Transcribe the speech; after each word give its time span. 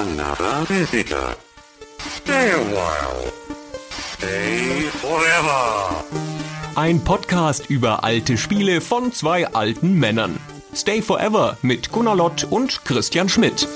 another 0.00 0.64
visitor. 0.66 1.36
Stay 1.98 2.50
a 2.52 2.62
while. 2.74 3.30
Stay 3.90 4.88
forever. 5.02 6.04
Ein 6.74 7.04
Podcast 7.04 7.68
über 7.68 8.02
alte 8.02 8.38
Spiele 8.38 8.80
von 8.80 9.12
zwei 9.12 9.46
alten 9.48 9.98
Männern. 9.98 10.38
Stay 10.74 11.02
Forever 11.02 11.58
mit 11.60 11.92
Gunnar 11.92 12.16
Lott 12.16 12.44
und 12.44 12.82
Christian 12.86 13.28
Schmidt. 13.28 13.68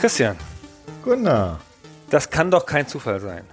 Christian, 0.00 0.36
Gunnar. 1.04 1.60
das 2.10 2.28
kann 2.28 2.50
doch 2.50 2.66
kein 2.66 2.88
Zufall 2.88 3.20
sein. 3.20 3.44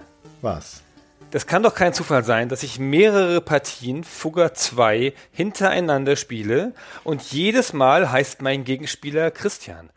Was? 0.42 0.82
Das 1.30 1.46
kann 1.46 1.62
doch 1.62 1.76
kein 1.76 1.94
Zufall 1.94 2.24
sein, 2.24 2.48
dass 2.48 2.64
ich 2.64 2.80
mehrere 2.80 3.40
Partien 3.40 4.02
Fugger 4.02 4.52
2 4.52 5.12
hintereinander 5.30 6.16
spiele 6.16 6.74
und 7.04 7.22
jedes 7.22 7.72
Mal 7.72 8.10
heißt 8.10 8.42
mein 8.42 8.64
Gegenspieler 8.64 9.30
Christian. 9.30 9.90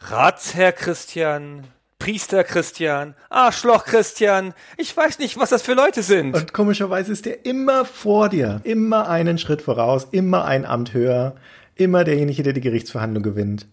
Ratsherr 0.00 0.72
Christian, 0.72 1.68
Priester 2.00 2.42
Christian, 2.42 3.14
Arschloch 3.30 3.84
Christian. 3.84 4.54
Ich 4.76 4.96
weiß 4.96 5.20
nicht, 5.20 5.38
was 5.38 5.50
das 5.50 5.62
für 5.62 5.74
Leute 5.74 6.02
sind. 6.02 6.34
Und 6.34 6.52
komischerweise 6.52 7.12
ist 7.12 7.26
der 7.26 7.46
immer 7.46 7.84
vor 7.84 8.28
dir, 8.28 8.60
immer 8.64 9.08
einen 9.08 9.38
Schritt 9.38 9.62
voraus, 9.62 10.08
immer 10.10 10.46
ein 10.46 10.64
Amt 10.64 10.94
höher, 10.94 11.36
immer 11.76 12.02
derjenige, 12.02 12.42
der 12.42 12.54
die 12.54 12.60
Gerichtsverhandlung 12.60 13.22
gewinnt. 13.22 13.68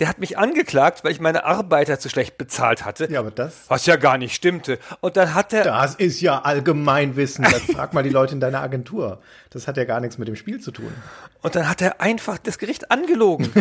Der 0.00 0.08
hat 0.08 0.18
mich 0.18 0.36
angeklagt, 0.38 1.04
weil 1.04 1.12
ich 1.12 1.20
meine 1.20 1.44
Arbeiter 1.44 2.00
zu 2.00 2.08
schlecht 2.08 2.36
bezahlt 2.36 2.84
hatte. 2.84 3.08
Ja, 3.10 3.20
aber 3.20 3.30
das, 3.30 3.54
Was 3.68 3.86
ja 3.86 3.94
gar 3.94 4.18
nicht 4.18 4.34
stimmte. 4.34 4.80
Und 5.00 5.16
dann 5.16 5.34
hat 5.34 5.52
er. 5.52 5.62
das 5.62 5.94
ist 5.94 6.20
ja 6.20 6.42
Allgemeinwissen. 6.42 7.44
Das 7.44 7.62
frag 7.72 7.94
mal 7.94 8.02
die 8.02 8.10
Leute 8.10 8.34
in 8.34 8.40
deiner 8.40 8.60
Agentur. 8.60 9.20
Das 9.50 9.68
hat 9.68 9.76
ja 9.76 9.84
gar 9.84 10.00
nichts 10.00 10.18
mit 10.18 10.26
dem 10.26 10.34
Spiel 10.34 10.60
zu 10.60 10.72
tun. 10.72 10.92
Und 11.42 11.54
dann 11.54 11.68
hat 11.68 11.80
er 11.80 12.00
einfach 12.00 12.38
das 12.38 12.58
Gericht 12.58 12.90
angelogen. 12.90 13.52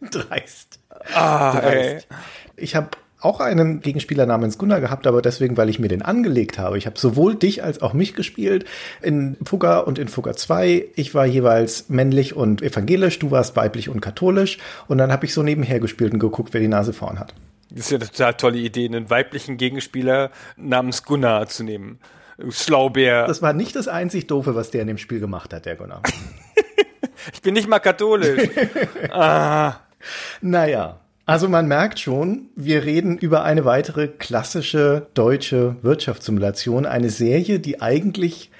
Dreist. 0.10 0.80
Ah, 1.14 1.58
ey. 1.58 1.92
Dreist. 1.92 2.08
Ich 2.56 2.74
habe 2.74 2.88
auch 3.20 3.40
einen 3.40 3.80
Gegenspieler 3.80 4.26
namens 4.26 4.58
Gunnar 4.58 4.80
gehabt, 4.80 5.06
aber 5.06 5.22
deswegen, 5.22 5.56
weil 5.56 5.68
ich 5.68 5.78
mir 5.78 5.88
den 5.88 6.02
angelegt 6.02 6.58
habe. 6.58 6.78
Ich 6.78 6.86
habe 6.86 6.98
sowohl 6.98 7.34
dich 7.34 7.64
als 7.64 7.82
auch 7.82 7.92
mich 7.92 8.14
gespielt 8.14 8.64
in 9.02 9.36
Fugger 9.44 9.86
und 9.86 9.98
in 9.98 10.08
Fugger 10.08 10.36
2. 10.36 10.86
Ich 10.94 11.14
war 11.14 11.26
jeweils 11.26 11.88
männlich 11.88 12.36
und 12.36 12.62
evangelisch, 12.62 13.18
du 13.18 13.30
warst 13.30 13.56
weiblich 13.56 13.88
und 13.88 14.00
katholisch. 14.00 14.58
Und 14.86 14.98
dann 14.98 15.10
habe 15.10 15.26
ich 15.26 15.34
so 15.34 15.42
nebenher 15.42 15.80
gespielt 15.80 16.12
und 16.12 16.20
geguckt, 16.20 16.54
wer 16.54 16.60
die 16.60 16.68
Nase 16.68 16.92
vorn 16.92 17.18
hat. 17.18 17.34
Das 17.70 17.80
ist 17.80 17.90
ja 17.90 17.98
eine 17.98 18.06
total 18.06 18.34
tolle 18.34 18.58
Idee, 18.58 18.86
einen 18.86 19.10
weiblichen 19.10 19.56
Gegenspieler 19.56 20.30
namens 20.56 21.04
Gunnar 21.04 21.48
zu 21.48 21.64
nehmen. 21.64 21.98
Schlaubär. 22.50 23.26
Das 23.26 23.42
war 23.42 23.52
nicht 23.52 23.74
das 23.74 23.88
einzig 23.88 24.28
Doofe, 24.28 24.54
was 24.54 24.70
der 24.70 24.82
in 24.82 24.86
dem 24.86 24.98
Spiel 24.98 25.18
gemacht 25.18 25.52
hat, 25.52 25.66
der 25.66 25.74
Gunnar. 25.74 26.02
ich 27.32 27.42
bin 27.42 27.54
nicht 27.54 27.68
mal 27.68 27.80
katholisch. 27.80 28.48
Naja, 30.40 31.00
also 31.28 31.46
man 31.46 31.68
merkt 31.68 32.00
schon, 32.00 32.48
wir 32.56 32.86
reden 32.86 33.18
über 33.18 33.44
eine 33.44 33.66
weitere 33.66 34.08
klassische 34.08 35.08
deutsche 35.12 35.76
Wirtschaftssimulation, 35.82 36.86
eine 36.86 37.10
Serie, 37.10 37.60
die 37.60 37.82
eigentlich 37.82 38.50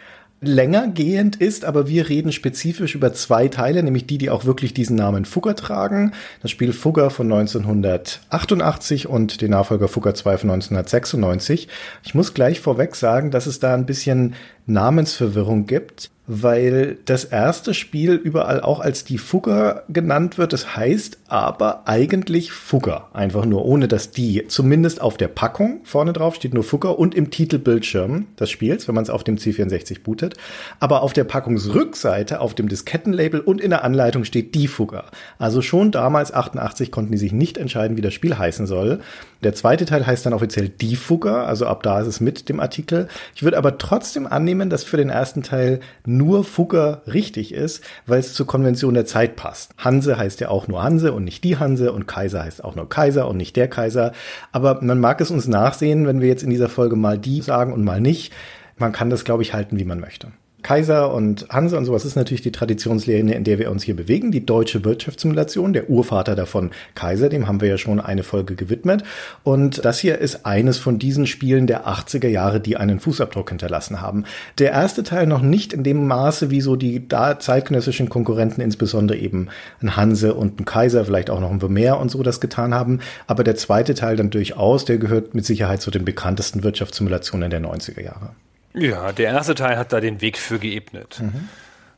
länger 0.43 0.89
gehend 0.89 1.37
ist, 1.37 1.65
aber 1.65 1.89
wir 1.89 2.11
reden 2.11 2.31
spezifisch 2.31 2.95
über 2.95 3.15
zwei 3.15 3.49
Teile, 3.49 3.83
nämlich 3.83 4.07
die, 4.07 4.19
die 4.19 4.29
auch 4.29 4.45
wirklich 4.45 4.75
diesen 4.75 4.97
Namen 4.97 5.25
Fugger 5.25 5.57
tragen. 5.57 6.13
Das 6.43 6.51
Spiel 6.51 6.75
Fugger 6.75 7.09
von 7.09 7.33
1988 7.33 9.09
und 9.09 9.41
den 9.41 9.53
Nachfolger 9.53 9.89
Fugger 9.89 10.15
2 10.15 10.37
von 10.37 10.51
1996. 10.51 11.69
Ich 12.05 12.15
muss 12.15 12.35
gleich 12.35 12.61
vorweg 12.61 12.97
sagen, 12.97 13.31
dass 13.31 13.47
es 13.47 13.61
da 13.61 13.73
ein 13.73 13.87
bisschen 13.87 14.35
Namensverwirrung 14.67 15.65
gibt, 15.65 16.11
weil 16.29 16.99
das 17.07 17.25
erste 17.25 17.73
Spiel 17.73 18.13
überall 18.13 18.61
auch 18.61 18.81
als 18.81 19.03
die 19.03 19.17
Fugger 19.17 19.85
genannt 19.89 20.37
wird. 20.37 20.53
Das 20.53 20.77
heißt 20.77 21.19
aber 21.27 21.89
eigentlich 21.89 22.53
Fugger. 22.53 23.09
Einfach 23.15 23.47
nur 23.47 23.65
ohne 23.65 23.89
das 23.89 24.11
die. 24.11 24.47
Zumindest 24.47 25.01
auf 25.01 25.17
der 25.17 25.29
Packung 25.29 25.81
vorne 25.85 26.13
drauf 26.13 26.37
steht 26.37 26.53
nur 26.53 26.65
Fugger 26.65 26.99
und 26.99 27.15
im 27.15 27.31
Titelbildschirm 27.31 28.27
des 28.39 28.51
Spiels, 28.51 28.87
wenn 28.87 28.95
man 28.95 29.05
es 29.05 29.11
auf 29.11 29.25
dem 29.25 29.37
C64 29.37 30.03
bootet. 30.03 30.35
Aber 30.81 31.03
auf 31.03 31.15
der 31.15 31.25
Packungsrückseite, 31.25 32.41
auf 32.41 32.55
dem 32.55 32.69
Diskettenlabel 32.69 33.41
und 33.41 33.61
in 33.61 33.71
der 33.71 33.83
Anleitung 33.83 34.25
steht 34.25 34.55
die 34.55 34.69
Fugger. 34.69 35.07
Also 35.39 35.63
schon 35.63 35.91
damals 35.93 36.33
88 36.33 36.93
konnten 36.93 37.13
die 37.13 37.19
sich 37.19 37.33
nicht 37.33 37.57
entscheiden, 37.57 37.97
wie 37.97 38.03
das 38.03 38.13
Spiel 38.13 38.37
heißen 38.37 38.67
soll. 38.67 39.01
Der 39.45 39.55
zweite 39.55 39.85
Teil 39.85 40.05
heißt 40.05 40.27
dann 40.27 40.33
offiziell 40.33 40.69
die 40.69 40.97
Fugger, 40.97 41.47
also 41.47 41.67
ab 41.67 41.85
da 41.85 42.01
ist 42.01 42.09
es 42.09 42.21
mit 42.21 42.49
dem 42.49 42.59
Artikel. 42.59 43.07
Ich 43.37 43.45
würde 43.45 43.57
aber 43.57 43.79
trotzdem 43.79 44.27
annehmen, 44.27 44.69
dass 44.69 44.83
für 44.83 44.97
den 44.97 45.11
ersten 45.11 45.45
Teil 45.45 45.79
nur 46.05 46.43
Fugger 46.43 47.03
richtig 47.07 47.55
ist, 47.55 47.85
weil 48.07 48.19
es 48.19 48.35
zur 48.35 48.49
Konvention 48.49 48.95
der 48.95 49.07
Zeit 49.07 49.37
passt. 49.37 49.75
Hanse 49.79 50.19
heißt 50.19 50.41
ja 50.41 50.49
auch 50.49 50.67
nur 50.67 50.83
Hanse 50.83 51.13
und 51.13 51.23
nicht 51.23 51.45
die 51.45 51.57
Hanse 51.57 51.93
und 51.93 52.09
Kaiser 52.09 52.43
heißt 52.43 52.65
auch 52.65 52.75
nur 52.75 52.89
Kaiser 52.89 53.29
und 53.29 53.37
nicht 53.37 53.55
der 53.55 53.69
Kaiser. 53.69 54.13
Aber 54.51 54.83
man 54.83 54.99
mag 54.99 55.21
es 55.21 55.31
uns 55.31 55.47
nachsehen, 55.47 56.09
wenn 56.09 56.21
wir 56.21 56.29
jetzt 56.29 56.43
in 56.43 56.51
dieser 56.51 56.69
Folge 56.69 56.97
mal 56.97 57.17
die 57.17 57.41
sagen 57.41 57.73
und 57.73 57.85
mal 57.85 58.01
nicht. 58.01 58.33
Man 58.77 58.91
kann 58.91 59.09
das, 59.09 59.25
glaube 59.25 59.43
ich, 59.45 59.55
halten, 59.55 59.79
wie 59.79 59.85
man 59.85 60.01
möchte. 60.01 60.33
Kaiser 60.63 61.15
und 61.15 61.47
Hanse 61.51 61.79
und 61.79 61.85
sowas 61.85 62.05
ist 62.05 62.17
natürlich 62.17 62.43
die 62.43 62.51
Traditionslehre, 62.51 63.21
in 63.21 63.45
der 63.45 63.59
wir 63.61 63.71
uns 63.71 63.85
hier 63.85 63.95
bewegen. 63.95 64.33
Die 64.33 64.45
deutsche 64.45 64.85
Wirtschaftssimulation, 64.85 65.73
der 65.73 65.89
Urvater 65.89 66.35
davon 66.35 66.73
Kaiser, 66.97 67.29
dem 67.29 67.47
haben 67.47 67.61
wir 67.61 67.69
ja 67.69 67.79
schon 67.79 68.01
eine 68.01 68.25
Folge 68.25 68.57
gewidmet. 68.57 69.05
Und 69.45 69.85
das 69.85 70.01
hier 70.01 70.19
ist 70.19 70.47
eines 70.47 70.79
von 70.79 70.99
diesen 70.99 71.29
Spielen 71.29 71.69
der 71.69 71.87
80er 71.87 72.27
Jahre, 72.27 72.61
die 72.61 72.77
einen 72.77 72.99
Fußabdruck 72.99 73.51
hinterlassen 73.51 74.01
haben. 74.01 74.25
Der 74.59 74.73
erste 74.73 75.05
Teil 75.05 75.27
noch 75.27 75.43
nicht 75.43 75.73
in 75.73 75.85
dem 75.85 76.07
Maße, 76.07 76.51
wie 76.51 76.61
so 76.61 76.75
die 76.75 77.07
da 77.07 77.39
zeitgenössischen 77.39 78.09
Konkurrenten, 78.09 78.61
insbesondere 78.61 79.19
eben 79.19 79.49
ein 79.81 79.97
Hanse 79.97 80.35
und 80.35 80.61
ein 80.61 80.65
Kaiser, 80.65 81.05
vielleicht 81.05 81.31
auch 81.31 81.41
noch 81.41 81.53
ein 81.53 81.61
Vermeer 81.61 82.01
und 82.01 82.11
so 82.11 82.23
das 82.25 82.41
getan 82.41 82.75
haben. 82.75 82.99
Aber 83.29 83.45
der 83.45 83.55
zweite 83.55 83.95
Teil 83.95 84.17
dann 84.17 84.31
durchaus, 84.31 84.85
der 84.85 84.99
gehört 84.99 85.35
mit 85.35 85.47
Sicherheit 85.47 85.81
zu 85.81 85.93
den 85.93 86.05
bekanntesten 86.05 86.65
Wirtschaftssimulationen 86.65 87.49
der 87.49 87.61
90er 87.61 88.03
Jahre. 88.03 88.33
Ja, 88.79 89.13
der 89.13 89.27
erste 89.31 89.55
Teil 89.55 89.77
hat 89.77 89.93
da 89.93 90.01
den 90.01 90.21
Weg 90.21 90.39
für 90.39 90.59
geebnet. 90.59 91.23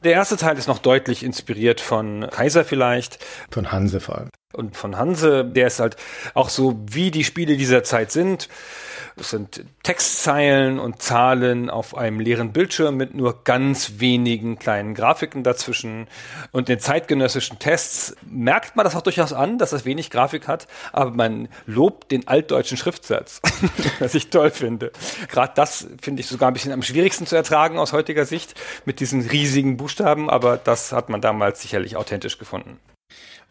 Der 0.02 0.12
erste 0.12 0.36
Teil 0.36 0.56
ist 0.56 0.66
noch 0.66 0.78
deutlich 0.78 1.22
inspiriert 1.22 1.80
von 1.80 2.26
Kaiser 2.30 2.64
vielleicht 2.64 3.18
Von 3.50 3.70
Hanse 3.70 4.00
vor 4.00 4.16
allem. 4.18 4.30
und 4.54 4.76
von 4.76 4.96
Hanse. 4.96 5.44
Der 5.44 5.66
ist 5.66 5.78
halt 5.80 5.96
auch 6.34 6.48
so, 6.48 6.80
wie 6.90 7.10
die 7.10 7.24
Spiele 7.24 7.56
dieser 7.56 7.84
Zeit 7.84 8.10
sind. 8.10 8.48
Es 9.16 9.30
sind 9.30 9.64
Textzeilen 9.82 10.78
und 10.78 11.02
Zahlen 11.02 11.70
auf 11.70 11.96
einem 11.96 12.20
leeren 12.20 12.52
Bildschirm 12.52 12.96
mit 12.96 13.14
nur 13.14 13.44
ganz 13.44 13.94
wenigen 13.98 14.58
kleinen 14.58 14.94
Grafiken 14.94 15.42
dazwischen. 15.42 16.06
Und 16.52 16.68
in 16.68 16.78
zeitgenössischen 16.78 17.58
Tests 17.58 18.16
merkt 18.22 18.76
man 18.76 18.84
das 18.84 18.94
auch 18.94 19.02
durchaus 19.02 19.32
an, 19.32 19.58
dass 19.58 19.70
das 19.70 19.84
wenig 19.84 20.10
Grafik 20.10 20.48
hat, 20.48 20.66
aber 20.92 21.10
man 21.10 21.48
lobt 21.66 22.10
den 22.10 22.28
altdeutschen 22.28 22.76
Schriftsatz, 22.76 23.40
was 23.98 24.14
ich 24.14 24.30
toll 24.30 24.50
finde. 24.50 24.92
Gerade 25.28 25.52
das 25.54 25.88
finde 26.00 26.20
ich 26.20 26.28
sogar 26.28 26.50
ein 26.50 26.54
bisschen 26.54 26.72
am 26.72 26.82
schwierigsten 26.82 27.26
zu 27.26 27.36
ertragen 27.36 27.78
aus 27.78 27.92
heutiger 27.92 28.24
Sicht 28.24 28.54
mit 28.84 29.00
diesen 29.00 29.22
riesigen 29.22 29.76
Buchstaben, 29.76 30.30
aber 30.30 30.56
das 30.56 30.92
hat 30.92 31.08
man 31.08 31.20
damals 31.20 31.62
sicherlich 31.62 31.96
authentisch 31.96 32.38
gefunden. 32.38 32.78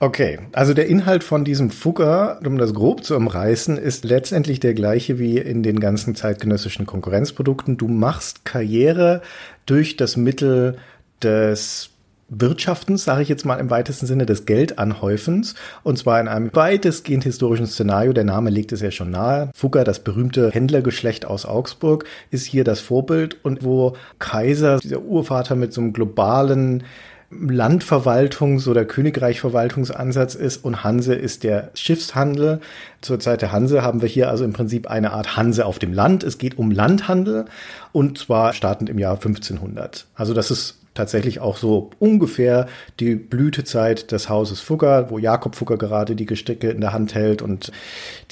Okay, 0.01 0.39
also 0.53 0.73
der 0.73 0.87
Inhalt 0.87 1.25
von 1.25 1.43
diesem 1.43 1.71
Fugger, 1.71 2.39
um 2.45 2.57
das 2.57 2.73
grob 2.73 3.03
zu 3.03 3.17
umreißen, 3.17 3.77
ist 3.77 4.05
letztendlich 4.05 4.61
der 4.61 4.73
gleiche 4.73 5.19
wie 5.19 5.37
in 5.37 5.61
den 5.61 5.81
ganzen 5.81 6.15
zeitgenössischen 6.15 6.85
Konkurrenzprodukten. 6.85 7.75
Du 7.75 7.89
machst 7.89 8.45
Karriere 8.45 9.21
durch 9.65 9.97
das 9.97 10.15
Mittel 10.15 10.77
des 11.21 11.89
Wirtschaftens, 12.29 13.03
sage 13.03 13.23
ich 13.23 13.29
jetzt 13.29 13.45
mal 13.45 13.59
im 13.59 13.69
weitesten 13.69 14.05
Sinne, 14.05 14.25
des 14.25 14.45
Geldanhäufens. 14.45 15.55
Und 15.83 15.97
zwar 15.97 16.21
in 16.21 16.27
einem 16.27 16.49
weitestgehend 16.53 17.23
historischen 17.23 17.67
Szenario. 17.67 18.13
Der 18.13 18.23
Name 18.23 18.51
legt 18.51 18.71
es 18.71 18.81
ja 18.81 18.91
schon 18.91 19.09
nahe. 19.09 19.49
Fugger, 19.53 19.83
das 19.83 19.99
berühmte 19.99 20.51
Händlergeschlecht 20.51 21.25
aus 21.25 21.45
Augsburg, 21.45 22.05
ist 22.29 22.45
hier 22.45 22.63
das 22.63 22.79
Vorbild. 22.79 23.37
Und 23.43 23.65
wo 23.65 23.97
Kaiser, 24.19 24.79
dieser 24.79 25.01
Urvater 25.01 25.55
mit 25.55 25.73
so 25.73 25.81
einem 25.81 25.91
globalen 25.91 26.83
Landverwaltungs- 27.31 28.68
oder 28.68 28.86
Königreichverwaltungsansatz 28.86 30.33
ist 30.33 30.63
und 30.63 30.83
Hanse 30.83 31.13
ist 31.13 31.44
der 31.44 31.69
Schiffshandel. 31.75 32.59
Zur 33.01 33.19
Zeit 33.19 33.44
der 33.44 33.51
Hanse 33.51 33.83
haben 33.83 34.01
wir 34.01 34.09
hier 34.09 34.30
also 34.30 34.44
im 34.44 34.53
Prinzip 34.53 34.89
eine 34.89 35.12
Art 35.12 35.38
Hanse 35.38 35.65
auf 35.65 35.77
dem 35.77 35.94
Land. 35.94 36.24
Es 36.24 36.39
geht 36.39 36.57
um 36.57 36.71
Landhandel 36.71 37.45
und 37.92 38.18
zwar 38.18 38.53
startend 38.53 38.89
im 38.89 38.98
Jahr 38.98 39.15
1500. 39.15 40.07
Also 40.15 40.33
das 40.33 40.50
ist 40.50 40.80
tatsächlich 40.95 41.39
auch 41.39 41.57
so 41.57 41.92
ungefähr 42.00 42.68
die 43.00 43.15
Blütezeit 43.15 44.12
des 44.12 44.27
Hauses 44.27 44.59
Fugger, 44.59 45.12
wo 45.12 45.19
Jakob 45.19 45.56
Fugger 45.56 45.77
gerade 45.77 46.15
die 46.15 46.25
Gesticke 46.25 46.69
in 46.71 46.81
der 46.81 46.94
Hand 46.94 47.13
hält 47.13 47.44
und 47.44 47.71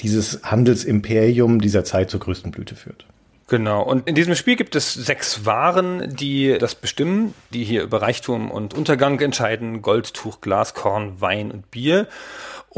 dieses 0.00 0.40
Handelsimperium 0.42 1.60
dieser 1.60 1.84
Zeit 1.84 2.10
zur 2.10 2.20
größten 2.20 2.50
Blüte 2.50 2.74
führt. 2.74 3.06
Genau. 3.48 3.82
Und 3.82 4.06
in 4.06 4.14
diesem 4.14 4.34
Spiel 4.34 4.56
gibt 4.56 4.74
es 4.76 4.92
sechs 4.92 5.46
Waren, 5.46 6.14
die 6.14 6.58
das 6.58 6.74
bestimmen, 6.74 7.34
die 7.50 7.64
hier 7.64 7.82
über 7.82 8.02
Reichtum 8.02 8.50
und 8.50 8.74
Untergang 8.74 9.18
entscheiden. 9.20 9.80
Gold, 9.80 10.12
Tuch, 10.12 10.42
Glas, 10.42 10.74
Korn, 10.74 11.20
Wein 11.22 11.50
und 11.50 11.70
Bier. 11.70 12.08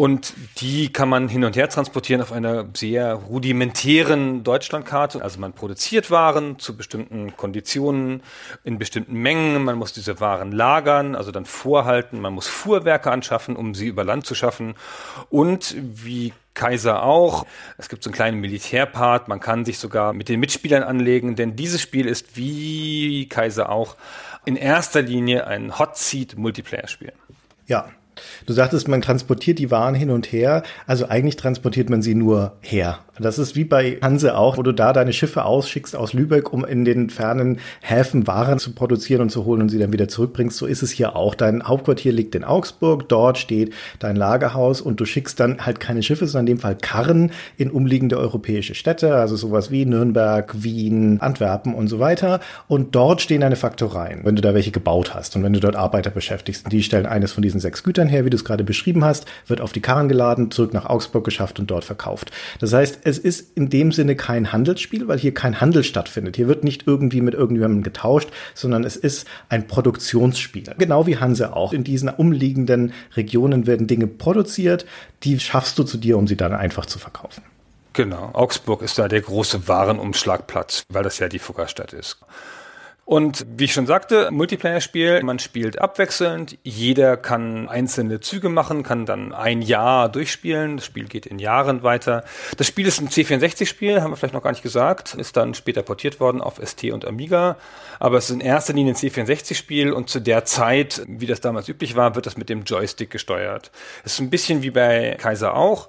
Und 0.01 0.33
die 0.57 0.91
kann 0.91 1.11
man 1.11 1.29
hin 1.29 1.45
und 1.45 1.57
her 1.57 1.69
transportieren 1.69 2.23
auf 2.23 2.33
einer 2.33 2.65
sehr 2.73 3.13
rudimentären 3.13 4.43
Deutschlandkarte. 4.43 5.23
Also 5.23 5.39
man 5.39 5.53
produziert 5.53 6.11
Waren 6.11 6.59
zu 6.59 6.75
bestimmten 6.75 7.37
Konditionen, 7.37 8.23
in 8.65 8.79
bestimmten 8.79 9.13
Mengen. 9.13 9.63
Man 9.63 9.77
muss 9.77 9.93
diese 9.93 10.19
Waren 10.19 10.53
lagern, 10.53 11.15
also 11.15 11.33
dann 11.33 11.45
vorhalten. 11.45 12.19
Man 12.19 12.33
muss 12.33 12.49
Fuhrwerke 12.49 13.11
anschaffen, 13.11 13.57
um 13.57 13.75
sie 13.75 13.89
über 13.89 14.03
Land 14.03 14.25
zu 14.25 14.35
schaffen. 14.35 14.75
Und 15.29 15.77
wie 15.79 16.33
Kaiser 16.55 17.03
auch. 17.03 17.45
Es 17.77 17.91
gibt 17.91 18.03
so 18.03 18.09
einen 18.09 18.15
kleinen 18.15 18.41
Militärpart. 18.41 19.29
Man 19.29 19.41
kann 19.41 19.67
sich 19.67 19.79
sogar 19.79 20.15
mit 20.15 20.31
den 20.31 20.41
Mitspielern 20.41 20.83
anlegen, 20.83 21.37
denn 21.37 21.57
dieses 21.57 21.83
Spiel 21.83 22.07
ist 22.07 22.39
wie 22.39 23.29
Kaiser 23.29 23.69
auch 23.69 23.97
in 24.47 24.57
erster 24.57 25.03
Linie 25.03 25.47
ein 25.47 25.79
Hot 25.79 25.99
Seat 25.99 26.39
Multiplayer 26.39 26.89
Spiel. 26.89 27.13
Ja, 27.67 27.91
Du 28.47 28.53
sagtest, 28.53 28.89
man 28.89 29.03
transportiert 29.03 29.59
die 29.59 29.71
Waren 29.71 29.95
hin 29.95 30.11
und 30.11 30.33
her. 30.33 30.63
Also 30.87 31.09
eigentlich 31.09 31.37
transportiert 31.37 31.91
man 31.91 32.03
sie 32.03 32.15
nur 32.15 32.57
her. 32.61 33.01
Das 33.21 33.39
ist 33.39 33.57
wie 33.57 33.65
bei 33.65 33.99
Hanse 34.03 34.37
auch, 34.37 34.57
wo 34.57 34.63
du 34.63 34.73
da 34.73 34.93
deine 34.93 35.13
Schiffe 35.13 35.45
ausschickst 35.45 35.95
aus 35.95 36.13
Lübeck, 36.13 36.53
um 36.53 36.65
in 36.65 36.85
den 36.85 37.11
fernen 37.11 37.59
Häfen 37.81 38.27
Waren 38.27 38.59
zu 38.59 38.73
produzieren 38.73 39.23
und 39.23 39.31
zu 39.31 39.45
holen 39.45 39.63
und 39.63 39.69
sie 39.69 39.79
dann 39.79 39.93
wieder 39.93 40.09
zurückbringst. 40.09 40.57
So 40.57 40.67
ist 40.67 40.83
es 40.83 40.91
hier 40.91 41.17
auch. 41.17 41.35
Dein 41.35 41.67
Hauptquartier 41.67 42.13
liegt 42.13 42.35
in 42.35 42.45
Augsburg. 42.45 43.09
Dort 43.09 43.39
steht 43.39 43.73
dein 43.99 44.17
Lagerhaus 44.17 44.81
und 44.81 45.01
du 45.01 45.05
schickst 45.05 45.39
dann 45.41 45.67
halt 45.67 45.81
keine 45.81 46.03
Schiffe, 46.03 46.27
sondern 46.27 46.47
in 46.47 46.57
dem 46.57 46.61
Fall 46.61 46.77
Karren 46.77 47.33
in 47.57 47.71
umliegende 47.71 48.19
europäische 48.19 48.75
Städte, 48.75 49.15
also 49.15 49.37
sowas 49.37 49.71
wie 49.71 49.85
Nürnberg, 49.85 50.63
Wien, 50.63 51.21
Antwerpen 51.21 51.75
und 51.75 51.89
so 51.89 51.99
weiter. 51.99 52.41
Und 52.69 52.95
dort 52.95 53.21
stehen 53.21 53.41
deine 53.43 53.57
Faktoreien, 53.57 54.21
wenn 54.25 54.37
du 54.37 54.43
da 54.43 54.55
welche 54.55 54.71
gebaut 54.71 55.15
hast 55.15 55.37
und 55.37 55.43
wenn 55.43 55.53
du 55.53 55.61
dort 55.61 55.77
Arbeiter 55.77 56.11
beschäftigst. 56.11 56.71
Die 56.71 56.83
stellen 56.83 57.07
eines 57.07 57.33
von 57.33 57.43
diesen 57.43 57.61
sechs 57.61 57.83
Gütern 57.83 58.09
her, 58.09 58.25
wie 58.25 58.31
du 58.31 58.37
es 58.37 58.45
gerade 58.45 58.65
beschrieben 58.65 59.05
hast, 59.05 59.27
wird 59.47 59.61
auf 59.61 59.73
die 59.73 59.81
Karren 59.81 60.09
geladen, 60.09 60.51
zurück 60.51 60.73
nach 60.73 60.87
Augsburg 60.87 61.25
geschafft 61.25 61.59
und 61.59 61.71
dort 61.71 61.85
verkauft. 61.85 62.31
Das 62.61 62.73
heißt, 62.73 63.01
es 63.11 63.19
ist 63.19 63.57
in 63.57 63.69
dem 63.69 63.93
Sinne 63.93 64.17
kein 64.17 64.53
Handelsspiel, 64.53 65.09
weil 65.09 65.19
hier 65.19 65.35
kein 65.35 65.61
Handel 65.61 65.85
stattfindet. 65.85 66.37
Hier 66.37 66.49
wird 66.49 66.65
nicht 66.65 66.87
irgendwie 66.87 67.21
mit 67.21 67.35
irgendjemandem 67.35 67.83
getauscht, 67.83 68.31
sondern 68.55 68.85
es 68.85 68.97
ist 68.97 69.27
ein 69.49 69.67
Produktionsspiel. 69.67 70.75
Genau 70.79 71.07
wie 71.07 71.19
Hanse 71.19 71.55
auch. 71.55 71.73
In 71.73 71.85
diesen 71.85 72.09
umliegenden 72.09 72.93
Regionen 73.17 73.67
werden 73.67 73.87
Dinge 73.87 74.07
produziert, 74.07 74.87
die 75.25 75.39
schaffst 75.39 75.79
du 75.79 75.85
zu 75.85 75.99
dir, 75.99 76.17
um 76.17 76.27
sie 76.27 76.37
dann 76.37 76.55
einfach 76.55 76.87
zu 76.87 76.99
verkaufen. 76.99 77.43
Genau, 77.93 78.31
Augsburg 78.33 78.83
ist 78.83 78.99
da 78.99 79.09
der 79.09 79.21
große 79.21 79.67
Warenumschlagplatz, 79.67 80.85
weil 80.91 81.03
das 81.03 81.19
ja 81.19 81.29
die 81.29 81.41
Fuggerstadt 81.41 81.93
ist. 81.93 82.19
Und 83.11 83.45
wie 83.57 83.65
ich 83.65 83.73
schon 83.73 83.89
sagte, 83.89 84.31
Multiplayer-Spiel, 84.31 85.25
man 85.25 85.41
spielt 85.41 85.81
abwechselnd, 85.81 86.57
jeder 86.63 87.17
kann 87.17 87.69
einzelne 87.69 88.21
Züge 88.21 88.49
machen, 88.49 88.85
kann 88.85 89.05
dann 89.05 89.33
ein 89.33 89.63
Jahr 89.63 90.09
durchspielen, 90.09 90.77
das 90.77 90.87
Spiel 90.87 91.09
geht 91.09 91.27
in 91.27 91.41
Jahren 91.41 91.83
weiter. 91.83 92.23
Das 92.57 92.69
Spiel 92.69 92.87
ist 92.87 93.01
ein 93.01 93.09
C64-Spiel, 93.09 94.01
haben 94.01 94.13
wir 94.13 94.17
vielleicht 94.17 94.35
noch 94.35 94.45
gar 94.45 94.53
nicht 94.53 94.63
gesagt, 94.63 95.15
ist 95.15 95.37
dann 95.37 95.55
später 95.55 95.83
portiert 95.83 96.21
worden 96.21 96.41
auf 96.41 96.61
ST 96.65 96.85
und 96.93 97.05
Amiga, 97.05 97.57
aber 97.99 98.19
es 98.19 98.27
ist 98.27 98.37
in 98.37 98.41
erster 98.41 98.75
Linie 98.75 98.93
ein 98.93 98.97
C64-Spiel 98.97 99.93
und 99.93 100.09
zu 100.09 100.21
der 100.21 100.45
Zeit, 100.45 101.03
wie 101.09 101.27
das 101.27 101.41
damals 101.41 101.69
üblich 101.69 101.97
war, 101.97 102.15
wird 102.15 102.27
das 102.27 102.37
mit 102.37 102.49
dem 102.49 102.63
Joystick 102.63 103.11
gesteuert. 103.11 103.73
Es 104.05 104.13
ist 104.13 104.21
ein 104.21 104.31
bisschen 104.31 104.63
wie 104.63 104.71
bei 104.71 105.17
Kaiser 105.21 105.57
auch. 105.57 105.89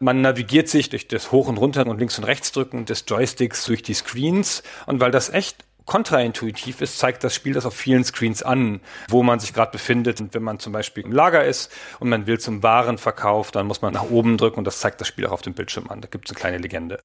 Man 0.00 0.20
navigiert 0.20 0.68
sich 0.68 0.88
durch 0.88 1.06
das 1.06 1.30
Hoch 1.30 1.46
und 1.46 1.58
Runter 1.58 1.86
und 1.86 2.00
links 2.00 2.18
und 2.18 2.24
rechts 2.24 2.50
drücken 2.50 2.86
des 2.86 3.04
Joysticks 3.06 3.64
durch 3.66 3.84
die 3.84 3.94
Screens 3.94 4.64
und 4.86 4.98
weil 4.98 5.12
das 5.12 5.32
echt 5.32 5.65
kontraintuitiv 5.86 6.82
ist, 6.82 6.98
zeigt 6.98 7.24
das 7.24 7.34
Spiel 7.34 7.54
das 7.54 7.64
auf 7.64 7.74
vielen 7.74 8.04
Screens 8.04 8.42
an, 8.42 8.80
wo 9.08 9.22
man 9.22 9.40
sich 9.40 9.54
gerade 9.54 9.72
befindet. 9.72 10.20
Und 10.20 10.34
wenn 10.34 10.42
man 10.42 10.58
zum 10.58 10.72
Beispiel 10.72 11.04
im 11.04 11.12
Lager 11.12 11.44
ist 11.44 11.72
und 12.00 12.08
man 12.08 12.26
will 12.26 12.38
zum 12.38 12.62
Warenverkauf, 12.62 13.50
dann 13.52 13.66
muss 13.66 13.82
man 13.82 13.94
nach 13.94 14.10
oben 14.10 14.36
drücken 14.36 14.58
und 14.58 14.64
das 14.64 14.80
zeigt 14.80 15.00
das 15.00 15.08
Spiel 15.08 15.26
auch 15.26 15.32
auf 15.32 15.42
dem 15.42 15.54
Bildschirm 15.54 15.88
an. 15.88 16.00
Da 16.00 16.08
gibt 16.10 16.28
es 16.28 16.32
eine 16.32 16.40
kleine 16.40 16.58
Legende. 16.58 17.00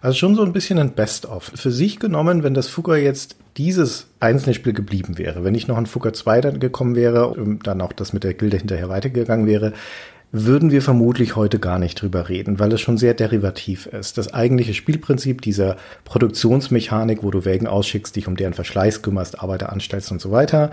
Also 0.00 0.16
schon 0.16 0.36
so 0.36 0.42
ein 0.42 0.52
bisschen 0.52 0.78
ein 0.78 0.92
Best-of. 0.92 1.50
Für 1.54 1.70
sich 1.70 1.98
genommen, 1.98 2.42
wenn 2.42 2.54
das 2.54 2.68
Fugger 2.68 2.96
jetzt 2.96 3.36
dieses 3.56 4.06
einzelne 4.20 4.54
Spiel 4.54 4.72
geblieben 4.72 5.18
wäre, 5.18 5.44
wenn 5.44 5.52
nicht 5.52 5.68
noch 5.68 5.76
ein 5.76 5.86
Fugger 5.86 6.12
2 6.12 6.40
dann 6.40 6.60
gekommen 6.60 6.94
wäre, 6.94 7.28
und 7.28 7.66
dann 7.66 7.80
auch 7.80 7.92
das 7.92 8.12
mit 8.12 8.24
der 8.24 8.34
Gilde 8.34 8.56
hinterher 8.56 8.88
weitergegangen 8.88 9.46
wäre, 9.46 9.72
würden 10.36 10.72
wir 10.72 10.82
vermutlich 10.82 11.36
heute 11.36 11.60
gar 11.60 11.78
nicht 11.78 12.02
drüber 12.02 12.28
reden, 12.28 12.58
weil 12.58 12.72
es 12.72 12.80
schon 12.80 12.98
sehr 12.98 13.14
derivativ 13.14 13.86
ist. 13.86 14.18
Das 14.18 14.34
eigentliche 14.34 14.74
Spielprinzip 14.74 15.40
dieser 15.42 15.76
Produktionsmechanik, 16.04 17.22
wo 17.22 17.30
du 17.30 17.44
Wägen 17.44 17.68
ausschickst, 17.68 18.16
dich 18.16 18.26
um 18.26 18.34
deren 18.34 18.52
Verschleiß 18.52 19.00
kümmerst, 19.00 19.40
Arbeiter 19.40 19.72
anstellst 19.72 20.10
und 20.10 20.20
so 20.20 20.32
weiter, 20.32 20.72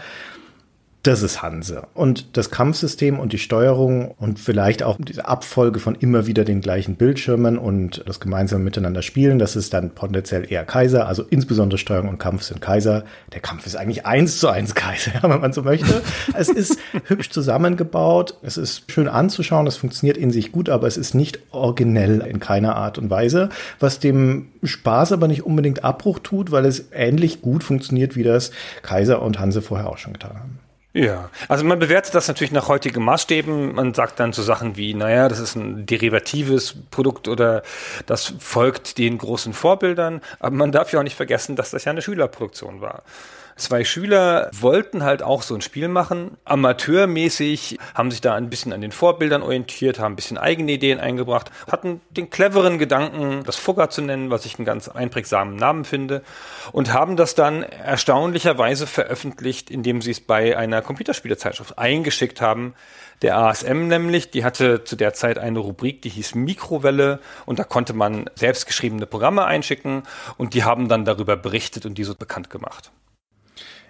das 1.04 1.24
ist 1.24 1.42
Hanse. 1.42 1.88
Und 1.96 2.38
das 2.38 2.52
Kampfsystem 2.52 3.20
und 3.20 3.34
die 3.34 3.40
Steuerung 3.40 4.12
und 4.12 4.40
vielleicht 4.40 4.84
auch 4.84 4.98
diese 5.00 5.28
Abfolge 5.28 5.80
von 5.80 5.96
immer 5.96 6.28
wieder 6.28 6.46
den 6.46 6.62
gleichen 6.62 6.96
Bildschirmen 6.96 7.58
und 7.58 8.04
das 8.06 8.20
gemeinsame 8.20 8.64
Miteinander 8.64 9.02
spielen, 9.02 9.40
das 9.40 9.56
ist 9.56 9.74
dann 9.74 9.96
potenziell 9.96 10.52
eher 10.52 10.64
Kaiser. 10.64 11.08
Also 11.08 11.24
insbesondere 11.24 11.80
Steuerung 11.80 12.10
und 12.10 12.20
Kampf 12.20 12.44
sind 12.44 12.62
Kaiser. 12.62 13.04
Der 13.34 13.42
Kampf 13.42 13.66
ist 13.66 13.76
eigentlich 13.76 14.06
eins 14.06 14.38
zu 14.38 14.48
eins 14.50 14.76
Kaiser, 14.76 15.12
wenn 15.22 15.42
man 15.42 15.54
so 15.54 15.64
möchte. 15.64 16.04
es 16.36 16.50
ist 16.50 16.78
hübsch 17.06 17.32
zusammengebaut. 17.32 18.38
Es 18.44 18.58
ist 18.58 18.92
schön 18.92 19.08
anzuschauen. 19.08 19.66
Es 19.66 19.78
funktioniert 19.78 20.18
in 20.18 20.30
sich 20.30 20.52
gut, 20.52 20.70
aber 20.70 20.86
es 20.86 20.98
ist 20.98 21.16
nicht 21.16 21.40
originell 21.50 22.22
in 22.22 22.40
keiner 22.40 22.76
Art 22.76 23.00
und 23.00 23.10
Weise, 23.10 23.50
was 23.80 24.00
dem 24.00 24.50
Spaß 24.64 25.14
aber 25.14 25.28
nicht 25.28 25.44
unbedingt 25.44 25.84
Abbruch 25.84 26.20
tut, 26.20 26.52
weil 26.52 26.66
es 26.66 26.90
ähnlich 26.92 27.42
gut 27.42 27.64
funktioniert, 27.64 28.16
wie 28.16 28.24
das 28.24 28.52
Kaiser 28.84 29.24
und 29.24 29.40
Hanse 29.40 29.64
vorher 29.64 29.90
auch 29.90 29.98
schon 29.98 30.14
getan 30.14 30.38
haben. 30.38 30.60
Ja, 30.94 31.30
also 31.48 31.64
man 31.64 31.80
bewertet 31.80 32.16
das 32.16 32.28
natürlich 32.28 32.52
nach 32.52 32.68
heutigen 32.68 33.02
Maßstäben. 33.06 33.76
Man 33.76 33.94
sagt 33.94 34.20
dann 34.20 34.34
so 34.34 34.44
Sachen 34.44 34.76
wie, 34.76 34.94
naja, 34.94 35.30
das 35.30 35.40
ist 35.40 35.56
ein 35.56 35.86
derivatives 35.86 36.76
Produkt 36.92 37.30
oder 37.30 37.64
das 38.08 38.34
folgt 38.40 38.98
den 38.98 39.18
großen 39.18 39.54
Vorbildern. 39.54 40.20
Aber 40.40 40.54
man 40.54 40.74
darf 40.74 40.92
ja 40.92 41.00
auch 41.00 41.04
nicht 41.04 41.16
vergessen, 41.16 41.56
dass 41.56 41.72
das 41.72 41.86
ja 41.86 41.92
eine 41.92 42.02
Schülerproduktion 42.02 42.82
war. 42.82 43.04
Zwei 43.62 43.84
Schüler 43.84 44.50
wollten 44.60 45.04
halt 45.04 45.22
auch 45.22 45.44
so 45.44 45.54
ein 45.54 45.62
Spiel 45.62 45.88
machen, 45.88 46.36
amateurmäßig, 46.46 47.78
haben 47.94 48.10
sich 48.10 48.20
da 48.20 48.34
ein 48.34 48.50
bisschen 48.50 48.74
an 48.74 48.82
den 48.82 48.92
Vorbildern 48.92 49.44
orientiert, 49.44 50.00
haben 50.00 50.14
ein 50.14 50.16
bisschen 50.16 50.40
eigene 50.40 50.72
Ideen 50.72 51.00
eingebracht, 51.00 51.52
hatten 51.72 52.02
den 52.10 52.32
cleveren 52.32 52.80
Gedanken, 52.80 53.44
das 53.46 53.58
Fugger 53.58 53.92
zu 53.92 54.02
nennen, 54.02 54.32
was 54.32 54.48
ich 54.48 54.58
einen 54.58 54.66
ganz 54.66 54.88
einprägsamen 54.88 55.58
Namen 55.58 55.86
finde, 55.86 56.24
und 56.72 56.92
haben 56.92 57.18
das 57.18 57.36
dann 57.36 57.62
erstaunlicherweise 57.62 58.88
veröffentlicht, 58.88 59.70
indem 59.70 60.02
sie 60.02 60.12
es 60.12 60.22
bei 60.22 60.58
einer 60.58 60.82
Computerspielezeitschrift 60.82 61.78
eingeschickt 61.78 62.42
haben. 62.42 62.74
Der 63.22 63.38
ASM 63.38 63.88
nämlich, 63.88 64.32
die 64.32 64.44
hatte 64.44 64.86
zu 64.86 64.96
der 64.96 65.14
Zeit 65.14 65.38
eine 65.38 65.60
Rubrik, 65.60 66.02
die 66.02 66.10
hieß 66.10 66.34
Mikrowelle 66.34 67.20
und 67.46 67.60
da 67.60 67.64
konnte 67.64 67.94
man 67.94 68.28
selbstgeschriebene 68.34 69.06
Programme 69.06 69.46
einschicken 69.46 70.02
und 70.38 70.56
die 70.56 70.64
haben 70.64 70.90
dann 70.90 71.06
darüber 71.06 71.38
berichtet 71.38 71.86
und 71.86 72.00
die 72.00 72.06
so 72.06 72.16
bekannt 72.16 72.50
gemacht. 72.50 72.92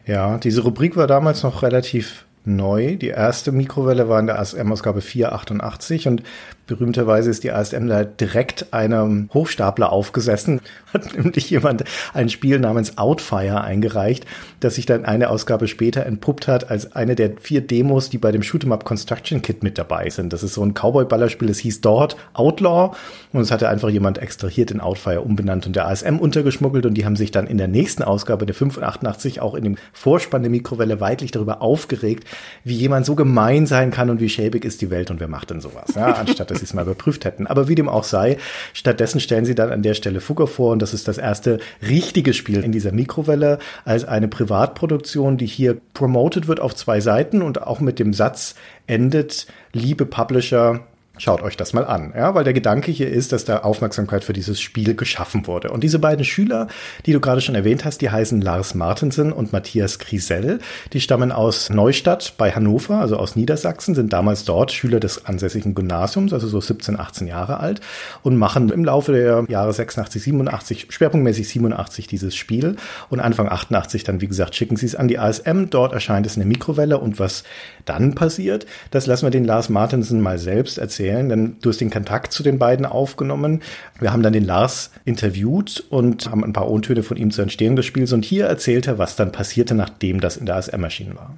Ja, 0.06 0.38
diese 0.38 0.62
Rubrik 0.62 0.96
war 0.96 1.08
damals 1.08 1.44
noch 1.44 1.64
relativ 1.64 2.26
neu. 2.44 2.96
Die 2.96 3.10
erste 3.10 3.52
Mikrowelle 3.52 4.10
war 4.10 4.20
in 4.20 4.28
der 4.28 4.40
ASM-Ausgabe 4.40 5.02
488 5.02 6.08
und 6.08 6.24
berühmterweise 6.72 7.30
ist 7.30 7.44
die 7.44 7.52
ASM 7.52 7.88
da 7.88 8.04
direkt 8.04 8.74
einem 8.74 9.30
Hochstapler 9.34 9.92
aufgesessen, 9.92 10.62
hat 10.94 11.16
nämlich 11.16 11.50
jemand 11.50 11.84
ein 12.14 12.30
Spiel 12.30 12.60
namens 12.60 12.98
Outfire 12.98 13.62
eingereicht, 13.62 14.26
das 14.62 14.76
sich 14.76 14.86
dann 14.86 15.06
eine 15.06 15.30
Ausgabe 15.30 15.68
später 15.68 16.06
entpuppt 16.06 16.48
hat 16.48 16.72
als 16.72 16.96
eine 16.96 17.16
der 17.16 17.34
vier 17.40 17.62
Demos, 17.62 18.10
die 18.10 18.18
bei 18.18 18.32
dem 18.32 18.42
Shoot'em 18.42 18.72
Up 18.72 18.86
Construction 18.86 19.42
Kit 19.42 19.64
mit 19.64 19.78
dabei 19.78 20.10
sind. 20.10 20.34
Das 20.34 20.44
ist 20.44 20.54
so 20.54 20.64
ein 20.64 20.74
Cowboy-Ballerspiel, 20.74 21.48
das 21.48 21.60
hieß 21.60 21.82
dort 21.82 22.16
Outlaw. 22.34 22.96
Und 23.34 23.42
es 23.42 23.52
hatte 23.52 23.70
einfach 23.70 23.90
jemand 23.90 24.18
extrahiert 24.18 24.72
in 24.72 24.80
Outfire 24.82 25.22
umbenannt 25.22 25.68
und 25.68 25.76
der 25.76 25.88
ASM 25.88 26.18
untergeschmuggelt. 26.18 26.86
Und 26.86 26.96
die 26.96 27.06
haben 27.06 27.16
sich 27.16 27.32
dann 27.32 27.48
in 27.48 27.58
der 27.58 27.68
nächsten 27.68 28.04
Ausgabe 28.04 28.46
der 28.46 28.56
588 28.56 29.42
auch 29.42 29.56
in 29.56 29.64
dem 29.64 29.78
Vorspann 29.94 30.42
der 30.42 30.52
Mikrowelle 30.52 31.00
weitlich 31.00 31.32
darüber 31.32 31.62
aufgeregt, 31.62 32.26
wie 32.64 32.76
jemand 32.76 33.06
so 33.06 33.16
gemein 33.16 33.66
sein 33.66 33.92
kann 33.92 34.10
und 34.10 34.20
wie 34.20 34.30
schäbig 34.30 34.66
ist 34.66 34.82
die 34.82 34.90
Welt 34.90 35.12
und 35.12 35.20
wer 35.20 35.28
macht 35.28 35.50
denn 35.50 35.62
sowas, 35.62 35.96
ja, 35.96 36.14
anstatt 36.14 36.52
sie 36.62 36.66
es 36.66 36.74
mal 36.74 36.84
überprüft 36.84 37.26
hätten. 37.26 37.48
Aber 37.48 37.68
wie 37.68 37.76
dem 37.76 37.90
auch 37.90 38.04
sei, 38.04 38.38
stattdessen 38.74 39.20
stellen 39.20 39.46
sie 39.46 39.56
dann 39.56 39.72
an 39.72 39.82
der 39.82 39.94
Stelle 39.94 40.22
Fugger 40.22 40.48
vor 40.48 40.72
und 40.72 40.82
das 40.82 40.94
ist 40.94 41.08
das 41.08 41.18
erste 41.18 41.60
richtige 41.88 42.34
Spiel 42.34 42.64
in 42.64 42.72
dieser 42.72 42.92
Mikrowelle 42.92 43.60
als 43.84 44.06
eine 44.06 44.28
Privatproduktion, 44.28 45.38
die 45.38 45.46
hier 45.46 45.78
promoted 45.94 46.48
wird 46.48 46.60
auf 46.60 46.76
zwei 46.76 47.02
Seiten 47.02 47.42
und 47.42 47.64
auch 47.64 47.80
mit 47.80 48.00
dem 48.00 48.14
Satz 48.14 48.56
endet, 48.88 49.48
liebe 49.74 50.06
Publisher, 50.06 50.82
Schaut 51.22 51.44
euch 51.44 51.56
das 51.56 51.74
mal 51.74 51.86
an, 51.86 52.14
ja, 52.16 52.34
weil 52.34 52.44
der 52.44 52.54
Gedanke 52.54 52.92
hier 52.92 53.08
ist, 53.08 53.32
dass 53.32 53.46
da 53.46 53.60
Aufmerksamkeit 53.60 54.24
für 54.24 54.34
dieses 54.34 54.60
Spiel 54.60 54.96
geschaffen 54.96 55.46
wurde. 55.46 55.70
Und 55.70 55.84
diese 55.84 56.00
beiden 56.00 56.26
Schüler, 56.26 56.68
die 57.06 57.14
du 57.14 57.20
gerade 57.20 57.42
schon 57.42 57.54
erwähnt 57.54 57.86
hast, 57.86 58.02
die 58.02 58.10
heißen 58.10 58.42
Lars 58.42 58.74
Martensen 58.74 59.32
und 59.32 59.54
Matthias 59.54 60.00
Grisell. 60.00 60.58
Die 60.94 61.00
stammen 61.00 61.32
aus 61.32 61.70
Neustadt 61.70 62.34
bei 62.40 62.50
Hannover, 62.50 62.96
also 62.96 63.18
aus 63.18 63.36
Niedersachsen, 63.36 63.94
sind 63.94 64.12
damals 64.12 64.46
dort 64.46 64.72
Schüler 64.72 65.00
des 65.00 65.24
ansässigen 65.28 65.76
Gymnasiums, 65.76 66.34
also 66.34 66.48
so 66.48 66.60
17, 66.60 67.00
18 67.00 67.28
Jahre 67.28 67.60
alt 67.60 67.82
und 68.24 68.36
machen 68.36 68.70
im 68.70 68.84
Laufe 68.84 69.12
der 69.12 69.46
Jahre 69.48 69.74
86, 69.74 70.24
87, 70.24 70.88
schwerpunktmäßig 70.90 71.48
87 71.50 72.08
dieses 72.08 72.36
Spiel. 72.36 72.78
Und 73.12 73.20
Anfang 73.20 73.48
88 73.48 74.04
dann, 74.04 74.22
wie 74.22 74.28
gesagt, 74.28 74.56
schicken 74.56 74.76
sie 74.76 74.88
es 74.88 74.96
an 74.96 75.08
die 75.08 75.20
ASM. 75.20 75.66
Dort 75.70 75.94
erscheint 75.94 76.26
es 76.26 76.36
in 76.36 76.40
der 76.40 76.48
Mikrowelle 76.48 76.98
und 76.98 77.20
was 77.20 77.44
dann 77.86 78.16
passiert, 78.16 78.66
das 78.90 79.06
lassen 79.06 79.28
wir 79.28 79.32
den 79.32 79.46
Lars 79.46 79.70
Martensen 79.70 80.20
mal 80.20 80.40
selbst 80.40 80.80
erzählen 80.80 81.11
erzählen, 81.12 81.30
denn 81.30 81.58
du 81.62 81.70
hast 81.70 81.82
den 81.82 81.90
Kontakt 81.90 82.32
zu 82.32 82.44
den 82.44 82.60
beiden 82.60 82.86
aufgenommen. 82.86 83.62
Wir 84.00 84.14
haben 84.14 84.24
dann 84.24 84.34
den 84.34 84.46
Lars 84.46 84.94
interviewt 85.06 85.84
und 85.90 86.30
haben 86.30 86.44
ein 86.44 86.54
paar 86.54 86.70
O-Töne 86.70 87.04
von 87.04 87.18
ihm 87.18 87.32
zur 87.32 87.44
Entstehung 87.44 87.76
des 87.76 87.86
Spiels 87.86 88.14
und 88.14 88.26
hier 88.26 88.46
erzählt 88.46 88.88
er, 88.88 88.98
was 88.98 89.16
dann 89.16 89.32
passierte, 89.32 89.76
nachdem 89.76 90.20
das 90.20 90.38
in 90.38 90.46
der 90.46 90.56
ASM 90.56 90.84
erschienen 90.84 91.16
war. 91.16 91.38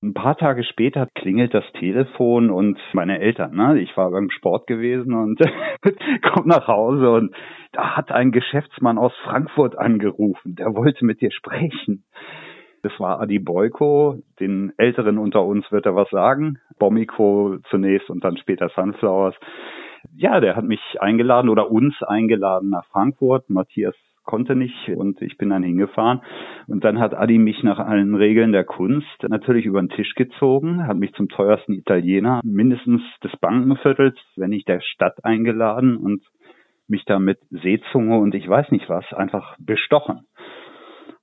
Ein 0.00 0.14
paar 0.14 0.36
Tage 0.36 0.62
später 0.62 1.08
klingelt 1.16 1.52
das 1.54 1.64
Telefon 1.80 2.50
und 2.50 2.78
meine 2.92 3.18
Eltern, 3.18 3.56
ne? 3.56 3.80
Ich 3.80 3.96
war 3.96 4.12
beim 4.12 4.30
Sport 4.30 4.68
gewesen 4.68 5.12
und 5.12 5.40
komme 6.22 6.46
nach 6.46 6.68
Hause 6.68 7.10
und 7.10 7.34
da 7.72 7.96
hat 7.96 8.12
ein 8.12 8.30
Geschäftsmann 8.30 8.96
aus 8.96 9.12
Frankfurt 9.24 9.76
angerufen, 9.76 10.54
der 10.54 10.74
wollte 10.76 11.04
mit 11.04 11.20
dir 11.20 11.32
sprechen. 11.32 12.04
Das 12.82 12.92
war 12.98 13.20
Adi 13.20 13.38
Boyko, 13.38 14.22
den 14.38 14.72
Älteren 14.76 15.18
unter 15.18 15.44
uns 15.44 15.70
wird 15.72 15.86
er 15.86 15.96
was 15.96 16.10
sagen. 16.10 16.58
Bomiko 16.78 17.58
zunächst 17.70 18.08
und 18.10 18.22
dann 18.22 18.36
später 18.36 18.68
Sunflowers. 18.68 19.34
Ja, 20.14 20.40
der 20.40 20.54
hat 20.54 20.64
mich 20.64 20.80
eingeladen 21.00 21.48
oder 21.48 21.70
uns 21.70 21.94
eingeladen 22.02 22.70
nach 22.70 22.86
Frankfurt. 22.86 23.50
Matthias 23.50 23.94
konnte 24.28 24.54
nicht 24.54 24.90
und 24.90 25.22
ich 25.22 25.38
bin 25.38 25.50
dann 25.50 25.62
hingefahren. 25.62 26.20
Und 26.66 26.84
dann 26.84 27.00
hat 27.00 27.14
Adi 27.14 27.38
mich 27.38 27.62
nach 27.62 27.78
allen 27.78 28.14
Regeln 28.14 28.52
der 28.52 28.64
Kunst 28.64 29.24
natürlich 29.26 29.64
über 29.64 29.80
den 29.80 29.88
Tisch 29.88 30.14
gezogen, 30.14 30.86
hat 30.86 30.98
mich 30.98 31.14
zum 31.14 31.28
teuersten 31.28 31.72
Italiener 31.72 32.40
mindestens 32.44 33.00
des 33.24 33.34
Bankenviertels, 33.38 34.16
wenn 34.36 34.50
nicht 34.50 34.68
der 34.68 34.80
Stadt 34.82 35.24
eingeladen 35.24 35.96
und 35.96 36.22
mich 36.88 37.04
da 37.06 37.18
mit 37.18 37.38
Seezunge 37.50 38.18
und 38.18 38.34
ich 38.34 38.46
weiß 38.46 38.70
nicht 38.70 38.88
was 38.88 39.04
einfach 39.14 39.56
bestochen. 39.58 40.26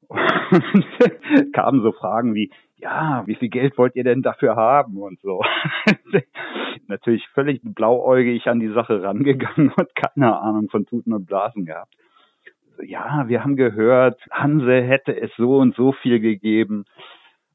Und 0.09 0.85
kamen 1.53 1.81
so 1.81 1.91
Fragen 1.91 2.33
wie, 2.35 2.51
ja, 2.77 3.23
wie 3.25 3.35
viel 3.35 3.49
Geld 3.49 3.77
wollt 3.77 3.95
ihr 3.95 4.03
denn 4.03 4.21
dafür 4.21 4.55
haben 4.55 4.97
und 4.97 5.19
so. 5.21 5.41
Natürlich 6.87 7.27
völlig 7.29 7.61
blauäugig 7.63 8.47
an 8.47 8.59
die 8.59 8.71
Sache 8.71 9.01
rangegangen 9.01 9.71
und 9.75 9.95
keine 9.95 10.39
Ahnung 10.39 10.69
von 10.69 10.85
Tuten 10.85 11.13
und 11.13 11.25
Blasen 11.25 11.65
gehabt 11.65 11.93
ja, 12.83 13.27
wir 13.27 13.43
haben 13.43 13.55
gehört, 13.55 14.19
Hanse 14.31 14.81
hätte 14.81 15.19
es 15.19 15.31
so 15.37 15.57
und 15.57 15.75
so 15.75 15.93
viel 15.93 16.19
gegeben. 16.19 16.85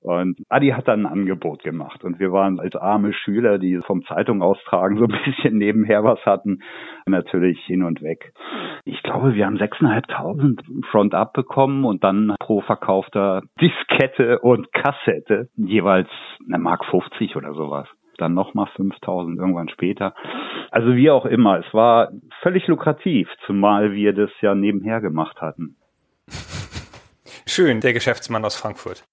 Und 0.03 0.39
Adi 0.49 0.71
hat 0.71 0.89
dann 0.89 1.05
ein 1.05 1.13
Angebot 1.13 1.63
gemacht 1.63 2.05
und 2.05 2.19
wir 2.19 2.33
waren 2.33 2.59
als 2.59 2.75
arme 2.75 3.13
Schüler, 3.13 3.59
die 3.59 3.81
vom 3.87 4.03
Zeitung 4.07 4.43
austragen, 4.43 4.97
so 4.97 5.05
ein 5.05 5.21
bisschen 5.25 5.59
nebenher 5.59 6.03
was 6.05 6.25
hatten, 6.25 6.63
natürlich 7.07 7.61
hin 7.67 7.83
und 7.83 8.01
weg. 8.01 8.33
Ich 8.85 9.03
glaube, 9.03 9.35
wir 9.35 9.45
haben 9.45 9.59
6.500 9.59 10.87
Front-Up 10.91 11.35
bekommen 11.35 11.85
und 11.85 12.03
dann 12.03 12.35
pro 12.41 12.63
verkaufter 12.63 13.43
Diskette 13.61 14.39
und 14.39 14.73
Kassette 14.73 15.49
jeweils 15.57 16.09
eine 16.47 16.59
Mark 16.59 16.85
50 16.87 17.37
oder 17.37 17.55
sowas 17.55 17.87
dann 18.17 18.35
nochmal 18.35 18.67
5000 18.77 19.39
irgendwann 19.39 19.71
später. 19.71 20.15
Also 20.71 20.95
wie 20.95 21.11
auch 21.11 21.25
immer, 21.25 21.59
es 21.59 21.73
war 21.73 22.11
völlig 22.43 22.67
lukrativ, 22.67 23.29
zumal 23.47 23.93
wir 23.93 24.13
das 24.13 24.31
ja 24.43 24.55
nebenher 24.55 25.01
gemacht 25.01 25.41
hatten. 25.41 25.77
Schön, 27.47 27.81
der 27.81 27.95
Geschäftsmann 27.95 28.45
aus 28.45 28.57
Frankfurt. 28.57 29.05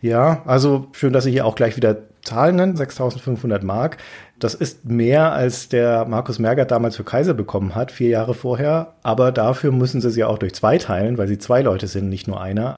Ja, 0.00 0.42
also 0.46 0.88
schön, 0.92 1.12
dass 1.12 1.24
Sie 1.24 1.30
hier 1.30 1.46
auch 1.46 1.54
gleich 1.54 1.76
wieder 1.76 1.96
Zahlen 2.26 2.56
nennen, 2.56 2.76
6500 2.76 3.62
Mark. 3.62 3.98
Das 4.38 4.52
ist 4.52 4.84
mehr, 4.84 5.32
als 5.32 5.70
der 5.70 6.04
Markus 6.04 6.38
Mergert 6.38 6.70
damals 6.70 6.96
für 6.96 7.04
Kaiser 7.04 7.32
bekommen 7.32 7.74
hat, 7.74 7.90
vier 7.90 8.10
Jahre 8.10 8.34
vorher. 8.34 8.92
Aber 9.02 9.32
dafür 9.32 9.72
müssen 9.72 10.02
sie 10.02 10.10
sie 10.10 10.24
auch 10.24 10.36
durch 10.36 10.54
zwei 10.54 10.76
teilen, 10.76 11.16
weil 11.16 11.26
sie 11.26 11.38
zwei 11.38 11.62
Leute 11.62 11.86
sind, 11.86 12.10
nicht 12.10 12.28
nur 12.28 12.38
einer. 12.38 12.76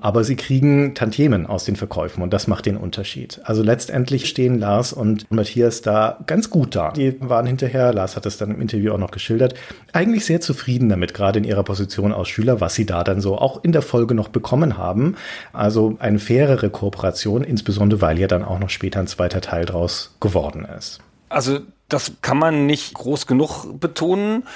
Aber 0.00 0.24
sie 0.24 0.34
kriegen 0.34 0.96
Tantiemen 0.96 1.46
aus 1.46 1.64
den 1.64 1.76
Verkäufen 1.76 2.24
und 2.24 2.32
das 2.32 2.48
macht 2.48 2.66
den 2.66 2.76
Unterschied. 2.76 3.40
Also 3.44 3.62
letztendlich 3.62 4.28
stehen 4.28 4.58
Lars 4.58 4.92
und 4.92 5.30
Matthias 5.30 5.80
da 5.80 6.18
ganz 6.26 6.50
gut 6.50 6.74
da. 6.74 6.90
Die 6.90 7.16
waren 7.20 7.46
hinterher, 7.46 7.94
Lars 7.94 8.16
hat 8.16 8.26
es 8.26 8.36
dann 8.36 8.50
im 8.50 8.60
Interview 8.60 8.92
auch 8.92 8.98
noch 8.98 9.12
geschildert, 9.12 9.54
eigentlich 9.92 10.24
sehr 10.24 10.40
zufrieden 10.40 10.88
damit, 10.88 11.14
gerade 11.14 11.38
in 11.38 11.44
ihrer 11.44 11.62
Position 11.62 12.12
als 12.12 12.28
Schüler, 12.28 12.60
was 12.60 12.74
sie 12.74 12.84
da 12.84 13.04
dann 13.04 13.20
so 13.20 13.38
auch 13.38 13.62
in 13.62 13.70
der 13.70 13.82
Folge 13.82 14.14
noch 14.14 14.28
bekommen 14.28 14.76
haben. 14.76 15.14
Also 15.52 15.96
eine 16.00 16.18
fairere 16.18 16.68
Kooperation, 16.68 17.44
insbesondere 17.44 18.00
weil 18.00 18.18
ja 18.18 18.26
dann 18.26 18.42
auch 18.42 18.58
noch 18.58 18.70
später 18.70 18.85
ein 18.94 19.06
zweiter 19.06 19.40
Teil 19.40 19.64
draus 19.64 20.14
geworden 20.20 20.64
ist. 20.64 21.00
Also 21.28 21.60
das 21.88 22.12
kann 22.20 22.38
man 22.38 22.66
nicht 22.66 22.94
groß 22.94 23.26
genug 23.26 23.80
betonen. 23.80 24.46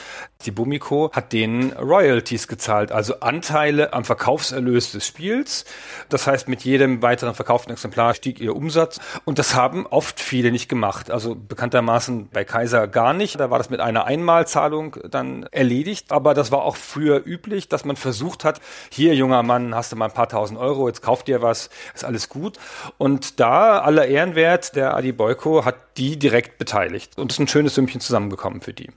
Die 0.46 0.50
Bumiko 0.50 1.10
hat 1.12 1.32
den 1.32 1.72
Royalties 1.72 2.48
gezahlt, 2.48 2.92
also 2.92 3.20
Anteile 3.20 3.92
am 3.92 4.04
Verkaufserlös 4.04 4.92
des 4.92 5.06
Spiels. 5.06 5.66
Das 6.08 6.26
heißt, 6.26 6.48
mit 6.48 6.62
jedem 6.62 7.02
weiteren 7.02 7.34
verkauften 7.34 7.72
Exemplar 7.72 8.14
stieg 8.14 8.40
ihr 8.40 8.56
Umsatz. 8.56 9.00
Und 9.24 9.38
das 9.38 9.54
haben 9.54 9.86
oft 9.86 10.18
viele 10.18 10.50
nicht 10.50 10.68
gemacht. 10.68 11.10
Also 11.10 11.34
bekanntermaßen 11.34 12.28
bei 12.32 12.44
Kaiser 12.44 12.88
gar 12.88 13.12
nicht. 13.12 13.38
Da 13.38 13.50
war 13.50 13.58
das 13.58 13.68
mit 13.68 13.80
einer 13.80 14.04
Einmalzahlung 14.04 14.96
dann 15.10 15.44
erledigt. 15.50 16.10
Aber 16.10 16.32
das 16.32 16.50
war 16.50 16.62
auch 16.62 16.76
früher 16.76 17.20
üblich, 17.26 17.68
dass 17.68 17.84
man 17.84 17.96
versucht 17.96 18.44
hat, 18.44 18.60
hier 18.90 19.14
junger 19.14 19.42
Mann, 19.42 19.74
hast 19.74 19.92
du 19.92 19.96
mal 19.96 20.06
ein 20.06 20.12
paar 20.12 20.28
tausend 20.28 20.58
Euro, 20.58 20.88
jetzt 20.88 21.02
kauft 21.02 21.28
dir 21.28 21.42
was, 21.42 21.70
ist 21.94 22.04
alles 22.04 22.28
gut. 22.28 22.58
Und 22.98 23.40
da 23.40 23.80
aller 23.80 24.06
Ehrenwert, 24.06 24.74
der 24.74 24.96
Adi 24.96 25.12
Boyko 25.12 25.64
hat 25.64 25.76
die 25.96 26.18
direkt 26.18 26.58
beteiligt. 26.58 27.18
Und 27.18 27.30
es 27.30 27.36
ist 27.36 27.40
ein 27.40 27.48
schönes 27.48 27.74
Sümmchen 27.74 28.00
zusammengekommen 28.00 28.62
für 28.62 28.72
die. 28.72 28.90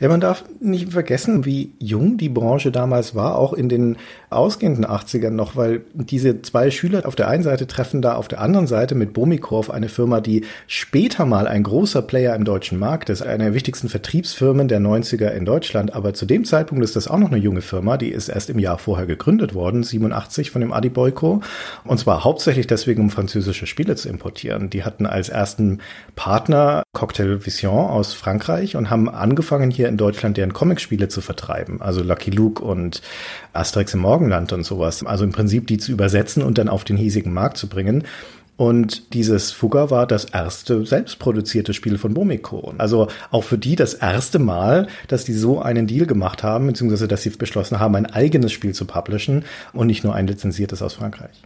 Ja, 0.00 0.08
man 0.08 0.20
darf 0.20 0.44
nicht 0.60 0.92
vergessen, 0.92 1.44
wie 1.44 1.72
jung 1.78 2.16
die 2.16 2.28
Branche 2.28 2.70
damals 2.70 3.14
war, 3.14 3.36
auch 3.36 3.52
in 3.52 3.68
den 3.68 3.96
ausgehenden 4.30 4.84
80ern 4.86 5.30
noch, 5.30 5.56
weil 5.56 5.82
diese 5.94 6.42
zwei 6.42 6.70
Schüler 6.70 7.06
auf 7.06 7.16
der 7.16 7.28
einen 7.28 7.42
Seite 7.42 7.66
treffen 7.66 8.02
da 8.02 8.14
auf 8.14 8.28
der 8.28 8.40
anderen 8.40 8.66
Seite 8.66 8.94
mit 8.94 9.12
Bomikov 9.12 9.70
eine 9.70 9.88
Firma, 9.88 10.20
die 10.20 10.44
später 10.66 11.24
mal 11.24 11.46
ein 11.46 11.62
großer 11.62 12.02
Player 12.02 12.34
im 12.34 12.44
deutschen 12.44 12.78
Markt 12.78 13.08
ist, 13.10 13.22
eine 13.22 13.44
der 13.44 13.54
wichtigsten 13.54 13.88
Vertriebsfirmen 13.88 14.68
der 14.68 14.80
90er 14.80 15.28
in 15.30 15.44
Deutschland. 15.44 15.94
Aber 15.94 16.14
zu 16.14 16.26
dem 16.26 16.44
Zeitpunkt 16.44 16.84
ist 16.84 16.96
das 16.96 17.08
auch 17.08 17.18
noch 17.18 17.30
eine 17.30 17.40
junge 17.40 17.62
Firma, 17.62 17.96
die 17.96 18.10
ist 18.10 18.28
erst 18.28 18.50
im 18.50 18.58
Jahr 18.58 18.78
vorher 18.78 19.06
gegründet 19.06 19.54
worden, 19.54 19.82
87 19.82 20.50
von 20.50 20.60
dem 20.60 20.72
Adi 20.72 20.90
Boyko. 20.90 21.40
Und 21.84 21.98
zwar 21.98 22.24
hauptsächlich 22.24 22.66
deswegen, 22.66 23.02
um 23.02 23.10
französische 23.10 23.66
Spiele 23.66 23.96
zu 23.96 24.08
importieren. 24.08 24.70
Die 24.70 24.84
hatten 24.84 25.06
als 25.06 25.28
ersten 25.28 25.80
Partner 26.16 26.82
Cocktail 26.92 27.46
Vision 27.46 27.86
aus 27.86 28.12
Frankreich 28.12 28.76
und 28.76 28.90
haben 28.90 29.08
angefangen, 29.08 29.67
hier 29.70 29.88
in 29.88 29.96
Deutschland 29.96 30.36
deren 30.36 30.52
Comicspiele 30.52 31.08
zu 31.08 31.20
vertreiben. 31.20 31.80
Also 31.80 32.02
Lucky 32.02 32.30
Luke 32.30 32.62
und 32.62 33.02
Asterix 33.52 33.94
im 33.94 34.00
Morgenland 34.00 34.52
und 34.52 34.64
sowas. 34.64 35.04
Also 35.04 35.24
im 35.24 35.32
Prinzip 35.32 35.66
die 35.66 35.78
zu 35.78 35.92
übersetzen 35.92 36.42
und 36.42 36.58
dann 36.58 36.68
auf 36.68 36.84
den 36.84 36.96
hiesigen 36.96 37.32
Markt 37.32 37.56
zu 37.56 37.68
bringen. 37.68 38.04
Und 38.58 39.14
dieses 39.14 39.52
Fugger 39.52 39.92
war 39.92 40.08
das 40.08 40.24
erste 40.24 40.84
selbstproduzierte 40.84 41.72
Spiel 41.72 41.96
von 41.96 42.12
Bomiko. 42.12 42.74
Also 42.76 43.06
auch 43.30 43.44
für 43.44 43.56
die 43.56 43.76
das 43.76 43.94
erste 43.94 44.40
Mal, 44.40 44.88
dass 45.06 45.24
die 45.24 45.32
so 45.32 45.62
einen 45.62 45.86
Deal 45.86 46.06
gemacht 46.06 46.42
haben, 46.42 46.66
beziehungsweise 46.66 47.06
dass 47.06 47.22
sie 47.22 47.30
beschlossen 47.30 47.78
haben, 47.78 47.94
ein 47.94 48.06
eigenes 48.06 48.50
Spiel 48.50 48.74
zu 48.74 48.84
publishen 48.84 49.44
und 49.72 49.86
nicht 49.86 50.02
nur 50.02 50.16
ein 50.16 50.26
lizenziertes 50.26 50.82
aus 50.82 50.94
Frankreich. 50.94 51.40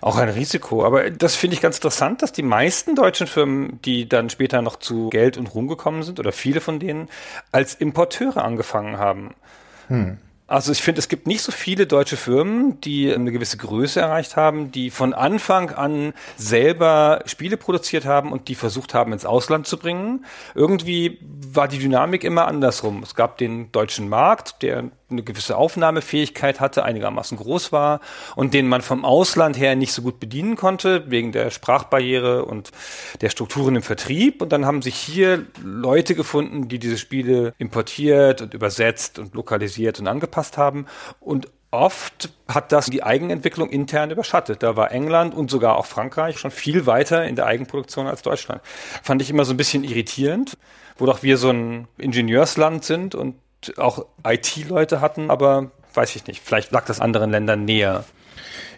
Auch 0.00 0.16
ein 0.16 0.28
Risiko. 0.28 0.84
Aber 0.84 1.10
das 1.10 1.36
finde 1.36 1.54
ich 1.54 1.60
ganz 1.60 1.76
interessant, 1.76 2.22
dass 2.22 2.32
die 2.32 2.42
meisten 2.42 2.94
deutschen 2.94 3.26
Firmen, 3.26 3.80
die 3.84 4.08
dann 4.08 4.30
später 4.30 4.62
noch 4.62 4.76
zu 4.76 5.10
Geld 5.10 5.36
und 5.36 5.54
Ruhm 5.54 5.68
gekommen 5.68 6.02
sind, 6.02 6.20
oder 6.20 6.32
viele 6.32 6.60
von 6.60 6.78
denen, 6.78 7.08
als 7.52 7.74
Importeure 7.74 8.44
angefangen 8.44 8.98
haben. 8.98 9.34
Hm. 9.88 10.18
Also 10.46 10.72
ich 10.72 10.82
finde, 10.82 10.98
es 10.98 11.08
gibt 11.08 11.26
nicht 11.26 11.40
so 11.40 11.52
viele 11.52 11.86
deutsche 11.86 12.18
Firmen, 12.18 12.78
die 12.82 13.12
eine 13.12 13.32
gewisse 13.32 13.56
Größe 13.56 14.00
erreicht 14.00 14.36
haben, 14.36 14.70
die 14.70 14.90
von 14.90 15.14
Anfang 15.14 15.70
an 15.70 16.12
selber 16.36 17.22
Spiele 17.24 17.56
produziert 17.56 18.04
haben 18.04 18.30
und 18.30 18.48
die 18.48 18.54
versucht 18.54 18.92
haben, 18.92 19.14
ins 19.14 19.24
Ausland 19.24 19.66
zu 19.66 19.78
bringen. 19.78 20.26
Irgendwie 20.54 21.18
war 21.50 21.66
die 21.66 21.78
Dynamik 21.78 22.24
immer 22.24 22.46
andersrum. 22.46 23.02
Es 23.02 23.14
gab 23.14 23.38
den 23.38 23.72
deutschen 23.72 24.10
Markt, 24.10 24.60
der 24.60 24.90
eine 25.10 25.22
gewisse 25.22 25.56
Aufnahmefähigkeit 25.56 26.60
hatte, 26.60 26.84
einigermaßen 26.84 27.36
groß 27.36 27.72
war 27.72 28.00
und 28.36 28.54
den 28.54 28.68
man 28.68 28.82
vom 28.82 29.04
Ausland 29.04 29.58
her 29.58 29.76
nicht 29.76 29.92
so 29.92 30.02
gut 30.02 30.18
bedienen 30.18 30.56
konnte, 30.56 31.10
wegen 31.10 31.32
der 31.32 31.50
Sprachbarriere 31.50 32.44
und 32.44 32.70
der 33.20 33.30
Strukturen 33.30 33.76
im 33.76 33.82
Vertrieb. 33.82 34.40
Und 34.40 34.52
dann 34.52 34.66
haben 34.66 34.82
sich 34.82 34.96
hier 34.96 35.46
Leute 35.62 36.14
gefunden, 36.14 36.68
die 36.68 36.78
diese 36.78 36.98
Spiele 36.98 37.54
importiert 37.58 38.40
und 38.40 38.54
übersetzt 38.54 39.18
und 39.18 39.34
lokalisiert 39.34 40.00
und 40.00 40.08
angepasst 40.08 40.56
haben. 40.56 40.86
Und 41.20 41.48
oft 41.74 42.30
hat 42.48 42.72
das 42.72 42.86
die 42.86 43.02
Eigenentwicklung 43.02 43.68
intern 43.68 44.10
überschattet. 44.10 44.62
Da 44.62 44.76
war 44.76 44.92
England 44.92 45.34
und 45.34 45.50
sogar 45.50 45.76
auch 45.76 45.86
Frankreich 45.86 46.38
schon 46.38 46.50
viel 46.50 46.86
weiter 46.86 47.24
in 47.24 47.36
der 47.36 47.46
Eigenproduktion 47.46 48.06
als 48.06 48.22
Deutschland. 48.22 48.62
Fand 49.02 49.20
ich 49.20 49.28
immer 49.28 49.44
so 49.44 49.52
ein 49.52 49.56
bisschen 49.56 49.84
irritierend, 49.84 50.56
wo 50.96 51.06
doch 51.06 51.22
wir 51.22 51.36
so 51.36 51.50
ein 51.50 51.88
Ingenieursland 51.98 52.84
sind 52.84 53.14
und 53.14 53.34
auch 53.78 54.06
IT-Leute 54.26 55.00
hatten, 55.00 55.30
aber 55.30 55.70
weiß 55.94 56.16
ich 56.16 56.26
nicht. 56.26 56.42
Vielleicht 56.42 56.72
lag 56.72 56.84
das 56.86 57.00
anderen 57.00 57.30
Ländern 57.30 57.64
näher. 57.64 58.04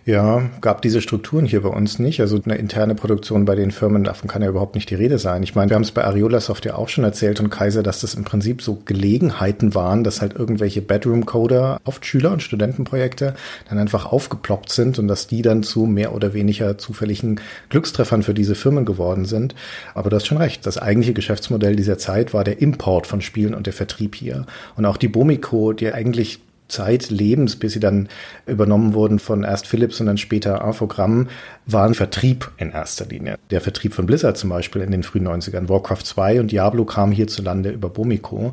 Ja, 0.06 0.50
gab 0.60 0.82
diese 0.82 1.00
Strukturen 1.00 1.46
hier 1.46 1.62
bei 1.62 1.68
uns 1.68 1.98
nicht. 1.98 2.20
Also 2.20 2.40
eine 2.44 2.54
interne 2.54 2.94
Produktion 2.94 3.44
bei 3.44 3.56
den 3.56 3.72
Firmen, 3.72 4.04
davon 4.04 4.28
kann 4.28 4.40
ja 4.40 4.48
überhaupt 4.48 4.76
nicht 4.76 4.88
die 4.88 4.94
Rede 4.94 5.18
sein. 5.18 5.42
Ich 5.42 5.56
meine, 5.56 5.68
wir 5.68 5.74
haben 5.74 5.82
es 5.82 5.90
bei 5.90 6.04
Ariola 6.04 6.38
Soft 6.38 6.64
ja 6.64 6.76
auch 6.76 6.88
schon 6.88 7.02
erzählt 7.02 7.40
und 7.40 7.50
Kaiser, 7.50 7.82
dass 7.82 8.02
das 8.02 8.14
im 8.14 8.22
Prinzip 8.22 8.62
so 8.62 8.78
Gelegenheiten 8.84 9.74
waren, 9.74 10.04
dass 10.04 10.20
halt 10.20 10.34
irgendwelche 10.34 10.80
Bedroom-Coder, 10.80 11.80
oft 11.82 12.06
Schüler- 12.06 12.30
und 12.30 12.40
Studentenprojekte, 12.40 13.34
dann 13.68 13.78
einfach 13.78 14.06
aufgeploppt 14.06 14.70
sind 14.70 15.00
und 15.00 15.08
dass 15.08 15.26
die 15.26 15.42
dann 15.42 15.64
zu 15.64 15.86
mehr 15.86 16.14
oder 16.14 16.34
weniger 16.34 16.78
zufälligen 16.78 17.40
Glückstreffern 17.70 18.22
für 18.22 18.32
diese 18.32 18.54
Firmen 18.54 18.84
geworden 18.84 19.24
sind. 19.24 19.56
Aber 19.92 20.08
du 20.08 20.14
hast 20.14 20.28
schon 20.28 20.38
recht. 20.38 20.64
Das 20.66 20.78
eigentliche 20.78 21.14
Geschäftsmodell 21.14 21.74
dieser 21.74 21.98
Zeit 21.98 22.32
war 22.32 22.44
der 22.44 22.62
Import 22.62 23.08
von 23.08 23.22
Spielen 23.22 23.54
und 23.54 23.66
der 23.66 23.72
Vertrieb 23.72 24.14
hier. 24.14 24.46
Und 24.76 24.84
auch 24.84 24.98
die 24.98 25.08
Bomico, 25.08 25.72
die 25.72 25.92
eigentlich 25.92 26.38
zeitlebens, 26.68 27.56
bis 27.56 27.72
sie 27.72 27.80
dann 27.80 28.08
übernommen 28.46 28.94
wurden 28.94 29.18
von 29.18 29.44
erst 29.44 29.66
Philips 29.66 30.00
und 30.00 30.06
dann 30.06 30.18
später 30.18 30.64
Infogramm, 30.64 31.28
waren 31.66 31.94
Vertrieb 31.94 32.50
in 32.58 32.70
erster 32.70 33.06
Linie. 33.06 33.36
Der 33.50 33.60
Vertrieb 33.60 33.94
von 33.94 34.06
Blizzard 34.06 34.36
zum 34.36 34.50
Beispiel 34.50 34.82
in 34.82 34.90
den 34.90 35.02
frühen 35.02 35.26
90ern. 35.26 35.68
Warcraft 35.68 36.02
2 36.04 36.40
und 36.40 36.52
Diablo 36.52 36.84
kamen 36.84 37.12
hierzulande 37.12 37.70
über 37.70 37.88
Bomico. 37.88 38.52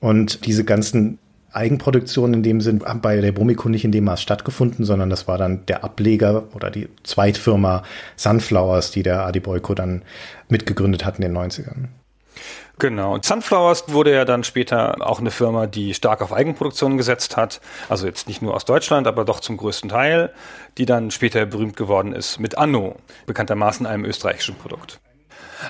Und 0.00 0.46
diese 0.46 0.64
ganzen 0.64 1.18
Eigenproduktionen 1.54 2.34
in 2.34 2.42
dem 2.42 2.60
Sinn 2.60 2.82
haben 2.84 3.00
bei 3.00 3.20
der 3.20 3.32
Bomico 3.32 3.68
nicht 3.68 3.84
in 3.84 3.92
dem 3.92 4.04
Maß 4.04 4.20
stattgefunden, 4.20 4.84
sondern 4.84 5.08
das 5.08 5.28
war 5.28 5.38
dann 5.38 5.64
der 5.66 5.84
Ableger 5.84 6.44
oder 6.54 6.70
die 6.70 6.88
Zweitfirma 7.04 7.84
Sunflowers, 8.16 8.90
die 8.90 9.02
der 9.04 9.24
Adi 9.24 9.40
Boyko 9.40 9.74
dann 9.74 10.02
mitgegründet 10.48 11.04
hat 11.04 11.18
in 11.18 11.22
den 11.22 11.36
90ern. 11.36 11.88
Genau. 12.78 13.14
Und 13.14 13.24
Sunflowers 13.24 13.84
wurde 13.88 14.12
ja 14.12 14.24
dann 14.24 14.42
später 14.42 14.96
auch 15.00 15.20
eine 15.20 15.30
Firma, 15.30 15.66
die 15.66 15.94
stark 15.94 16.22
auf 16.22 16.32
Eigenproduktion 16.32 16.96
gesetzt 16.96 17.36
hat. 17.36 17.60
Also 17.88 18.06
jetzt 18.06 18.26
nicht 18.26 18.42
nur 18.42 18.54
aus 18.54 18.64
Deutschland, 18.64 19.06
aber 19.06 19.24
doch 19.24 19.40
zum 19.40 19.56
größten 19.56 19.90
Teil, 19.90 20.32
die 20.76 20.86
dann 20.86 21.10
später 21.10 21.46
berühmt 21.46 21.76
geworden 21.76 22.12
ist 22.12 22.40
mit 22.40 22.58
Anno, 22.58 22.96
bekanntermaßen 23.26 23.86
einem 23.86 24.04
österreichischen 24.04 24.56
Produkt. 24.56 24.98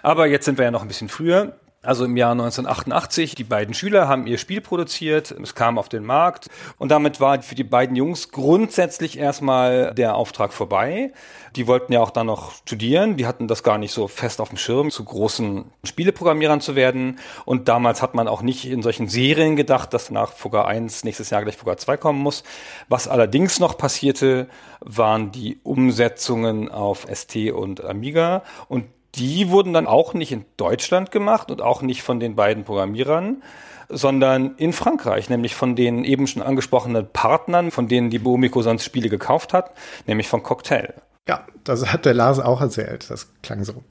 Aber 0.03 0.27
jetzt 0.27 0.47
sind 0.47 0.57
wir 0.59 0.65
ja 0.65 0.71
noch 0.71 0.83
ein 0.83 0.89
bisschen 0.89 1.09
früher. 1.09 1.53
Also 1.85 2.07
im 2.07 2.17
Jahr 2.17 2.33
1988, 2.33 3.35
die 3.35 3.45
beiden 3.45 3.75
Schüler 3.75 4.09
haben 4.09 4.27
ihr 4.27 4.39
Spiel 4.39 4.63
produziert, 4.63 5.31
es 5.31 5.55
kam 5.55 5.79
auf 5.79 5.91
den 5.91 6.05
Markt 6.05 6.49
und 6.79 6.89
damit 6.89 7.21
war 7.21 7.43
für 7.43 7.55
die 7.55 7.65
beiden 7.65 7.95
Jungs 7.95 8.31
grundsätzlich 8.31 9.19
erstmal 9.19 9.93
der 9.95 10.15
Auftrag 10.15 10.55
vorbei. 10.55 11.13
Die 11.57 11.67
wollten 11.67 11.93
ja 11.93 12.01
auch 12.01 12.11
dann 12.11 12.27
noch 12.27 12.53
studieren, 12.53 13.19
die 13.19 13.27
hatten 13.27 13.49
das 13.49 13.63
gar 13.63 13.77
nicht 13.77 13.93
so 13.93 14.09
fest 14.09 14.41
auf 14.41 14.49
dem 14.49 14.57
Schirm, 14.57 14.91
zu 14.91 15.05
großen 15.05 15.67
Spieleprogrammierern 15.85 16.63
zu 16.63 16.75
werden 16.75 17.19
und 17.45 17.69
damals 17.69 18.01
hat 18.01 18.15
man 18.15 18.29
auch 18.29 18.41
nicht 18.41 18.65
in 18.65 18.83
solchen 18.83 19.09
Serien 19.09 19.55
gedacht, 19.55 19.93
dass 19.93 20.11
nach 20.11 20.33
Fugger 20.33 20.67
1 20.67 21.05
nächstes 21.05 21.29
Jahr 21.29 21.43
gleich 21.43 21.59
Fugger 21.59 21.77
2 21.77 21.99
kommen 21.99 22.21
muss. 22.21 22.45
Was 22.89 23.09
allerdings 23.09 23.61
noch 23.61 23.77
passierte, 23.77 24.49
waren 24.81 25.33
die 25.33 25.59
Umsetzungen 25.63 26.71
auf 26.71 27.07
ST 27.13 27.53
und 27.53 27.85
Amiga 27.85 28.43
und 28.69 28.87
die 29.17 29.51
wurden 29.51 29.73
dann 29.73 29.87
auch 29.87 30.15
nicht 30.15 30.33
in 30.33 30.45
Deutschland 30.57 31.11
gemacht 31.11 31.51
und 31.51 31.63
auch 31.63 31.83
nicht 31.83 32.03
von 32.03 32.21
den 32.21 32.37
beiden 32.37 32.65
Programmierern, 32.65 33.43
sondern 33.89 34.55
in 34.57 34.73
Frankreich, 34.73 35.31
nämlich 35.31 35.55
von 35.55 35.77
den 35.77 36.05
eben 36.05 36.27
schon 36.27 36.43
angesprochenen 36.43 37.07
Partnern, 37.13 37.71
von 37.71 37.89
denen 37.89 38.11
die 38.11 38.19
Bomico 38.19 38.63
sonst 38.63 38.85
Spiele 38.85 39.09
gekauft 39.09 39.53
hat, 39.53 39.71
nämlich 40.07 40.29
von 40.29 40.43
Cocktail. 40.43 40.95
Ja, 41.29 41.47
das 41.65 41.93
hat 41.93 42.05
der 42.05 42.15
Lars 42.15 42.41
auch 42.41 42.61
erzählt. 42.61 43.11
Das 43.11 43.33
klang 43.43 43.65
so. 43.65 43.83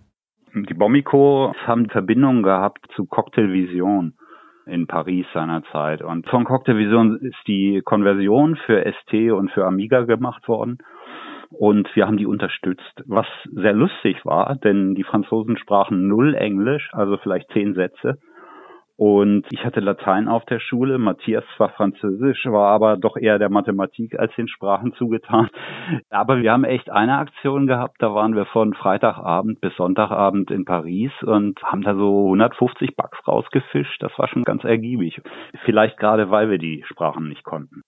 Die 0.54 0.74
Bomico 0.74 1.54
haben 1.66 1.90
Verbindungen 1.90 2.44
gehabt 2.44 2.86
zu 2.96 3.06
Cocktail 3.06 3.52
Vision 3.52 4.14
in 4.66 4.88
Paris 4.88 5.26
seinerzeit. 5.34 6.02
Und 6.02 6.28
von 6.30 6.46
Cocktail 6.46 6.78
Vision 6.78 7.18
ist 7.22 7.38
die 7.48 7.82
Konversion 7.84 8.58
für 8.66 8.82
ST 8.82 9.32
und 9.32 9.52
für 9.52 9.66
Amiga 9.66 10.02
gemacht 10.02 10.48
worden 10.48 10.78
und 11.54 11.88
wir 11.96 12.08
haben 12.08 12.18
die 12.18 12.26
unterstützt, 12.26 13.04
was 13.06 13.28
sehr 13.52 13.74
lustig 13.74 14.26
war, 14.26 14.56
denn 14.56 14.96
die 14.96 15.04
Franzosen 15.04 15.58
sprachen 15.58 16.08
null 16.08 16.36
Englisch, 16.36 16.90
also 16.94 17.18
vielleicht 17.18 17.52
zehn 17.52 17.74
Sätze. 17.74 18.18
Und 18.96 19.48
ich 19.50 19.66
hatte 19.66 19.80
Latein 19.80 20.28
auf 20.28 20.46
der 20.46 20.60
Schule, 20.60 21.00
Matthias 21.00 21.44
war 21.58 21.70
Französisch, 21.70 22.46
war 22.46 22.70
aber 22.70 22.96
doch 22.96 23.18
eher 23.18 23.40
der 23.40 23.50
Mathematik 23.50 24.20
als 24.20 24.36
den 24.36 24.48
Sprachen 24.48 24.94
zugetan. 24.94 25.50
Aber 26.12 26.42
wir 26.42 26.52
haben 26.52 26.64
echt 26.64 26.92
eine 26.92 27.18
Aktion 27.18 27.66
gehabt, 27.66 27.98
da 28.00 28.14
waren 28.14 28.36
wir 28.36 28.46
von 28.46 28.76
Freitagabend 28.76 29.62
bis 29.62 29.76
Sonntagabend 29.78 30.52
in 30.52 30.64
Paris 30.64 31.12
und 31.24 31.62
haben 31.64 31.82
da 31.82 31.96
so 31.96 32.26
150 32.26 32.96
Bucks 32.96 33.18
rausgefischt. 33.28 34.02
Das 34.02 34.12
war 34.18 34.28
schon 34.28 34.44
ganz 34.44 34.64
ergiebig. 34.64 35.22
Vielleicht 35.66 35.98
gerade, 35.98 36.30
weil 36.30 36.52
wir 36.52 36.60
die 36.60 36.84
Sprachen 36.88 37.28
nicht 37.30 37.44
konnten. 37.44 37.82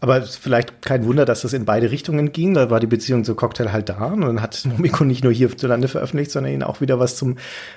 Aber 0.00 0.22
vielleicht 0.22 0.80
kein 0.80 1.04
Wunder, 1.04 1.26
dass 1.26 1.42
das 1.42 1.52
in 1.52 1.66
beide 1.66 1.90
Richtungen 1.90 2.32
ging. 2.32 2.54
Da 2.54 2.70
war 2.70 2.80
die 2.80 2.86
Beziehung 2.86 3.22
zu 3.24 3.34
Cocktail 3.34 3.70
halt 3.70 3.90
da. 3.90 4.06
Und 4.06 4.22
dann 4.22 4.40
hat 4.40 4.64
Momiko 4.64 5.04
nicht 5.04 5.24
nur 5.24 5.32
hierzulande 5.32 5.88
veröffentlicht, 5.88 6.30
sondern 6.30 6.52
ihnen 6.52 6.62
auch 6.62 6.80
wieder 6.80 6.98
was 6.98 7.16
zum 7.16 7.36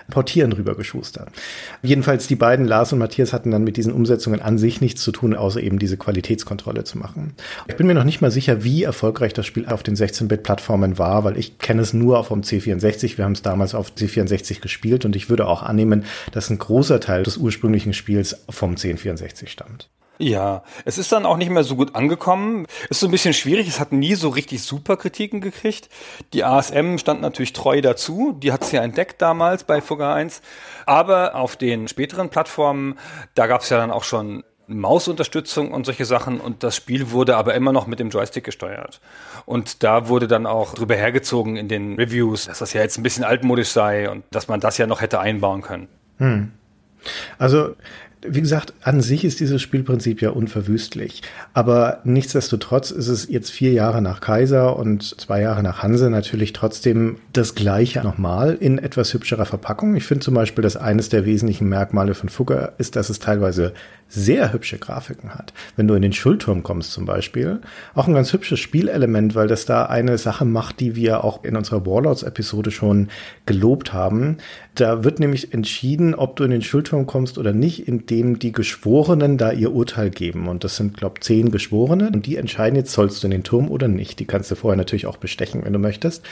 Portieren 0.10 0.54
rübergeschustert. 0.54 1.30
Jedenfalls 1.82 2.28
die 2.28 2.38
beiden, 2.38 2.66
Lars 2.66 2.94
und 2.94 3.00
Matthias, 3.00 3.34
hatten 3.34 3.52
dann 3.52 3.66
mit 3.66 3.76
diesen 3.76 3.92
Umsetzungen 3.92 4.42
an 4.42 4.58
sich 4.58 4.80
nichts 4.80 5.02
zu 5.02 5.12
tun, 5.12 5.36
außer 5.36 5.62
eben 5.62 5.80
diese 5.80 5.98
Qualitätskontrolle 5.98 6.86
zu 6.86 6.98
machen. 6.98 7.34
Ich 7.68 7.76
bin 7.76 7.88
mir 7.88 7.94
noch 7.94 8.06
nicht 8.06 8.22
mal 8.22 8.32
sicher, 8.32 8.64
wie 8.64 8.84
erfolgreich 8.84 9.34
das 9.34 9.46
Spiel 9.46 9.66
auf 9.66 9.84
den 9.84 9.96
16-Bit-Plattformen 9.96 10.98
war, 10.98 11.26
weil 11.26 11.38
ich 11.38 11.58
kenne 11.58 11.82
es 11.82 11.94
nur 11.94 12.24
vom 12.24 12.42
C64. 12.42 13.18
Wir 13.18 13.26
haben 13.26 13.34
es 13.34 13.42
damals 13.42 13.76
auf 13.76 13.92
C64 13.92 14.62
gespielt 14.62 15.04
und 15.04 15.16
ich 15.18 15.30
würde 15.30 15.46
auch 15.46 15.62
annehmen, 15.62 16.06
dass 16.32 16.50
ein 16.50 16.58
großer 16.58 17.02
Teil 17.02 17.24
des 17.24 17.36
ursprünglichen 17.36 17.94
Spiels 17.94 18.46
vom 18.50 18.76
C64 18.76 19.48
stammt. 19.48 19.90
Ja, 20.20 20.64
es 20.86 20.98
ist 20.98 21.12
dann 21.12 21.26
auch 21.26 21.38
nicht 21.38 21.50
mehr 21.50 21.64
so 21.64 21.76
gut 21.76 21.96
angekommen. 21.96 22.68
Ist 22.90 23.00
so 23.00 23.08
ein 23.08 23.12
bisschen 23.12 23.34
schwierig. 23.34 23.68
Es 23.68 23.80
hat 23.80 23.92
nie 23.92 24.14
so 24.14 24.30
richtig 24.30 24.64
super 24.64 24.96
Kritiken 24.96 25.42
gekriegt. 25.42 25.90
Die 26.34 26.44
ASM 26.44 26.98
stand 26.98 27.22
natürlich 27.22 27.54
treu 27.54 27.82
dazu. 27.82 28.38
Die 28.38 28.52
hat 28.52 28.62
es 28.62 28.72
ja 28.72 28.84
entdeckt 28.84 29.22
damals 29.22 29.64
bei 29.64 29.82
Fugger 29.82 30.14
1. 30.14 30.42
Aber 30.86 31.36
auf 31.36 31.56
den 31.56 31.88
späteren 31.88 32.30
Plattformen, 32.30 32.98
da 33.34 33.48
gab 33.48 33.62
es 33.62 33.70
ja 33.70 33.78
dann 33.78 33.92
auch 33.92 34.04
schon 34.04 34.44
Mausunterstützung 34.68 35.72
und 35.72 35.86
solche 35.86 36.06
Sachen 36.06 36.40
und 36.40 36.64
das 36.64 36.76
Spiel 36.76 37.12
wurde 37.12 37.36
aber 37.36 37.54
immer 37.54 37.74
noch 37.74 37.88
mit 37.88 38.00
dem 38.00 38.10
Joystick 38.10 38.44
gesteuert. 38.44 39.02
Und 39.46 39.84
da 39.84 40.08
wurde 40.08 40.28
dann 40.28 40.46
auch 40.46 40.74
drüber 40.74 40.96
hergezogen 40.96 41.58
in 41.58 41.68
den 41.68 41.96
Reviews, 41.96 42.46
dass 42.46 42.60
das 42.60 42.74
ja 42.74 42.82
jetzt 42.82 42.98
ein 42.98 43.04
bisschen 43.04 43.24
altmodisch 43.24 43.70
sei 43.70 44.10
und 44.10 44.24
dass 44.32 44.48
man 44.48 44.60
das 44.60 44.78
ja 44.78 44.88
noch 44.88 45.02
hätte 45.02 45.20
einbauen 45.20 45.62
können. 45.62 45.90
Hm. 46.18 46.52
Also 47.38 47.76
wie 48.28 48.42
gesagt, 48.42 48.74
an 48.82 49.02
sich 49.02 49.26
ist 49.26 49.40
dieses 49.40 49.62
Spielprinzip 49.62 50.22
ja 50.22 50.32
unverwüstlich. 50.32 51.22
Aber 51.54 52.00
nichtsdestotrotz 52.04 52.92
ist 52.92 53.08
es 53.08 53.28
jetzt 53.30 53.52
vier 53.52 53.72
Jahre 53.72 54.02
nach 54.02 54.22
Kaiser 54.22 54.78
und 54.78 55.20
zwei 55.20 55.42
Jahre 55.42 55.64
nach 55.64 55.84
Hanse 55.84 56.10
natürlich 56.10 56.54
trotzdem 56.54 57.18
das 57.34 57.56
Gleiche 57.56 58.02
nochmal 58.02 58.56
in 58.60 58.78
etwas 58.78 59.14
hübscherer 59.14 59.46
Verpackung. 59.46 59.96
Ich 59.96 60.06
finde 60.06 60.24
zum 60.24 60.34
Beispiel, 60.34 60.62
dass 60.62 60.78
eines 60.78 61.10
der 61.10 61.26
wesentlichen 61.26 61.70
Merkmale 61.70 62.14
von 62.14 62.30
Fugger 62.30 62.74
ist, 62.78 62.96
dass 62.96 63.10
es 63.10 63.20
teilweise 63.20 63.74
sehr 64.14 64.54
hübsche 64.54 64.78
Grafiken 64.78 65.34
hat. 65.34 65.54
Wenn 65.76 65.88
du 65.88 65.96
in 65.96 66.04
den 66.04 66.14
Schulturm 66.14 66.62
kommst 66.62 66.92
zum 66.92 67.06
Beispiel, 67.06 67.62
auch 67.96 68.08
ein 68.08 68.14
ganz 68.14 68.32
hübsches 68.32 68.60
Spielelement, 68.60 69.34
weil 69.34 69.48
das 69.48 69.66
da 69.66 69.86
eine 69.88 70.20
Sache 70.20 70.46
macht, 70.46 70.80
die 70.80 70.96
wir 70.96 71.24
auch 71.24 71.44
in 71.44 71.56
unserer 71.56 71.86
Warlords-Episode 71.86 72.70
schon 72.70 73.08
gelobt 73.48 73.92
haben. 73.92 74.38
Da 74.76 75.04
wird 75.04 75.20
nämlich 75.20 75.54
entschieden, 75.54 76.14
ob 76.14 76.36
du 76.36 76.44
in 76.44 76.52
den 76.52 76.62
Schulturm 76.62 77.08
kommst 77.08 77.40
oder 77.40 77.54
nicht, 77.54 77.88
indem 78.20 78.40
die 78.40 78.52
Geschworenen 78.52 79.38
da 79.38 79.52
ihr 79.52 79.74
Urteil 79.74 80.10
geben. 80.10 80.48
Und 80.48 80.64
das 80.64 80.76
sind, 80.76 80.98
glaube 80.98 81.20
zehn 81.20 81.52
Geschworene. 81.52 82.08
Und 82.08 82.26
die 82.26 82.38
entscheiden 82.38 82.76
jetzt, 82.76 82.92
sollst 82.92 83.24
du 83.24 83.28
in 83.28 83.32
den 83.32 83.44
Turm 83.44 83.70
oder 83.70 83.88
nicht. 83.88 84.20
Die 84.20 84.26
kannst 84.26 84.52
du 84.52 84.56
vorher 84.56 84.78
natürlich 84.78 85.06
auch 85.06 85.18
bestechen, 85.18 85.64
wenn 85.64 85.74
du 85.74 85.80
möchtest. 85.80 86.24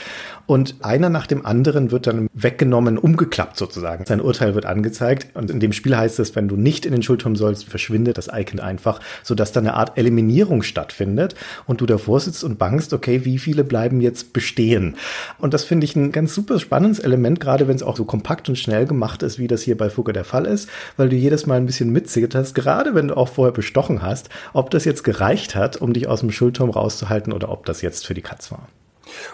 Und 0.46 0.76
einer 0.80 1.08
nach 1.08 1.26
dem 1.26 1.44
anderen 1.46 1.90
wird 1.90 2.06
dann 2.06 2.28
weggenommen, 2.34 2.98
umgeklappt 2.98 3.56
sozusagen. 3.56 4.04
Sein 4.06 4.20
Urteil 4.20 4.54
wird 4.54 4.66
angezeigt. 4.66 5.28
Und 5.34 5.50
in 5.50 5.60
dem 5.60 5.72
Spiel 5.72 5.96
heißt 5.96 6.18
es, 6.18 6.34
wenn 6.34 6.48
du 6.48 6.56
nicht 6.56 6.86
in 6.86 6.92
den 6.92 7.02
Schulturm 7.02 7.36
sollst, 7.36 7.64
verschwindet 7.64 8.18
das 8.18 8.28
Icon 8.32 8.60
einfach, 8.60 9.00
sodass 9.22 9.52
da 9.52 9.60
eine 9.60 9.74
Art 9.74 9.98
Eliminierung 9.98 10.62
stattfindet 10.62 11.34
und 11.66 11.80
du 11.80 11.86
davor 11.86 12.20
sitzt 12.20 12.44
und 12.44 12.58
bangst, 12.58 12.92
okay, 12.92 13.24
wie 13.24 13.38
viele 13.38 13.64
bleiben 13.64 14.00
jetzt 14.00 14.32
bestehen? 14.32 14.96
Und 15.38 15.54
das 15.54 15.64
finde 15.64 15.84
ich 15.84 15.96
ein 15.96 16.12
ganz 16.12 16.34
super 16.34 16.58
spannendes 16.58 16.98
Element, 16.98 17.40
gerade 17.40 17.68
wenn 17.68 17.76
es 17.76 17.82
auch 17.82 17.96
so 17.96 18.04
kompakt 18.04 18.48
und 18.48 18.58
schnell 18.58 18.86
gemacht 18.86 19.22
ist, 19.22 19.38
wie 19.38 19.48
das 19.48 19.62
hier 19.62 19.76
bei 19.76 19.90
Fugger 19.90 20.12
der 20.12 20.24
Fall 20.24 20.46
ist, 20.46 20.68
weil 20.96 21.08
du 21.08 21.16
jedes 21.16 21.46
Mal 21.46 21.56
ein 21.56 21.66
bisschen 21.72 21.90
mitzitterst, 21.90 22.54
gerade 22.54 22.94
wenn 22.94 23.08
du 23.08 23.16
auch 23.16 23.30
vorher 23.30 23.52
bestochen 23.52 24.02
hast, 24.02 24.28
ob 24.52 24.70
das 24.70 24.84
jetzt 24.84 25.04
gereicht 25.04 25.54
hat, 25.54 25.78
um 25.78 25.94
dich 25.94 26.06
aus 26.06 26.20
dem 26.20 26.30
Schulturm 26.30 26.68
rauszuhalten 26.68 27.32
oder 27.32 27.48
ob 27.48 27.64
das 27.64 27.80
jetzt 27.80 28.06
für 28.06 28.12
die 28.12 28.20
Katz 28.20 28.52
war. 28.52 28.68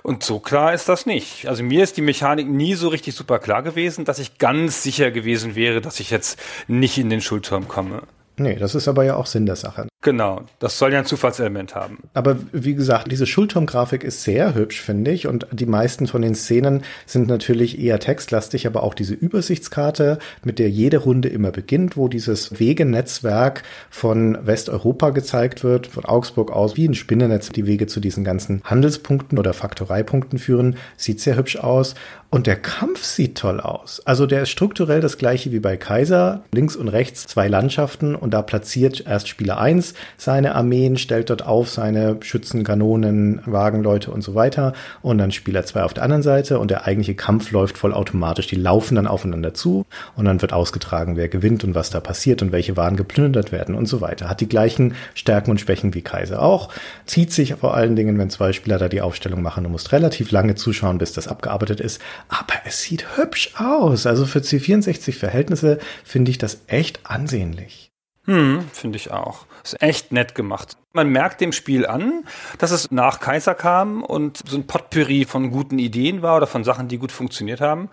Und 0.04 0.22
so 0.22 0.38
klar 0.38 0.72
ist 0.72 0.88
das 0.88 1.04
nicht. 1.04 1.48
Also 1.48 1.64
mir 1.64 1.82
ist 1.82 1.96
die 1.96 2.02
Mechanik 2.02 2.48
nie 2.48 2.74
so 2.74 2.88
richtig 2.88 3.16
super 3.16 3.40
klar 3.40 3.64
gewesen, 3.64 4.04
dass 4.04 4.20
ich 4.20 4.38
ganz 4.38 4.84
sicher 4.84 5.10
gewesen 5.10 5.56
wäre, 5.56 5.80
dass 5.80 5.98
ich 5.98 6.10
jetzt 6.10 6.38
nicht 6.68 6.96
in 6.96 7.10
den 7.10 7.20
Schulturm 7.20 7.66
komme. 7.66 8.02
Nee, 8.36 8.54
das 8.54 8.76
ist 8.76 8.86
aber 8.86 9.04
ja 9.04 9.16
auch 9.16 9.26
Sinn 9.26 9.46
der 9.46 9.56
Sache. 9.56 9.87
Genau, 10.08 10.40
das 10.58 10.78
soll 10.78 10.94
ja 10.94 11.00
ein 11.00 11.04
Zufallselement 11.04 11.74
haben. 11.74 11.98
Aber 12.14 12.38
wie 12.50 12.74
gesagt, 12.74 13.12
diese 13.12 13.26
Schulturmgrafik 13.26 14.02
ist 14.02 14.22
sehr 14.22 14.54
hübsch, 14.54 14.80
finde 14.80 15.10
ich. 15.10 15.26
Und 15.26 15.46
die 15.52 15.66
meisten 15.66 16.06
von 16.06 16.22
den 16.22 16.34
Szenen 16.34 16.82
sind 17.04 17.28
natürlich 17.28 17.78
eher 17.78 17.98
textlastig, 17.98 18.66
aber 18.66 18.84
auch 18.84 18.94
diese 18.94 19.12
Übersichtskarte, 19.12 20.18
mit 20.42 20.58
der 20.58 20.70
jede 20.70 20.96
Runde 20.96 21.28
immer 21.28 21.50
beginnt, 21.50 21.98
wo 21.98 22.08
dieses 22.08 22.58
Wegenetzwerk 22.58 23.64
von 23.90 24.38
Westeuropa 24.46 25.10
gezeigt 25.10 25.62
wird, 25.62 25.86
von 25.86 26.06
Augsburg 26.06 26.52
aus, 26.52 26.78
wie 26.78 26.88
ein 26.88 26.94
Spinnennetz 26.94 27.50
die 27.50 27.66
Wege 27.66 27.86
zu 27.86 28.00
diesen 28.00 28.24
ganzen 28.24 28.62
Handelspunkten 28.64 29.38
oder 29.38 29.52
Faktoreipunkten 29.52 30.38
führen, 30.38 30.78
sieht 30.96 31.20
sehr 31.20 31.36
hübsch 31.36 31.56
aus. 31.56 31.94
Und 32.30 32.46
der 32.46 32.56
Kampf 32.56 33.04
sieht 33.04 33.38
toll 33.38 33.58
aus. 33.58 34.02
Also 34.04 34.26
der 34.26 34.42
ist 34.42 34.50
strukturell 34.50 35.00
das 35.00 35.16
gleiche 35.16 35.50
wie 35.50 35.60
bei 35.60 35.78
Kaiser. 35.78 36.42
Links 36.52 36.76
und 36.76 36.88
rechts 36.88 37.26
zwei 37.26 37.48
Landschaften 37.48 38.14
und 38.14 38.34
da 38.34 38.42
platziert 38.42 39.06
erst 39.06 39.28
Spieler 39.28 39.58
eins 39.58 39.94
seine 40.18 40.54
Armeen, 40.54 40.98
stellt 40.98 41.30
dort 41.30 41.46
auf 41.46 41.70
seine 41.70 42.18
Schützen, 42.20 42.64
Kanonen, 42.64 43.40
Wagenleute 43.46 44.10
und 44.10 44.20
so 44.20 44.34
weiter. 44.34 44.74
Und 45.00 45.16
dann 45.16 45.32
Spieler 45.32 45.64
zwei 45.64 45.84
auf 45.84 45.94
der 45.94 46.04
anderen 46.04 46.22
Seite 46.22 46.58
und 46.58 46.70
der 46.70 46.86
eigentliche 46.86 47.14
Kampf 47.14 47.50
läuft 47.50 47.78
voll 47.78 47.94
automatisch. 47.94 48.46
Die 48.46 48.56
laufen 48.56 48.96
dann 48.96 49.06
aufeinander 49.06 49.54
zu 49.54 49.86
und 50.14 50.26
dann 50.26 50.42
wird 50.42 50.52
ausgetragen, 50.52 51.16
wer 51.16 51.28
gewinnt 51.28 51.64
und 51.64 51.74
was 51.74 51.88
da 51.88 51.98
passiert 52.00 52.42
und 52.42 52.52
welche 52.52 52.76
Waren 52.76 52.96
geplündert 52.96 53.52
werden 53.52 53.74
und 53.74 53.86
so 53.86 54.02
weiter. 54.02 54.28
Hat 54.28 54.42
die 54.42 54.50
gleichen 54.50 54.94
Stärken 55.14 55.50
und 55.50 55.62
Schwächen 55.62 55.94
wie 55.94 56.02
Kaiser 56.02 56.42
auch. 56.42 56.68
Zieht 57.06 57.32
sich 57.32 57.54
vor 57.54 57.72
allen 57.72 57.96
Dingen, 57.96 58.18
wenn 58.18 58.28
zwei 58.28 58.52
Spieler 58.52 58.76
da 58.76 58.90
die 58.90 59.00
Aufstellung 59.00 59.40
machen. 59.40 59.64
Du 59.64 59.70
musst 59.70 59.92
relativ 59.92 60.30
lange 60.30 60.56
zuschauen, 60.56 60.98
bis 60.98 61.14
das 61.14 61.26
abgearbeitet 61.26 61.80
ist 61.80 62.02
aber 62.28 62.54
es 62.64 62.82
sieht 62.82 63.16
hübsch 63.16 63.52
aus. 63.56 64.06
Also 64.06 64.26
für 64.26 64.40
C64-Verhältnisse 64.40 65.78
finde 66.04 66.30
ich 66.30 66.38
das 66.38 66.62
echt 66.66 67.00
ansehnlich. 67.04 67.88
Hm, 68.28 68.68
finde 68.74 68.96
ich 68.96 69.10
auch. 69.10 69.46
Ist 69.64 69.80
echt 69.82 70.12
nett 70.12 70.34
gemacht. 70.34 70.76
Man 70.92 71.08
merkt 71.08 71.40
dem 71.40 71.52
Spiel 71.52 71.86
an, 71.86 72.24
dass 72.58 72.72
es 72.72 72.90
nach 72.90 73.20
Kaiser 73.20 73.54
kam 73.54 74.02
und 74.02 74.42
so 74.46 74.58
ein 74.58 74.66
Potpourri 74.66 75.24
von 75.24 75.50
guten 75.50 75.78
Ideen 75.78 76.20
war 76.20 76.36
oder 76.36 76.46
von 76.46 76.62
Sachen, 76.62 76.88
die 76.88 76.98
gut 76.98 77.10
funktioniert 77.10 77.62
haben, 77.62 77.88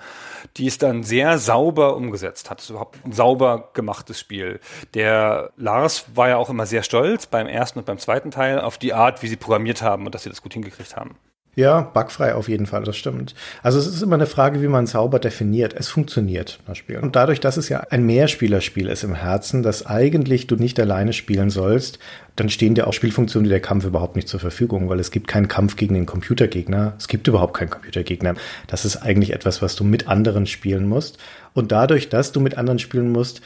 die 0.58 0.68
es 0.68 0.78
dann 0.78 1.04
sehr 1.04 1.38
sauber 1.38 1.96
umgesetzt 1.96 2.50
hat. 2.50 2.60
Es 2.60 2.66
ist 2.66 2.72
überhaupt 2.72 3.00
ein 3.06 3.14
sauber 3.14 3.70
gemachtes 3.74 4.20
Spiel. 4.20 4.60
Der 4.94 5.52
Lars 5.56 6.06
war 6.16 6.28
ja 6.28 6.36
auch 6.36 6.50
immer 6.50 6.66
sehr 6.66 6.84
stolz 6.84 7.28
beim 7.28 7.48
ersten 7.48 7.80
und 7.80 7.86
beim 7.86 7.98
zweiten 7.98 8.32
Teil 8.32 8.60
auf 8.60 8.78
die 8.78 8.94
Art, 8.94 9.24
wie 9.24 9.28
sie 9.28 9.38
programmiert 9.38 9.82
haben 9.82 10.06
und 10.06 10.14
dass 10.14 10.24
sie 10.24 10.30
das 10.30 10.42
gut 10.42 10.54
hingekriegt 10.54 10.98
haben. 10.98 11.16
Ja, 11.56 11.80
bugfrei 11.82 12.36
auf 12.36 12.50
jeden 12.50 12.66
Fall, 12.66 12.84
das 12.84 12.98
stimmt. 12.98 13.34
Also 13.64 13.80
es 13.80 13.88
ist 13.88 14.02
immer 14.02 14.16
eine 14.16 14.26
Frage, 14.26 14.62
wie 14.62 14.68
man 14.68 14.88
sauber 14.88 15.20
definiert. 15.20 15.74
Es 15.74 15.88
funktioniert, 15.88 16.60
das 16.68 16.78
Spiel. 16.78 16.98
Und 16.98 17.16
dadurch, 17.16 17.40
dass 17.40 17.56
es 17.56 17.70
ja 17.70 17.82
ein 17.90 18.06
Mehrspielerspiel 18.06 18.90
ist 18.90 19.04
im 19.04 19.16
Herzen, 19.16 19.64
dass 19.64 19.86
eigentlich 19.86 20.48
du 20.48 20.58
nicht 20.58 20.78
alleine 20.80 21.14
spielen 21.14 21.50
sollst, 21.50 22.00
dann 22.36 22.50
stehen 22.50 22.76
dir 22.76 22.88
auch 22.88 22.94
Spielfunktionen 22.94 23.46
wie 23.46 23.50
der 23.50 23.62
Kampf 23.62 23.86
überhaupt 23.86 24.18
nicht 24.18 24.28
zur 24.28 24.42
Verfügung, 24.42 24.90
weil 24.90 25.00
es 25.00 25.12
gibt 25.12 25.30
keinen 25.30 25.48
Kampf 25.48 25.78
gegen 25.78 25.94
den 25.94 26.06
Computergegner. 26.06 26.94
Es 26.98 27.08
gibt 27.08 27.28
überhaupt 27.30 27.56
keinen 27.56 27.70
Computergegner. 27.70 28.36
Das 28.68 28.84
ist 28.84 28.98
eigentlich 28.98 29.32
etwas, 29.32 29.62
was 29.62 29.78
du 29.78 29.86
mit 29.86 30.10
anderen 30.10 30.48
spielen 30.48 30.88
musst. 30.88 31.18
Und 31.54 31.72
dadurch, 31.72 32.10
dass 32.10 32.34
du 32.34 32.42
mit 32.42 32.58
anderen 32.58 32.80
spielen 32.80 33.10
musst, 33.10 33.40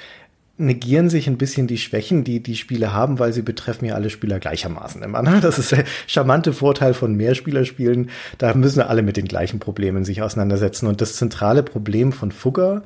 negieren 0.59 1.09
sich 1.09 1.27
ein 1.27 1.37
bisschen 1.37 1.67
die 1.67 1.77
Schwächen, 1.77 2.23
die 2.23 2.43
die 2.43 2.55
Spiele 2.55 2.93
haben, 2.93 3.17
weil 3.17 3.31
sie 3.31 3.41
betreffen 3.41 3.85
ja 3.85 3.95
alle 3.95 4.09
Spieler 4.09 4.39
gleichermaßen 4.39 5.01
immer. 5.01 5.21
Ne? 5.21 5.39
Das 5.41 5.57
ist 5.57 5.71
der 5.71 5.85
charmante 6.05 6.53
Vorteil 6.53 6.93
von 6.93 7.15
Mehrspielerspielen. 7.15 8.09
Da 8.37 8.53
müssen 8.53 8.81
alle 8.81 9.01
mit 9.01 9.17
den 9.17 9.27
gleichen 9.27 9.59
Problemen 9.59 10.03
sich 10.03 10.21
auseinandersetzen. 10.21 10.87
Und 10.87 11.01
das 11.01 11.15
zentrale 11.15 11.63
Problem 11.63 12.11
von 12.11 12.31
Fugger, 12.31 12.83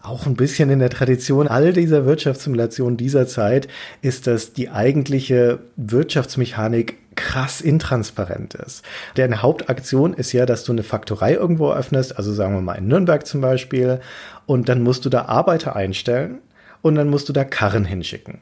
auch 0.00 0.26
ein 0.26 0.36
bisschen 0.36 0.70
in 0.70 0.78
der 0.78 0.90
Tradition 0.90 1.48
all 1.48 1.72
dieser 1.72 2.06
Wirtschaftssimulationen 2.06 2.96
dieser 2.96 3.26
Zeit, 3.26 3.66
ist, 4.02 4.28
dass 4.28 4.52
die 4.52 4.70
eigentliche 4.70 5.58
Wirtschaftsmechanik 5.76 6.96
krass 7.16 7.60
intransparent 7.60 8.54
ist. 8.54 8.84
Deren 9.16 9.42
Hauptaktion 9.42 10.14
ist 10.14 10.32
ja, 10.32 10.46
dass 10.46 10.64
du 10.64 10.72
eine 10.72 10.84
Faktorei 10.84 11.32
irgendwo 11.32 11.72
öffnest, 11.72 12.16
also 12.16 12.32
sagen 12.32 12.54
wir 12.54 12.60
mal 12.60 12.74
in 12.74 12.86
Nürnberg 12.86 13.26
zum 13.26 13.40
Beispiel, 13.40 14.00
und 14.44 14.68
dann 14.68 14.82
musst 14.82 15.04
du 15.04 15.08
da 15.08 15.24
Arbeiter 15.24 15.74
einstellen 15.74 16.38
und 16.86 16.94
dann 16.94 17.08
musst 17.08 17.28
du 17.28 17.32
da 17.32 17.44
Karren 17.44 17.84
hinschicken. 17.84 18.38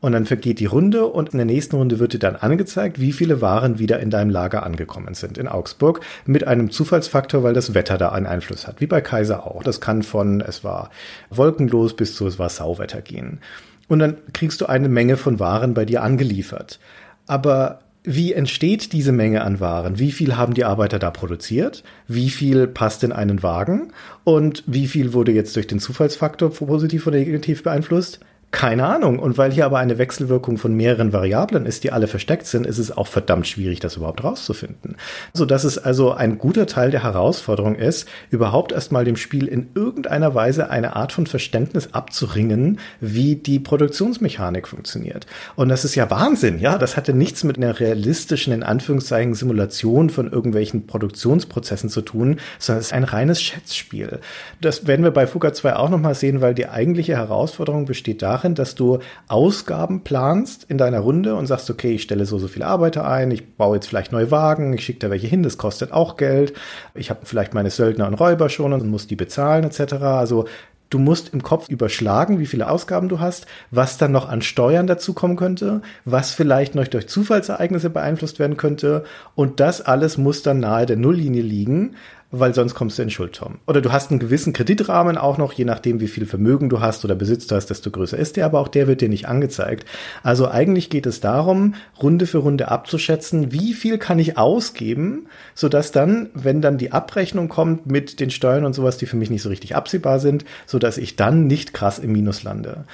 Und 0.00 0.12
dann 0.12 0.26
vergeht 0.26 0.60
die 0.60 0.66
Runde 0.66 1.06
und 1.06 1.30
in 1.30 1.38
der 1.38 1.46
nächsten 1.46 1.76
Runde 1.76 1.98
wird 1.98 2.12
dir 2.12 2.18
dann 2.18 2.36
angezeigt, 2.36 3.00
wie 3.00 3.12
viele 3.12 3.40
Waren 3.40 3.78
wieder 3.78 3.98
in 4.00 4.10
deinem 4.10 4.28
Lager 4.28 4.62
angekommen 4.64 5.14
sind 5.14 5.38
in 5.38 5.48
Augsburg 5.48 6.00
mit 6.26 6.46
einem 6.46 6.70
Zufallsfaktor, 6.70 7.42
weil 7.42 7.54
das 7.54 7.72
Wetter 7.72 7.96
da 7.96 8.10
einen 8.10 8.26
Einfluss 8.26 8.66
hat, 8.66 8.82
wie 8.82 8.86
bei 8.86 9.00
Kaiser 9.00 9.46
auch. 9.46 9.62
Das 9.62 9.80
kann 9.80 10.02
von 10.02 10.42
es 10.42 10.62
war 10.62 10.90
wolkenlos 11.30 11.96
bis 11.96 12.14
zu 12.14 12.26
es 12.26 12.38
war 12.38 12.50
Sauwetter 12.50 13.00
gehen. 13.00 13.40
Und 13.88 14.00
dann 14.00 14.18
kriegst 14.34 14.60
du 14.60 14.66
eine 14.66 14.90
Menge 14.90 15.16
von 15.16 15.40
Waren 15.40 15.72
bei 15.72 15.86
dir 15.86 16.02
angeliefert. 16.02 16.78
Aber 17.26 17.80
wie 18.06 18.32
entsteht 18.32 18.92
diese 18.92 19.10
Menge 19.10 19.42
an 19.42 19.58
Waren? 19.58 19.98
Wie 19.98 20.12
viel 20.12 20.36
haben 20.36 20.54
die 20.54 20.64
Arbeiter 20.64 20.98
da 21.00 21.10
produziert? 21.10 21.82
Wie 22.06 22.30
viel 22.30 22.68
passt 22.68 23.02
in 23.02 23.12
einen 23.12 23.42
Wagen? 23.42 23.92
Und 24.22 24.62
wie 24.66 24.86
viel 24.86 25.12
wurde 25.12 25.32
jetzt 25.32 25.56
durch 25.56 25.66
den 25.66 25.80
Zufallsfaktor 25.80 26.50
positiv 26.50 27.06
oder 27.08 27.18
negativ 27.18 27.64
beeinflusst? 27.64 28.20
Keine 28.52 28.86
Ahnung. 28.86 29.18
Und 29.18 29.36
weil 29.38 29.52
hier 29.52 29.66
aber 29.66 29.78
eine 29.78 29.98
Wechselwirkung 29.98 30.56
von 30.56 30.72
mehreren 30.72 31.12
Variablen 31.12 31.66
ist, 31.66 31.84
die 31.84 31.92
alle 31.92 32.06
versteckt 32.06 32.46
sind, 32.46 32.64
ist 32.64 32.78
es 32.78 32.96
auch 32.96 33.08
verdammt 33.08 33.46
schwierig, 33.46 33.80
das 33.80 33.96
überhaupt 33.96 34.24
rauszufinden. 34.24 34.96
So 35.34 35.44
dass 35.44 35.64
es 35.64 35.78
also 35.78 36.12
ein 36.12 36.38
guter 36.38 36.66
Teil 36.66 36.90
der 36.90 37.02
Herausforderung 37.02 37.74
ist, 37.74 38.08
überhaupt 38.30 38.72
erstmal 38.72 39.04
dem 39.04 39.16
Spiel 39.16 39.46
in 39.46 39.68
irgendeiner 39.74 40.34
Weise 40.34 40.70
eine 40.70 40.96
Art 40.96 41.12
von 41.12 41.26
Verständnis 41.26 41.92
abzuringen, 41.92 42.78
wie 43.00 43.34
die 43.34 43.58
Produktionsmechanik 43.58 44.68
funktioniert. 44.68 45.26
Und 45.56 45.68
das 45.68 45.84
ist 45.84 45.96
ja 45.96 46.08
Wahnsinn, 46.08 46.58
ja. 46.58 46.78
Das 46.78 46.96
hatte 46.96 47.12
nichts 47.12 47.44
mit 47.44 47.58
einer 47.58 47.78
realistischen, 47.78 48.52
in 48.52 48.62
Anführungszeichen, 48.62 49.34
Simulation 49.34 50.08
von 50.08 50.32
irgendwelchen 50.32 50.86
Produktionsprozessen 50.86 51.90
zu 51.90 52.00
tun, 52.00 52.38
sondern 52.58 52.80
es 52.80 52.86
ist 52.86 52.92
ein 52.92 53.04
reines 53.04 53.42
Schätzspiel. 53.42 54.20
Das 54.60 54.86
werden 54.86 55.04
wir 55.04 55.10
bei 55.10 55.26
Fugger 55.26 55.52
2 55.52 55.76
auch 55.76 55.90
nochmal 55.90 56.14
sehen, 56.14 56.40
weil 56.40 56.54
die 56.54 56.68
eigentliche 56.68 57.16
Herausforderung 57.16 57.84
besteht 57.84 58.22
darin, 58.22 58.35
darin, 58.36 58.54
dass 58.54 58.74
du 58.74 58.98
Ausgaben 59.28 60.02
planst 60.02 60.64
in 60.68 60.78
deiner 60.78 61.00
Runde 61.00 61.34
und 61.34 61.46
sagst, 61.46 61.70
okay, 61.70 61.94
ich 61.94 62.02
stelle 62.02 62.26
so 62.26 62.38
so 62.38 62.48
viele 62.48 62.66
Arbeiter 62.66 63.08
ein, 63.08 63.30
ich 63.30 63.56
baue 63.56 63.76
jetzt 63.76 63.88
vielleicht 63.88 64.12
neue 64.12 64.30
Wagen, 64.30 64.72
ich 64.72 64.84
schicke 64.84 65.00
da 65.00 65.10
welche 65.10 65.26
hin, 65.26 65.42
das 65.42 65.58
kostet 65.58 65.92
auch 65.92 66.16
Geld. 66.16 66.52
Ich 66.94 67.10
habe 67.10 67.20
vielleicht 67.24 67.54
meine 67.54 67.70
Söldner 67.70 68.06
und 68.06 68.14
Räuber 68.14 68.48
schon 68.48 68.72
und 68.72 68.86
muss 68.86 69.06
die 69.06 69.16
bezahlen 69.16 69.64
etc. 69.64 69.94
Also 69.94 70.46
Du 70.88 71.00
musst 71.00 71.34
im 71.34 71.42
Kopf 71.42 71.68
überschlagen, 71.68 72.38
wie 72.38 72.46
viele 72.46 72.70
Ausgaben 72.70 73.08
du 73.08 73.18
hast, 73.18 73.46
was 73.72 73.98
dann 73.98 74.12
noch 74.12 74.28
an 74.28 74.40
Steuern 74.40 74.86
dazukommen 74.86 75.36
könnte, 75.36 75.82
was 76.04 76.30
vielleicht 76.30 76.76
noch 76.76 76.86
durch 76.86 77.08
Zufallsereignisse 77.08 77.90
beeinflusst 77.90 78.38
werden 78.38 78.56
könnte. 78.56 79.02
Und 79.34 79.58
das 79.58 79.80
alles 79.80 80.16
muss 80.16 80.42
dann 80.42 80.60
nahe 80.60 80.86
der 80.86 80.96
Nulllinie 80.96 81.42
liegen, 81.42 81.96
weil 82.40 82.54
sonst 82.54 82.74
kommst 82.74 82.98
du 82.98 83.02
in 83.02 83.10
Schuldturm. 83.10 83.58
Oder 83.66 83.80
du 83.80 83.92
hast 83.92 84.10
einen 84.10 84.20
gewissen 84.20 84.52
Kreditrahmen 84.52 85.18
auch 85.18 85.38
noch, 85.38 85.52
je 85.52 85.64
nachdem, 85.64 86.00
wie 86.00 86.08
viel 86.08 86.26
Vermögen 86.26 86.68
du 86.68 86.80
hast 86.80 87.04
oder 87.04 87.14
Besitz 87.14 87.46
du 87.46 87.54
hast, 87.54 87.66
desto 87.66 87.90
größer 87.90 88.16
ist 88.16 88.36
der, 88.36 88.46
aber 88.46 88.60
auch 88.60 88.68
der 88.68 88.86
wird 88.86 89.00
dir 89.00 89.08
nicht 89.08 89.28
angezeigt. 89.28 89.86
Also 90.22 90.48
eigentlich 90.48 90.90
geht 90.90 91.06
es 91.06 91.20
darum, 91.20 91.74
Runde 92.02 92.26
für 92.26 92.38
Runde 92.38 92.68
abzuschätzen, 92.68 93.52
wie 93.52 93.74
viel 93.74 93.98
kann 93.98 94.18
ich 94.18 94.38
ausgeben, 94.38 95.26
sodass 95.54 95.92
dann, 95.92 96.30
wenn 96.34 96.60
dann 96.60 96.78
die 96.78 96.92
Abrechnung 96.92 97.48
kommt 97.48 97.86
mit 97.86 98.20
den 98.20 98.30
Steuern 98.30 98.64
und 98.64 98.74
sowas, 98.74 98.96
die 98.96 99.06
für 99.06 99.16
mich 99.16 99.30
nicht 99.30 99.42
so 99.42 99.48
richtig 99.48 99.76
absehbar 99.76 100.20
sind, 100.20 100.44
sodass 100.66 100.98
ich 100.98 101.16
dann 101.16 101.46
nicht 101.46 101.74
krass 101.74 101.98
im 101.98 102.12
Minus 102.12 102.42
lande. 102.42 102.84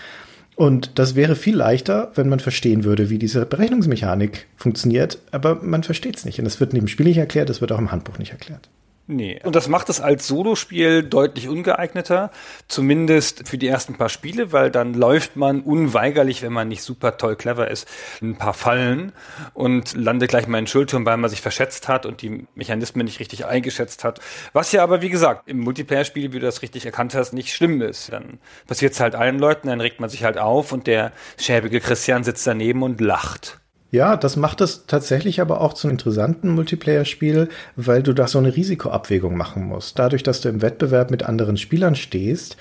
Und 0.54 0.98
das 0.98 1.14
wäre 1.14 1.34
viel 1.34 1.56
leichter, 1.56 2.12
wenn 2.14 2.28
man 2.28 2.40
verstehen 2.40 2.84
würde, 2.84 3.08
wie 3.08 3.18
diese 3.18 3.46
Berechnungsmechanik 3.46 4.46
funktioniert, 4.56 5.18
aber 5.30 5.56
man 5.56 5.82
versteht 5.82 6.16
es 6.16 6.24
nicht. 6.24 6.38
Und 6.38 6.46
es 6.46 6.60
wird 6.60 6.72
neben 6.72 6.88
Spiel 6.88 7.06
nicht 7.06 7.18
erklärt, 7.18 7.48
es 7.50 7.60
wird 7.60 7.72
auch 7.72 7.78
im 7.78 7.90
Handbuch 7.90 8.18
nicht 8.18 8.32
erklärt. 8.32 8.68
Nee. 9.08 9.40
Und 9.42 9.56
das 9.56 9.66
macht 9.66 9.88
es 9.88 10.00
als 10.00 10.28
Solospiel 10.28 11.02
deutlich 11.02 11.48
ungeeigneter, 11.48 12.30
zumindest 12.68 13.48
für 13.48 13.58
die 13.58 13.66
ersten 13.66 13.94
paar 13.94 14.08
Spiele, 14.08 14.52
weil 14.52 14.70
dann 14.70 14.94
läuft 14.94 15.34
man 15.34 15.60
unweigerlich, 15.60 16.40
wenn 16.42 16.52
man 16.52 16.68
nicht 16.68 16.82
super 16.82 17.16
toll 17.16 17.34
clever 17.34 17.68
ist, 17.68 17.88
ein 18.22 18.36
paar 18.36 18.54
Fallen 18.54 19.12
und 19.54 19.94
landet 19.94 20.30
gleich 20.30 20.46
mal 20.46 20.58
in 20.58 20.68
Schulturm, 20.68 21.04
weil 21.04 21.16
man 21.16 21.30
sich 21.30 21.40
verschätzt 21.40 21.88
hat 21.88 22.06
und 22.06 22.22
die 22.22 22.46
Mechanismen 22.54 23.04
nicht 23.04 23.18
richtig 23.18 23.44
eingeschätzt 23.44 24.04
hat. 24.04 24.20
Was 24.52 24.70
ja 24.70 24.84
aber, 24.84 25.02
wie 25.02 25.10
gesagt, 25.10 25.48
im 25.48 25.58
Multiplayer-Spiel, 25.60 26.32
wie 26.32 26.38
du 26.38 26.46
das 26.46 26.62
richtig 26.62 26.86
erkannt 26.86 27.16
hast, 27.16 27.32
nicht 27.32 27.52
schlimm 27.52 27.82
ist. 27.82 28.12
Dann 28.12 28.38
passiert 28.68 28.92
es 28.92 29.00
halt 29.00 29.16
allen 29.16 29.40
Leuten, 29.40 29.66
dann 29.66 29.80
regt 29.80 29.98
man 29.98 30.10
sich 30.10 30.22
halt 30.22 30.38
auf 30.38 30.70
und 30.70 30.86
der 30.86 31.12
schäbige 31.38 31.80
Christian 31.80 32.22
sitzt 32.22 32.46
daneben 32.46 32.84
und 32.84 33.00
lacht. 33.00 33.61
Ja, 33.92 34.16
das 34.16 34.36
macht 34.36 34.62
es 34.62 34.86
tatsächlich 34.86 35.42
aber 35.42 35.60
auch 35.60 35.74
zum 35.74 35.90
interessanten 35.90 36.48
Multiplayer-Spiel, 36.48 37.50
weil 37.76 38.02
du 38.02 38.14
da 38.14 38.26
so 38.26 38.38
eine 38.38 38.56
Risikoabwägung 38.56 39.36
machen 39.36 39.64
musst. 39.64 39.98
Dadurch, 39.98 40.22
dass 40.22 40.40
du 40.40 40.48
im 40.48 40.62
Wettbewerb 40.62 41.10
mit 41.10 41.24
anderen 41.24 41.58
Spielern 41.58 41.94
stehst, 41.94 42.56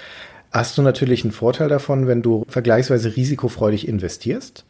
hast 0.52 0.78
du 0.78 0.82
natürlich 0.82 1.24
einen 1.24 1.32
Vorteil 1.32 1.70
davon, 1.70 2.06
wenn 2.06 2.22
du 2.22 2.44
vergleichsweise 2.50 3.15
risikofreudig 3.15 3.88
investierst. 3.88 4.65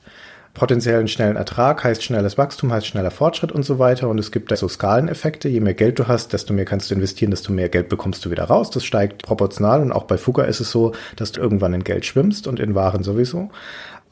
Potenziellen 0.54 1.08
schnellen 1.08 1.38
Ertrag 1.38 1.84
heißt 1.84 2.04
schnelles 2.04 2.38
Wachstum, 2.38 2.74
heißt 2.74 2.86
schneller 2.86 3.10
Fortschritt 3.10 3.54
und 3.54 3.64
so 3.64 3.80
weiter. 3.80 4.10
Und 4.10 4.20
es 4.20 4.32
gibt 4.32 4.52
da 4.52 4.56
so 4.56 4.68
Skaleneffekte. 4.68 5.48
Je 5.48 5.62
mehr 5.62 5.74
Geld 5.74 5.98
du 5.98 6.08
hast, 6.08 6.34
desto 6.34 6.54
mehr 6.54 6.66
kannst 6.66 6.92
du 6.92 6.96
investieren, 6.96 7.32
desto 7.32 7.54
mehr 7.54 7.70
Geld 7.70 7.88
bekommst 7.88 8.26
du 8.26 8.32
wieder 8.32 8.44
raus. 8.44 8.70
Das 8.70 8.84
steigt 8.84 9.24
proportional. 9.24 9.82
Und 9.82 9.94
auch 9.94 10.04
bei 10.04 10.18
Fugger 10.18 10.48
ist 10.48 10.60
es 10.60 10.70
so, 10.70 10.94
dass 11.16 11.32
du 11.32 11.42
irgendwann 11.42 11.74
in 11.74 11.86
Geld 11.86 12.06
schwimmst 12.06 12.48
und 12.48 12.60
in 12.60 12.76
Waren 12.76 13.02
sowieso. 13.02 13.50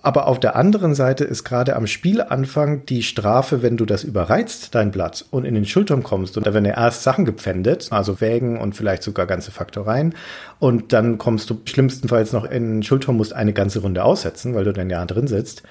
Aber 0.01 0.27
auf 0.27 0.39
der 0.39 0.55
anderen 0.55 0.95
Seite 0.95 1.25
ist 1.25 1.43
gerade 1.43 1.75
am 1.75 1.85
Spielanfang 1.85 2.85
die 2.85 3.03
Strafe, 3.03 3.61
wenn 3.61 3.75
du 3.75 3.85
das 3.85 4.05
überreizt, 4.05 4.73
dein 4.73 4.91
Blatt, 4.91 5.25
und 5.29 5.43
in 5.43 5.55
den 5.55 5.65
Schulturm 5.65 6.03
kommst. 6.03 6.37
Und 6.37 6.47
da 6.47 6.53
werden 6.53 6.65
ja 6.65 6.77
erst 6.77 7.03
Sachen 7.03 7.25
gepfändet, 7.25 7.89
also 7.91 8.21
Wägen 8.21 8.57
und 8.57 8.75
vielleicht 8.75 9.03
sogar 9.03 9.25
ganze 9.25 9.51
Faktoreien. 9.51 10.15
Und 10.59 10.93
dann 10.93 11.17
kommst 11.17 11.49
du 11.49 11.61
schlimmstenfalls 11.65 12.31
noch 12.31 12.45
in 12.45 12.75
den 12.75 12.83
Schulturm, 12.83 13.17
musst 13.17 13.33
eine 13.33 13.51
ganze 13.51 13.81
Runde 13.81 14.05
aussetzen, 14.05 14.55
weil 14.55 14.63
du 14.63 14.71
dann 14.71 14.89
ja 14.89 15.05
drin 15.05 15.27
sitzt. 15.27 15.63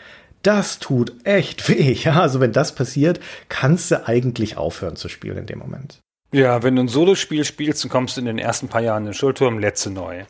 Das 0.43 0.79
tut 0.79 1.15
echt 1.25 1.69
weh. 1.69 1.93
Ja, 1.93 2.21
also 2.21 2.41
wenn 2.41 2.53
das 2.53 2.75
passiert, 2.75 3.21
kannst 3.49 3.91
du 3.91 4.07
eigentlich 4.07 4.57
aufhören 4.59 4.97
zu 4.97 5.09
spielen 5.09 5.39
in 5.39 5.47
dem 5.47 5.59
Moment. 5.59 6.01
Ja, 6.33 6.63
wenn 6.63 6.77
du 6.77 6.83
ein 6.83 6.89
Solospiel 6.89 7.45
spielst 7.45 7.83
und 7.85 7.91
kommst 7.91 8.19
in 8.19 8.27
den 8.27 8.39
ersten 8.39 8.69
paar 8.69 8.83
Jahren 8.83 9.05
in 9.05 9.07
den 9.07 9.15
Schulturm, 9.15 9.59
letzte 9.59 9.91
neu. 9.91 10.25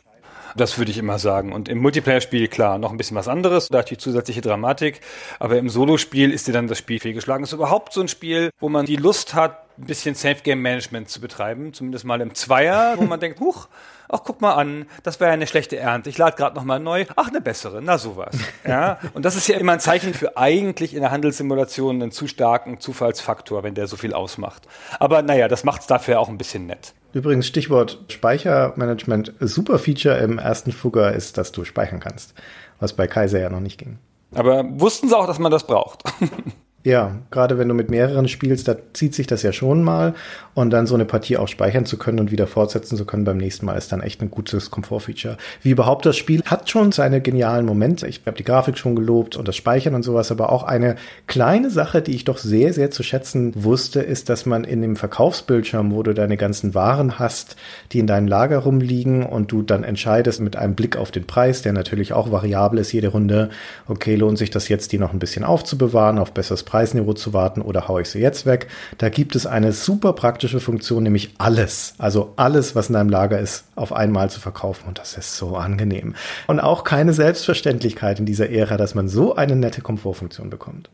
Das 0.55 0.77
würde 0.77 0.91
ich 0.91 0.97
immer 0.97 1.19
sagen. 1.19 1.53
Und 1.53 1.69
im 1.69 1.79
Multiplayer-Spiel, 1.79 2.47
klar, 2.47 2.77
noch 2.77 2.91
ein 2.91 2.97
bisschen 2.97 3.17
was 3.17 3.27
anderes, 3.27 3.67
da 3.69 3.79
hat 3.79 3.89
die 3.89 3.97
zusätzliche 3.97 4.41
Dramatik. 4.41 5.01
Aber 5.39 5.57
im 5.57 5.69
Solospiel 5.69 6.31
ist 6.31 6.47
dir 6.47 6.53
dann 6.53 6.67
das 6.67 6.77
Spiel 6.77 6.99
fehlgeschlagen. 6.99 7.43
Ist 7.43 7.53
überhaupt 7.53 7.93
so 7.93 8.01
ein 8.01 8.07
Spiel, 8.07 8.51
wo 8.59 8.69
man 8.69 8.85
die 8.85 8.95
Lust 8.95 9.33
hat, 9.33 9.68
ein 9.79 9.85
bisschen 9.85 10.15
Safe-Game-Management 10.15 11.09
zu 11.09 11.21
betreiben. 11.21 11.73
Zumindest 11.73 12.05
mal 12.05 12.21
im 12.21 12.33
Zweier, 12.35 12.95
wo 12.97 13.03
man 13.03 13.19
denkt, 13.19 13.39
huch, 13.39 13.67
ach, 14.09 14.21
guck 14.23 14.41
mal 14.41 14.53
an, 14.53 14.85
das 15.03 15.19
wäre 15.19 15.31
eine 15.31 15.47
schlechte 15.47 15.77
Ernte. 15.77 16.09
Ich 16.09 16.17
lade 16.17 16.35
gerade 16.35 16.55
nochmal 16.55 16.79
neu. 16.79 17.05
Ach, 17.15 17.29
eine 17.29 17.41
bessere. 17.41 17.81
Na, 17.81 17.97
sowas. 17.97 18.35
Ja. 18.67 18.99
Und 19.13 19.23
das 19.25 19.35
ist 19.35 19.47
ja 19.47 19.57
immer 19.57 19.73
ein 19.73 19.79
Zeichen 19.79 20.13
für 20.13 20.37
eigentlich 20.37 20.93
in 20.93 21.01
der 21.01 21.11
Handelssimulation 21.11 22.01
einen 22.01 22.11
zu 22.11 22.27
starken 22.27 22.79
Zufallsfaktor, 22.79 23.63
wenn 23.63 23.75
der 23.75 23.87
so 23.87 23.95
viel 23.95 24.13
ausmacht. 24.13 24.67
Aber 24.99 25.21
naja, 25.21 25.47
das 25.47 25.63
macht 25.63 25.81
es 25.81 25.87
dafür 25.87 26.19
auch 26.19 26.29
ein 26.29 26.37
bisschen 26.37 26.65
nett. 26.65 26.93
Übrigens, 27.13 27.47
Stichwort 27.47 28.03
Speichermanagement. 28.09 29.33
Super 29.39 29.79
Feature 29.79 30.17
im 30.17 30.37
ersten 30.37 30.71
Fugger 30.71 31.13
ist, 31.13 31.37
dass 31.37 31.51
du 31.51 31.63
speichern 31.63 31.99
kannst, 31.99 32.33
was 32.79 32.93
bei 32.93 33.07
Kaiser 33.07 33.39
ja 33.39 33.49
noch 33.49 33.61
nicht 33.61 33.79
ging. 33.79 33.97
Aber 34.35 34.63
wussten 34.79 35.09
sie 35.09 35.17
auch, 35.17 35.25
dass 35.25 35.39
man 35.39 35.51
das 35.51 35.65
braucht? 35.65 36.03
Ja, 36.85 37.17
gerade 37.29 37.57
wenn 37.57 37.67
du 37.67 37.73
mit 37.73 37.89
mehreren 37.89 38.29
spielst, 38.29 38.69
da 38.69 38.75
zieht 38.93 39.13
sich 39.13 39.27
das 39.27 39.43
ja 39.43 39.51
schon 39.51 39.83
mal. 39.83 40.13
Und 40.53 40.71
dann 40.71 40.87
so 40.87 40.95
eine 40.95 41.05
Partie 41.05 41.37
auch 41.37 41.47
speichern 41.47 41.85
zu 41.85 41.97
können 41.97 42.19
und 42.19 42.31
wieder 42.31 42.47
fortsetzen 42.47 42.97
zu 42.97 43.05
können 43.05 43.23
beim 43.23 43.37
nächsten 43.37 43.65
Mal 43.65 43.77
ist 43.77 43.91
dann 43.91 44.01
echt 44.01 44.21
ein 44.21 44.31
gutes 44.31 44.71
Komfortfeature. 44.71 45.37
Wie 45.61 45.71
überhaupt 45.71 46.05
das 46.05 46.17
Spiel 46.17 46.41
hat 46.43 46.69
schon 46.69 46.91
seine 46.91 47.21
genialen 47.21 47.65
Momente. 47.65 48.07
Ich 48.07 48.21
habe 48.25 48.37
die 48.37 48.43
Grafik 48.43 48.77
schon 48.77 48.95
gelobt 48.95 49.37
und 49.37 49.47
das 49.47 49.55
Speichern 49.55 49.95
und 49.95 50.03
sowas, 50.03 50.31
aber 50.31 50.51
auch 50.51 50.63
eine 50.63 50.95
kleine 51.27 51.69
Sache, 51.69 52.01
die 52.01 52.15
ich 52.15 52.25
doch 52.25 52.37
sehr, 52.37 52.73
sehr 52.73 52.91
zu 52.91 53.03
schätzen 53.03 53.53
wusste, 53.55 54.01
ist, 54.01 54.29
dass 54.29 54.45
man 54.45 54.63
in 54.63 54.81
dem 54.81 54.95
Verkaufsbildschirm, 54.95 55.93
wo 55.93 56.03
du 56.03 56.13
deine 56.13 56.35
ganzen 56.35 56.75
Waren 56.75 57.19
hast, 57.19 57.55
die 57.91 57.99
in 57.99 58.07
deinem 58.07 58.27
Lager 58.27 58.59
rumliegen 58.59 59.25
und 59.25 59.51
du 59.51 59.61
dann 59.61 59.83
entscheidest 59.83 60.41
mit 60.41 60.55
einem 60.55 60.75
Blick 60.75 60.97
auf 60.97 61.11
den 61.11 61.25
Preis, 61.25 61.61
der 61.61 61.73
natürlich 61.73 62.11
auch 62.11 62.31
variabel 62.31 62.79
ist 62.79 62.91
jede 62.91 63.09
Runde, 63.09 63.49
okay, 63.87 64.15
lohnt 64.15 64.37
sich 64.37 64.49
das 64.49 64.67
jetzt, 64.67 64.91
die 64.91 64.97
noch 64.97 65.13
ein 65.13 65.19
bisschen 65.19 65.45
aufzubewahren, 65.45 66.17
auf 66.17 66.33
besseres 66.33 66.63
Preisniveau 66.79 67.11
zu 67.11 67.33
warten 67.33 67.61
oder 67.61 67.89
haue 67.89 68.03
ich 68.03 68.09
sie 68.09 68.19
jetzt 68.19 68.45
weg? 68.45 68.67
Da 68.97 69.09
gibt 69.09 69.35
es 69.35 69.45
eine 69.45 69.73
super 69.73 70.13
praktische 70.13 70.61
Funktion, 70.61 71.03
nämlich 71.03 71.35
alles, 71.37 71.93
also 71.97 72.31
alles, 72.37 72.73
was 72.73 72.87
in 72.87 72.93
deinem 72.93 73.09
Lager 73.09 73.37
ist, 73.37 73.65
auf 73.75 73.91
einmal 73.91 74.29
zu 74.29 74.39
verkaufen. 74.39 74.87
Und 74.87 74.97
das 74.97 75.17
ist 75.17 75.35
so 75.35 75.57
angenehm. 75.57 76.15
Und 76.47 76.61
auch 76.61 76.85
keine 76.85 77.11
Selbstverständlichkeit 77.11 78.19
in 78.19 78.25
dieser 78.25 78.49
Ära, 78.49 78.77
dass 78.77 78.95
man 78.95 79.09
so 79.09 79.35
eine 79.35 79.57
nette 79.57 79.81
Komfortfunktion 79.81 80.49
bekommt. 80.49 80.89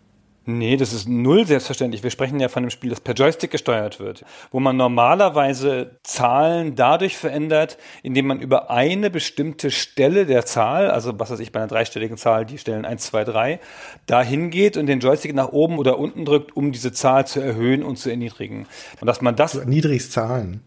Nee, 0.47 0.77
das 0.77 0.93
ist 0.93 1.09
null 1.09 1.47
selbstverständlich. 1.47 2.03
Wir 2.03 2.11
sprechen 2.11 2.39
ja 2.39 2.49
von 2.49 2.63
einem 2.63 2.69
Spiel, 2.69 2.91
das 2.91 3.01
per 3.01 3.15
Joystick 3.15 3.49
gesteuert 3.49 3.99
wird, 3.99 4.23
wo 4.51 4.59
man 4.59 4.77
normalerweise 4.77 5.97
Zahlen 6.03 6.75
dadurch 6.75 7.17
verändert, 7.17 7.79
indem 8.03 8.27
man 8.27 8.39
über 8.39 8.69
eine 8.69 9.09
bestimmte 9.09 9.71
Stelle 9.71 10.27
der 10.27 10.45
Zahl, 10.45 10.91
also 10.91 11.19
was 11.19 11.31
weiß 11.31 11.39
ich, 11.39 11.51
bei 11.51 11.59
einer 11.59 11.67
dreistelligen 11.67 12.17
Zahl, 12.17 12.45
die 12.45 12.59
Stellen 12.59 12.85
1, 12.85 13.07
2, 13.07 13.23
3, 13.23 13.59
da 14.05 14.21
hingeht 14.21 14.77
und 14.77 14.85
den 14.85 14.99
Joystick 14.99 15.33
nach 15.33 15.49
oben 15.49 15.79
oder 15.79 15.97
unten 15.97 16.25
drückt, 16.25 16.55
um 16.55 16.71
diese 16.71 16.91
Zahl 16.91 17.25
zu 17.25 17.39
erhöhen 17.39 17.81
und 17.81 17.97
zu 17.97 18.11
erniedrigen. 18.11 18.67
Und 19.01 19.07
dass 19.07 19.21
man 19.21 19.35
das. 19.35 19.53
Du 19.53 19.59
erniedrigst 19.59 20.11
Zahlen. 20.11 20.61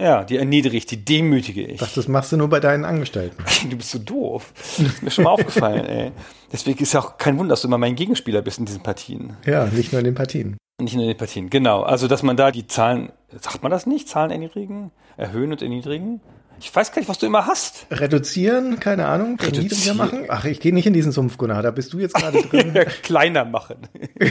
Ja, 0.00 0.22
die 0.22 0.36
erniedrige 0.36 0.76
ich, 0.76 0.86
die 0.86 1.04
demütige 1.04 1.64
ich. 1.64 1.82
Ach, 1.82 1.92
das 1.92 2.06
machst 2.06 2.30
du 2.30 2.36
nur 2.36 2.48
bei 2.48 2.60
deinen 2.60 2.84
Angestellten. 2.84 3.42
Du 3.68 3.76
bist 3.76 3.90
so 3.90 3.98
doof. 3.98 4.52
Das 4.78 4.86
ist 4.86 5.02
mir 5.02 5.10
schon 5.10 5.24
mal 5.24 5.30
aufgefallen, 5.30 5.84
ey. 5.84 6.12
Deswegen 6.52 6.80
ist 6.82 6.92
ja 6.92 7.00
auch 7.00 7.18
kein 7.18 7.36
Wunder, 7.38 7.52
dass 7.52 7.62
du 7.62 7.68
immer 7.68 7.78
mein 7.78 7.96
Gegenspieler 7.96 8.40
bist 8.40 8.58
in 8.58 8.64
diesen 8.64 8.82
Partien. 8.82 9.36
Ja, 9.44 9.66
nicht 9.66 9.92
nur 9.92 9.98
in 9.98 10.04
den 10.04 10.14
Partien. 10.14 10.56
Nicht 10.80 10.94
nur 10.94 11.02
in 11.02 11.08
den 11.08 11.16
Partien, 11.16 11.50
genau. 11.50 11.82
Also, 11.82 12.06
dass 12.06 12.22
man 12.22 12.36
da 12.36 12.52
die 12.52 12.68
Zahlen, 12.68 13.10
sagt 13.40 13.62
man 13.62 13.72
das 13.72 13.86
nicht? 13.86 14.08
Zahlen 14.08 14.30
erniedrigen? 14.30 14.92
Erhöhen 15.16 15.50
und 15.50 15.60
erniedrigen? 15.60 16.20
Ich 16.60 16.74
weiß 16.74 16.92
gar 16.92 17.00
nicht, 17.00 17.08
was 17.08 17.18
du 17.18 17.26
immer 17.26 17.46
hast. 17.46 17.86
Reduzieren, 17.90 18.80
keine 18.80 19.06
Ahnung. 19.06 19.38
Reduzieren 19.40 19.96
machen. 19.96 20.26
Ach, 20.28 20.44
ich 20.44 20.60
gehe 20.60 20.72
nicht 20.72 20.86
in 20.86 20.92
diesen 20.92 21.12
Sumpf, 21.12 21.36
Gunnar. 21.36 21.62
Da 21.62 21.70
bist 21.72 21.92
du 21.92 21.98
jetzt 21.98 22.14
gerade 22.14 22.42
drin. 22.42 22.74
Kleiner 23.02 23.44
machen. 23.44 23.76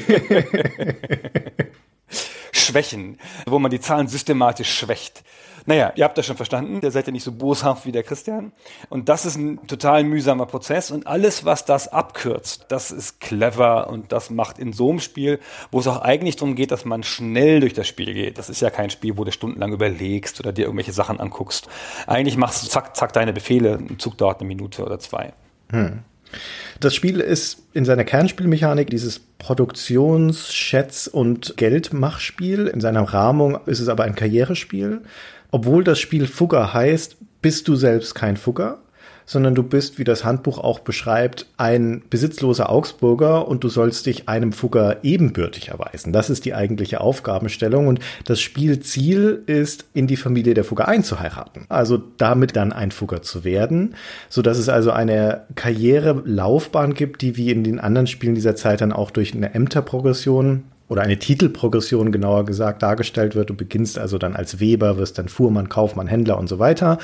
Schwächen, 2.51 3.17
wo 3.45 3.59
man 3.59 3.71
die 3.71 3.79
Zahlen 3.79 4.07
systematisch 4.07 4.73
schwächt. 4.73 5.23
Naja, 5.67 5.91
ihr 5.95 6.05
habt 6.05 6.17
das 6.17 6.25
schon 6.25 6.37
verstanden, 6.37 6.79
ihr 6.81 6.91
seid 6.91 7.07
ja 7.07 7.11
nicht 7.11 7.25
so 7.25 7.33
boshaft 7.33 7.85
wie 7.85 7.91
der 7.91 8.03
Christian. 8.03 8.53
Und 8.87 9.09
das 9.09 9.25
ist 9.25 9.35
ein 9.35 9.67
total 9.67 10.05
mühsamer 10.05 10.45
Prozess 10.45 10.91
und 10.91 11.05
alles, 11.05 11.43
was 11.43 11.65
das 11.65 11.89
abkürzt, 11.89 12.67
das 12.69 12.89
ist 12.89 13.19
clever 13.19 13.89
und 13.89 14.13
das 14.13 14.29
macht 14.29 14.59
in 14.59 14.71
so 14.71 14.89
einem 14.89 15.01
Spiel, 15.01 15.39
wo 15.69 15.81
es 15.81 15.87
auch 15.87 16.01
eigentlich 16.01 16.37
darum 16.37 16.55
geht, 16.55 16.71
dass 16.71 16.85
man 16.85 17.03
schnell 17.03 17.59
durch 17.59 17.73
das 17.73 17.85
Spiel 17.85 18.13
geht. 18.13 18.37
Das 18.37 18.49
ist 18.49 18.61
ja 18.61 18.69
kein 18.69 18.89
Spiel, 18.89 19.17
wo 19.17 19.25
du 19.25 19.33
stundenlang 19.33 19.73
überlegst 19.73 20.39
oder 20.39 20.53
dir 20.53 20.63
irgendwelche 20.63 20.93
Sachen 20.93 21.19
anguckst. 21.19 21.67
Eigentlich 22.07 22.37
machst 22.37 22.63
du 22.63 22.69
zack, 22.69 22.95
zack 22.95 23.11
deine 23.11 23.33
Befehle, 23.33 23.73
ein 23.73 23.99
Zug 23.99 24.17
dauert 24.17 24.39
eine 24.39 24.47
Minute 24.47 24.85
oder 24.85 24.99
zwei. 24.99 25.33
Hm. 25.71 25.99
Das 26.79 26.93
Spiel 26.93 27.19
ist 27.19 27.63
in 27.73 27.85
seiner 27.85 28.03
Kernspielmechanik 28.03 28.89
dieses 28.89 29.19
Produktions-, 29.19 30.53
Schätz- 30.53 31.07
und 31.07 31.57
Geldmachspiel. 31.57 32.67
In 32.67 32.81
seiner 32.81 33.01
Rahmung 33.01 33.59
ist 33.65 33.79
es 33.79 33.89
aber 33.89 34.03
ein 34.03 34.15
Karrierespiel. 34.15 35.01
Obwohl 35.51 35.83
das 35.83 35.99
Spiel 35.99 36.27
Fugger 36.27 36.73
heißt, 36.73 37.17
bist 37.41 37.67
du 37.67 37.75
selbst 37.75 38.15
kein 38.15 38.37
Fugger, 38.37 38.79
sondern 39.27 39.55
du 39.55 39.61
bist, 39.61 39.99
wie 39.99 40.05
das 40.05 40.23
Handbuch 40.23 40.57
auch 40.57 40.79
beschreibt, 40.79 41.47
ein 41.57 42.01
besitzloser 42.09 42.69
Augsburger 42.69 43.47
und 43.47 43.63
du 43.63 43.69
sollst 43.69 44.05
dich 44.05 44.29
einem 44.29 44.53
Fugger 44.53 45.03
ebenbürtig 45.03 45.67
erweisen. 45.67 46.13
Das 46.13 46.29
ist 46.29 46.45
die 46.45 46.53
eigentliche 46.53 47.01
Aufgabenstellung 47.01 47.87
und 47.87 47.99
das 48.25 48.39
Spielziel 48.39 49.43
ist, 49.45 49.85
in 49.93 50.07
die 50.07 50.15
Familie 50.15 50.53
der 50.53 50.63
Fugger 50.63 50.87
einzuheiraten. 50.87 51.65
Also 51.67 52.01
damit 52.17 52.55
dann 52.55 52.71
ein 52.71 52.91
Fugger 52.91 53.21
zu 53.21 53.43
werden, 53.43 53.95
so 54.29 54.41
dass 54.41 54.57
es 54.57 54.69
also 54.69 54.91
eine 54.91 55.45
Karrierelaufbahn 55.55 56.93
gibt, 56.93 57.21
die 57.21 57.35
wie 57.35 57.51
in 57.51 57.65
den 57.65 57.81
anderen 57.81 58.07
Spielen 58.07 58.35
dieser 58.35 58.55
Zeit 58.55 58.79
dann 58.79 58.93
auch 58.93 59.11
durch 59.11 59.33
eine 59.33 59.53
Ämterprogression 59.53 60.63
oder 60.89 61.01
eine 61.01 61.19
Titelprogression 61.19 62.11
genauer 62.11 62.45
gesagt 62.45 62.81
dargestellt 62.81 63.35
wird. 63.35 63.49
Du 63.49 63.55
beginnst 63.55 63.99
also 63.99 64.17
dann 64.17 64.35
als 64.35 64.59
Weber, 64.59 64.97
wirst 64.97 65.17
dann 65.17 65.27
Fuhrmann, 65.27 65.69
Kaufmann, 65.69 66.07
Händler 66.07 66.37
und 66.37 66.47
so 66.47 66.59
weiter. 66.59 66.97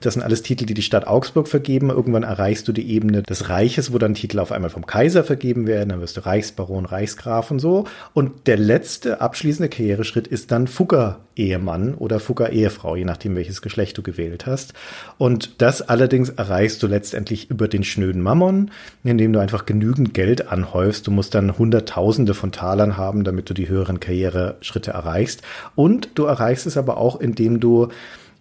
Das 0.00 0.14
sind 0.14 0.22
alles 0.22 0.42
Titel, 0.42 0.66
die 0.66 0.74
die 0.74 0.82
Stadt 0.82 1.06
Augsburg 1.06 1.48
vergeben. 1.48 1.90
Irgendwann 1.90 2.22
erreichst 2.22 2.68
du 2.68 2.72
die 2.72 2.90
Ebene 2.90 3.22
des 3.22 3.48
Reiches, 3.48 3.92
wo 3.92 3.98
dann 3.98 4.14
Titel 4.14 4.38
auf 4.38 4.52
einmal 4.52 4.70
vom 4.70 4.86
Kaiser 4.86 5.24
vergeben 5.24 5.66
werden. 5.66 5.88
Dann 5.90 6.00
wirst 6.00 6.16
du 6.16 6.26
Reichsbaron, 6.26 6.84
Reichsgraf 6.84 7.50
und 7.50 7.60
so. 7.60 7.84
Und 8.12 8.46
der 8.46 8.58
letzte 8.58 9.20
abschließende 9.20 9.68
Karriereschritt 9.68 10.26
ist 10.26 10.50
dann 10.50 10.66
Fugger 10.66 11.20
Ehemann 11.40 11.94
oder 11.94 12.20
Fugger 12.20 12.50
Ehefrau, 12.50 12.96
je 12.96 13.04
nachdem 13.04 13.34
welches 13.34 13.62
Geschlecht 13.62 13.96
du 13.96 14.02
gewählt 14.02 14.46
hast. 14.46 14.74
Und 15.16 15.60
das 15.62 15.80
allerdings 15.82 16.28
erreichst 16.28 16.82
du 16.82 16.86
letztendlich 16.86 17.50
über 17.50 17.66
den 17.66 17.82
schnöden 17.82 18.20
Mammon, 18.20 18.70
indem 19.02 19.32
du 19.32 19.40
einfach 19.40 19.64
genügend 19.64 20.12
Geld 20.12 20.48
anhäufst. 20.48 21.06
Du 21.06 21.10
musst 21.10 21.34
dann 21.34 21.56
Hunderttausende 21.56 22.34
von 22.34 22.52
Talern 22.52 22.96
haben, 22.96 23.24
damit 23.30 23.48
du 23.48 23.54
die 23.54 23.68
höheren 23.68 24.00
Karriereschritte 24.00 24.90
erreichst. 24.90 25.42
Und 25.76 26.10
du 26.16 26.24
erreichst 26.24 26.66
es 26.66 26.76
aber 26.76 26.96
auch, 26.96 27.20
indem 27.20 27.60
du 27.60 27.88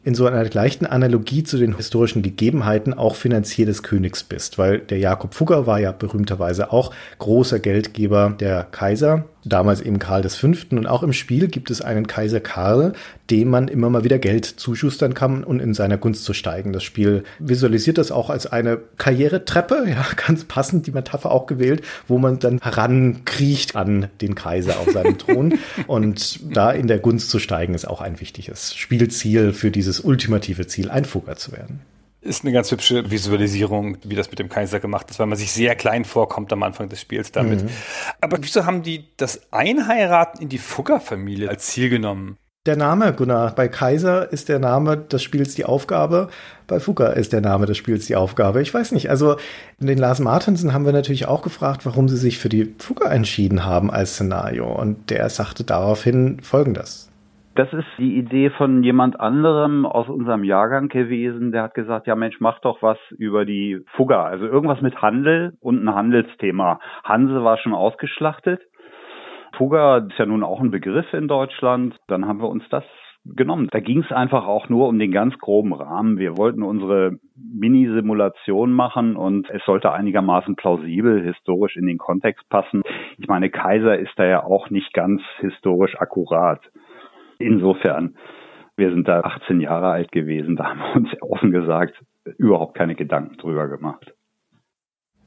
in 0.03 0.15
so 0.15 0.25
einer 0.25 0.43
gleichen 0.45 0.85
Analogie 0.85 1.43
zu 1.43 1.57
den 1.57 1.75
historischen 1.75 2.21
Gegebenheiten 2.21 2.93
auch 2.93 3.15
Finanzier 3.15 3.65
des 3.65 3.83
Königs 3.83 4.23
bist, 4.23 4.57
weil 4.57 4.79
der 4.79 4.97
Jakob 4.97 5.33
Fugger 5.33 5.67
war 5.67 5.79
ja 5.79 5.91
berühmterweise 5.91 6.71
auch 6.71 6.93
großer 7.19 7.59
Geldgeber 7.59 8.33
der 8.39 8.63
Kaiser 8.63 9.25
damals 9.43 9.81
eben 9.81 9.99
Karl 9.99 10.27
V. 10.27 10.47
Und 10.71 10.87
auch 10.87 11.03
im 11.03 11.13
Spiel 11.13 11.47
gibt 11.47 11.71
es 11.71 11.81
einen 11.81 12.07
Kaiser 12.07 12.39
Karl, 12.39 12.93
dem 13.29 13.49
man 13.49 13.67
immer 13.67 13.89
mal 13.89 14.03
wieder 14.03 14.19
Geld 14.19 14.45
zuschustern 14.45 15.13
kann 15.13 15.43
und 15.43 15.59
um 15.59 15.59
in 15.59 15.73
seiner 15.73 15.97
Gunst 15.97 16.25
zu 16.25 16.33
steigen. 16.33 16.73
Das 16.73 16.83
Spiel 16.83 17.23
visualisiert 17.39 17.97
das 17.97 18.11
auch 18.11 18.29
als 18.29 18.47
eine 18.47 18.79
Karrieretreppe, 18.97 19.85
ja, 19.89 20.05
ganz 20.15 20.45
passend 20.45 20.87
die 20.87 20.91
Metapher 20.91 21.31
auch 21.31 21.45
gewählt, 21.45 21.83
wo 22.07 22.17
man 22.17 22.39
dann 22.39 22.59
herankriecht 22.59 23.75
an 23.75 24.07
den 24.21 24.35
Kaiser 24.35 24.79
auf 24.79 24.91
seinem 24.91 25.17
Thron. 25.17 25.59
Und 25.87 26.39
da 26.55 26.71
in 26.71 26.87
der 26.87 26.99
Gunst 26.99 27.29
zu 27.29 27.39
steigen, 27.39 27.73
ist 27.73 27.87
auch 27.87 28.01
ein 28.01 28.19
wichtiges 28.19 28.75
Spielziel 28.75 29.53
für 29.53 29.71
dieses 29.71 29.99
ultimative 29.99 30.67
Ziel, 30.67 30.89
ein 30.89 31.05
Fugger 31.05 31.35
zu 31.35 31.51
werden 31.51 31.81
ist 32.21 32.43
eine 32.43 32.51
ganz 32.51 32.71
hübsche 32.71 33.09
Visualisierung, 33.09 33.97
wie 34.03 34.15
das 34.15 34.29
mit 34.29 34.39
dem 34.39 34.49
Kaiser 34.49 34.79
gemacht 34.79 35.09
ist, 35.09 35.19
weil 35.19 35.27
man 35.27 35.37
sich 35.37 35.51
sehr 35.51 35.75
klein 35.75 36.03
vorkommt 36.03 36.51
am 36.51 36.63
Anfang 36.63 36.89
des 36.89 37.01
Spiels 37.01 37.31
damit. 37.31 37.63
Mhm. 37.63 37.69
Aber 38.19 38.37
wieso 38.41 38.65
haben 38.65 38.83
die 38.83 39.05
das 39.17 39.51
Einheiraten 39.51 40.41
in 40.41 40.49
die 40.49 40.57
Fugger-Familie 40.57 41.49
als 41.49 41.67
Ziel 41.67 41.89
genommen? 41.89 42.37
Der 42.65 42.75
Name, 42.75 43.13
Gunnar, 43.13 43.55
bei 43.55 43.69
Kaiser 43.69 44.31
ist 44.33 44.49
der 44.49 44.59
Name 44.59 44.97
des 44.97 45.23
Spiels 45.23 45.55
die 45.55 45.63
Aufgabe, 45.63 46.29
bei 46.67 46.81
Fuka 46.81 47.07
ist 47.07 47.31
der 47.31 47.39
Name 47.39 47.65
des 47.65 47.77
Spiels 47.77 48.05
die 48.05 48.17
Aufgabe. 48.17 48.61
Ich 48.61 48.73
weiß 48.73 48.91
nicht, 48.91 49.09
also 49.09 49.37
den 49.79 49.97
Lars 49.97 50.19
Martensen 50.19 50.73
haben 50.73 50.85
wir 50.85 50.91
natürlich 50.91 51.25
auch 51.25 51.41
gefragt, 51.41 51.85
warum 51.85 52.09
sie 52.09 52.17
sich 52.17 52.37
für 52.37 52.49
die 52.49 52.75
Fuka 52.77 53.09
entschieden 53.09 53.65
haben 53.65 53.89
als 53.89 54.15
Szenario. 54.15 54.67
Und 54.67 55.09
der 55.09 55.29
sagte 55.29 55.63
daraufhin 55.63 56.41
folgendes. 56.41 57.08
Das 57.59 57.73
ist 57.73 57.89
die 57.97 58.17
Idee 58.17 58.51
von 58.51 58.83
jemand 58.83 59.19
anderem 59.19 59.85
aus 59.85 60.07
unserem 60.07 60.45
Jahrgang 60.45 60.87
gewesen. 60.87 61.51
Der 61.51 61.63
hat 61.63 61.73
gesagt, 61.73 62.07
ja 62.07 62.15
Mensch, 62.15 62.39
mach 62.39 62.59
doch 62.59 62.81
was 62.81 62.97
über 63.17 63.43
die 63.43 63.81
Fugger. 63.97 64.23
Also 64.23 64.45
irgendwas 64.45 64.79
mit 64.79 65.01
Handel 65.01 65.57
und 65.59 65.83
ein 65.83 65.93
Handelsthema. 65.93 66.79
Hanse 67.03 67.43
war 67.43 67.57
schon 67.57 67.73
ausgeschlachtet. 67.73 68.61
Fuga 69.57 69.97
ist 69.97 70.17
ja 70.17 70.25
nun 70.25 70.45
auch 70.45 70.61
ein 70.61 70.71
Begriff 70.71 71.11
in 71.11 71.27
Deutschland. 71.27 71.97
Dann 72.07 72.25
haben 72.29 72.39
wir 72.39 72.47
uns 72.47 72.63
das 72.69 72.85
genommen. 73.25 73.67
Da 73.71 73.81
ging 73.81 74.03
es 74.03 74.11
einfach 74.13 74.47
auch 74.47 74.69
nur 74.69 74.87
um 74.87 74.97
den 74.97 75.11
ganz 75.11 75.37
groben 75.37 75.73
Rahmen. 75.73 76.17
Wir 76.17 76.37
wollten 76.37 76.63
unsere 76.63 77.17
Mini-Simulation 77.35 78.71
machen 78.71 79.17
und 79.17 79.49
es 79.49 79.65
sollte 79.65 79.91
einigermaßen 79.91 80.55
plausibel 80.55 81.21
historisch 81.21 81.75
in 81.75 81.87
den 81.87 81.97
Kontext 81.97 82.47
passen. 82.47 82.83
Ich 83.17 83.27
meine, 83.27 83.49
Kaiser 83.49 83.99
ist 83.99 84.13
da 84.15 84.23
ja 84.23 84.45
auch 84.45 84.69
nicht 84.69 84.93
ganz 84.93 85.21
historisch 85.41 85.99
akkurat. 85.99 86.61
Insofern, 87.39 88.15
wir 88.75 88.91
sind 88.91 89.07
da 89.07 89.21
18 89.21 89.61
Jahre 89.61 89.87
alt 89.87 90.11
gewesen, 90.11 90.55
da 90.55 90.65
haben 90.65 90.79
wir 90.79 90.95
uns 90.95 91.09
offen 91.21 91.51
gesagt 91.51 91.95
überhaupt 92.37 92.77
keine 92.77 92.95
Gedanken 92.95 93.37
drüber 93.37 93.67
gemacht. 93.67 94.13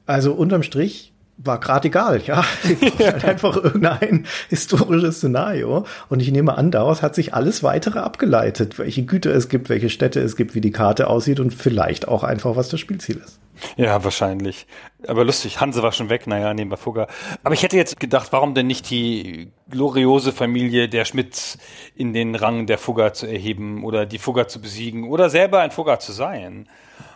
Also 0.05 0.33
unterm 0.33 0.63
Strich 0.63 1.13
war 1.37 1.59
gerade 1.59 1.87
egal, 1.87 2.21
ja. 2.25 2.43
halt 2.99 3.25
einfach 3.25 3.57
irgendein 3.57 4.25
historisches 4.49 5.17
Szenario. 5.17 5.85
Und 6.09 6.21
ich 6.21 6.31
nehme 6.31 6.57
an, 6.57 6.71
daraus 6.71 7.01
hat 7.01 7.15
sich 7.15 7.33
alles 7.33 7.63
weitere 7.63 7.99
abgeleitet, 7.99 8.77
welche 8.77 9.03
Güter 9.05 9.33
es 9.33 9.49
gibt, 9.49 9.69
welche 9.69 9.89
Städte 9.89 10.19
es 10.19 10.35
gibt, 10.35 10.55
wie 10.55 10.61
die 10.61 10.71
Karte 10.71 11.07
aussieht 11.07 11.39
und 11.39 11.53
vielleicht 11.53 12.07
auch 12.07 12.23
einfach, 12.23 12.55
was 12.55 12.69
das 12.69 12.79
Spielziel 12.79 13.17
ist. 13.17 13.42
Ja, 13.77 14.03
wahrscheinlich. 14.03 14.67
Aber 15.07 15.25
lustig, 15.25 15.59
Hanse 15.59 15.83
war 15.83 15.91
schon 15.91 16.09
weg, 16.09 16.27
naja, 16.27 16.53
nehmen 16.53 16.71
wir 16.71 16.77
Fugger. 16.77 17.07
Aber 17.43 17.53
ich 17.53 17.63
hätte 17.63 17.77
jetzt 17.77 17.99
gedacht, 17.99 18.31
warum 18.31 18.53
denn 18.53 18.67
nicht 18.67 18.89
die 18.89 19.51
gloriose 19.69 20.31
Familie 20.31 20.89
der 20.89 21.05
Schmidts 21.05 21.57
in 21.95 22.13
den 22.13 22.35
Rang 22.35 22.67
der 22.67 22.77
Fugger 22.77 23.13
zu 23.13 23.25
erheben 23.25 23.83
oder 23.83 24.05
die 24.05 24.19
Fugger 24.19 24.47
zu 24.47 24.61
besiegen 24.61 25.09
oder 25.09 25.29
selber 25.29 25.59
ein 25.59 25.71
Fugger 25.71 25.99
zu 25.99 26.11
sein? 26.11 26.67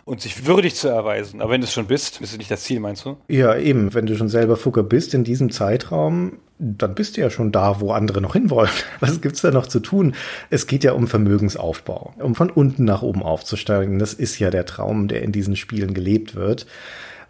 Und 0.08 0.22
sich 0.22 0.46
würdig 0.46 0.74
zu 0.74 0.88
erweisen. 0.88 1.42
Aber 1.42 1.52
wenn 1.52 1.60
du 1.60 1.66
es 1.66 1.72
schon 1.72 1.86
bist, 1.86 2.20
ist 2.22 2.32
es 2.32 2.38
nicht 2.38 2.50
das 2.50 2.62
Ziel, 2.62 2.80
meinst 2.80 3.04
du? 3.04 3.18
Ja, 3.28 3.56
eben. 3.56 3.92
Wenn 3.92 4.06
du 4.06 4.16
schon 4.16 4.30
selber 4.30 4.56
Fugger 4.56 4.82
bist 4.82 5.12
in 5.12 5.22
diesem 5.22 5.50
Zeitraum, 5.50 6.38
dann 6.58 6.94
bist 6.94 7.16
du 7.16 7.20
ja 7.20 7.28
schon 7.28 7.52
da, 7.52 7.80
wo 7.80 7.92
andere 7.92 8.22
noch 8.22 8.32
hinwollen. 8.32 8.70
Was 9.00 9.20
gibt's 9.20 9.42
da 9.42 9.50
noch 9.50 9.66
zu 9.66 9.80
tun? 9.80 10.14
Es 10.48 10.66
geht 10.66 10.82
ja 10.82 10.92
um 10.92 11.08
Vermögensaufbau, 11.08 12.14
um 12.18 12.34
von 12.34 12.48
unten 12.48 12.84
nach 12.84 13.02
oben 13.02 13.22
aufzusteigen. 13.22 13.98
Das 13.98 14.14
ist 14.14 14.38
ja 14.38 14.50
der 14.50 14.64
Traum, 14.64 15.08
der 15.08 15.22
in 15.22 15.30
diesen 15.30 15.56
Spielen 15.56 15.92
gelebt 15.92 16.34
wird. 16.34 16.66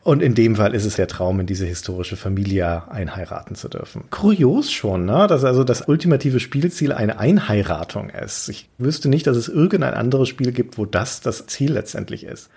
Und 0.04 0.22
in 0.22 0.36
dem 0.36 0.54
Fall 0.54 0.72
ist 0.72 0.84
es 0.84 0.94
der 0.94 1.08
Traum, 1.08 1.40
in 1.40 1.46
diese 1.46 1.66
historische 1.66 2.16
Familie 2.16 2.88
einheiraten 2.90 3.56
zu 3.56 3.68
dürfen. 3.68 4.04
Kurios 4.10 4.70
schon, 4.70 5.04
ne? 5.04 5.26
dass 5.28 5.42
also 5.42 5.64
das 5.64 5.88
ultimative 5.88 6.38
Spielziel 6.38 6.92
eine 6.92 7.18
Einheiratung 7.18 8.08
ist. 8.10 8.48
Ich 8.48 8.68
wüsste 8.78 9.08
nicht, 9.08 9.26
dass 9.26 9.36
es 9.36 9.48
irgendein 9.48 9.94
anderes 9.94 10.28
Spiel 10.28 10.52
gibt, 10.52 10.78
wo 10.78 10.86
das 10.86 11.20
das 11.20 11.46
Ziel 11.46 11.72
letztendlich 11.72 12.22
ist. 12.22 12.48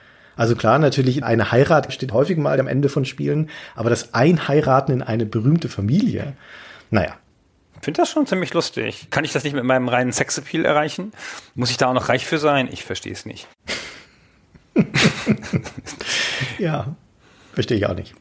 Also 0.41 0.55
klar, 0.55 0.79
natürlich 0.79 1.23
eine 1.23 1.51
Heirat 1.51 1.93
steht 1.93 2.13
häufig 2.13 2.35
mal 2.35 2.59
am 2.59 2.65
Ende 2.65 2.89
von 2.89 3.05
Spielen, 3.05 3.51
aber 3.75 3.91
das 3.91 4.15
Einheiraten 4.15 4.91
in 4.91 5.03
eine 5.03 5.27
berühmte 5.27 5.69
Familie, 5.69 6.35
naja. 6.89 7.15
Ich 7.75 7.85
finde 7.85 8.01
das 8.01 8.09
schon 8.09 8.25
ziemlich 8.25 8.51
lustig. 8.51 9.05
Kann 9.11 9.23
ich 9.23 9.33
das 9.33 9.43
nicht 9.43 9.53
mit 9.53 9.65
meinem 9.65 9.87
reinen 9.87 10.11
Sexappeal 10.11 10.65
erreichen? 10.65 11.11
Muss 11.53 11.69
ich 11.69 11.77
da 11.77 11.89
auch 11.89 11.93
noch 11.93 12.09
reich 12.09 12.25
für 12.25 12.39
sein? 12.39 12.67
Ich 12.71 12.83
verstehe 12.83 13.13
es 13.13 13.23
nicht. 13.23 13.47
ja, 16.57 16.95
verstehe 17.53 17.77
ich 17.77 17.85
auch 17.85 17.93
nicht. 17.93 18.15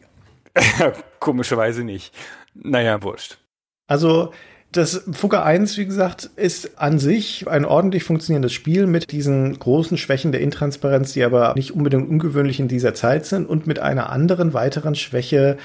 Komischerweise 1.21 1.85
nicht. 1.85 2.15
Naja, 2.53 3.03
wurscht. 3.03 3.39
Also 3.87 4.35
das 4.73 5.03
Fugger 5.13 5.45
1, 5.45 5.77
wie 5.79 5.87
gesagt, 5.87 6.31
ist 6.37 6.79
an 6.79 6.99
sich 6.99 7.49
ein 7.49 7.65
ordentlich 7.65 8.05
funktionierendes 8.05 8.53
Spiel 8.53 8.87
mit 8.87 9.11
diesen 9.11 9.59
großen 9.59 9.99
Schwächen 9.99 10.31
der 10.31 10.41
Intransparenz, 10.41 11.13
die 11.13 11.25
aber 11.25 11.55
nicht 11.57 11.73
unbedingt 11.73 12.09
ungewöhnlich 12.09 12.61
in 12.61 12.69
dieser 12.69 12.95
Zeit 12.95 13.27
sind 13.27 13.49
und 13.49 13.67
mit 13.67 13.81
einer 13.81 14.11
anderen 14.11 14.55
weiteren 14.55 14.95
Schwäche, 14.95 15.57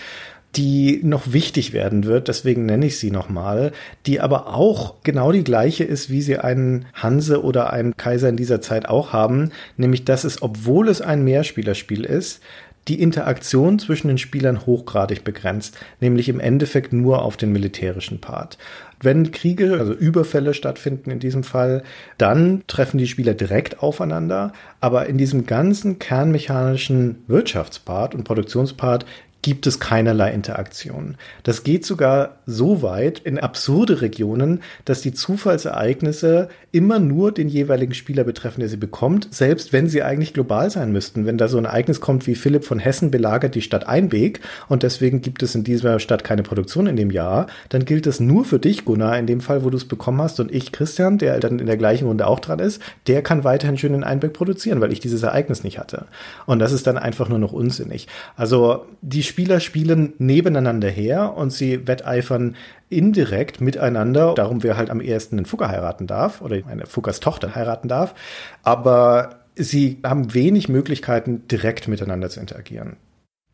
die 0.56 1.02
noch 1.04 1.34
wichtig 1.34 1.74
werden 1.74 2.06
wird, 2.06 2.30
deswegen 2.30 2.66
nenne 2.66 2.86
ich 2.86 2.98
sie 2.98 3.12
nochmal, 3.12 3.74
die 4.06 4.22
aber 4.22 4.56
auch 4.56 4.96
genau 5.04 5.32
die 5.32 5.44
gleiche 5.44 5.84
ist, 5.84 6.10
wie 6.10 6.22
sie 6.22 6.38
einen 6.38 6.86
Hanse 6.94 7.44
oder 7.44 7.74
einen 7.74 7.98
Kaiser 7.98 8.30
in 8.30 8.38
dieser 8.38 8.62
Zeit 8.62 8.88
auch 8.88 9.12
haben, 9.12 9.52
nämlich 9.76 10.06
dass 10.06 10.24
es, 10.24 10.42
obwohl 10.42 10.88
es 10.88 11.02
ein 11.02 11.24
Mehrspielerspiel 11.24 12.06
ist, 12.06 12.42
die 12.88 13.02
Interaktion 13.02 13.80
zwischen 13.80 14.10
den 14.10 14.18
Spielern 14.18 14.66
hochgradig 14.66 15.24
begrenzt, 15.24 15.78
nämlich 16.00 16.30
im 16.30 16.40
Endeffekt 16.40 16.94
nur 16.94 17.24
auf 17.24 17.36
den 17.36 17.52
militärischen 17.52 18.22
Part. 18.22 18.58
Wenn 19.02 19.32
Kriege, 19.32 19.78
also 19.80 19.94
Überfälle 19.94 20.54
stattfinden 20.54 21.12
in 21.12 21.20
diesem 21.20 21.44
Fall, 21.44 21.84
dann 22.18 22.64
treffen 22.68 22.98
die 22.98 23.08
Spieler 23.08 23.34
direkt 23.34 23.82
aufeinander. 23.82 24.54
Aber 24.80 25.08
in 25.08 25.18
diesem 25.18 25.46
ganzen 25.46 26.00
kernmechanischen 26.00 27.24
Wirtschaftspart 27.28 28.16
und 28.16 28.24
Produktionspart 28.24 29.06
gibt 29.46 29.68
es 29.68 29.80
keinerlei 29.80 30.32
Interaktion. 30.32 31.18
Das 31.44 31.64
geht 31.64 31.86
sogar 31.86 32.38
so 32.48 32.82
weit 32.82 33.20
in 33.20 33.38
absurde 33.38 34.02
Regionen, 34.02 34.64
dass 34.86 35.02
die 35.02 35.14
Zufallsereignisse 35.14 36.50
immer 36.72 36.98
nur 36.98 37.32
den 37.32 37.48
jeweiligen 37.48 37.94
Spieler 37.94 38.24
betreffen, 38.24 38.62
der 38.62 38.70
sie 38.70 38.78
bekommt, 38.78 39.28
selbst 39.32 39.72
wenn 39.72 39.88
sie 39.88 40.02
eigentlich 40.02 40.34
global 40.34 40.72
sein 40.72 40.92
müssten. 40.92 41.28
Wenn 41.28 41.38
da 41.38 41.48
so 41.48 41.60
ein 41.60 41.66
Ereignis 41.66 42.02
kommt 42.02 42.26
wie 42.26 42.34
Philipp 42.34 42.66
von 42.66 42.80
Hessen 42.80 43.12
belagert 43.12 43.54
die 43.54 43.62
Stadt 43.62 43.88
Einbeek 43.88 44.40
und 44.68 44.82
deswegen 44.82 45.22
gibt 45.22 45.44
es 45.44 45.54
in 45.54 45.64
dieser 45.64 46.00
Stadt 46.00 46.24
keine 46.24 46.42
Produktion 46.42 46.88
in 46.88 46.96
dem 46.96 47.12
Jahr, 47.12 47.46
dann 47.70 47.86
gilt 47.86 48.08
das 48.08 48.20
nur 48.20 48.46
für 48.46 48.58
dich, 48.58 48.84
Gunnar, 48.84 49.20
in 49.20 49.28
dem 49.28 49.42
Fall, 49.42 49.64
wo 49.64 49.70
du 49.70 49.78
es 49.78 49.86
bekommen 49.86 50.24
hast 50.24 50.40
und 50.40 50.52
ich, 50.52 50.72
Christian, 50.72 51.20
der 51.20 51.40
dann 51.40 51.60
in 51.60 51.68
der 51.68 51.78
gleichen 51.78 52.08
Runde 52.08 52.26
auch 52.26 52.40
dran 52.40 52.58
ist, 52.58 52.82
der 53.06 53.22
kann 53.22 53.44
weiterhin 53.44 53.78
schön 53.78 53.94
in 53.94 54.04
Einbeek 54.04 54.34
produzieren, 54.34 54.82
weil 54.82 54.92
ich 54.92 55.02
dieses 55.02 55.22
Ereignis 55.22 55.64
nicht 55.64 55.78
hatte. 55.78 56.08
Und 56.48 56.58
das 56.58 56.72
ist 56.72 56.88
dann 56.88 56.98
einfach 56.98 57.30
nur 57.30 57.38
noch 57.38 57.54
unsinnig. 57.54 58.08
Also 58.36 58.88
die 59.04 59.22
Spieler 59.36 59.60
spielen 59.60 60.14
nebeneinander 60.18 60.88
her 60.88 61.34
und 61.36 61.52
sie 61.52 61.90
wetteifern 61.90 62.56
indirekt 62.88 63.60
miteinander, 63.60 64.34
darum 64.34 64.64
wer 64.64 64.78
halt 64.78 64.90
am 64.90 65.02
ersten 65.02 65.36
einen 65.36 65.46
Fugger 65.46 65.68
heiraten 65.68 66.08
darf 66.08 66.40
oder 66.40 66.62
eine 66.66 66.86
Fuggers 66.86 67.20
Tochter 67.20 67.54
heiraten 67.54 67.90
darf. 67.90 68.16
Aber 68.64 69.42
sie 69.58 70.00
haben 70.06 70.34
wenig 70.34 70.70
Möglichkeiten, 70.70 71.46
direkt 71.50 71.90
miteinander 71.90 72.30
zu 72.30 72.40
interagieren. 72.40 72.96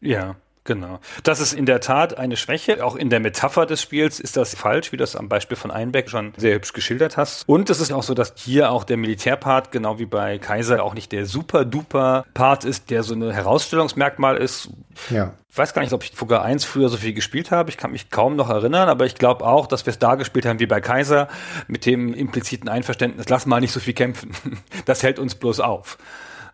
Ja, 0.02 0.36
Genau. 0.64 1.00
Das 1.24 1.40
ist 1.40 1.54
in 1.54 1.66
der 1.66 1.80
Tat 1.80 2.20
eine 2.20 2.38
Schwäche. 2.38 2.86
Auch 2.86 2.96
in 2.96 3.10
der 3.10 3.20
Metapher 3.20 3.66
des 3.66 3.82
Spiels 3.82 4.20
ist 4.20 4.38
das 4.38 4.54
falsch, 4.54 4.92
wie 4.92 4.98
du 4.98 5.02
das 5.02 5.16
am 5.16 5.28
Beispiel 5.28 5.58
von 5.58 5.72
Einbeck 5.72 6.10
schon 6.10 6.34
sehr 6.38 6.54
hübsch 6.54 6.74
geschildert 6.74 7.18
hast. 7.18 7.50
Und 7.50 7.72
es 7.72 7.80
ist 7.80 7.92
auch 7.92 8.04
so, 8.04 8.14
dass 8.14 8.34
hier 8.36 8.72
auch 8.72 8.84
der 8.84 8.98
Militärpart, 8.98 9.72
genau 9.72 9.98
wie 9.98 10.06
bei 10.06 10.38
Kaiser, 10.38 10.84
auch 10.84 10.94
nicht 10.94 11.12
der 11.12 11.26
super-duper 11.26 12.26
Part 12.36 12.64
ist, 12.64 12.92
der 12.92 13.02
so 13.02 13.16
ein 13.16 13.32
Herausstellungsmerkmal 13.32 14.38
ist. 14.38 14.70
Ja. 15.10 15.34
Ich 15.50 15.58
weiß 15.58 15.74
gar 15.74 15.82
nicht, 15.82 15.94
ob 15.94 16.04
ich 16.04 16.12
Fugger 16.12 16.44
1 16.44 16.64
früher 16.64 16.90
so 16.90 16.98
viel 16.98 17.14
gespielt 17.14 17.50
habe. 17.50 17.70
Ich 17.72 17.78
kann 17.78 17.92
mich 17.92 18.12
kaum 18.12 18.36
noch 18.36 18.50
erinnern, 18.50 18.88
aber 18.88 19.06
ich 19.06 19.16
glaube 19.16 19.46
auch, 19.46 19.66
dass 19.66 19.86
wir 19.86 19.92
es 19.92 20.00
da 20.00 20.16
gespielt 20.16 20.46
haben 20.46 20.60
wie 20.60 20.68
bei 20.68 20.80
Kaiser 20.80 21.28
mit 21.68 21.86
dem 21.86 22.14
impliziten 22.14 22.70
Einverständnis, 22.70 23.28
lass 23.30 23.48
mal 23.48 23.60
nicht 23.60 23.74
so 23.74 23.80
viel 23.80 23.94
kämpfen. 23.94 24.32
Das 24.86 25.04
hält 25.04 25.20
uns 25.20 25.36
bloß 25.36 25.60
auf. 25.60 25.98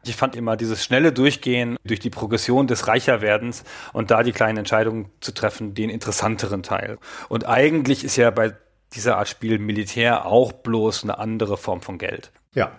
Ich 0.07 0.15
fand 0.15 0.35
immer 0.35 0.57
dieses 0.57 0.83
schnelle 0.83 1.11
Durchgehen 1.11 1.77
durch 1.83 1.99
die 1.99 2.09
Progression 2.09 2.67
des 2.67 2.87
Reicherwerdens 2.87 3.63
und 3.93 4.11
da 4.11 4.23
die 4.23 4.31
kleinen 4.31 4.59
Entscheidungen 4.59 5.09
zu 5.19 5.33
treffen, 5.33 5.73
den 5.73 5.89
interessanteren 5.89 6.63
Teil. 6.63 6.97
Und 7.29 7.47
eigentlich 7.47 8.03
ist 8.03 8.15
ja 8.15 8.29
bei 8.31 8.53
dieser 8.93 9.17
Art 9.17 9.27
Spiel 9.27 9.59
Militär 9.59 10.25
auch 10.25 10.51
bloß 10.51 11.03
eine 11.03 11.17
andere 11.17 11.57
Form 11.57 11.81
von 11.81 11.97
Geld. 11.97 12.31
Ja, 12.53 12.71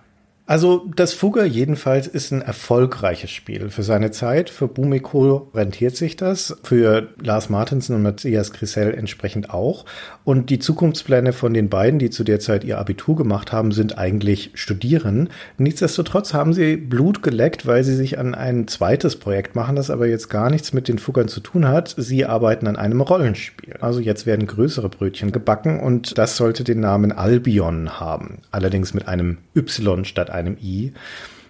also 0.49 0.91
das 0.97 1.13
Fugger 1.13 1.45
jedenfalls 1.45 2.07
ist 2.07 2.33
ein 2.33 2.41
erfolgreiches 2.41 3.31
Spiel 3.31 3.69
für 3.69 3.83
seine 3.83 4.13
Zeit. 4.13 4.49
Für 4.49 4.67
Bumiko 4.67 5.51
rentiert 5.53 5.95
sich 5.95 6.17
das, 6.17 6.57
für 6.63 7.09
Lars 7.21 7.51
Martensen 7.51 7.95
und 7.95 8.03
Matthias 8.03 8.55
Grisell 8.55 8.95
entsprechend 8.95 9.51
auch. 9.51 9.85
Und 10.29 10.51
die 10.51 10.59
Zukunftspläne 10.59 11.33
von 11.33 11.55
den 11.55 11.71
beiden, 11.71 11.99
die 11.99 12.11
zu 12.11 12.23
der 12.23 12.39
Zeit 12.39 12.63
ihr 12.63 12.77
Abitur 12.77 13.17
gemacht 13.17 13.51
haben, 13.51 13.73
sind 13.73 13.97
eigentlich 13.97 14.51
studieren. 14.53 15.31
Nichtsdestotrotz 15.57 16.35
haben 16.35 16.53
sie 16.53 16.77
Blut 16.77 17.23
geleckt, 17.23 17.67
weil 17.67 17.83
sie 17.83 17.95
sich 17.95 18.19
an 18.19 18.35
ein 18.35 18.69
zweites 18.69 19.17
Projekt 19.17 19.57
machen, 19.57 19.75
das 19.75 19.89
aber 19.89 20.07
jetzt 20.07 20.29
gar 20.29 20.51
nichts 20.51 20.75
mit 20.75 20.87
den 20.87 20.99
Fuggern 20.99 21.29
zu 21.29 21.41
tun 21.41 21.67
hat. 21.67 21.95
Sie 21.97 22.27
arbeiten 22.27 22.67
an 22.67 22.77
einem 22.77 23.01
Rollenspiel. 23.01 23.79
Also 23.81 24.01
jetzt 24.01 24.27
werden 24.27 24.47
größere 24.47 24.91
Brötchen 24.91 25.33
gebacken 25.33 25.81
und 25.81 26.19
das 26.19 26.37
sollte 26.37 26.63
den 26.63 26.81
Namen 26.81 27.11
Albion 27.11 27.99
haben. 27.99 28.43
Allerdings 28.51 28.93
mit 28.93 29.09
einem 29.09 29.39
Y 29.57 30.05
statt 30.05 30.29
einem 30.29 30.59
I. 30.63 30.93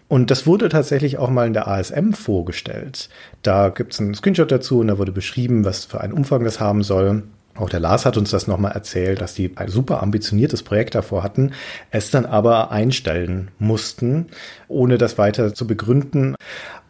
Und 0.07 0.31
das 0.31 0.47
wurde 0.47 0.69
tatsächlich 0.69 1.19
auch 1.19 1.31
mal 1.31 1.49
in 1.49 1.53
der 1.53 1.67
ASM 1.67 2.13
vorgestellt. 2.13 3.09
Da 3.43 3.71
gibt 3.71 3.95
es 3.95 3.99
einen 3.99 4.15
Screenshot 4.15 4.53
dazu 4.53 4.79
und 4.79 4.87
da 4.87 4.99
wurde 4.99 5.11
beschrieben, 5.11 5.65
was 5.65 5.85
für 5.85 6.01
einen 6.01 6.13
Umfang 6.13 6.45
das 6.45 6.61
haben 6.61 6.85
soll. 6.85 7.25
Auch 7.59 7.69
der 7.69 7.81
Lars 7.81 8.07
hat 8.07 8.17
uns 8.17 8.31
das 8.31 8.47
nochmal 8.47 8.73
erzählt, 8.73 9.21
dass 9.21 9.35
die 9.35 9.57
ein 9.57 9.69
super 9.69 10.03
ambitioniertes 10.03 10.63
Projekt 10.63 10.95
davor 10.95 11.23
hatten, 11.23 11.53
es 11.91 12.11
dann 12.11 12.25
aber 12.25 12.71
einstellen 12.71 13.51
mussten, 13.59 14.29
ohne 14.69 14.97
das 14.97 15.19
weiter 15.19 15.53
zu 15.55 15.67
begründen. 15.67 16.37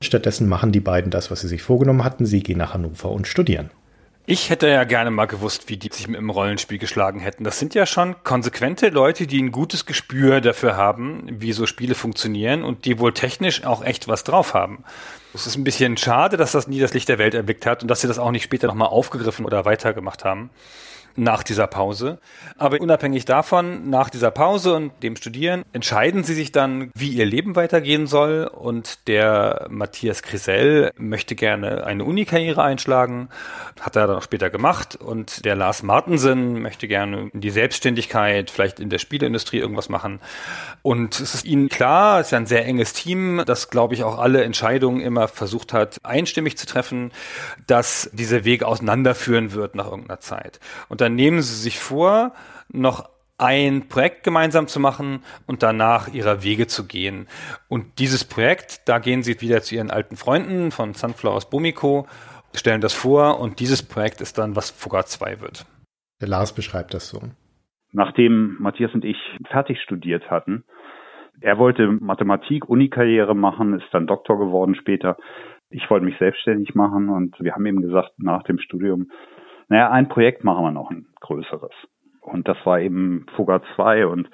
Stattdessen 0.03 0.49
machen 0.49 0.71
die 0.71 0.81
beiden 0.81 1.11
das, 1.11 1.31
was 1.31 1.41
sie 1.41 1.49
sich 1.49 1.63
vorgenommen 1.63 2.05
hatten. 2.05 2.27
Sie 2.27 2.43
gehen 2.43 2.59
nach 2.59 2.75
Hannover 2.75 3.11
und 3.11 3.27
studieren. 3.27 3.71
Ich 4.27 4.51
hätte 4.51 4.69
ja 4.69 4.85
gerne 4.85 5.11
mal 5.11 5.25
gewusst, 5.25 5.71
wie 5.71 5.79
die 5.79 5.89
sich 5.91 6.07
mit 6.07 6.21
dem 6.21 6.29
Rollenspiel 6.29 6.77
geschlagen 6.77 7.19
hätten. 7.19 7.45
Das 7.45 7.59
sind 7.59 7.75
ja 7.75 7.87
schon 7.87 8.23
konsequente 8.25 8.91
Leute, 8.91 9.27
die 9.27 9.41
ein 9.41 9.53
gutes 9.53 9.87
Gespür 9.87 10.43
dafür 10.43 10.77
haben, 10.77 11.23
wie 11.31 11.55
so 11.55 11.65
Spiele 11.65 11.95
funktionieren 11.95 12.63
und 12.63 12.85
die 12.85 12.99
wohl 12.99 13.15
technisch 13.15 13.65
auch 13.65 13.83
echt 13.83 14.07
was 14.07 14.25
drauf 14.25 14.53
haben. 14.53 14.85
Es 15.35 15.47
ist 15.47 15.57
ein 15.57 15.65
bisschen 15.65 15.97
schade, 15.97 16.37
dass 16.37 16.53
das 16.53 16.69
nie 16.69 16.81
das 16.81 16.95
Licht 16.95 17.09
der 17.09 17.19
Welt 17.19 17.35
erblickt 17.35 17.67
hat 17.67 17.83
und 17.83 17.89
dass 17.89 18.01
sie 18.01 18.09
das 18.09 18.19
auch 18.19 18.31
nicht 18.31 18.45
später 18.45 18.67
nochmal 18.67 18.89
aufgegriffen 18.89 19.45
oder 19.45 19.65
weitergemacht 19.65 20.25
haben 20.25 20.51
nach 21.19 21.43
dieser 21.43 21.67
Pause. 21.67 22.19
Aber 22.57 22.81
unabhängig 22.81 23.25
davon, 23.25 23.91
nach 23.91 24.09
dieser 24.09 24.31
Pause 24.31 24.75
und 24.75 25.03
dem 25.03 25.17
Studieren, 25.17 25.65
entscheiden 25.73 26.23
sie 26.23 26.35
sich 26.35 26.53
dann, 26.53 26.91
wie 26.95 27.11
ihr 27.11 27.27
Leben 27.27 27.57
weitergehen 27.57 28.07
soll. 28.07 28.47
Und 28.47 29.09
der 29.09 29.67
Matthias 29.69 30.23
Grisell 30.23 30.93
möchte 30.97 31.35
gerne 31.35 31.85
eine 31.85 32.05
Unikarriere 32.05 32.63
einschlagen, 32.63 33.29
hat 33.81 33.97
er 33.97 34.07
dann 34.07 34.17
auch 34.17 34.23
später 34.23 34.49
gemacht. 34.49 34.97
Und 34.97 35.45
der 35.45 35.57
Lars 35.57 35.83
Martensen 35.83 36.63
möchte 36.63 36.87
gerne 36.87 37.31
in 37.33 37.41
die 37.41 37.51
Selbstständigkeit, 37.51 38.51
vielleicht 38.51 38.79
in 38.81 38.89
der 38.89 38.99
Spieleindustrie 38.99 39.59
irgendwas 39.59 39.89
machen. 39.89 40.21
Und 40.83 41.19
es 41.21 41.35
ist 41.35 41.45
ihnen 41.45 41.69
klar, 41.69 42.21
es 42.21 42.29
ist 42.29 42.31
ja 42.33 42.39
ein 42.39 42.47
sehr 42.47 42.65
enges 42.65 42.93
Team, 42.93 43.43
das, 43.45 43.71
glaube 43.71 43.95
ich, 43.95 44.05
auch 44.05 44.19
alle 44.19 44.45
Entscheidungen 44.45 45.01
immer 45.01 45.27
versucht 45.27 45.73
hat, 45.73 45.99
einstimmig 46.05 46.57
zu 46.57 46.67
treffen, 46.67 47.11
dass 47.67 48.09
dieser 48.13 48.45
Weg 48.45 48.63
auseinanderführen 48.63 49.53
wird 49.53 49.75
nach 49.75 49.87
irgendeiner 49.87 50.21
Zeit. 50.21 50.61
Und 50.89 51.01
dann 51.01 51.08
nehmen 51.15 51.43
sie 51.43 51.55
sich 51.55 51.79
vor, 51.79 52.33
noch 52.71 53.09
ein 53.39 53.89
Projekt 53.89 54.25
gemeinsam 54.25 54.67
zu 54.67 54.81
machen 54.81 55.21
und 55.47 55.63
danach 55.63 56.09
ihrer 56.09 56.43
Wege 56.43 56.67
zu 56.67 56.87
gehen. 56.87 57.29
Und 57.69 58.01
dieses 58.01 58.25
Projekt, 58.25 58.89
da 58.89 58.99
gehen 58.99 59.23
sie 59.23 59.41
wieder 59.41 59.63
zu 59.63 59.77
ihren 59.77 59.91
alten 59.91 60.17
Freunden 60.17 60.73
von 60.73 60.95
Sunflowers 60.95 61.49
Bomiko, 61.49 62.07
stellen 62.53 62.81
das 62.81 62.95
vor 62.95 63.41
und 63.41 63.61
dieses 63.61 63.83
Projekt 63.83 64.21
ist 64.21 64.39
dann, 64.39 64.57
was 64.57 64.71
Fugger 64.71 65.07
2 65.07 65.41
wird. 65.41 65.67
Der 66.21 66.29
Lars 66.29 66.53
beschreibt 66.53 66.95
das 66.95 67.09
so. 67.09 67.21
Nachdem 67.93 68.57
Matthias 68.59 68.93
und 68.93 69.05
ich 69.05 69.17
fertig 69.49 69.81
studiert 69.83 70.31
hatten, 70.31 70.65
er 71.41 71.59
wollte 71.59 71.87
Mathematik, 71.87 72.69
Unikarriere 72.69 73.35
machen, 73.35 73.75
ist 73.75 73.87
dann 73.93 74.09
Doktor 74.09 74.39
geworden 74.39 74.75
später. 74.75 75.17
Ich 75.71 75.89
wollte 75.89 76.05
mich 76.05 76.19
selbstständig 76.19 76.75
machen 76.75 77.09
und 77.09 77.39
wir 77.39 77.55
haben 77.55 77.67
ihm 77.67 77.81
gesagt, 77.81 78.13
nach 78.19 78.43
dem 78.43 78.59
Studium, 78.59 79.11
naja, 79.69 79.91
ein 79.91 80.09
Projekt 80.09 80.45
machen 80.45 80.65
wir 80.65 80.73
noch, 80.73 80.91
ein 80.91 81.07
größeres. 81.21 81.73
Und 82.23 82.49
das 82.49 82.57
war 82.65 82.81
eben 82.81 83.27
Fugger 83.37 83.63
2. 83.77 84.07
Und 84.07 84.29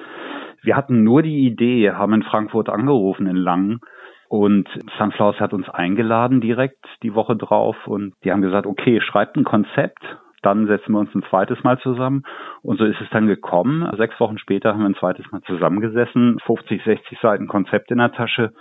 wir 0.63 0.77
hatten 0.77 1.05
nur 1.05 1.23
die 1.23 1.47
Idee, 1.47 1.91
haben 1.93 2.15
in 2.15 2.23
Frankfurt 2.23 2.69
angerufen, 2.69 3.27
in 3.27 3.37
Langen. 3.37 3.81
Und 4.29 4.69
Sunflowers 4.99 5.39
hat 5.39 5.53
uns 5.53 5.69
eingeladen 5.69 6.41
direkt 6.41 6.85
die 7.03 7.15
Woche 7.15 7.37
drauf. 7.37 7.77
Und 7.87 8.15
die 8.25 8.33
haben 8.33 8.43
gesagt, 8.43 8.67
okay, 8.67 9.01
schreibt 9.01 9.37
ein 9.37 9.45
Konzept. 9.45 10.03
Dann 10.43 10.67
setzen 10.67 10.93
wir 10.93 10.99
uns 10.99 11.15
ein 11.15 11.25
zweites 11.31 11.63
Mal 11.65 11.79
zusammen. 11.79 12.23
Und 12.63 12.79
so 12.79 12.85
ist 12.85 13.01
es 13.01 13.09
dann 13.11 13.27
gekommen. 13.27 13.89
Sechs 13.97 14.19
Wochen 14.21 14.39
später 14.39 14.73
haben 14.73 14.81
wir 14.81 14.89
ein 14.89 14.97
zweites 14.97 15.31
Mal 15.33 15.41
zusammengesessen. 15.43 16.39
50, 16.45 16.85
60 16.85 17.19
Seiten 17.21 17.49
Konzept 17.49 17.91
in 17.91 17.99
der 17.99 18.13
Tasche. 18.13 18.53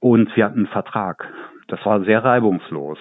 Und 0.00 0.34
wir 0.36 0.44
hatten 0.44 0.58
einen 0.58 0.66
Vertrag. 0.66 1.32
Das 1.68 1.84
war 1.84 2.02
sehr 2.02 2.24
reibungslos. 2.24 2.98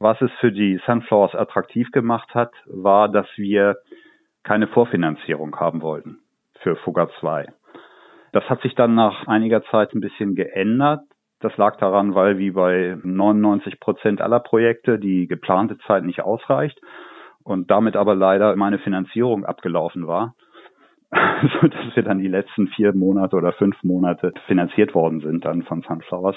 Was 0.00 0.18
es 0.22 0.30
für 0.40 0.50
die 0.50 0.80
Sunflowers 0.86 1.34
attraktiv 1.34 1.90
gemacht 1.92 2.34
hat, 2.34 2.52
war, 2.64 3.10
dass 3.10 3.26
wir 3.36 3.76
keine 4.42 4.66
Vorfinanzierung 4.66 5.54
haben 5.60 5.82
wollten 5.82 6.20
für 6.62 6.74
Fugger 6.76 7.10
2. 7.20 7.46
Das 8.32 8.48
hat 8.48 8.62
sich 8.62 8.74
dann 8.74 8.94
nach 8.94 9.26
einiger 9.26 9.62
Zeit 9.64 9.94
ein 9.94 10.00
bisschen 10.00 10.34
geändert. 10.34 11.02
Das 11.40 11.54
lag 11.58 11.76
daran, 11.76 12.14
weil 12.14 12.38
wie 12.38 12.52
bei 12.52 12.96
99 13.02 13.78
Prozent 13.78 14.22
aller 14.22 14.40
Projekte 14.40 14.98
die 14.98 15.26
geplante 15.26 15.76
Zeit 15.86 16.04
nicht 16.04 16.22
ausreicht 16.22 16.80
und 17.44 17.70
damit 17.70 17.94
aber 17.94 18.14
leider 18.14 18.56
meine 18.56 18.78
Finanzierung 18.78 19.44
abgelaufen 19.44 20.06
war. 20.06 20.34
so 21.60 21.66
dass 21.66 21.96
wir 21.96 22.02
dann 22.04 22.18
die 22.18 22.28
letzten 22.28 22.68
vier 22.68 22.94
Monate 22.94 23.34
oder 23.34 23.52
fünf 23.52 23.82
Monate 23.82 24.32
finanziert 24.46 24.94
worden 24.94 25.20
sind 25.20 25.44
dann 25.44 25.62
von 25.64 25.82
Sunflowers. 25.82 26.36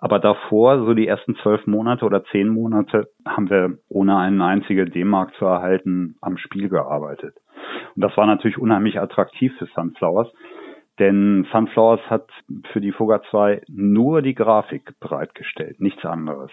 Aber 0.00 0.18
davor, 0.18 0.84
so 0.84 0.94
die 0.94 1.06
ersten 1.06 1.36
zwölf 1.36 1.66
Monate 1.66 2.04
oder 2.04 2.24
zehn 2.24 2.48
Monate, 2.48 3.08
haben 3.26 3.50
wir 3.50 3.78
ohne 3.88 4.16
einen 4.16 4.40
einzigen 4.40 4.90
D-Mark 4.90 5.34
zu 5.34 5.44
erhalten 5.44 6.16
am 6.22 6.38
Spiel 6.38 6.68
gearbeitet. 6.68 7.34
Und 7.94 8.02
das 8.02 8.16
war 8.16 8.26
natürlich 8.26 8.58
unheimlich 8.58 9.00
attraktiv 9.00 9.52
für 9.58 9.66
Sunflowers, 9.66 10.32
denn 10.98 11.46
Sunflowers 11.52 12.00
hat 12.08 12.30
für 12.72 12.80
die 12.80 12.92
Fugger 12.92 13.20
2 13.30 13.62
nur 13.68 14.22
die 14.22 14.34
Grafik 14.34 14.98
bereitgestellt, 14.98 15.80
nichts 15.80 16.04
anderes. 16.06 16.50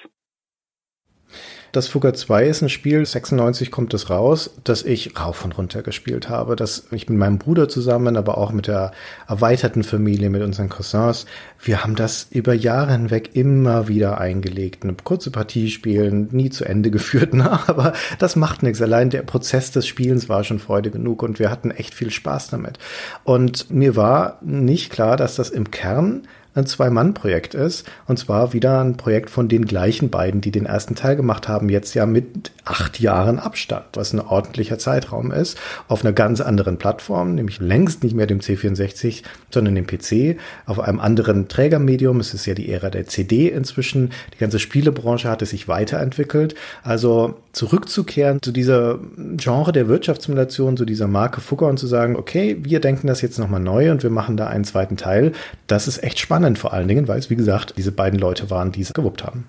Das 1.74 1.88
Fugger 1.88 2.14
2 2.14 2.46
ist 2.46 2.62
ein 2.62 2.70
Spiel, 2.70 3.04
96 3.04 3.72
kommt 3.72 3.96
es 3.96 4.12
raus, 4.12 4.52
das 4.64 4.84
ich 4.84 5.20
rauf 5.20 5.44
und 5.44 5.58
runter 5.58 5.82
gespielt 5.82 6.30
habe. 6.30 6.56
Das 6.56 6.86
ich 6.92 7.10
mit 7.10 7.18
meinem 7.18 7.40
Bruder 7.40 7.68
zusammen, 7.68 8.16
aber 8.16 8.38
auch 8.38 8.52
mit 8.52 8.68
der 8.68 8.92
erweiterten 9.28 9.82
Familie, 9.84 10.30
mit 10.30 10.44
unseren 10.44 10.70
Cousins. 10.70 11.26
Wir 11.60 11.84
haben 11.84 11.96
das 11.96 12.28
über 12.30 12.54
Jahre 12.54 12.92
hinweg 12.92 13.32
immer 13.34 13.88
wieder 13.88 14.22
eingelegt. 14.22 14.84
Eine 14.84 14.94
kurze 15.04 15.32
Partie 15.32 15.72
spielen, 15.72 16.28
nie 16.30 16.52
zu 16.52 16.64
Ende 16.64 16.92
geführt, 16.92 17.34
ne? 17.34 17.50
aber 17.68 17.94
das 18.20 18.36
macht 18.36 18.62
nichts. 18.62 18.80
Allein 18.80 19.10
der 19.10 19.24
Prozess 19.24 19.72
des 19.72 19.88
Spielens 19.88 20.30
war 20.30 20.44
schon 20.44 20.60
Freude 20.60 20.92
genug 20.92 21.24
und 21.24 21.40
wir 21.40 21.50
hatten 21.50 21.72
echt 21.72 21.96
viel 21.96 22.12
Spaß 22.12 22.50
damit. 22.50 22.78
Und 23.24 23.72
mir 23.72 23.96
war 23.96 24.38
nicht 24.44 24.92
klar, 24.92 25.18
dass 25.18 25.38
das 25.38 25.50
im 25.50 25.72
Kern 25.72 26.28
ein 26.56 26.66
Zwei-Mann-Projekt 26.66 27.54
ist. 27.56 27.89
Und 28.08 28.20
zwar 28.20 28.54
wieder 28.54 28.82
ein 28.82 28.97
Projekt 28.97 29.30
von 29.30 29.47
den 29.47 29.66
gleichen 29.66 30.10
beiden, 30.10 30.41
die 30.41 30.51
den 30.51 30.66
ersten 30.66 30.95
Teil 30.95 31.16
gemacht 31.16 31.47
haben, 31.47 31.70
jetzt 31.70 31.93
ja 31.93 32.06
mit 32.06 32.51
acht 32.66 32.99
Jahren 32.99 33.39
Abstand, 33.39 33.86
was 33.93 34.14
ein 34.14 34.20
ordentlicher 34.20 34.78
Zeitraum 34.78 35.32
ist, 35.32 35.58
auf 35.88 36.04
einer 36.04 36.14
ganz 36.14 36.41
anderen 36.41 36.78
Plattform, 36.78 37.36
nämlich 37.36 37.60
längst 37.60 38.04
nicht 38.04 38.16
mehr 38.16 38.28
dem 38.28 38.39
C64, 38.39 39.24
sondern 39.49 39.76
dem 39.76 39.88
PC, 39.88 40.38
auf 40.66 40.80
einem 40.80 40.99
anderen 40.99 41.47
Trägermedium. 41.47 42.20
Es 42.20 42.34
ist 42.34 42.45
ja 42.45 42.54
die 42.54 42.72
Ära 42.72 42.89
der 42.89 43.08
CD 43.08 43.49
inzwischen. 43.49 44.12
Die 44.34 44.38
ganze 44.38 44.60
Spielebranche 44.60 45.30
hatte 45.30 45.45
sich 45.45 45.68
weiterentwickelt. 45.68 46.56
Also 46.84 47.36
zurückzukehren 47.54 48.41
zu 48.41 48.51
dieser 48.51 48.99
Genre 49.38 49.72
der 49.72 49.88
Wirtschaftssimulation, 49.88 50.76
zu 50.76 50.86
dieser 50.86 51.08
Marke 51.08 51.39
Fugger 51.39 51.68
und 51.68 51.78
zu 51.78 51.88
sagen, 51.88 52.16
okay, 52.16 52.58
wir 52.60 52.80
denken 52.80 53.08
das 53.08 53.22
jetzt 53.22 53.39
nochmal 53.39 53.60
neu 53.60 53.91
und 53.91 54.04
wir 54.04 54.10
machen 54.10 54.36
da 54.36 54.47
einen 54.47 54.64
zweiten 54.64 54.97
Teil. 54.97 55.32
Das 55.68 55.88
ist 55.88 56.04
echt 56.04 56.20
spannend 56.20 56.58
vor 56.58 56.74
allen 56.74 56.88
Dingen, 56.88 57.08
weil 57.08 57.20
es, 57.20 57.30
wie 57.30 57.36
gesagt, 57.36 57.76
diese 57.78 57.91
beiden 57.91 58.20
Leute 58.20 58.49
waren, 58.49 58.72
die 58.72 58.82
es 58.82 58.93
gewuppt 58.93 59.24
haben. 59.24 59.47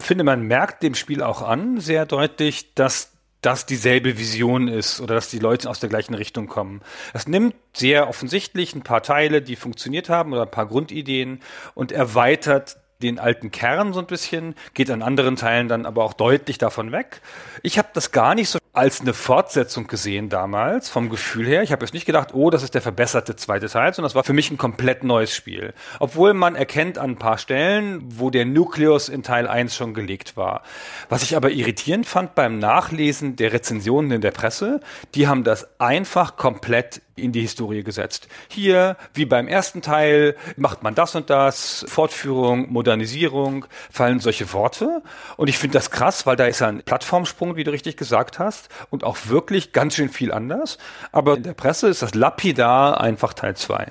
Finde, 0.00 0.24
man 0.24 0.42
merkt 0.42 0.82
dem 0.82 0.94
Spiel 0.94 1.22
auch 1.22 1.42
an, 1.42 1.80
sehr 1.80 2.06
deutlich, 2.06 2.74
dass 2.74 3.12
das 3.40 3.66
dieselbe 3.66 4.18
Vision 4.18 4.66
ist 4.66 5.00
oder 5.00 5.14
dass 5.14 5.28
die 5.28 5.38
Leute 5.38 5.68
aus 5.68 5.78
der 5.78 5.88
gleichen 5.88 6.14
Richtung 6.14 6.48
kommen. 6.48 6.80
Es 7.12 7.28
nimmt 7.28 7.54
sehr 7.74 8.08
offensichtlich 8.08 8.74
ein 8.74 8.82
paar 8.82 9.02
Teile, 9.02 9.42
die 9.42 9.56
funktioniert 9.56 10.08
haben 10.08 10.32
oder 10.32 10.42
ein 10.42 10.50
paar 10.50 10.66
Grundideen 10.66 11.40
und 11.74 11.92
erweitert 11.92 12.78
den 13.02 13.18
alten 13.18 13.50
Kern 13.50 13.92
so 13.92 14.00
ein 14.00 14.06
bisschen, 14.06 14.54
geht 14.74 14.90
an 14.90 15.02
anderen 15.02 15.36
Teilen 15.36 15.68
dann 15.68 15.86
aber 15.86 16.04
auch 16.04 16.14
deutlich 16.14 16.58
davon 16.58 16.92
weg. 16.92 17.20
Ich 17.62 17.78
habe 17.78 17.88
das 17.92 18.12
gar 18.12 18.34
nicht 18.34 18.48
so 18.48 18.58
als 18.76 19.00
eine 19.00 19.14
Fortsetzung 19.14 19.86
gesehen 19.86 20.28
damals, 20.28 20.90
vom 20.90 21.08
Gefühl 21.08 21.46
her. 21.46 21.62
Ich 21.62 21.72
habe 21.72 21.84
jetzt 21.84 21.94
nicht 21.94 22.04
gedacht, 22.04 22.34
oh, 22.34 22.50
das 22.50 22.62
ist 22.62 22.74
der 22.74 22.82
verbesserte 22.82 23.34
zweite 23.34 23.68
Teil, 23.68 23.94
sondern 23.94 24.08
das 24.08 24.14
war 24.14 24.24
für 24.24 24.34
mich 24.34 24.50
ein 24.50 24.58
komplett 24.58 25.02
neues 25.02 25.34
Spiel. 25.34 25.72
Obwohl 25.98 26.34
man 26.34 26.56
erkennt 26.56 26.98
an 26.98 27.12
ein 27.12 27.16
paar 27.16 27.38
Stellen, 27.38 28.02
wo 28.04 28.28
der 28.28 28.44
Nukleus 28.44 29.08
in 29.08 29.22
Teil 29.22 29.48
1 29.48 29.74
schon 29.74 29.94
gelegt 29.94 30.36
war. 30.36 30.62
Was 31.08 31.22
ich 31.22 31.36
aber 31.36 31.50
irritierend 31.50 32.06
fand 32.06 32.34
beim 32.34 32.58
Nachlesen 32.58 33.36
der 33.36 33.54
Rezensionen 33.54 34.10
in 34.10 34.20
der 34.20 34.30
Presse, 34.30 34.80
die 35.14 35.26
haben 35.26 35.42
das 35.42 35.80
einfach 35.80 36.36
komplett 36.36 37.00
in 37.16 37.32
die 37.32 37.40
Historie 37.40 37.82
gesetzt. 37.82 38.28
Hier, 38.48 38.96
wie 39.14 39.24
beim 39.24 39.48
ersten 39.48 39.82
Teil, 39.82 40.36
macht 40.56 40.82
man 40.82 40.94
das 40.94 41.14
und 41.14 41.30
das, 41.30 41.84
Fortführung, 41.88 42.70
Modernisierung, 42.70 43.64
fallen 43.90 44.20
solche 44.20 44.52
Worte. 44.52 45.02
Und 45.36 45.48
ich 45.48 45.58
finde 45.58 45.78
das 45.78 45.90
krass, 45.90 46.26
weil 46.26 46.36
da 46.36 46.44
ist 46.44 46.62
ein 46.62 46.82
Plattformsprung, 46.82 47.56
wie 47.56 47.64
du 47.64 47.70
richtig 47.70 47.96
gesagt 47.96 48.38
hast, 48.38 48.65
und 48.90 49.04
auch 49.04 49.16
wirklich 49.28 49.72
ganz 49.72 49.94
schön 49.94 50.08
viel 50.08 50.32
anders. 50.32 50.78
Aber 51.12 51.36
in 51.36 51.42
der 51.42 51.54
Presse 51.54 51.88
ist 51.88 52.02
das 52.02 52.14
lapidar 52.14 53.00
einfach 53.00 53.32
Teil 53.32 53.56
2. 53.56 53.86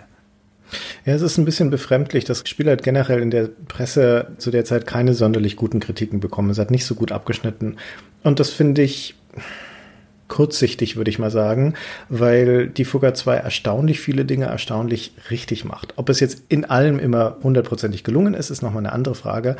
Ja, 1.05 1.13
es 1.13 1.21
ist 1.21 1.37
ein 1.37 1.45
bisschen 1.45 1.69
befremdlich. 1.69 2.25
Das 2.25 2.47
Spiel 2.47 2.69
hat 2.69 2.83
generell 2.83 3.21
in 3.21 3.31
der 3.31 3.49
Presse 3.67 4.31
zu 4.37 4.51
der 4.51 4.65
Zeit 4.65 4.87
keine 4.87 5.13
sonderlich 5.13 5.55
guten 5.55 5.79
Kritiken 5.79 6.19
bekommen. 6.19 6.49
Es 6.49 6.57
hat 6.57 6.71
nicht 6.71 6.85
so 6.85 6.95
gut 6.95 7.11
abgeschnitten. 7.11 7.77
Und 8.23 8.39
das 8.39 8.49
finde 8.49 8.81
ich, 8.81 9.15
kurzsichtig, 10.27 10.95
würde 10.95 11.11
ich 11.11 11.19
mal 11.19 11.29
sagen, 11.29 11.75
weil 12.09 12.67
die 12.67 12.85
Fugger 12.85 13.13
2 13.13 13.35
erstaunlich 13.35 13.99
viele 13.99 14.25
Dinge 14.25 14.45
erstaunlich 14.45 15.13
richtig 15.29 15.65
macht. 15.65 15.93
Ob 15.97 16.09
es 16.09 16.19
jetzt 16.19 16.43
in 16.49 16.65
allem 16.65 16.97
immer 16.99 17.37
hundertprozentig 17.43 18.03
gelungen 18.03 18.33
ist, 18.33 18.49
ist 18.49 18.63
nochmal 18.63 18.83
eine 18.83 18.91
andere 18.91 19.15
Frage. 19.15 19.55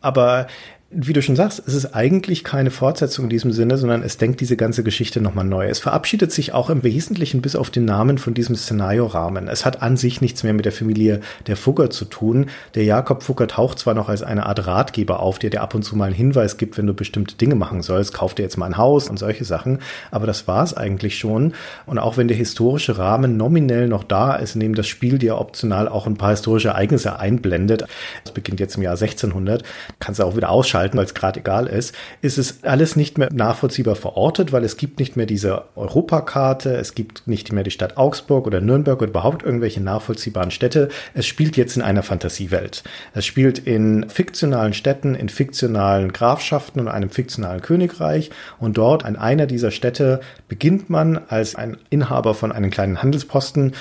Aber 0.00 0.48
wie 0.90 1.12
du 1.12 1.20
schon 1.20 1.36
sagst, 1.36 1.62
es 1.66 1.74
ist 1.74 1.94
eigentlich 1.94 2.44
keine 2.44 2.70
Fortsetzung 2.70 3.26
in 3.26 3.28
diesem 3.28 3.52
Sinne, 3.52 3.76
sondern 3.76 4.02
es 4.02 4.16
denkt 4.16 4.40
diese 4.40 4.56
ganze 4.56 4.82
Geschichte 4.82 5.20
nochmal 5.20 5.44
neu. 5.44 5.68
Es 5.68 5.80
verabschiedet 5.80 6.32
sich 6.32 6.54
auch 6.54 6.70
im 6.70 6.82
Wesentlichen 6.82 7.42
bis 7.42 7.56
auf 7.56 7.68
den 7.68 7.84
Namen 7.84 8.16
von 8.16 8.32
diesem 8.32 8.56
Szenariorahmen. 8.56 9.48
Es 9.48 9.66
hat 9.66 9.82
an 9.82 9.98
sich 9.98 10.22
nichts 10.22 10.44
mehr 10.44 10.54
mit 10.54 10.64
der 10.64 10.72
Familie 10.72 11.20
der 11.46 11.58
Fugger 11.58 11.90
zu 11.90 12.06
tun. 12.06 12.46
Der 12.74 12.84
Jakob 12.84 13.22
Fugger 13.22 13.48
taucht 13.48 13.78
zwar 13.78 13.92
noch 13.92 14.08
als 14.08 14.22
eine 14.22 14.46
Art 14.46 14.66
Ratgeber 14.66 15.20
auf, 15.20 15.38
der 15.38 15.50
dir 15.50 15.60
ab 15.60 15.74
und 15.74 15.82
zu 15.82 15.94
mal 15.94 16.06
einen 16.06 16.14
Hinweis 16.14 16.56
gibt, 16.56 16.78
wenn 16.78 16.86
du 16.86 16.94
bestimmte 16.94 17.34
Dinge 17.34 17.54
machen 17.54 17.82
sollst, 17.82 18.14
kauf 18.14 18.34
dir 18.34 18.44
jetzt 18.44 18.56
mal 18.56 18.64
ein 18.64 18.78
Haus 18.78 19.10
und 19.10 19.18
solche 19.18 19.44
Sachen, 19.44 19.80
aber 20.10 20.26
das 20.26 20.48
war 20.48 20.64
es 20.64 20.72
eigentlich 20.72 21.18
schon. 21.18 21.52
Und 21.84 21.98
auch 21.98 22.16
wenn 22.16 22.28
der 22.28 22.36
historische 22.38 22.96
Rahmen 22.96 23.36
nominell 23.36 23.88
noch 23.88 24.04
da 24.04 24.36
ist, 24.36 24.54
indem 24.54 24.74
das 24.74 24.86
Spiel 24.86 25.18
dir 25.18 25.36
optional 25.36 25.86
auch 25.86 26.06
ein 26.06 26.16
paar 26.16 26.30
historische 26.30 26.68
Ereignisse 26.68 27.18
einblendet, 27.18 27.84
das 28.24 28.32
beginnt 28.32 28.58
jetzt 28.58 28.76
im 28.76 28.82
Jahr 28.82 28.94
1600, 28.94 29.64
kannst 29.98 30.20
du 30.20 30.24
auch 30.24 30.34
wieder 30.34 30.48
ausschalten 30.48 30.77
ausschalten, 30.78 30.98
weil 30.98 31.04
es 31.04 31.14
gerade 31.14 31.40
egal 31.40 31.66
ist, 31.66 31.94
ist 32.22 32.38
es 32.38 32.64
alles 32.64 32.96
nicht 32.96 33.18
mehr 33.18 33.28
nachvollziehbar 33.32 33.96
verortet, 33.96 34.52
weil 34.52 34.64
es 34.64 34.76
gibt 34.76 34.98
nicht 34.98 35.16
mehr 35.16 35.26
diese 35.26 35.64
Europakarte, 35.76 36.76
es 36.76 36.94
gibt 36.94 37.26
nicht 37.26 37.52
mehr 37.52 37.64
die 37.64 37.70
Stadt 37.70 37.96
Augsburg 37.96 38.46
oder 38.46 38.60
Nürnberg 38.60 39.00
oder 39.00 39.10
überhaupt 39.10 39.44
irgendwelche 39.44 39.82
nachvollziehbaren 39.82 40.50
Städte. 40.50 40.88
Es 41.14 41.26
spielt 41.26 41.56
jetzt 41.56 41.76
in 41.76 41.82
einer 41.82 42.02
Fantasiewelt. 42.02 42.84
Es 43.14 43.26
spielt 43.26 43.58
in 43.58 44.08
fiktionalen 44.08 44.72
Städten, 44.72 45.14
in 45.14 45.28
fiktionalen 45.28 46.12
Grafschaften 46.12 46.80
und 46.80 46.88
einem 46.88 47.10
fiktionalen 47.10 47.60
Königreich 47.60 48.30
und 48.58 48.78
dort 48.78 49.04
an 49.04 49.16
einer 49.16 49.46
dieser 49.46 49.70
Städte 49.70 50.20
beginnt 50.48 50.90
man 50.90 51.20
als 51.28 51.54
ein 51.54 51.76
Inhaber 51.90 52.34
von 52.34 52.52
einem 52.52 52.70
kleinen 52.70 53.02
Handelsposten 53.02 53.72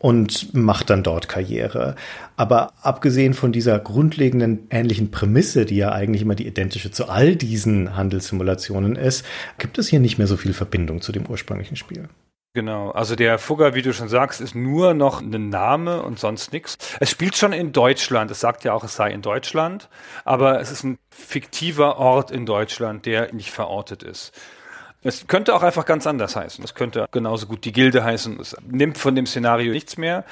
und 0.00 0.52
macht 0.54 0.90
dann 0.90 1.04
dort 1.04 1.28
Karriere. 1.28 1.94
Aber 2.36 2.72
abgesehen 2.82 3.34
von 3.34 3.52
dieser 3.52 3.78
grundlegenden 3.78 4.66
ähnlichen 4.70 5.10
Prämisse, 5.10 5.66
die 5.66 5.76
ja 5.76 5.92
eigentlich 5.92 6.22
immer 6.22 6.34
die 6.34 6.46
identische 6.46 6.90
zu 6.90 7.08
all 7.08 7.36
diesen 7.36 7.96
Handelssimulationen 7.96 8.96
ist, 8.96 9.24
gibt 9.58 9.78
es 9.78 9.88
hier 9.88 10.00
nicht 10.00 10.18
mehr 10.18 10.26
so 10.26 10.36
viel 10.36 10.54
Verbindung 10.54 11.02
zu 11.02 11.12
dem 11.12 11.26
ursprünglichen 11.26 11.76
Spiel. 11.76 12.08
Genau, 12.52 12.90
also 12.90 13.14
der 13.14 13.38
Fugger, 13.38 13.76
wie 13.76 13.82
du 13.82 13.92
schon 13.92 14.08
sagst, 14.08 14.40
ist 14.40 14.56
nur 14.56 14.92
noch 14.92 15.20
ein 15.20 15.50
Name 15.50 16.02
und 16.02 16.18
sonst 16.18 16.52
nichts. 16.52 16.78
Es 16.98 17.08
spielt 17.08 17.36
schon 17.36 17.52
in 17.52 17.70
Deutschland, 17.70 18.28
es 18.32 18.40
sagt 18.40 18.64
ja 18.64 18.72
auch, 18.72 18.82
es 18.82 18.96
sei 18.96 19.12
in 19.12 19.22
Deutschland, 19.22 19.88
aber 20.24 20.60
es 20.60 20.72
ist 20.72 20.82
ein 20.82 20.98
fiktiver 21.10 21.98
Ort 21.98 22.32
in 22.32 22.46
Deutschland, 22.46 23.06
der 23.06 23.32
nicht 23.32 23.52
verortet 23.52 24.02
ist. 24.02 24.32
Es 25.02 25.26
könnte 25.26 25.54
auch 25.54 25.62
einfach 25.62 25.86
ganz 25.86 26.06
anders 26.06 26.36
heißen. 26.36 26.62
Es 26.62 26.74
könnte 26.74 27.06
genauso 27.10 27.46
gut 27.46 27.64
die 27.64 27.72
Gilde 27.72 28.04
heißen. 28.04 28.38
Es 28.38 28.54
nimmt 28.68 28.98
von 28.98 29.14
dem 29.14 29.24
Szenario 29.24 29.72
nichts 29.72 29.96
mehr. 29.96 30.24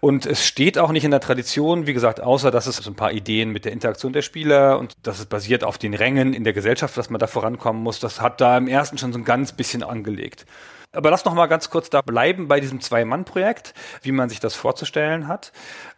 Und 0.00 0.24
es 0.24 0.46
steht 0.46 0.78
auch 0.78 0.92
nicht 0.92 1.04
in 1.04 1.10
der 1.10 1.20
Tradition, 1.20 1.86
wie 1.86 1.92
gesagt, 1.92 2.22
außer 2.22 2.50
dass 2.50 2.66
es 2.66 2.76
so 2.76 2.90
ein 2.90 2.96
paar 2.96 3.12
Ideen 3.12 3.50
mit 3.50 3.66
der 3.66 3.72
Interaktion 3.72 4.14
der 4.14 4.22
Spieler 4.22 4.78
und 4.78 4.94
dass 5.02 5.18
es 5.18 5.26
basiert 5.26 5.62
auf 5.62 5.76
den 5.76 5.92
Rängen 5.92 6.32
in 6.32 6.44
der 6.44 6.54
Gesellschaft, 6.54 6.96
dass 6.96 7.10
man 7.10 7.18
da 7.18 7.26
vorankommen 7.26 7.82
muss. 7.82 8.00
Das 8.00 8.22
hat 8.22 8.40
da 8.40 8.56
im 8.56 8.66
ersten 8.66 8.96
schon 8.96 9.12
so 9.12 9.18
ein 9.18 9.24
ganz 9.24 9.52
bisschen 9.52 9.82
angelegt. 9.82 10.46
Aber 10.92 11.10
lass 11.10 11.24
noch 11.24 11.34
mal 11.34 11.46
ganz 11.46 11.68
kurz 11.68 11.90
da 11.90 12.00
bleiben 12.00 12.48
bei 12.48 12.60
diesem 12.60 12.80
Zwei-Mann-Projekt, 12.80 13.74
wie 14.02 14.12
man 14.12 14.28
sich 14.28 14.40
das 14.40 14.54
vorzustellen 14.54 15.28
hat. 15.28 15.52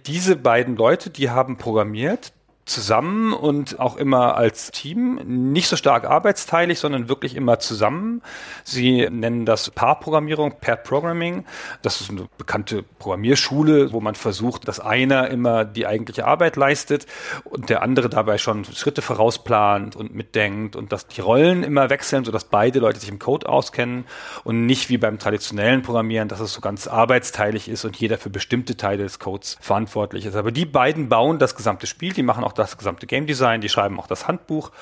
Diese 0.07 0.35
beiden 0.37 0.77
Leute, 0.77 1.11
die 1.11 1.31
haben 1.31 1.59
programmiert, 1.59 2.33
zusammen 2.67 3.33
und 3.33 3.79
auch 3.79 3.97
immer 3.97 4.37
als 4.37 4.73
Team, 4.73 5.21
nicht 5.25 5.69
so 5.69 5.77
stark 5.77 6.05
arbeitsteilig, 6.05 6.81
sondern 6.81 7.09
wirklich 7.09 7.37
immer 7.37 7.61
zusammen. 7.61 8.23
Sie 8.65 9.09
nennen 9.09 9.47
das 9.47 9.71
Paarprogrammierung, 9.71 10.57
Pair 10.61 10.75
Programming. 10.77 11.45
Das 11.83 12.01
ist 12.01 12.11
eine 12.11 12.29
bekannte 12.37 12.83
Programmierschule, 12.83 13.93
wo 13.93 14.01
man 14.01 14.17
versucht, 14.17 14.67
dass 14.67 14.81
einer 14.81 15.31
immer 15.31 15.65
die 15.65 15.87
eigentliche 15.87 16.27
Arbeit 16.27 16.57
leistet 16.57 17.07
und 17.45 17.71
der 17.71 17.83
andere 17.83 18.09
dabei 18.09 18.37
schon 18.37 18.65
Schritte 18.65 19.01
vorausplant 19.01 19.95
und 19.95 20.13
mitdenkt 20.15 20.75
und 20.75 20.91
dass 20.91 21.07
die 21.07 21.21
Rollen 21.21 21.63
immer 21.63 21.89
wechseln, 21.89 22.25
sodass 22.25 22.45
beide 22.45 22.81
Leute 22.81 22.99
sich 22.99 23.09
im 23.09 23.21
Code 23.21 23.49
auskennen 23.49 24.07
und 24.43 24.67
nicht 24.67 24.89
wie 24.89 24.99
beim 24.99 25.21
traditionellen 25.21 25.83
Programmieren, 25.83 26.27
dass 26.27 26.41
es 26.41 26.53
so 26.53 26.61
ganz 26.61 26.89
arbeitsteilig 26.89 27.69
ist 27.69 27.85
und 27.85 27.97
jeder 27.97 28.19
für 28.19 28.31
bestimmte 28.31 28.77
Teile 28.77 29.05
des 29.05 29.21
Codes 29.21 29.57
verantwortlich 29.61 30.27
ist. 30.27 30.35
Aber 30.35 30.51
die 30.51 30.67
beiden 30.67 31.09
bauen 31.09 31.39
das 31.39 31.55
gesamte 31.55 31.87
Spiel, 31.87 32.13
die 32.13 32.25
machen 32.25 32.43
auch 32.43 32.56
das 32.57 32.77
gesamte 32.77 33.07
Game 33.07 33.27
Design, 33.27 33.61
die 33.61 33.69
schreiben 33.69 33.99
auch 34.01 34.07
das 34.07 34.27
Handbuch 34.29 34.73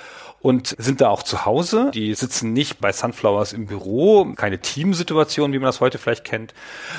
und 0.41 0.75
sind 0.79 1.01
da 1.01 1.09
auch 1.09 1.23
zu 1.23 1.47
Hause. 1.47 1.91
Die 1.95 2.15
sitzen 2.15 2.53
nicht 2.53 2.79
bei 2.79 2.93
Sunflowers 2.93 3.53
im 3.55 3.67
Büro, 3.67 4.27
keine 4.37 4.59
Teamsituation, 4.59 5.53
wie 5.53 5.59
man 5.59 5.67
das 5.67 5.81
heute 5.81 5.99
vielleicht 5.99 6.25
kennt, 6.25 6.53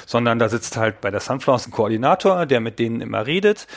sondern 0.07 0.39
da 0.39 0.49
sitzt 0.49 0.77
halt 0.77 0.99
bei 0.99 1.11
der 1.11 1.19
Sunflowers 1.19 1.67
ein 1.67 1.71
Koordinator, 1.71 2.47
der 2.47 2.59
mit 2.59 2.79
denen 2.79 3.01
immer 3.01 3.27
redet. 3.27 3.67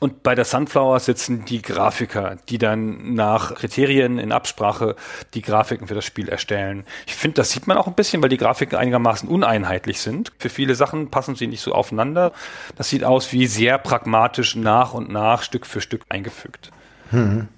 Und 0.00 0.22
bei 0.22 0.34
der 0.34 0.44
Sunflower 0.44 1.00
sitzen 1.00 1.44
die 1.44 1.62
Grafiker, 1.62 2.36
die 2.48 2.58
dann 2.58 3.14
nach 3.14 3.54
Kriterien 3.54 4.18
in 4.18 4.32
Absprache 4.32 4.96
die 5.32 5.40
Grafiken 5.40 5.86
für 5.86 5.94
das 5.94 6.04
Spiel 6.04 6.28
erstellen. 6.28 6.84
Ich 7.06 7.14
finde, 7.14 7.36
das 7.36 7.50
sieht 7.50 7.66
man 7.66 7.78
auch 7.78 7.86
ein 7.86 7.94
bisschen, 7.94 8.22
weil 8.22 8.28
die 8.28 8.36
Grafiken 8.36 8.76
einigermaßen 8.76 9.28
uneinheitlich 9.28 10.00
sind. 10.00 10.32
Für 10.38 10.50
viele 10.50 10.74
Sachen 10.74 11.10
passen 11.10 11.36
sie 11.36 11.46
nicht 11.46 11.62
so 11.62 11.72
aufeinander. 11.72 12.32
Das 12.76 12.90
sieht 12.90 13.04
aus 13.04 13.32
wie 13.32 13.46
sehr 13.46 13.78
pragmatisch 13.78 14.56
nach 14.56 14.92
und 14.92 15.10
nach, 15.10 15.42
Stück 15.42 15.64
für 15.64 15.80
Stück 15.80 16.02
eingefügt. 16.08 16.70
Hm. 17.10 17.48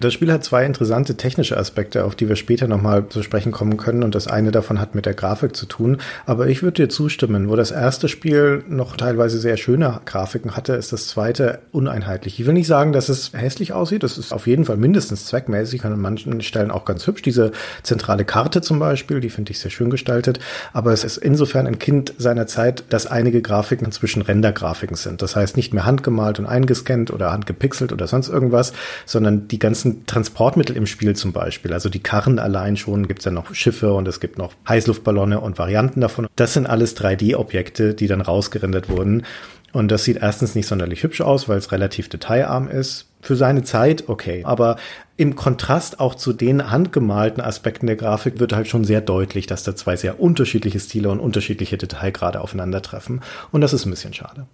Das 0.00 0.14
Spiel 0.14 0.32
hat 0.32 0.42
zwei 0.42 0.64
interessante 0.64 1.18
technische 1.18 1.58
Aspekte, 1.58 2.06
auf 2.06 2.16
die 2.16 2.26
wir 2.26 2.36
später 2.36 2.66
nochmal 2.66 3.10
zu 3.10 3.22
sprechen 3.22 3.52
kommen 3.52 3.76
können. 3.76 4.02
Und 4.02 4.14
das 4.14 4.28
eine 4.28 4.50
davon 4.50 4.80
hat 4.80 4.94
mit 4.94 5.04
der 5.04 5.12
Grafik 5.12 5.54
zu 5.54 5.66
tun. 5.66 5.98
Aber 6.24 6.46
ich 6.46 6.62
würde 6.62 6.84
dir 6.84 6.88
zustimmen, 6.88 7.50
wo 7.50 7.54
das 7.54 7.70
erste 7.70 8.08
Spiel 8.08 8.64
noch 8.66 8.96
teilweise 8.96 9.38
sehr 9.38 9.58
schöne 9.58 10.00
Grafiken 10.06 10.56
hatte, 10.56 10.72
ist 10.72 10.94
das 10.94 11.08
zweite 11.08 11.58
uneinheitlich. 11.70 12.40
Ich 12.40 12.46
will 12.46 12.54
nicht 12.54 12.66
sagen, 12.66 12.94
dass 12.94 13.10
es 13.10 13.34
hässlich 13.34 13.74
aussieht. 13.74 14.02
Das 14.02 14.16
ist 14.16 14.32
auf 14.32 14.46
jeden 14.46 14.64
Fall 14.64 14.78
mindestens 14.78 15.26
zweckmäßig 15.26 15.84
und 15.84 15.92
an 15.92 16.00
manchen 16.00 16.40
Stellen 16.40 16.70
auch 16.70 16.86
ganz 16.86 17.06
hübsch. 17.06 17.20
Diese 17.20 17.52
zentrale 17.82 18.24
Karte 18.24 18.62
zum 18.62 18.78
Beispiel, 18.78 19.20
die 19.20 19.28
finde 19.28 19.52
ich 19.52 19.58
sehr 19.58 19.70
schön 19.70 19.90
gestaltet. 19.90 20.40
Aber 20.72 20.94
es 20.94 21.04
ist 21.04 21.18
insofern 21.18 21.66
ein 21.66 21.78
Kind 21.78 22.14
seiner 22.16 22.46
Zeit, 22.46 22.84
dass 22.88 23.06
einige 23.06 23.42
Grafiken 23.42 23.84
inzwischen 23.84 24.22
Rendergrafiken 24.22 24.96
sind. 24.96 25.20
Das 25.20 25.36
heißt 25.36 25.58
nicht 25.58 25.74
mehr 25.74 25.84
handgemalt 25.84 26.38
und 26.38 26.46
eingescannt 26.46 27.10
oder 27.10 27.32
handgepixelt 27.32 27.92
oder 27.92 28.06
sonst 28.06 28.30
irgendwas, 28.30 28.72
sondern 29.04 29.46
die 29.46 29.58
ganzen 29.58 29.89
Transportmittel 30.06 30.76
im 30.76 30.86
Spiel 30.86 31.14
zum 31.16 31.32
Beispiel, 31.32 31.72
also 31.72 31.88
die 31.88 32.02
Karren 32.02 32.38
allein 32.38 32.76
schon, 32.76 33.08
gibt 33.08 33.20
es 33.20 33.24
ja 33.24 33.30
noch 33.30 33.54
Schiffe 33.54 33.92
und 33.94 34.08
es 34.08 34.20
gibt 34.20 34.38
noch 34.38 34.52
Heißluftballone 34.68 35.40
und 35.40 35.58
Varianten 35.58 36.00
davon. 36.00 36.26
Das 36.36 36.54
sind 36.54 36.66
alles 36.66 36.96
3D-Objekte, 36.96 37.94
die 37.94 38.06
dann 38.06 38.20
rausgerendert 38.20 38.88
wurden. 38.88 39.24
Und 39.72 39.90
das 39.90 40.04
sieht 40.04 40.16
erstens 40.16 40.54
nicht 40.54 40.66
sonderlich 40.66 41.02
hübsch 41.02 41.20
aus, 41.20 41.48
weil 41.48 41.58
es 41.58 41.70
relativ 41.70 42.08
detailarm 42.08 42.68
ist. 42.68 43.06
Für 43.20 43.36
seine 43.36 43.62
Zeit 43.62 44.08
okay. 44.08 44.42
Aber 44.44 44.76
im 45.16 45.36
Kontrast 45.36 46.00
auch 46.00 46.14
zu 46.14 46.32
den 46.32 46.70
handgemalten 46.70 47.42
Aspekten 47.42 47.86
der 47.86 47.96
Grafik 47.96 48.40
wird 48.40 48.52
halt 48.52 48.66
schon 48.66 48.84
sehr 48.84 49.00
deutlich, 49.00 49.46
dass 49.46 49.62
da 49.62 49.76
zwei 49.76 49.96
sehr 49.96 50.18
unterschiedliche 50.18 50.80
Stile 50.80 51.10
und 51.10 51.20
unterschiedliche 51.20 51.76
Detailgrade 51.76 52.40
aufeinandertreffen. 52.40 53.20
Und 53.52 53.60
das 53.60 53.72
ist 53.72 53.86
ein 53.86 53.90
bisschen 53.90 54.14
schade. 54.14 54.46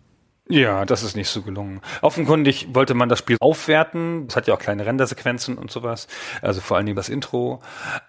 Ja, 0.49 0.84
das 0.84 1.03
ist 1.03 1.16
nicht 1.16 1.28
so 1.28 1.42
gelungen. 1.42 1.80
Offenkundig 2.03 2.68
wollte 2.72 2.94
man 2.94 3.09
das 3.09 3.18
Spiel 3.18 3.36
aufwerten. 3.40 4.26
Es 4.28 4.36
hat 4.36 4.47
ja 4.47 4.55
auch 4.55 4.61
kleine 4.61 4.86
Rendersequenzen 4.86 5.59
und 5.59 5.72
sowas. 5.72 6.07
Also 6.40 6.61
vor 6.61 6.76
allen 6.76 6.86
Dingen 6.86 6.94
das 6.94 7.09
Intro. 7.09 7.61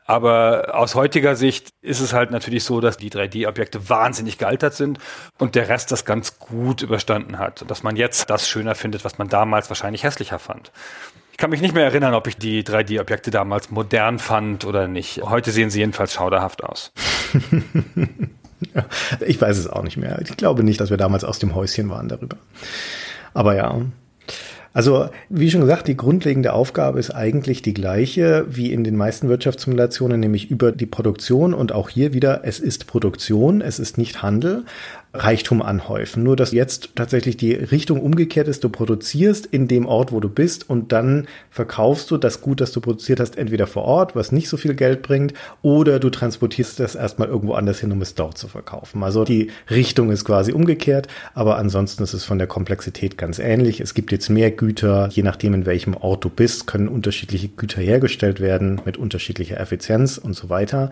Aber 0.06 0.76
aus 0.76 0.94
heutiger 0.94 1.36
Sicht 1.36 1.70
ist 1.82 2.00
es 2.00 2.14
halt 2.14 2.30
natürlich 2.30 2.64
so, 2.64 2.80
dass 2.80 2.98
die 2.98 3.10
3D-Objekte 3.10 3.90
wahnsinnig 3.90 4.38
gealtert 4.38 4.76
sind 4.76 5.00
und 5.40 5.56
der 5.56 5.68
Rest 5.68 5.92
das 5.92 6.06
ganz 6.06 6.38
gut 6.38 6.84
überstanden 6.84 7.40
hat. 7.40 7.66
Dass 7.72 7.82
man 7.82 7.96
jetzt 7.96 8.30
das 8.30 8.48
schöner 8.48 8.76
findet, 8.76 9.04
was 9.04 9.18
man 9.18 9.30
damals 9.30 9.70
wahrscheinlich 9.70 10.04
hässlicher 10.04 10.38
fand. 10.38 10.72
Ich 11.32 11.38
kann 11.40 11.50
mich 11.50 11.62
nicht 11.62 11.74
mehr 11.74 11.86
erinnern, 11.86 12.14
ob 12.14 12.28
ich 12.28 12.38
die 12.38 12.64
3D-Objekte 12.64 13.32
damals 13.32 13.72
modern 13.72 14.20
fand 14.20 14.64
oder 14.64 14.88
nicht. 14.88 15.22
Heute 15.24 15.52
sehen 15.52 15.72
sie 15.72 15.80
jedenfalls 15.80 16.14
schauderhaft 16.14 16.64
aus. 16.64 16.92
Ich 19.26 19.40
weiß 19.40 19.58
es 19.58 19.68
auch 19.68 19.84
nicht 19.84 19.98
mehr. 19.98 20.20
Ich 20.22 20.36
glaube 20.38 20.64
nicht, 20.64 20.80
dass 20.80 20.90
wir 20.90 20.98
damals 20.98 21.24
aus 21.24 21.40
dem 21.40 21.56
Häuschen 21.56 21.90
waren 21.90 22.08
darüber. 22.08 22.38
Aber 23.34 23.56
ja. 23.56 23.82
Also, 24.74 25.10
wie 25.30 25.50
schon 25.50 25.62
gesagt, 25.62 25.88
die 25.88 25.98
grundlegende 25.98 26.54
Aufgabe 26.54 27.00
ist 27.00 27.10
eigentlich 27.10 27.64
die 27.64 27.74
gleiche 27.74 28.46
wie 28.48 28.72
in 28.72 28.84
den 28.84 28.96
meisten 28.96 29.28
Wirtschaftssimulationen, 29.28 30.20
nämlich 30.20 30.52
über 30.52 30.72
die 30.72 30.86
Produktion 30.86 31.56
und 31.56 31.72
auch 31.72 31.90
hier 31.90 32.14
wieder, 32.14 32.42
es 32.44 32.60
ist 32.60 32.86
Produktion, 32.86 33.62
es 33.62 33.80
ist 33.80 33.98
nicht 33.98 34.22
Handel, 34.22 34.66
Reichtum 35.14 35.62
anhäufen. 35.62 36.24
Nur, 36.24 36.36
dass 36.36 36.52
jetzt 36.52 36.96
tatsächlich 36.96 37.38
die 37.38 37.54
Richtung 37.54 38.02
umgekehrt 38.02 38.48
ist. 38.48 38.64
Du 38.64 38.70
produzierst 38.70 39.46
in 39.46 39.68
dem 39.68 39.86
Ort, 39.86 40.12
wo 40.12 40.20
du 40.20 40.30
bist 40.30 40.70
und 40.70 40.92
dann 40.92 41.28
verkaufst 41.50 42.12
du 42.12 42.18
das 42.18 42.42
Gut, 42.42 42.62
das 42.62 42.72
du 42.72 42.82
produziert 42.82 43.20
hast, 43.20 43.38
entweder 43.38 43.68
vor 43.68 43.84
Ort, 43.84 44.16
was 44.16 44.32
nicht 44.32 44.50
so 44.50 44.58
viel 44.58 44.74
Geld 44.74 45.02
bringt, 45.02 45.34
oder 45.62 46.00
du 46.00 46.10
transportierst 46.10 46.80
das 46.80 46.96
erstmal 46.96 47.28
irgendwo 47.28 47.54
anders 47.54 47.80
hin, 47.80 47.92
um 47.92 48.02
es 48.02 48.16
dort 48.16 48.38
zu 48.38 48.48
verkaufen. 48.48 49.04
Also 49.04 49.24
die 49.24 49.52
Richtung 49.70 50.12
ist 50.12 50.26
quasi 50.26 50.52
umgekehrt, 50.52 51.08
aber 51.34 51.58
ansonsten 51.58 52.04
ist 52.04 52.14
es 52.14 52.24
von 52.24 52.38
der 52.38 52.48
Komplexität 52.48 53.18
ganz 53.18 53.40
ähnlich. 53.40 53.80
Es 53.80 53.94
gibt 53.94 54.12
jetzt 54.12 54.30
mehr 54.30 54.52
Güter, 54.52 55.10
je 55.12 55.24
nachdem 55.24 55.54
in 55.54 55.66
welchem 55.66 55.96
Ort 55.96 56.24
du 56.24 56.30
bist, 56.30 56.68
können 56.68 56.88
unterschiedliche 56.88 57.48
Güter 57.48 57.82
hergestellt 57.82 58.40
werden 58.40 58.82
mit 58.86 58.98
unterschiedlicher 58.98 59.60
Effizienz 59.60 60.18
und 60.18 60.36
so 60.36 60.50
weiter. 60.50 60.92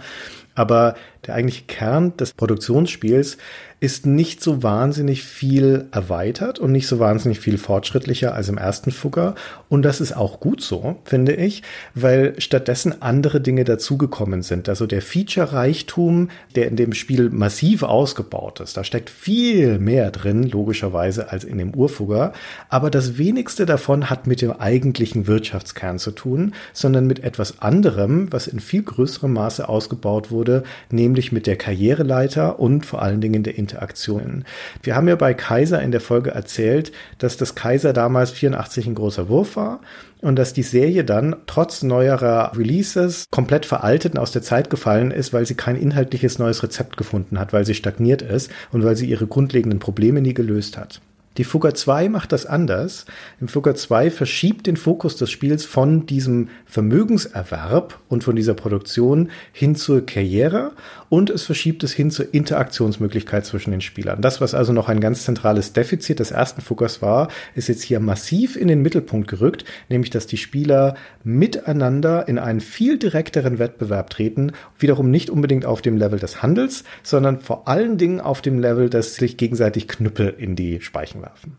Aber 0.56 0.96
der 1.28 1.36
eigentliche 1.36 1.66
Kern 1.66 2.16
des 2.18 2.34
Produktionsspiels 2.34 3.38
ist 3.82 4.06
nicht 4.06 4.42
so 4.42 4.64
wahnsinnig 4.64 5.24
viel 5.24 5.86
erweitert 5.92 6.60
und 6.60 6.72
nicht 6.72 6.88
so 6.88 6.98
wahnsinnig 6.98 7.40
viel 7.40 7.58
fortschrittlicher 7.58 8.34
als 8.34 8.48
im 8.48 8.58
ersten 8.58 8.92
Fugger. 8.92 9.36
Und 9.68 9.84
das 9.84 10.00
ist 10.00 10.16
auch 10.16 10.40
gut 10.40 10.62
so, 10.62 10.96
finde 11.04 11.34
ich, 11.34 11.62
weil 11.94 12.34
stattdessen 12.40 13.02
andere 13.02 13.42
Dinge 13.42 13.66
dazugekommen 13.66 14.44
sind. 14.44 14.70
Also 14.70 14.88
der 14.88 15.02
Feature-Reichtum, 15.02 16.30
der 16.56 16.68
in 16.68 16.78
dem 16.78 16.94
Spiel 16.94 17.30
massiv 17.30 17.84
ausgebaut 17.84 18.62
ist, 18.62 18.78
da 18.78 18.84
steckt 18.84 19.10
viel 19.10 19.78
mehr 19.78 20.10
drin, 20.10 20.44
logischerweise, 20.44 21.32
als 21.32 21.44
in 21.44 21.58
dem 21.58 21.76
Urfugger. 21.76 22.32
Aber 22.70 22.90
das 22.90 23.18
wenigste 23.18 23.66
davon 23.66 24.10
hat 24.10 24.26
mit 24.26 24.42
dem 24.42 24.54
eigentlichen 24.54 25.28
Wirtschaftskern 25.28 26.00
zu 26.00 26.12
tun, 26.12 26.54
sondern 26.72 27.08
mit 27.08 27.24
etwas 27.24 27.62
anderem, 27.62 28.32
was 28.32 28.48
in 28.48 28.62
viel 28.62 28.84
größerem 28.84 29.34
Maße 29.34 29.68
ausgebaut 29.68 30.32
wurde, 30.32 30.45
nämlich 30.90 31.32
mit 31.32 31.48
der 31.48 31.56
Karriereleiter 31.56 32.60
und 32.60 32.86
vor 32.86 33.02
allen 33.02 33.22
Dingen 33.22 33.44
der 33.44 33.58
Interaktionen. 33.58 34.46
Wir 34.84 34.96
haben 34.96 35.08
ja 35.08 35.16
bei 35.16 35.34
Kaiser 35.34 35.82
in 35.82 35.92
der 35.92 36.02
Folge 36.02 36.32
erzählt, 36.32 36.92
dass 37.18 37.38
das 37.38 37.56
Kaiser 37.56 37.94
damals 37.94 38.32
84 38.32 38.88
ein 38.88 38.96
großer 38.96 39.30
Wurf 39.30 39.56
war 39.56 39.82
und 40.22 40.38
dass 40.38 40.54
die 40.54 40.64
Serie 40.64 41.04
dann 41.04 41.36
trotz 41.46 41.84
neuerer 41.84 42.52
Releases 42.58 43.26
komplett 43.32 43.66
veraltet 43.66 44.14
und 44.14 44.20
aus 44.20 44.32
der 44.32 44.42
Zeit 44.42 44.70
gefallen 44.70 45.12
ist, 45.12 45.34
weil 45.34 45.46
sie 45.46 45.56
kein 45.56 45.76
inhaltliches 45.76 46.40
neues 46.40 46.64
Rezept 46.64 46.98
gefunden 46.98 47.40
hat, 47.40 47.54
weil 47.54 47.66
sie 47.66 47.76
stagniert 47.76 48.22
ist 48.22 48.52
und 48.72 48.84
weil 48.84 48.96
sie 48.96 49.06
ihre 49.06 49.28
grundlegenden 49.28 49.80
Probleme 49.80 50.22
nie 50.22 50.34
gelöst 50.34 50.78
hat. 50.78 51.02
Die 51.38 51.44
Fugger 51.44 51.74
2 51.74 52.08
macht 52.10 52.32
das 52.32 52.46
anders. 52.46 53.06
Im 53.42 53.48
Fugger 53.48 53.76
2 53.76 54.10
verschiebt 54.10 54.68
den 54.68 54.78
Fokus 54.78 55.18
des 55.18 55.30
Spiels 55.30 55.66
von 55.66 56.06
diesem 56.06 56.50
Vermögenserwerb 56.66 58.00
und 58.08 58.24
von 58.24 58.36
dieser 58.36 58.54
Produktion 58.54 59.30
hin 59.52 59.76
zur 59.76 60.06
Karriere 60.06 60.72
und 61.16 61.30
es 61.30 61.44
verschiebt 61.44 61.82
es 61.86 61.94
hin 61.94 62.12
zur 62.12 62.34
Interaktionsmöglichkeit 62.34 63.46
zwischen 63.46 63.72
den 63.72 63.80
Spielern. 63.80 64.20
Das, 64.20 64.42
was 64.42 64.54
also 64.54 64.74
noch 64.74 64.90
ein 64.90 65.00
ganz 65.00 65.24
zentrales 65.24 65.72
Defizit 65.72 66.20
des 66.20 66.32
ersten 66.32 66.60
Fuggers 66.60 67.02
war, 67.02 67.30
ist 67.54 67.70
jetzt 67.70 67.84
hier 67.84 68.02
massiv 68.02 68.58
in 68.58 68.68
den 68.68 68.82
Mittelpunkt 68.82 69.30
gerückt, 69.30 69.64
nämlich 69.88 70.10
dass 70.10 70.28
die 70.28 70.36
Spieler 70.36 70.96
miteinander 71.24 72.28
in 72.28 72.38
einen 72.38 72.60
viel 72.60 73.00
direkteren 73.00 73.60
Wettbewerb 73.60 74.10
treten, 74.10 74.52
wiederum 74.78 75.10
nicht 75.10 75.30
unbedingt 75.30 75.66
auf 75.66 75.82
dem 75.82 75.96
Level 75.96 76.20
des 76.20 76.42
Handels, 76.44 76.84
sondern 77.02 77.40
vor 77.40 77.70
allen 77.70 77.98
Dingen 77.98 78.20
auf 78.20 78.42
dem 78.42 78.60
Level, 78.60 78.90
dass 78.90 79.16
sich 79.16 79.38
gegenseitig 79.38 79.88
Knüppel 79.88 80.36
in 80.38 80.58
die 80.58 80.82
Speichen 80.82 81.22
werfen. 81.22 81.56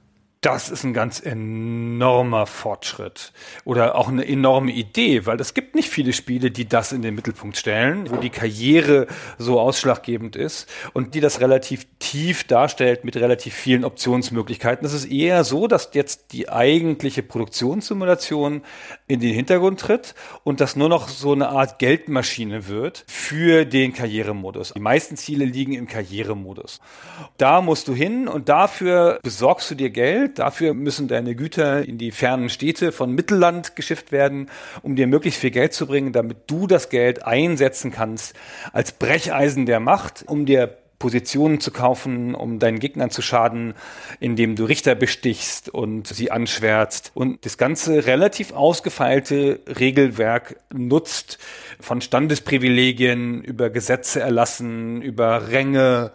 Das 0.47 0.69
ist 0.69 0.85
ein 0.85 0.95
ganz 0.95 1.19
enormer 1.19 2.47
Fortschritt 2.47 3.33
oder 3.65 3.97
auch 3.97 4.07
eine 4.07 4.25
enorme 4.25 4.71
Idee, 4.71 5.27
weil 5.27 5.41
es 5.41 5.55
gibt 5.55 5.75
nicht 5.75 5.89
viele 5.89 6.13
Spiele, 6.13 6.53
die 6.53 6.69
das 6.69 6.93
in 6.93 7.03
den 7.03 7.17
Mittelpunkt 7.17 7.57
stellen, 7.57 8.09
wo 8.13 8.17
die 8.19 8.31
Karriere 8.31 9.09
so 9.39 9.59
ausschlaggebend 9.59 10.37
ist 10.37 10.69
und 10.93 11.17
die 11.17 11.21
das 11.21 11.41
relativ 11.41 11.89
tief 11.99 12.45
darstellt 12.45 13.05
mit 13.05 13.17
relativ 13.17 13.55
vielen 13.55 13.85
Optionsmöglichkeiten. 13.85 14.87
Es 14.87 14.93
ist 14.93 15.07
eher 15.07 15.43
so, 15.43 15.67
dass 15.67 15.91
jetzt 15.95 16.33
die 16.33 16.49
eigentliche 16.49 17.25
Produktionssimulation 17.25 18.63
in 19.09 19.19
den 19.19 19.35
Hintergrund 19.35 19.81
tritt 19.81 20.15
und 20.45 20.61
das 20.61 20.77
nur 20.77 20.89
noch 20.89 21.09
so 21.09 21.33
eine 21.33 21.49
Art 21.49 21.81
Geldmaschine 21.81 22.69
wird 22.69 23.03
für 23.09 23.65
den 23.65 23.93
Karrieremodus. 23.93 24.75
Die 24.77 24.81
meisten 24.81 25.17
Ziele 25.17 25.45
liegen 25.45 25.73
im 25.73 25.89
Karrieremodus. 25.89 26.81
Da 27.37 27.61
musst 27.61 27.89
du 27.89 27.95
hin 27.95 28.29
und 28.29 28.49
dafür 28.49 29.19
besorgst 29.25 29.73
du 29.73 29.75
dir 29.75 29.91
Geld 29.91 30.36
Dafür 30.37 30.75
müssen 30.75 31.09
deine 31.09 31.35
Güter 31.35 31.87
in 31.87 31.99
die 31.99 32.11
fernen 32.11 32.51
Städte 32.51 32.93
von 32.93 33.13
Mittelland 33.13 33.75
geschifft 33.75 34.13
werden, 34.13 34.51
um 34.83 34.95
dir 34.95 35.07
möglichst 35.07 35.41
viel 35.41 35.51
Geld 35.51 35.73
zu 35.73 35.87
bringen, 35.87 36.13
damit 36.13 36.39
du 36.47 36.67
das 36.67 36.91
Geld 36.91 37.25
einsetzen 37.27 37.91
kannst 37.91 38.35
als 38.73 38.93
Brecheisen 38.93 39.67
der 39.67 39.81
Macht, 39.81 40.25
um 40.27 40.47
dir 40.47 40.77
Positionen 40.99 41.61
zu 41.61 41.71
kaufen, 41.71 42.35
um 42.35 42.59
deinen 42.59 42.79
Gegnern 42.79 43.11
zu 43.11 43.21
schaden, 43.21 43.75
indem 44.21 44.57
du 44.57 44.65
Richter 44.65 44.95
bestichst 44.95 45.69
und 45.69 46.07
sie 46.07 46.31
anschwärzt 46.31 47.13
und 47.15 47.45
das 47.45 47.59
ganze 47.59 48.07
relativ 48.07 48.53
ausgefeilte 48.53 49.61
Regelwerk 49.79 50.57
nutzt 50.73 51.39
von 51.81 52.01
Standesprivilegien 52.01 53.43
über 53.43 53.71
Gesetze 53.71 54.21
erlassen, 54.21 55.03
über 55.03 55.49
Ränge, 55.49 56.13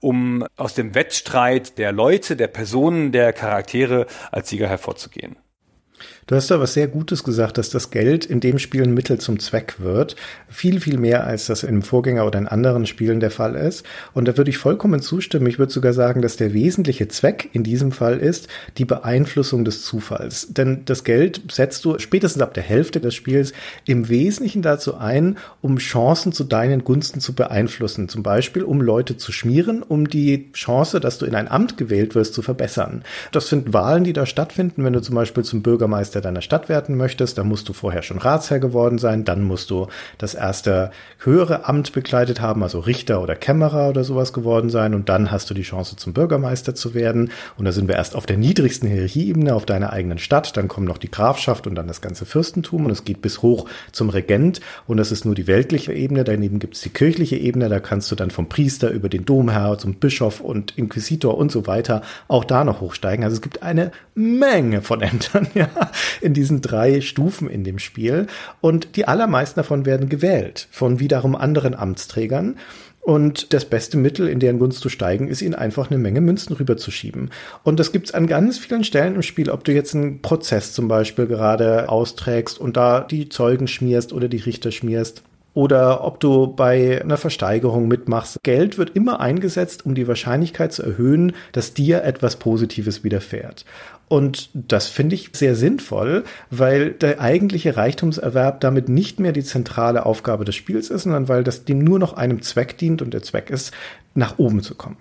um 0.00 0.46
aus 0.56 0.74
dem 0.74 0.94
Wettstreit 0.94 1.78
der 1.78 1.92
Leute, 1.92 2.36
der 2.36 2.48
Personen, 2.48 3.12
der 3.12 3.32
Charaktere 3.32 4.06
als 4.30 4.48
Sieger 4.48 4.68
hervorzugehen. 4.68 5.36
Du 6.26 6.36
hast 6.36 6.50
da 6.50 6.60
was 6.60 6.74
sehr 6.74 6.86
Gutes 6.86 7.24
gesagt, 7.24 7.58
dass 7.58 7.70
das 7.70 7.90
Geld 7.90 8.24
in 8.24 8.40
dem 8.40 8.58
Spiel 8.58 8.82
ein 8.82 8.94
Mittel 8.94 9.18
zum 9.18 9.40
Zweck 9.40 9.76
wird. 9.78 10.16
Viel, 10.48 10.80
viel 10.80 10.98
mehr, 10.98 11.26
als 11.26 11.46
das 11.46 11.62
im 11.62 11.82
Vorgänger 11.82 12.26
oder 12.26 12.38
in 12.38 12.46
anderen 12.46 12.86
Spielen 12.86 13.20
der 13.20 13.30
Fall 13.30 13.56
ist. 13.56 13.84
Und 14.12 14.28
da 14.28 14.36
würde 14.36 14.50
ich 14.50 14.58
vollkommen 14.58 15.00
zustimmen. 15.02 15.46
Ich 15.46 15.58
würde 15.58 15.72
sogar 15.72 15.92
sagen, 15.92 16.22
dass 16.22 16.36
der 16.36 16.52
wesentliche 16.52 17.08
Zweck 17.08 17.48
in 17.52 17.64
diesem 17.64 17.90
Fall 17.90 18.18
ist 18.18 18.48
die 18.78 18.84
Beeinflussung 18.84 19.64
des 19.64 19.84
Zufalls. 19.84 20.48
Denn 20.50 20.82
das 20.84 21.04
Geld 21.04 21.42
setzt 21.50 21.84
du 21.84 21.98
spätestens 21.98 22.42
ab 22.42 22.54
der 22.54 22.62
Hälfte 22.62 23.00
des 23.00 23.14
Spiels 23.14 23.52
im 23.86 24.08
Wesentlichen 24.08 24.62
dazu 24.62 24.96
ein, 24.96 25.38
um 25.62 25.78
Chancen 25.78 26.32
zu 26.32 26.44
deinen 26.44 26.84
Gunsten 26.84 27.20
zu 27.20 27.32
beeinflussen. 27.32 28.08
Zum 28.08 28.22
Beispiel, 28.22 28.62
um 28.62 28.80
Leute 28.80 29.16
zu 29.16 29.32
schmieren, 29.32 29.82
um 29.82 30.08
die 30.08 30.52
Chance, 30.52 31.00
dass 31.00 31.18
du 31.18 31.26
in 31.26 31.34
ein 31.34 31.48
Amt 31.48 31.76
gewählt 31.76 32.14
wirst, 32.14 32.34
zu 32.34 32.42
verbessern. 32.42 33.02
Das 33.32 33.48
sind 33.48 33.72
Wahlen, 33.72 34.04
die 34.04 34.12
da 34.12 34.26
stattfinden, 34.26 34.84
wenn 34.84 34.92
du 34.92 35.02
zum 35.02 35.14
Beispiel 35.14 35.44
zum 35.44 35.62
Bürgermeister 35.62 36.09
Bürgermeister 36.10 36.20
deiner 36.20 36.42
Stadt 36.42 36.68
werden 36.68 36.96
möchtest, 36.96 37.38
dann 37.38 37.48
musst 37.48 37.68
du 37.68 37.72
vorher 37.72 38.02
schon 38.02 38.18
Ratsherr 38.18 38.58
geworden 38.58 38.98
sein, 38.98 39.24
dann 39.24 39.42
musst 39.42 39.70
du 39.70 39.86
das 40.18 40.34
erste 40.34 40.90
höhere 41.18 41.68
Amt 41.68 41.92
bekleidet 41.92 42.40
haben, 42.40 42.62
also 42.62 42.80
Richter 42.80 43.22
oder 43.22 43.36
Kämmerer 43.36 43.88
oder 43.88 44.04
sowas 44.04 44.32
geworden 44.32 44.70
sein. 44.70 44.94
Und 44.94 45.08
dann 45.08 45.30
hast 45.30 45.50
du 45.50 45.54
die 45.54 45.62
Chance 45.62 45.96
zum 45.96 46.12
Bürgermeister 46.12 46.74
zu 46.74 46.94
werden. 46.94 47.30
Und 47.56 47.64
da 47.64 47.72
sind 47.72 47.88
wir 47.88 47.94
erst 47.94 48.16
auf 48.16 48.26
der 48.26 48.36
niedrigsten 48.36 48.88
Hierarchieebene 48.88 49.54
auf 49.54 49.66
deiner 49.66 49.92
eigenen 49.92 50.18
Stadt, 50.18 50.56
dann 50.56 50.68
kommt 50.68 50.88
noch 50.88 50.98
die 50.98 51.10
Grafschaft 51.10 51.66
und 51.66 51.74
dann 51.74 51.86
das 51.86 52.00
ganze 52.00 52.26
Fürstentum. 52.26 52.86
Und 52.86 52.90
es 52.90 53.04
geht 53.04 53.22
bis 53.22 53.42
hoch 53.42 53.68
zum 53.92 54.10
Regent. 54.10 54.60
Und 54.86 54.96
das 54.96 55.12
ist 55.12 55.24
nur 55.24 55.34
die 55.34 55.46
weltliche 55.46 55.92
Ebene, 55.92 56.24
daneben 56.24 56.58
gibt 56.58 56.74
es 56.74 56.80
die 56.80 56.90
kirchliche 56.90 57.36
Ebene, 57.36 57.68
da 57.68 57.80
kannst 57.80 58.10
du 58.10 58.16
dann 58.16 58.30
vom 58.30 58.48
Priester 58.48 58.90
über 58.90 59.08
den 59.08 59.24
Domherr 59.24 59.78
zum 59.78 59.94
Bischof 59.94 60.40
und 60.40 60.76
Inquisitor 60.76 61.36
und 61.36 61.52
so 61.52 61.66
weiter 61.66 62.02
auch 62.28 62.44
da 62.44 62.64
noch 62.64 62.80
hochsteigen. 62.80 63.24
Also 63.24 63.36
es 63.36 63.42
gibt 63.42 63.62
eine 63.62 63.92
Menge 64.14 64.82
von 64.82 65.00
Ämtern, 65.02 65.46
ja, 65.54 65.68
in 66.20 66.34
diesen 66.34 66.60
drei 66.60 67.00
Stufen 67.00 67.48
in 67.48 67.64
dem 67.64 67.78
Spiel. 67.78 68.26
Und 68.60 68.96
die 68.96 69.06
allermeisten 69.06 69.60
davon 69.60 69.86
werden 69.86 70.08
gewählt 70.08 70.68
von 70.70 71.00
wiederum 71.00 71.34
anderen 71.36 71.74
Amtsträgern. 71.74 72.56
Und 73.02 73.54
das 73.54 73.64
beste 73.64 73.96
Mittel, 73.96 74.28
in 74.28 74.40
deren 74.40 74.58
Gunst 74.58 74.80
zu 74.80 74.90
steigen, 74.90 75.28
ist, 75.28 75.40
ihnen 75.40 75.54
einfach 75.54 75.90
eine 75.90 75.98
Menge 75.98 76.20
Münzen 76.20 76.54
rüberzuschieben. 76.54 77.30
Und 77.64 77.80
das 77.80 77.92
gibt's 77.92 78.12
an 78.12 78.26
ganz 78.26 78.58
vielen 78.58 78.84
Stellen 78.84 79.14
im 79.14 79.22
Spiel, 79.22 79.48
ob 79.50 79.64
du 79.64 79.72
jetzt 79.72 79.94
einen 79.94 80.20
Prozess 80.20 80.74
zum 80.74 80.86
Beispiel 80.86 81.26
gerade 81.26 81.88
austrägst 81.88 82.60
und 82.60 82.76
da 82.76 83.00
die 83.00 83.30
Zeugen 83.30 83.68
schmierst 83.68 84.12
oder 84.12 84.28
die 84.28 84.36
Richter 84.36 84.70
schmierst 84.70 85.22
oder 85.54 86.04
ob 86.04 86.20
du 86.20 86.46
bei 86.46 87.00
einer 87.02 87.16
Versteigerung 87.16 87.88
mitmachst. 87.88 88.38
Geld 88.42 88.78
wird 88.78 88.94
immer 88.94 89.20
eingesetzt, 89.20 89.84
um 89.84 89.94
die 89.94 90.06
Wahrscheinlichkeit 90.06 90.72
zu 90.72 90.82
erhöhen, 90.82 91.32
dass 91.52 91.74
dir 91.74 92.04
etwas 92.04 92.36
Positives 92.36 93.02
widerfährt. 93.02 93.64
Und 94.10 94.50
das 94.54 94.88
finde 94.88 95.14
ich 95.14 95.30
sehr 95.34 95.54
sinnvoll, 95.54 96.24
weil 96.50 96.90
der 96.90 97.20
eigentliche 97.20 97.76
Reichtumserwerb 97.76 98.60
damit 98.60 98.88
nicht 98.88 99.20
mehr 99.20 99.30
die 99.30 99.44
zentrale 99.44 100.04
Aufgabe 100.04 100.44
des 100.44 100.56
Spiels 100.56 100.90
ist, 100.90 101.04
sondern 101.04 101.28
weil 101.28 101.44
das 101.44 101.64
dem 101.64 101.78
nur 101.78 102.00
noch 102.00 102.14
einem 102.14 102.42
Zweck 102.42 102.76
dient 102.76 103.02
und 103.02 103.14
der 103.14 103.22
Zweck 103.22 103.50
ist, 103.50 103.72
nach 104.16 104.36
oben 104.40 104.64
zu 104.64 104.74
kommen. 104.74 104.96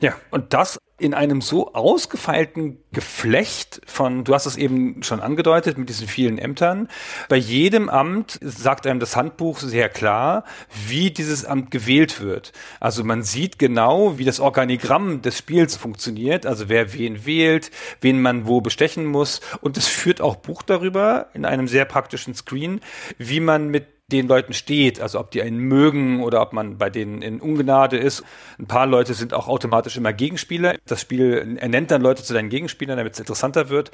Ja, 0.00 0.14
und 0.30 0.54
das 0.54 0.78
in 0.96 1.12
einem 1.12 1.40
so 1.40 1.74
ausgefeilten 1.74 2.78
Geflecht 2.92 3.80
von, 3.84 4.22
du 4.22 4.32
hast 4.32 4.46
es 4.46 4.56
eben 4.56 5.02
schon 5.02 5.18
angedeutet, 5.20 5.76
mit 5.76 5.88
diesen 5.88 6.06
vielen 6.06 6.38
Ämtern. 6.38 6.88
Bei 7.28 7.36
jedem 7.36 7.88
Amt 7.88 8.38
sagt 8.40 8.86
einem 8.86 9.00
das 9.00 9.16
Handbuch 9.16 9.58
sehr 9.58 9.88
klar, 9.88 10.44
wie 10.86 11.10
dieses 11.10 11.44
Amt 11.44 11.72
gewählt 11.72 12.20
wird. 12.20 12.52
Also 12.78 13.02
man 13.02 13.24
sieht 13.24 13.58
genau, 13.58 14.18
wie 14.18 14.24
das 14.24 14.38
Organigramm 14.38 15.20
des 15.20 15.36
Spiels 15.36 15.74
funktioniert, 15.74 16.46
also 16.46 16.68
wer 16.68 16.92
wen 16.92 17.26
wählt, 17.26 17.72
wen 18.00 18.22
man 18.22 18.46
wo 18.46 18.60
bestechen 18.60 19.04
muss. 19.04 19.40
Und 19.60 19.76
es 19.76 19.88
führt 19.88 20.20
auch 20.20 20.36
Buch 20.36 20.62
darüber 20.62 21.26
in 21.34 21.44
einem 21.44 21.66
sehr 21.66 21.86
praktischen 21.86 22.34
Screen, 22.36 22.80
wie 23.18 23.40
man 23.40 23.68
mit 23.68 23.93
den 24.12 24.28
Leuten 24.28 24.52
steht, 24.52 25.00
also 25.00 25.18
ob 25.18 25.30
die 25.30 25.40
einen 25.40 25.58
mögen 25.58 26.22
oder 26.22 26.42
ob 26.42 26.52
man 26.52 26.76
bei 26.76 26.90
denen 26.90 27.22
in 27.22 27.40
Ungnade 27.40 27.96
ist. 27.96 28.22
Ein 28.58 28.66
paar 28.66 28.86
Leute 28.86 29.14
sind 29.14 29.32
auch 29.32 29.48
automatisch 29.48 29.96
immer 29.96 30.12
Gegenspieler. 30.12 30.76
Das 30.86 31.00
Spiel 31.00 31.56
ernennt 31.58 31.90
dann 31.90 32.02
Leute 32.02 32.22
zu 32.22 32.34
deinen 32.34 32.50
Gegenspielern, 32.50 32.98
damit 32.98 33.14
es 33.14 33.18
interessanter 33.18 33.70
wird. 33.70 33.92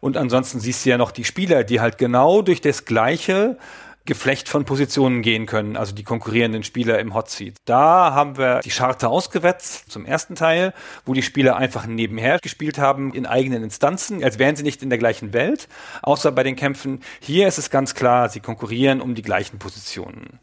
Und 0.00 0.16
ansonsten 0.16 0.58
siehst 0.58 0.84
du 0.84 0.90
ja 0.90 0.98
noch 0.98 1.12
die 1.12 1.24
Spieler, 1.24 1.62
die 1.62 1.80
halt 1.80 1.96
genau 1.96 2.42
durch 2.42 2.60
das 2.60 2.84
Gleiche 2.84 3.56
Geflecht 4.04 4.48
von 4.48 4.64
Positionen 4.64 5.22
gehen 5.22 5.46
können, 5.46 5.76
also 5.76 5.94
die 5.94 6.02
konkurrierenden 6.02 6.64
Spieler 6.64 6.98
im 6.98 7.14
Hot 7.14 7.30
Seat. 7.30 7.54
Da 7.64 8.12
haben 8.12 8.36
wir 8.36 8.60
die 8.60 8.70
Scharte 8.70 9.08
ausgewetzt 9.08 9.90
zum 9.90 10.04
ersten 10.04 10.34
Teil, 10.34 10.74
wo 11.06 11.14
die 11.14 11.22
Spieler 11.22 11.56
einfach 11.56 11.86
nebenher 11.86 12.38
gespielt 12.40 12.78
haben 12.78 13.14
in 13.14 13.26
eigenen 13.26 13.62
Instanzen, 13.62 14.22
als 14.24 14.38
wären 14.38 14.56
sie 14.56 14.64
nicht 14.64 14.82
in 14.82 14.90
der 14.90 14.98
gleichen 14.98 15.32
Welt, 15.32 15.68
außer 16.02 16.32
bei 16.32 16.42
den 16.42 16.56
Kämpfen. 16.56 17.00
Hier 17.20 17.46
ist 17.46 17.58
es 17.58 17.70
ganz 17.70 17.94
klar, 17.94 18.28
sie 18.28 18.40
konkurrieren 18.40 19.00
um 19.00 19.14
die 19.14 19.22
gleichen 19.22 19.58
Positionen. 19.58 20.40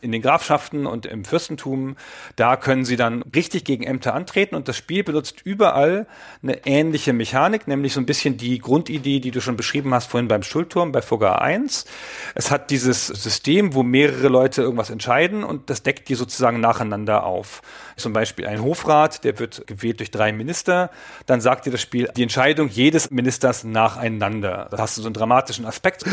In 0.00 0.12
den 0.12 0.22
Grafschaften 0.22 0.86
und 0.86 1.06
im 1.06 1.24
Fürstentum. 1.24 1.96
Da 2.36 2.56
können 2.56 2.84
sie 2.84 2.96
dann 2.96 3.22
richtig 3.34 3.64
gegen 3.64 3.84
Ämter 3.84 4.14
antreten 4.14 4.54
und 4.54 4.68
das 4.68 4.76
Spiel 4.76 5.04
benutzt 5.04 5.42
überall 5.44 6.06
eine 6.42 6.66
ähnliche 6.66 7.12
Mechanik, 7.12 7.68
nämlich 7.68 7.92
so 7.92 8.00
ein 8.00 8.06
bisschen 8.06 8.36
die 8.36 8.58
Grundidee, 8.58 9.20
die 9.20 9.30
du 9.30 9.40
schon 9.40 9.56
beschrieben 9.56 9.92
hast 9.94 10.06
vorhin 10.06 10.28
beim 10.28 10.42
Schulturm 10.42 10.92
bei 10.92 11.02
Fugger 11.02 11.40
1. 11.40 11.86
Es 12.34 12.50
hat 12.50 12.70
dieses 12.70 13.06
System, 13.06 13.74
wo 13.74 13.82
mehrere 13.82 14.28
Leute 14.28 14.62
irgendwas 14.62 14.90
entscheiden 14.90 15.44
und 15.44 15.70
das 15.70 15.82
deckt 15.82 16.08
die 16.08 16.14
sozusagen 16.14 16.60
nacheinander 16.60 17.24
auf. 17.24 17.62
Zum 17.96 18.12
Beispiel 18.12 18.46
ein 18.46 18.62
Hofrat, 18.62 19.24
der 19.24 19.38
wird 19.38 19.66
gewählt 19.66 20.00
durch 20.00 20.10
drei 20.10 20.32
Minister, 20.32 20.90
dann 21.26 21.40
sagt 21.40 21.66
dir 21.66 21.70
das 21.70 21.80
Spiel 21.80 22.10
die 22.16 22.22
Entscheidung 22.22 22.68
jedes 22.68 23.10
Ministers 23.10 23.64
nacheinander. 23.64 24.68
Da 24.70 24.78
hast 24.78 24.96
du 24.96 25.02
so 25.02 25.08
einen 25.08 25.14
dramatischen 25.14 25.64
Aspekt. 25.64 26.04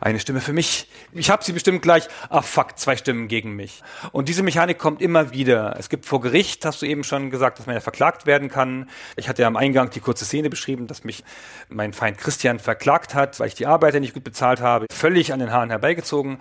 Eine 0.00 0.20
Stimme 0.20 0.40
für 0.40 0.52
mich. 0.52 0.88
Ich 1.12 1.30
habe 1.30 1.44
sie 1.44 1.52
bestimmt 1.52 1.82
gleich. 1.82 2.08
Ah 2.28 2.42
fuck, 2.42 2.78
zwei 2.78 2.96
Stimmen 2.96 3.28
gegen 3.30 3.56
mich. 3.56 3.82
Und 4.12 4.28
diese 4.28 4.42
Mechanik 4.42 4.76
kommt 4.76 5.00
immer 5.00 5.32
wieder. 5.32 5.76
Es 5.78 5.88
gibt 5.88 6.04
vor 6.04 6.20
Gericht, 6.20 6.66
hast 6.66 6.82
du 6.82 6.86
eben 6.86 7.04
schon 7.04 7.30
gesagt, 7.30 7.58
dass 7.58 7.66
man 7.66 7.74
ja 7.74 7.80
verklagt 7.80 8.26
werden 8.26 8.50
kann. 8.50 8.90
Ich 9.16 9.30
hatte 9.30 9.40
ja 9.40 9.48
am 9.48 9.56
Eingang 9.56 9.88
die 9.88 10.00
kurze 10.00 10.26
Szene 10.26 10.50
beschrieben, 10.50 10.86
dass 10.86 11.04
mich 11.04 11.24
mein 11.70 11.94
Feind 11.94 12.18
Christian 12.18 12.58
verklagt 12.58 13.14
hat, 13.14 13.40
weil 13.40 13.48
ich 13.48 13.54
die 13.54 13.66
Arbeiter 13.66 14.00
nicht 14.00 14.12
gut 14.12 14.24
bezahlt 14.24 14.60
habe. 14.60 14.84
Völlig 14.92 15.32
an 15.32 15.38
den 15.38 15.50
Haaren 15.50 15.70
herbeigezogen. 15.70 16.38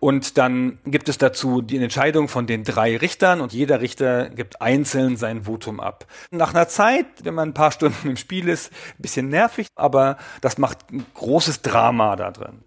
Und 0.00 0.38
dann 0.38 0.78
gibt 0.84 1.08
es 1.08 1.18
dazu 1.18 1.62
die 1.62 1.76
Entscheidung 1.76 2.26
von 2.26 2.48
den 2.48 2.64
drei 2.64 2.96
Richtern 2.96 3.40
und 3.40 3.52
jeder 3.52 3.80
Richter 3.80 4.30
gibt 4.30 4.60
einzeln 4.62 5.16
sein 5.16 5.44
Votum 5.44 5.78
ab. 5.78 6.06
Nach 6.30 6.54
einer 6.54 6.66
Zeit, 6.66 7.06
wenn 7.22 7.34
man 7.34 7.50
ein 7.50 7.54
paar 7.54 7.70
Stunden 7.70 8.08
im 8.08 8.16
Spiel 8.16 8.48
ist, 8.48 8.72
ein 8.72 9.02
bisschen 9.02 9.28
nervig, 9.28 9.68
aber 9.76 10.16
das 10.40 10.56
macht 10.58 10.90
ein 10.90 11.04
großes 11.14 11.60
Drama 11.62 12.16
da 12.16 12.30
drin. 12.30 12.64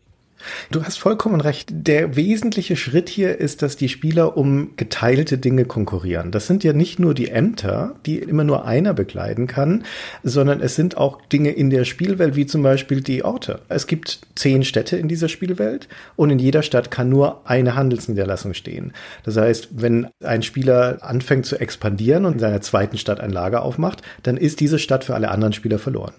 Du 0.71 0.83
hast 0.83 0.99
vollkommen 0.99 1.41
recht. 1.41 1.69
Der 1.71 2.15
wesentliche 2.15 2.75
Schritt 2.75 3.09
hier 3.09 3.39
ist, 3.39 3.61
dass 3.61 3.77
die 3.77 3.89
Spieler 3.89 4.37
um 4.37 4.71
geteilte 4.77 5.37
Dinge 5.37 5.65
konkurrieren. 5.65 6.31
Das 6.31 6.47
sind 6.47 6.63
ja 6.63 6.73
nicht 6.73 6.99
nur 6.99 7.13
die 7.13 7.29
Ämter, 7.29 7.95
die 8.05 8.17
immer 8.17 8.43
nur 8.43 8.65
einer 8.65 8.93
begleiten 8.93 9.47
kann, 9.47 9.83
sondern 10.23 10.61
es 10.61 10.75
sind 10.75 10.97
auch 10.97 11.21
Dinge 11.27 11.51
in 11.51 11.69
der 11.69 11.85
Spielwelt, 11.85 12.35
wie 12.35 12.45
zum 12.45 12.63
Beispiel 12.63 13.01
die 13.01 13.23
Orte. 13.23 13.61
Es 13.69 13.87
gibt 13.87 14.21
zehn 14.35 14.63
Städte 14.63 14.97
in 14.97 15.07
dieser 15.07 15.29
Spielwelt 15.29 15.87
und 16.15 16.29
in 16.29 16.39
jeder 16.39 16.63
Stadt 16.63 16.91
kann 16.91 17.09
nur 17.09 17.41
eine 17.45 17.75
Handelsniederlassung 17.75 18.53
stehen. 18.53 18.93
Das 19.23 19.37
heißt, 19.37 19.69
wenn 19.71 20.07
ein 20.23 20.43
Spieler 20.43 20.97
anfängt 21.01 21.45
zu 21.45 21.59
expandieren 21.59 22.25
und 22.25 22.33
in 22.33 22.39
seiner 22.39 22.61
zweiten 22.61 22.97
Stadt 22.97 23.19
ein 23.19 23.31
Lager 23.31 23.63
aufmacht, 23.63 24.01
dann 24.23 24.37
ist 24.37 24.59
diese 24.59 24.79
Stadt 24.79 25.03
für 25.03 25.15
alle 25.15 25.31
anderen 25.31 25.53
Spieler 25.53 25.79
verloren. 25.79 26.13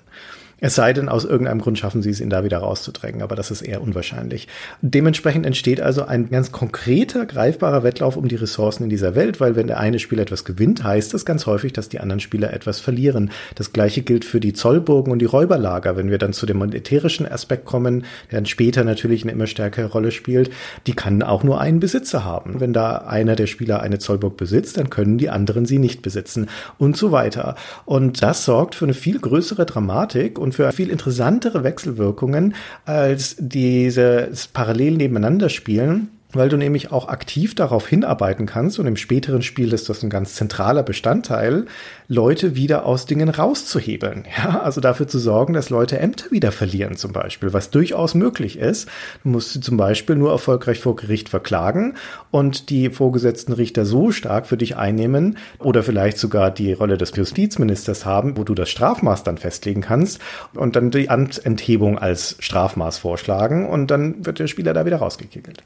Es 0.61 0.75
sei 0.75 0.93
denn, 0.93 1.09
aus 1.09 1.25
irgendeinem 1.25 1.61
Grund 1.61 1.79
schaffen 1.79 2.03
sie 2.03 2.11
es, 2.11 2.21
ihn 2.21 2.31
da 2.31 2.45
wieder 2.45 2.59
rauszudrängen, 2.59 3.23
aber 3.23 3.37
das 3.37 3.51
ist 3.51 3.63
eher 3.63 3.83
unwahrscheinlich. 3.83 4.49
Dementsprechend 4.83 5.47
entsteht 5.47 5.81
also 5.81 6.05
ein 6.05 6.31
ganz 6.31 6.53
konkreter, 6.53 7.27
greifbarer 7.27 7.83
Wettlauf 7.83 8.17
um 8.17 8.29
die 8.29 8.37
Ressourcen 8.37 8.85
in 8.85 8.91
dieser 8.91 9.15
Welt, 9.15 9.41
weil 9.41 9.57
wenn 9.57 9.67
der 9.67 9.79
eine 9.79 9.99
Spieler 9.99 10.23
etwas 10.23 10.45
gewinnt, 10.45 10.85
heißt 10.85 11.13
das 11.13 11.25
ganz 11.25 11.47
häufig, 11.47 11.73
dass 11.73 11.89
die 11.89 12.01
anderen 12.01 12.21
Spieler 12.21 12.53
etwas 12.53 12.81
verlieren. 12.81 13.31
Das 13.55 13.73
gleiche 13.73 14.03
gilt 14.03 14.25
für 14.25 14.41
die 14.41 14.53
Zollburgen 14.53 15.13
und 15.13 15.19
die 15.19 15.27
Räuberlager. 15.27 15.97
Wenn 15.97 16.11
wir 16.11 16.19
dann 16.19 16.33
zu 16.33 16.47
dem 16.47 16.59
militärischen 16.59 17.31
Aspekt 17.31 17.65
kommen, 17.65 18.05
der 18.31 18.39
dann 18.39 18.47
später 18.47 18.85
natürlich 18.85 19.23
eine 19.23 19.33
immer 19.33 19.47
stärkere 19.47 19.87
Rolle 19.87 20.11
spielt, 20.11 20.51
die 20.87 20.95
kann 20.95 21.23
auch 21.23 21.43
nur 21.43 21.61
einen 21.61 21.81
Besitzer 21.81 22.25
haben. 22.25 22.61
Wenn 22.61 22.73
da 22.73 22.99
einer 22.99 23.37
der 23.37 23.47
Spieler 23.47 23.81
eine 23.81 23.99
Zollburg 23.99 24.37
besitzt, 24.37 24.79
dann 24.79 24.91
können 24.91 25.19
die 25.19 25.31
anderen 25.31 25.67
sie 25.67 25.79
nicht 25.79 26.03
besitzen 26.03 26.49
und 26.79 26.97
so 26.97 27.13
weiter. 27.13 27.57
Und 27.85 28.23
das 28.23 28.45
sorgt 28.45 28.75
für 28.75 28.85
eine 28.85 28.95
viel 28.95 29.19
größere 29.19 29.67
Dramatik 29.67 30.39
und 30.45 30.55
für 30.55 30.71
viel 30.73 30.91
interessantere 30.91 31.65
Wechselwirkungen 31.65 32.55
als 32.85 33.35
dieses 33.39 34.47
parallel 34.47 34.99
nebeneinander 34.99 35.49
spielen 35.49 36.11
weil 36.37 36.49
du 36.49 36.57
nämlich 36.57 36.93
auch 36.93 37.09
aktiv 37.09 37.55
darauf 37.55 37.87
hinarbeiten 37.87 38.47
kannst 38.47 38.79
und 38.79 38.87
im 38.87 38.97
späteren 38.97 39.43
Spiel 39.43 39.73
ist 39.73 39.89
das 39.89 40.03
ein 40.03 40.11
ganz 40.11 40.35
zentraler 40.35 40.83
Bestandteil, 40.83 41.67
Leute 42.09 42.55
wieder 42.57 42.87
aus 42.87 43.07
Dingen 43.07 43.29
rauszuhebeln. 43.29 44.25
Ja, 44.37 44.61
also 44.61 44.81
dafür 44.81 45.07
zu 45.07 45.21
sorgen, 45.21 45.55
dass 45.55 45.71
Leute 45.71 45.99
Ämter 45.99 46.31
wieder 46.31 46.51
verlieren 46.51 46.97
zum 46.97 47.13
Beispiel, 47.13 47.53
was 47.53 47.71
durchaus 47.71 48.15
möglich 48.15 48.59
ist. 48.59 48.89
Du 49.23 49.29
musst 49.29 49.53
sie 49.53 49.61
zum 49.61 49.77
Beispiel 49.77 50.17
nur 50.17 50.33
erfolgreich 50.33 50.81
vor 50.81 50.97
Gericht 50.97 51.29
verklagen 51.29 51.95
und 52.33 52.69
die 52.69 52.91
vorgesetzten 52.91 53.53
Richter 53.53 53.85
so 53.85 54.11
stark 54.11 54.47
für 54.47 54.57
dich 54.57 54.77
einnehmen 54.77 55.39
oder 55.61 55.85
vielleicht 55.85 56.19
sogar 56.19 56.51
die 56.51 56.73
Rolle 56.73 56.99
des 56.99 57.15
Justizministers 57.15 58.05
haben, 58.05 58.37
wo 58.37 58.43
du 58.43 58.55
das 58.55 58.71
Strafmaß 58.71 59.23
dann 59.23 59.39
festlegen 59.39 59.83
kannst 59.83 60.21
und 60.55 60.75
dann 60.75 60.91
die 60.91 61.09
Amtsenthebung 61.09 61.99
als 61.99 62.37
Strafmaß 62.41 62.99
vorschlagen 62.99 63.69
und 63.69 63.91
dann 63.91 64.27
wird 64.27 64.41
der 64.41 64.49
Spieler 64.49 64.75
da 64.75 64.85
wieder 64.85 64.97
rausgekickelt. 64.97 65.63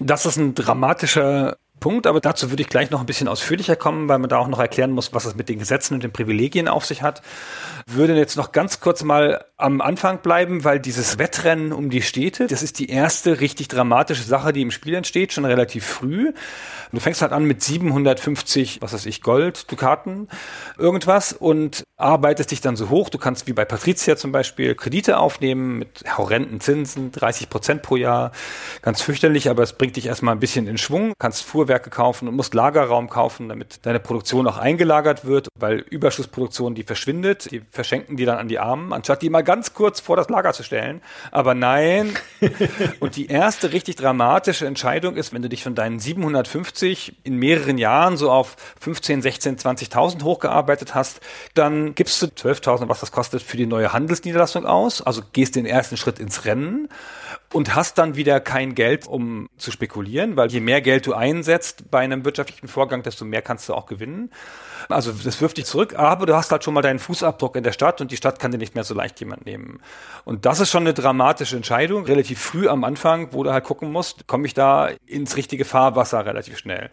Das 0.00 0.26
ist 0.26 0.36
ein 0.36 0.54
dramatischer 0.54 1.56
Punkt, 1.80 2.06
aber 2.06 2.20
dazu 2.20 2.50
würde 2.50 2.62
ich 2.62 2.68
gleich 2.68 2.90
noch 2.90 3.00
ein 3.00 3.06
bisschen 3.06 3.28
ausführlicher 3.28 3.76
kommen, 3.76 4.08
weil 4.08 4.18
man 4.18 4.30
da 4.30 4.38
auch 4.38 4.48
noch 4.48 4.58
erklären 4.58 4.92
muss, 4.92 5.12
was 5.12 5.24
es 5.24 5.34
mit 5.34 5.48
den 5.48 5.58
Gesetzen 5.58 5.94
und 5.94 6.02
den 6.02 6.12
Privilegien 6.12 6.68
auf 6.68 6.86
sich 6.86 7.02
hat. 7.02 7.22
Würde 7.86 8.16
jetzt 8.16 8.36
noch 8.36 8.52
ganz 8.52 8.80
kurz 8.80 9.02
mal 9.02 9.44
am 9.56 9.80
Anfang 9.80 10.18
bleiben, 10.20 10.64
weil 10.64 10.80
dieses 10.80 11.18
Wettrennen 11.18 11.72
um 11.72 11.90
die 11.90 12.02
Städte, 12.02 12.46
das 12.46 12.62
ist 12.62 12.78
die 12.78 12.88
erste 12.88 13.40
richtig 13.40 13.68
dramatische 13.68 14.22
Sache, 14.22 14.52
die 14.52 14.62
im 14.62 14.70
Spiel 14.70 14.94
entsteht, 14.94 15.32
schon 15.32 15.44
relativ 15.44 15.84
früh. 15.84 16.32
Du 16.92 17.00
fängst 17.00 17.22
halt 17.22 17.32
an 17.32 17.44
mit 17.44 17.62
750, 17.62 18.80
was 18.80 18.92
weiß 18.92 19.06
ich, 19.06 19.20
Gold, 19.20 19.70
Dukaten, 19.70 20.28
irgendwas 20.78 21.32
und 21.32 21.84
arbeitest 21.96 22.50
dich 22.50 22.60
dann 22.60 22.76
so 22.76 22.88
hoch. 22.88 23.08
Du 23.08 23.18
kannst 23.18 23.46
wie 23.46 23.52
bei 23.52 23.64
Patricia 23.64 24.16
zum 24.16 24.32
Beispiel 24.32 24.74
Kredite 24.74 25.18
aufnehmen 25.18 25.78
mit 25.78 26.04
horrenden 26.16 26.60
Zinsen, 26.60 27.12
30 27.12 27.50
Prozent 27.50 27.82
pro 27.82 27.96
Jahr. 27.96 28.32
Ganz 28.82 29.02
fürchterlich, 29.02 29.50
aber 29.50 29.62
es 29.62 29.72
bringt 29.72 29.96
dich 29.96 30.06
erstmal 30.06 30.34
ein 30.34 30.40
bisschen 30.40 30.66
in 30.66 30.78
Schwung. 30.78 31.14
Kannst 31.18 31.42
Fuhrwerke 31.64 31.90
kaufen 31.90 32.28
und 32.28 32.36
musst 32.36 32.54
Lagerraum 32.54 33.08
kaufen, 33.08 33.48
damit 33.48 33.80
deine 33.82 34.00
Produktion 34.00 34.46
auch 34.46 34.58
eingelagert 34.58 35.24
wird, 35.24 35.48
weil 35.58 35.78
Überschussproduktion, 35.78 36.74
die 36.74 36.82
verschwindet, 36.82 37.50
die 37.50 37.62
verschenken 37.70 38.16
die 38.16 38.24
dann 38.24 38.38
an 38.38 38.48
die 38.48 38.58
Armen, 38.58 38.92
anstatt 38.92 39.22
die 39.22 39.30
mal 39.30 39.42
ganz 39.42 39.74
kurz 39.74 40.00
vor 40.00 40.16
das 40.16 40.28
Lager 40.28 40.52
zu 40.52 40.62
stellen. 40.62 41.00
Aber 41.30 41.54
nein. 41.54 42.14
und 43.00 43.16
die 43.16 43.26
erste 43.26 43.72
richtig 43.72 43.96
dramatische 43.96 44.66
Entscheidung 44.66 45.16
ist, 45.16 45.32
wenn 45.32 45.42
du 45.42 45.48
dich 45.48 45.62
von 45.62 45.74
deinen 45.74 45.98
750 45.98 46.64
50 46.64 47.16
in 47.24 47.36
mehreren 47.36 47.78
Jahren 47.78 48.16
so 48.16 48.30
auf 48.30 48.56
15, 48.80 49.22
16, 49.22 49.58
20.000 49.58 50.22
hochgearbeitet 50.22 50.94
hast, 50.94 51.20
dann 51.54 51.94
gibst 51.94 52.20
du 52.22 52.26
12.000, 52.26 52.88
was 52.88 53.00
das 53.00 53.12
kostet, 53.12 53.42
für 53.42 53.56
die 53.56 53.66
neue 53.66 53.92
Handelsniederlassung 53.92 54.66
aus, 54.66 55.02
also 55.02 55.22
gehst 55.32 55.56
den 55.56 55.66
ersten 55.66 55.96
Schritt 55.96 56.18
ins 56.18 56.44
Rennen 56.44 56.88
und 57.54 57.76
hast 57.76 57.98
dann 57.98 58.16
wieder 58.16 58.40
kein 58.40 58.74
Geld, 58.74 59.06
um 59.06 59.48
zu 59.58 59.70
spekulieren, 59.70 60.36
weil 60.36 60.50
je 60.50 60.58
mehr 60.58 60.80
Geld 60.80 61.06
du 61.06 61.14
einsetzt 61.14 61.88
bei 61.88 62.00
einem 62.00 62.24
wirtschaftlichen 62.24 62.66
Vorgang, 62.66 63.04
desto 63.04 63.24
mehr 63.24 63.42
kannst 63.42 63.68
du 63.68 63.74
auch 63.74 63.86
gewinnen. 63.86 64.32
Also 64.88 65.12
das 65.12 65.40
wirft 65.40 65.56
dich 65.58 65.64
zurück, 65.64 65.94
aber 65.96 66.26
du 66.26 66.34
hast 66.34 66.50
halt 66.50 66.64
schon 66.64 66.74
mal 66.74 66.82
deinen 66.82 66.98
Fußabdruck 66.98 67.54
in 67.54 67.62
der 67.62 67.70
Stadt 67.70 68.00
und 68.00 68.10
die 68.10 68.16
Stadt 68.16 68.40
kann 68.40 68.50
dir 68.50 68.58
nicht 68.58 68.74
mehr 68.74 68.82
so 68.82 68.92
leicht 68.92 69.20
jemand 69.20 69.46
nehmen. 69.46 69.80
Und 70.24 70.46
das 70.46 70.58
ist 70.58 70.70
schon 70.70 70.82
eine 70.82 70.94
dramatische 70.94 71.54
Entscheidung, 71.54 72.06
relativ 72.06 72.40
früh 72.40 72.68
am 72.68 72.82
Anfang, 72.82 73.28
wo 73.30 73.44
du 73.44 73.52
halt 73.52 73.62
gucken 73.62 73.92
musst, 73.92 74.26
komme 74.26 74.48
ich 74.48 74.54
da 74.54 74.88
ins 75.06 75.36
richtige 75.36 75.64
Fahrwasser 75.64 76.26
relativ 76.26 76.58
schnell. 76.58 76.90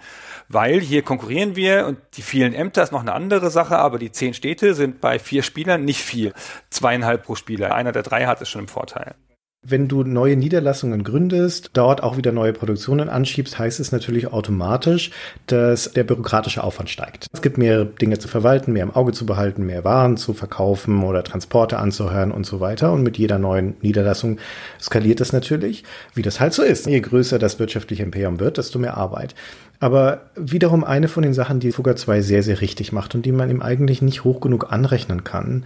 Weil 0.47 0.79
hier 0.79 1.01
konkurrieren 1.01 1.55
wir 1.55 1.87
und 1.87 1.97
die 2.17 2.21
vielen 2.21 2.53
Ämter 2.53 2.83
ist 2.83 2.91
noch 2.91 3.01
eine 3.01 3.13
andere 3.13 3.49
Sache, 3.49 3.79
aber 3.79 3.97
die 3.97 4.11
zehn 4.11 4.35
Städte 4.35 4.75
sind 4.75 5.01
bei 5.01 5.17
vier 5.17 5.41
Spielern 5.41 5.83
nicht 5.83 6.03
viel. 6.03 6.33
Zweieinhalb 6.69 7.23
pro 7.23 7.33
Spieler. 7.33 7.73
Einer 7.73 7.91
der 7.91 8.03
drei 8.03 8.27
hat 8.27 8.43
es 8.43 8.49
schon 8.49 8.61
im 8.61 8.67
Vorteil. 8.67 9.15
Wenn 9.63 9.87
du 9.87 10.03
neue 10.03 10.37
Niederlassungen 10.37 11.03
gründest, 11.03 11.69
dort 11.73 12.01
auch 12.01 12.17
wieder 12.17 12.31
neue 12.31 12.51
Produktionen 12.51 13.09
anschiebst, 13.09 13.59
heißt 13.59 13.79
es 13.79 13.91
natürlich 13.91 14.33
automatisch, 14.33 15.11
dass 15.45 15.93
der 15.93 16.03
bürokratische 16.03 16.63
Aufwand 16.63 16.89
steigt. 16.89 17.27
Es 17.31 17.43
gibt 17.43 17.59
mehr 17.59 17.85
Dinge 17.85 18.17
zu 18.17 18.27
verwalten, 18.27 18.73
mehr 18.73 18.81
im 18.81 18.89
Auge 18.89 19.11
zu 19.11 19.27
behalten, 19.27 19.63
mehr 19.67 19.83
Waren 19.83 20.17
zu 20.17 20.33
verkaufen 20.33 21.03
oder 21.03 21.23
Transporte 21.23 21.77
anzuhören 21.77 22.31
und 22.31 22.43
so 22.47 22.59
weiter. 22.59 22.91
Und 22.91 23.03
mit 23.03 23.19
jeder 23.19 23.37
neuen 23.37 23.75
Niederlassung 23.81 24.39
skaliert 24.81 25.19
das 25.19 25.31
natürlich, 25.31 25.83
wie 26.15 26.23
das 26.23 26.39
halt 26.39 26.53
so 26.53 26.63
ist. 26.63 26.87
Je 26.87 26.99
größer 26.99 27.37
das 27.37 27.59
wirtschaftliche 27.59 28.01
Imperium 28.01 28.39
wird, 28.39 28.57
desto 28.57 28.79
mehr 28.79 28.97
Arbeit. 28.97 29.35
Aber 29.79 30.21
wiederum 30.35 30.83
eine 30.83 31.07
von 31.07 31.21
den 31.21 31.35
Sachen, 31.35 31.59
die 31.59 31.71
Fugger 31.71 31.95
2 31.95 32.21
sehr, 32.23 32.41
sehr 32.41 32.61
richtig 32.61 32.91
macht 32.91 33.13
und 33.13 33.27
die 33.27 33.31
man 33.31 33.51
ihm 33.51 33.61
eigentlich 33.61 34.01
nicht 34.01 34.23
hoch 34.23 34.41
genug 34.41 34.71
anrechnen 34.71 35.23
kann, 35.23 35.65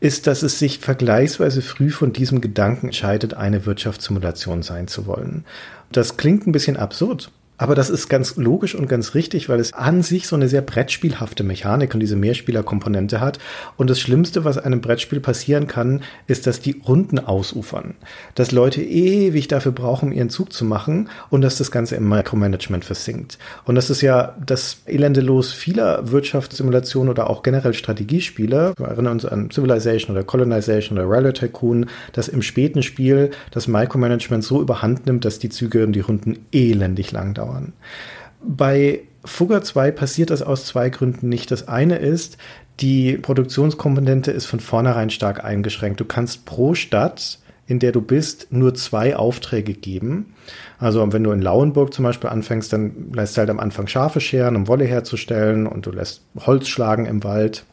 ist, 0.00 0.26
dass 0.26 0.42
es 0.42 0.58
sich 0.58 0.78
vergleichsweise 0.78 1.62
früh 1.62 1.90
von 1.90 2.12
diesem 2.12 2.40
Gedanken 2.40 2.86
entscheidet, 2.86 3.34
eine 3.34 3.64
Wirtschaftssimulation 3.66 4.62
sein 4.62 4.88
zu 4.88 5.06
wollen. 5.06 5.44
Das 5.90 6.16
klingt 6.16 6.46
ein 6.46 6.52
bisschen 6.52 6.76
absurd, 6.76 7.30
aber 7.58 7.74
das 7.74 7.90
ist 7.90 8.08
ganz 8.08 8.36
logisch 8.36 8.74
und 8.74 8.88
ganz 8.88 9.14
richtig, 9.14 9.48
weil 9.48 9.60
es 9.60 9.72
an 9.72 10.02
sich 10.02 10.26
so 10.26 10.36
eine 10.36 10.48
sehr 10.48 10.60
brettspielhafte 10.60 11.42
Mechanik 11.42 11.94
und 11.94 12.00
diese 12.00 12.16
Mehrspielerkomponente 12.16 13.20
hat. 13.20 13.38
Und 13.76 13.88
das 13.88 13.98
Schlimmste, 13.98 14.44
was 14.44 14.58
einem 14.58 14.80
Brettspiel 14.80 15.20
passieren 15.20 15.66
kann, 15.66 16.02
ist, 16.26 16.46
dass 16.46 16.60
die 16.60 16.82
Runden 16.86 17.18
ausufern. 17.18 17.94
Dass 18.34 18.52
Leute 18.52 18.82
ewig 18.82 19.48
dafür 19.48 19.72
brauchen, 19.72 20.12
ihren 20.12 20.28
Zug 20.28 20.52
zu 20.52 20.64
machen 20.64 21.08
und 21.30 21.40
dass 21.40 21.56
das 21.56 21.70
Ganze 21.70 21.96
im 21.96 22.08
Micromanagement 22.08 22.84
versinkt. 22.84 23.38
Und 23.64 23.74
das 23.74 23.88
ist 23.88 24.02
ja 24.02 24.36
das 24.44 24.82
elende 24.86 25.22
Los 25.22 25.52
vieler 25.52 26.10
Wirtschaftssimulationen 26.10 27.10
oder 27.10 27.30
auch 27.30 27.42
generell 27.42 27.72
Strategiespiele. 27.72 28.74
Wir 28.76 28.86
erinnern 28.86 29.14
uns 29.14 29.24
an 29.24 29.50
Civilization 29.50 30.14
oder 30.14 30.24
Colonization 30.24 30.98
oder 30.98 31.08
Railroad 31.08 31.38
Tycoon, 31.38 31.86
dass 32.12 32.28
im 32.28 32.42
späten 32.42 32.82
Spiel 32.82 33.30
das 33.50 33.66
Micromanagement 33.66 34.44
so 34.44 34.60
überhand 34.60 35.06
nimmt, 35.06 35.24
dass 35.24 35.38
die 35.38 35.48
Züge 35.48 35.84
und 35.84 35.92
die 35.92 36.00
Runden 36.00 36.38
elendig 36.52 37.12
lang 37.12 37.32
dauern 37.32 37.45
dauern. 37.46 37.72
Bei 38.42 39.00
Fugger 39.24 39.62
2 39.62 39.90
passiert 39.90 40.30
das 40.30 40.42
aus 40.42 40.66
zwei 40.66 40.88
Gründen 40.88 41.28
nicht. 41.28 41.50
Das 41.50 41.68
eine 41.68 41.96
ist, 41.96 42.38
die 42.80 43.16
Produktionskomponente 43.16 44.30
ist 44.30 44.46
von 44.46 44.60
vornherein 44.60 45.10
stark 45.10 45.44
eingeschränkt. 45.44 46.00
Du 46.00 46.04
kannst 46.04 46.44
pro 46.44 46.74
Stadt, 46.74 47.38
in 47.66 47.78
der 47.78 47.90
du 47.90 48.00
bist, 48.00 48.48
nur 48.50 48.74
zwei 48.74 49.16
Aufträge 49.16 49.72
geben. 49.72 50.34
Also 50.78 51.12
wenn 51.12 51.24
du 51.24 51.32
in 51.32 51.42
Lauenburg 51.42 51.92
zum 51.92 52.04
Beispiel 52.04 52.30
anfängst, 52.30 52.72
dann 52.72 53.12
lässt 53.12 53.36
du 53.36 53.40
halt 53.40 53.50
am 53.50 53.58
Anfang 53.58 53.88
Schafe 53.88 54.20
scheren, 54.20 54.54
um 54.54 54.68
Wolle 54.68 54.84
herzustellen 54.84 55.66
und 55.66 55.86
du 55.86 55.90
lässt 55.90 56.22
Holz 56.38 56.68
schlagen 56.68 57.06
im 57.06 57.24
Wald. 57.24 57.64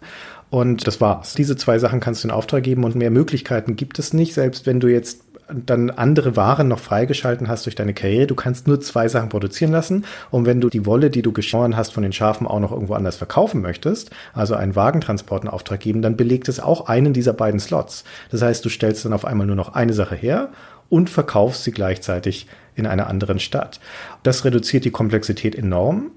Und 0.50 0.88
das 0.88 1.02
war's. 1.02 1.34
Diese 1.34 1.56
zwei 1.56 1.80
Sachen 1.80 2.00
kannst 2.00 2.24
du 2.24 2.28
in 2.28 2.34
Auftrag 2.34 2.64
geben 2.64 2.84
und 2.84 2.96
mehr 2.96 3.12
Möglichkeiten 3.12 3.76
gibt 3.76 4.00
es 4.00 4.14
nicht, 4.14 4.34
selbst 4.34 4.66
wenn 4.66 4.80
du 4.80 4.88
jetzt 4.88 5.24
dann 5.66 5.90
andere 5.90 6.36
Waren 6.36 6.68
noch 6.68 6.80
freigeschalten 6.80 7.48
hast 7.48 7.66
durch 7.66 7.76
deine 7.76 7.94
Karriere. 7.94 8.28
Du 8.28 8.36
kannst 8.36 8.68
nur 8.68 8.82
zwei 8.82 9.08
Sachen 9.08 9.30
produzieren 9.30 9.72
lassen. 9.72 10.06
Und 10.32 10.46
wenn 10.46 10.62
du 10.62 10.70
die 10.70 10.86
Wolle, 10.86 11.10
die 11.10 11.22
du 11.22 11.32
geschoren 11.32 11.78
hast 11.78 11.94
von 11.94 12.04
den 12.04 12.14
Schafen, 12.14 12.48
auch 12.48 12.60
noch 12.60 12.72
irgendwo 12.72 12.94
anders 12.94 13.16
verkaufen 13.16 13.62
möchtest, 13.62 14.12
also 14.34 14.56
einen 14.56 14.76
Wagentransport 14.76 15.44
in 15.44 15.50
Auftrag 15.50 15.80
geben, 15.80 16.02
dann 16.02 16.18
belegt 16.18 16.50
es 16.50 16.60
auch 16.60 16.88
einen 16.88 17.14
dieser 17.14 17.34
beiden 17.34 17.60
Slots. 17.60 18.04
Das 18.32 18.42
heißt, 18.42 18.64
du 18.66 18.70
stellst 18.70 19.06
dann 19.06 19.14
auf 19.14 19.26
einmal 19.26 19.48
nur 19.48 19.56
noch 19.56 19.74
eine 19.74 19.94
Sache 19.94 20.16
her 20.16 20.50
und 20.90 21.10
verkaufst 21.10 21.64
sie 21.64 21.72
gleichzeitig 21.72 22.48
in 22.76 22.88
einer 22.88 23.08
anderen 23.08 23.40
Stadt. 23.40 23.80
Das 24.24 24.46
reduziert 24.46 24.86
die 24.86 24.92
Komplexität 24.92 25.56
enorm 25.56 26.12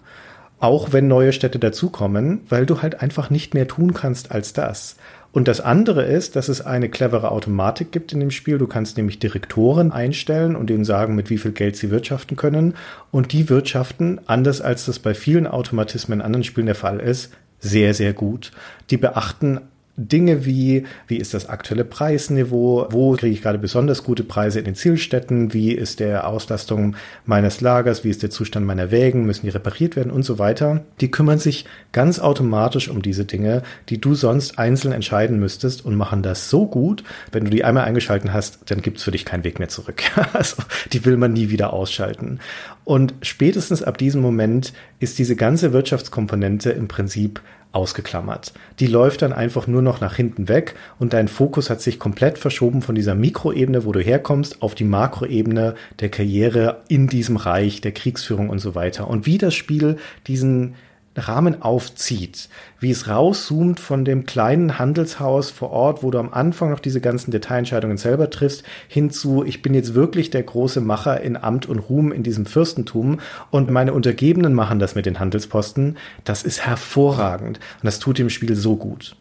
auch 0.58 0.92
wenn 0.92 1.06
neue 1.06 1.32
Städte 1.32 1.58
dazukommen, 1.58 2.40
weil 2.48 2.66
du 2.66 2.80
halt 2.80 3.02
einfach 3.02 3.30
nicht 3.30 3.54
mehr 3.54 3.68
tun 3.68 3.92
kannst 3.92 4.32
als 4.32 4.52
das. 4.52 4.96
Und 5.36 5.48
das 5.48 5.60
andere 5.60 6.02
ist, 6.02 6.34
dass 6.34 6.48
es 6.48 6.62
eine 6.62 6.88
clevere 6.88 7.30
Automatik 7.30 7.92
gibt 7.92 8.10
in 8.14 8.20
dem 8.20 8.30
Spiel. 8.30 8.56
Du 8.56 8.66
kannst 8.66 8.96
nämlich 8.96 9.18
Direktoren 9.18 9.92
einstellen 9.92 10.56
und 10.56 10.70
denen 10.70 10.86
sagen, 10.86 11.14
mit 11.14 11.28
wie 11.28 11.36
viel 11.36 11.52
Geld 11.52 11.76
sie 11.76 11.90
wirtschaften 11.90 12.36
können. 12.36 12.72
Und 13.10 13.34
die 13.34 13.50
wirtschaften, 13.50 14.18
anders 14.24 14.62
als 14.62 14.86
das 14.86 14.98
bei 14.98 15.12
vielen 15.12 15.46
Automatismen 15.46 16.20
in 16.20 16.24
anderen 16.24 16.42
Spielen 16.42 16.64
der 16.64 16.74
Fall 16.74 17.00
ist, 17.00 17.34
sehr, 17.58 17.92
sehr 17.92 18.14
gut. 18.14 18.50
Die 18.88 18.96
beachten 18.96 19.60
Dinge 19.96 20.44
wie, 20.44 20.84
wie 21.06 21.16
ist 21.16 21.32
das 21.32 21.48
aktuelle 21.48 21.84
Preisniveau, 21.84 22.86
wo 22.90 23.12
kriege 23.12 23.32
ich 23.32 23.42
gerade 23.42 23.58
besonders 23.58 24.04
gute 24.04 24.24
Preise 24.24 24.58
in 24.58 24.66
den 24.66 24.74
Zielstätten, 24.74 25.54
wie 25.54 25.72
ist 25.72 26.00
der 26.00 26.28
Auslastung 26.28 26.96
meines 27.24 27.60
Lagers, 27.60 28.04
wie 28.04 28.10
ist 28.10 28.22
der 28.22 28.30
Zustand 28.30 28.66
meiner 28.66 28.90
Wägen, 28.90 29.24
müssen 29.24 29.46
die 29.46 29.50
repariert 29.50 29.96
werden 29.96 30.12
und 30.12 30.22
so 30.22 30.38
weiter. 30.38 30.84
Die 31.00 31.10
kümmern 31.10 31.38
sich 31.38 31.64
ganz 31.92 32.18
automatisch 32.18 32.88
um 32.88 33.00
diese 33.00 33.24
Dinge, 33.24 33.62
die 33.88 34.00
du 34.00 34.14
sonst 34.14 34.58
einzeln 34.58 34.92
entscheiden 34.92 35.40
müsstest 35.40 35.84
und 35.84 35.94
machen 35.94 36.22
das 36.22 36.50
so 36.50 36.66
gut, 36.66 37.02
wenn 37.32 37.44
du 37.44 37.50
die 37.50 37.64
einmal 37.64 37.84
eingeschalten 37.84 38.32
hast, 38.32 38.70
dann 38.70 38.82
gibt's 38.82 39.02
für 39.02 39.12
dich 39.12 39.24
keinen 39.24 39.44
Weg 39.44 39.58
mehr 39.58 39.68
zurück. 39.68 40.02
also 40.34 40.62
die 40.92 41.04
will 41.04 41.16
man 41.16 41.32
nie 41.32 41.48
wieder 41.50 41.72
ausschalten. 41.72 42.40
Und 42.84 43.14
spätestens 43.22 43.82
ab 43.82 43.98
diesem 43.98 44.20
Moment 44.20 44.72
ist 45.00 45.18
diese 45.18 45.36
ganze 45.36 45.72
Wirtschaftskomponente 45.72 46.70
im 46.70 46.86
Prinzip 46.86 47.40
ausgeklammert. 47.72 48.52
Die 48.80 48.86
läuft 48.86 49.22
dann 49.22 49.32
einfach 49.32 49.66
nur 49.66 49.82
noch 49.82 50.00
nach 50.00 50.16
hinten 50.16 50.48
weg 50.48 50.74
und 50.98 51.12
dein 51.12 51.28
Fokus 51.28 51.68
hat 51.70 51.80
sich 51.80 51.98
komplett 51.98 52.38
verschoben 52.38 52.82
von 52.82 52.94
dieser 52.94 53.14
Mikroebene, 53.14 53.84
wo 53.84 53.92
du 53.92 54.00
herkommst, 54.00 54.62
auf 54.62 54.74
die 54.74 54.84
Makroebene 54.84 55.74
der 56.00 56.08
Karriere 56.08 56.82
in 56.88 57.06
diesem 57.06 57.36
Reich, 57.36 57.80
der 57.80 57.92
Kriegsführung 57.92 58.48
und 58.48 58.58
so 58.58 58.74
weiter. 58.74 59.08
Und 59.08 59.26
wie 59.26 59.38
das 59.38 59.54
Spiel 59.54 59.96
diesen 60.26 60.74
Rahmen 61.16 61.62
aufzieht, 61.62 62.48
wie 62.78 62.90
es 62.90 63.08
rauszoomt 63.08 63.80
von 63.80 64.04
dem 64.04 64.26
kleinen 64.26 64.78
Handelshaus 64.78 65.50
vor 65.50 65.70
Ort, 65.70 66.02
wo 66.02 66.10
du 66.10 66.18
am 66.18 66.32
Anfang 66.32 66.70
noch 66.70 66.80
diese 66.80 67.00
ganzen 67.00 67.30
Detailentscheidungen 67.30 67.96
selber 67.96 68.30
triffst, 68.30 68.64
hinzu, 68.88 69.44
ich 69.44 69.62
bin 69.62 69.74
jetzt 69.74 69.94
wirklich 69.94 70.30
der 70.30 70.42
große 70.42 70.80
Macher 70.80 71.20
in 71.20 71.36
Amt 71.36 71.66
und 71.66 71.78
Ruhm 71.78 72.12
in 72.12 72.22
diesem 72.22 72.46
Fürstentum 72.46 73.20
und 73.50 73.70
meine 73.70 73.92
Untergebenen 73.92 74.54
machen 74.54 74.78
das 74.78 74.94
mit 74.94 75.06
den 75.06 75.18
Handelsposten, 75.18 75.96
das 76.24 76.42
ist 76.42 76.66
hervorragend 76.66 77.58
und 77.58 77.84
das 77.84 77.98
tut 77.98 78.18
dem 78.18 78.30
Spiel 78.30 78.54
so 78.54 78.76
gut. 78.76 79.16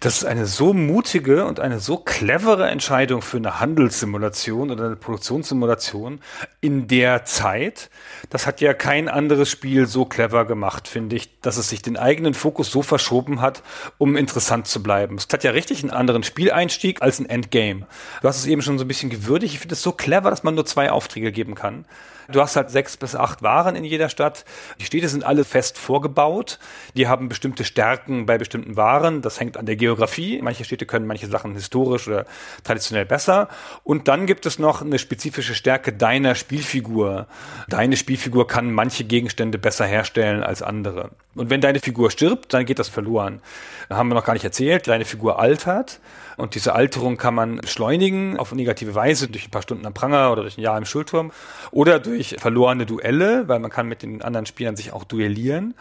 Das 0.00 0.18
ist 0.18 0.24
eine 0.24 0.46
so 0.46 0.72
mutige 0.72 1.44
und 1.44 1.60
eine 1.60 1.80
so 1.80 1.96
clevere 1.96 2.68
Entscheidung 2.68 3.22
für 3.22 3.36
eine 3.36 3.60
Handelssimulation 3.60 4.70
oder 4.70 4.86
eine 4.86 4.96
Produktionssimulation 4.96 6.20
in 6.60 6.88
der 6.88 7.24
Zeit. 7.24 7.90
Das 8.30 8.46
hat 8.46 8.60
ja 8.60 8.74
kein 8.74 9.08
anderes 9.08 9.50
Spiel 9.50 9.86
so 9.86 10.04
clever 10.04 10.44
gemacht, 10.44 10.88
finde 10.88 11.16
ich, 11.16 11.40
dass 11.40 11.56
es 11.56 11.68
sich 11.68 11.82
den 11.82 11.96
eigenen 11.96 12.34
Fokus 12.34 12.70
so 12.70 12.82
verschoben 12.82 13.40
hat, 13.40 13.62
um 13.98 14.16
interessant 14.16 14.66
zu 14.66 14.82
bleiben. 14.82 15.16
Es 15.16 15.28
hat 15.32 15.44
ja 15.44 15.50
richtig 15.50 15.82
einen 15.82 15.90
anderen 15.90 16.22
Spieleinstieg 16.22 17.02
als 17.02 17.18
ein 17.18 17.26
Endgame. 17.26 17.86
Du 18.22 18.28
hast 18.28 18.38
es 18.38 18.46
eben 18.46 18.62
schon 18.62 18.78
so 18.78 18.84
ein 18.84 18.88
bisschen 18.88 19.10
gewürdigt. 19.10 19.54
Ich 19.54 19.60
finde 19.60 19.74
es 19.74 19.82
so 19.82 19.92
clever, 19.92 20.30
dass 20.30 20.42
man 20.42 20.54
nur 20.54 20.66
zwei 20.66 20.90
Aufträge 20.90 21.32
geben 21.32 21.54
kann. 21.54 21.84
Du 22.28 22.40
hast 22.40 22.56
halt 22.56 22.70
sechs 22.70 22.96
bis 22.96 23.14
acht 23.14 23.42
Waren 23.42 23.76
in 23.76 23.84
jeder 23.84 24.08
Stadt. 24.08 24.44
Die 24.80 24.84
Städte 24.84 25.08
sind 25.08 25.24
alle 25.24 25.44
fest 25.44 25.78
vorgebaut. 25.78 26.58
Die 26.94 27.08
haben 27.08 27.28
bestimmte 27.28 27.64
Stärken 27.64 28.26
bei 28.26 28.38
bestimmten 28.38 28.76
Waren. 28.76 29.22
Das 29.22 29.40
hängt 29.40 29.56
an 29.56 29.66
der 29.66 29.76
Geografie. 29.76 30.40
Manche 30.42 30.64
Städte 30.64 30.86
können 30.86 31.06
manche 31.06 31.26
Sachen 31.26 31.54
historisch 31.54 32.08
oder 32.08 32.24
traditionell 32.62 33.06
besser. 33.06 33.48
Und 33.82 34.08
dann 34.08 34.26
gibt 34.26 34.46
es 34.46 34.58
noch 34.58 34.82
eine 34.82 34.98
spezifische 34.98 35.54
Stärke 35.54 35.92
deiner 35.92 36.34
Spielfigur. 36.34 37.26
Deine 37.68 37.96
Spielfigur 37.96 38.46
kann 38.46 38.72
manche 38.72 39.04
Gegenstände 39.04 39.58
besser 39.58 39.86
herstellen 39.86 40.42
als 40.42 40.62
andere. 40.62 41.10
Und 41.34 41.50
wenn 41.50 41.60
deine 41.60 41.80
Figur 41.80 42.10
stirbt, 42.10 42.54
dann 42.54 42.64
geht 42.64 42.78
das 42.78 42.88
verloren. 42.88 43.40
Da 43.88 43.96
haben 43.96 44.08
wir 44.08 44.14
noch 44.14 44.24
gar 44.24 44.34
nicht 44.34 44.44
erzählt. 44.44 44.88
Deine 44.88 45.04
Figur 45.04 45.38
altert. 45.38 46.00
Und 46.36 46.54
diese 46.54 46.74
Alterung 46.74 47.16
kann 47.16 47.34
man 47.34 47.56
beschleunigen 47.56 48.38
auf 48.38 48.52
negative 48.52 48.94
Weise 48.94 49.28
durch 49.28 49.46
ein 49.46 49.50
paar 49.50 49.62
Stunden 49.62 49.86
am 49.86 49.94
Pranger 49.94 50.32
oder 50.32 50.42
durch 50.42 50.58
ein 50.58 50.62
Jahr 50.62 50.78
im 50.78 50.84
Schulturm 50.84 51.32
oder 51.70 51.98
durch 52.00 52.36
verlorene 52.38 52.86
Duelle, 52.86 53.48
weil 53.48 53.60
man 53.60 53.70
kann 53.70 53.88
mit 53.88 54.02
den 54.02 54.22
anderen 54.22 54.46
Spielern 54.46 54.76
sich 54.76 54.92
auch 54.92 55.04
duellieren. 55.04 55.74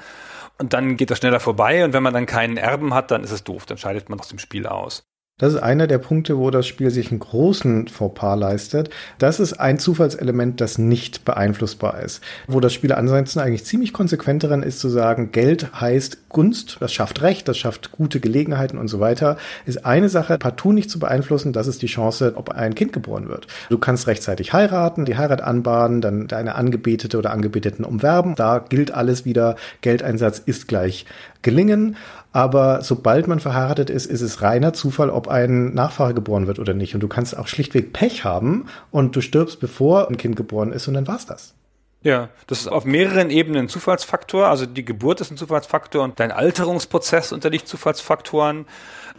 Und 0.59 0.73
dann 0.73 0.97
geht 0.97 1.09
das 1.09 1.17
schneller 1.17 1.39
vorbei 1.39 1.83
und 1.83 1.93
wenn 1.93 2.03
man 2.03 2.13
dann 2.13 2.25
keinen 2.25 2.57
Erben 2.57 2.93
hat, 2.93 3.11
dann 3.11 3.23
ist 3.23 3.31
es 3.31 3.43
doof, 3.43 3.65
dann 3.65 3.77
scheidet 3.77 4.09
man 4.09 4.19
aus 4.19 4.29
dem 4.29 4.39
Spiel 4.39 4.67
aus. 4.67 5.03
Das 5.43 5.55
ist 5.55 5.61
einer 5.61 5.87
der 5.87 5.97
Punkte, 5.97 6.37
wo 6.37 6.51
das 6.51 6.65
Spiel 6.65 6.89
sich 6.89 7.11
einen 7.11 7.19
großen 7.19 7.89
Fauxpas 7.89 8.37
leistet. 8.37 8.89
Das 9.17 9.41
ist 9.41 9.59
ein 9.59 9.77
Zufallselement, 9.77 10.61
das 10.61 10.77
nicht 10.77 11.25
beeinflussbar 11.25 11.99
ist. 11.99 12.23
Wo 12.47 12.61
das 12.61 12.71
Spiel 12.71 12.93
ansonsten 12.93 13.39
eigentlich 13.39 13.65
ziemlich 13.65 13.91
konsequent 13.91 14.45
daran 14.45 14.63
ist 14.63 14.79
zu 14.79 14.87
sagen, 14.87 15.33
Geld 15.33 15.81
heißt 15.81 16.29
Gunst, 16.29 16.77
das 16.79 16.93
schafft 16.93 17.21
Recht, 17.21 17.49
das 17.49 17.57
schafft 17.57 17.91
gute 17.91 18.21
Gelegenheiten 18.21 18.77
und 18.77 18.87
so 18.87 19.01
weiter, 19.01 19.35
ist 19.65 19.85
eine 19.85 20.07
Sache 20.07 20.37
partout 20.37 20.71
nicht 20.71 20.89
zu 20.89 20.97
beeinflussen, 20.97 21.51
das 21.51 21.67
ist 21.67 21.81
die 21.81 21.87
Chance, 21.87 22.35
ob 22.35 22.51
ein 22.51 22.73
Kind 22.73 22.93
geboren 22.93 23.27
wird. 23.27 23.47
Du 23.69 23.77
kannst 23.77 24.07
rechtzeitig 24.07 24.53
heiraten, 24.53 25.03
die 25.03 25.17
Heirat 25.17 25.41
anbahnen, 25.41 25.99
dann 25.99 26.27
deine 26.27 26.55
Angebetete 26.55 27.17
oder 27.17 27.31
Angebeteten 27.31 27.83
umwerben. 27.83 28.35
Da 28.35 28.59
gilt 28.59 28.93
alles 28.93 29.25
wieder, 29.25 29.57
Geldeinsatz 29.81 30.39
ist 30.39 30.69
gleich 30.69 31.05
gelingen. 31.41 31.97
Aber 32.33 32.81
sobald 32.81 33.27
man 33.27 33.39
verheiratet 33.39 33.91
ist, 33.91 34.07
ist 34.07 34.21
es 34.21 34.41
reiner 34.41 34.73
Zufall, 34.73 35.11
ob 35.11 35.27
ein 35.27 35.73
Nachfahre 35.75 36.15
geboren 36.15 36.47
wird 36.47 36.57
oder 36.57 36.73
nicht. 36.73 36.95
Und 36.95 37.01
du 37.01 37.07
kannst 37.07 37.37
auch 37.37 37.47
schlichtweg 37.47 37.93
Pech 37.93 38.25
haben 38.25 38.65
und 38.89 39.15
du 39.15 39.21
stirbst, 39.21 39.59
bevor 39.59 40.09
ein 40.09 40.17
Kind 40.17 40.35
geboren 40.35 40.73
ist 40.73 40.87
und 40.87 40.95
dann 40.95 41.07
war's 41.07 41.27
das. 41.27 41.53
Ja, 42.01 42.29
das 42.47 42.61
ist 42.61 42.67
auf 42.67 42.83
mehreren 42.85 43.29
Ebenen 43.29 43.65
ein 43.65 43.69
Zufallsfaktor. 43.69 44.47
Also 44.47 44.65
die 44.65 44.83
Geburt 44.83 45.21
ist 45.21 45.31
ein 45.31 45.37
Zufallsfaktor 45.37 46.03
und 46.03 46.19
dein 46.19 46.31
Alterungsprozess 46.31 47.31
unterliegt 47.31 47.67
Zufallsfaktoren. 47.67 48.65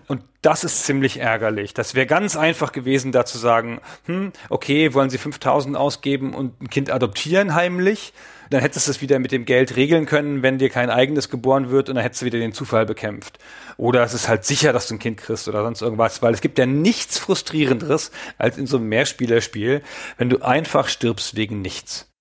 Und 0.09 0.23
das 0.43 0.65
ist 0.65 0.85
ziemlich 0.85 1.19
ärgerlich. 1.21 1.73
Das 1.73 1.95
wäre 1.95 2.07
ganz 2.07 2.37
einfach 2.37 2.73
gewesen, 2.73 3.13
da 3.13 3.25
zu 3.25 3.39
sagen, 3.39 3.81
hm, 4.07 4.33
okay, 4.51 4.93
wollen 4.93 5.09
Sie 5.09 5.19
5000 5.19 5.77
ausgeben 5.77 6.35
und 6.35 6.61
ein 6.61 6.69
Kind 6.69 6.91
adoptieren 6.91 7.55
heimlich? 7.55 8.13
Dann 8.51 8.61
hättest 8.61 8.87
du 8.87 8.91
es 8.91 9.01
wieder 9.01 9.19
mit 9.19 9.33
dem 9.33 9.45
Geld 9.45 9.77
regeln 9.77 10.07
können, 10.07 10.43
wenn 10.43 10.59
dir 10.59 10.71
kein 10.71 10.91
eigenes 10.91 11.29
geboren 11.29 11.71
wird 11.71 11.89
und 11.89 11.97
dann 11.97 12.03
hättest 12.03 12.23
du 12.23 12.27
wieder 12.27 12.39
den 12.39 12.53
Zufall 12.53 12.87
bekämpft. 12.87 13.39
Oder 13.77 14.03
es 14.03 14.15
ist 14.15 14.29
halt 14.29 14.45
sicher, 14.45 14.73
dass 14.73 14.89
du 14.89 14.95
ein 14.95 14.99
Kind 14.99 15.19
kriegst 15.19 15.49
oder 15.49 15.63
sonst 15.63 15.83
irgendwas, 15.83 16.23
weil 16.23 16.35
es 16.35 16.41
gibt 16.41 16.59
ja 16.59 16.67
nichts 16.67 17.19
frustrierenderes 17.19 18.11
als 18.39 18.59
in 18.59 18.67
so 18.67 18.77
einem 18.77 18.89
Mehrspielerspiel, 18.89 19.83
wenn 20.19 20.31
du 20.31 20.41
einfach 20.43 20.89
stirbst 20.89 21.37
wegen 21.37 21.61
nichts. 21.63 22.14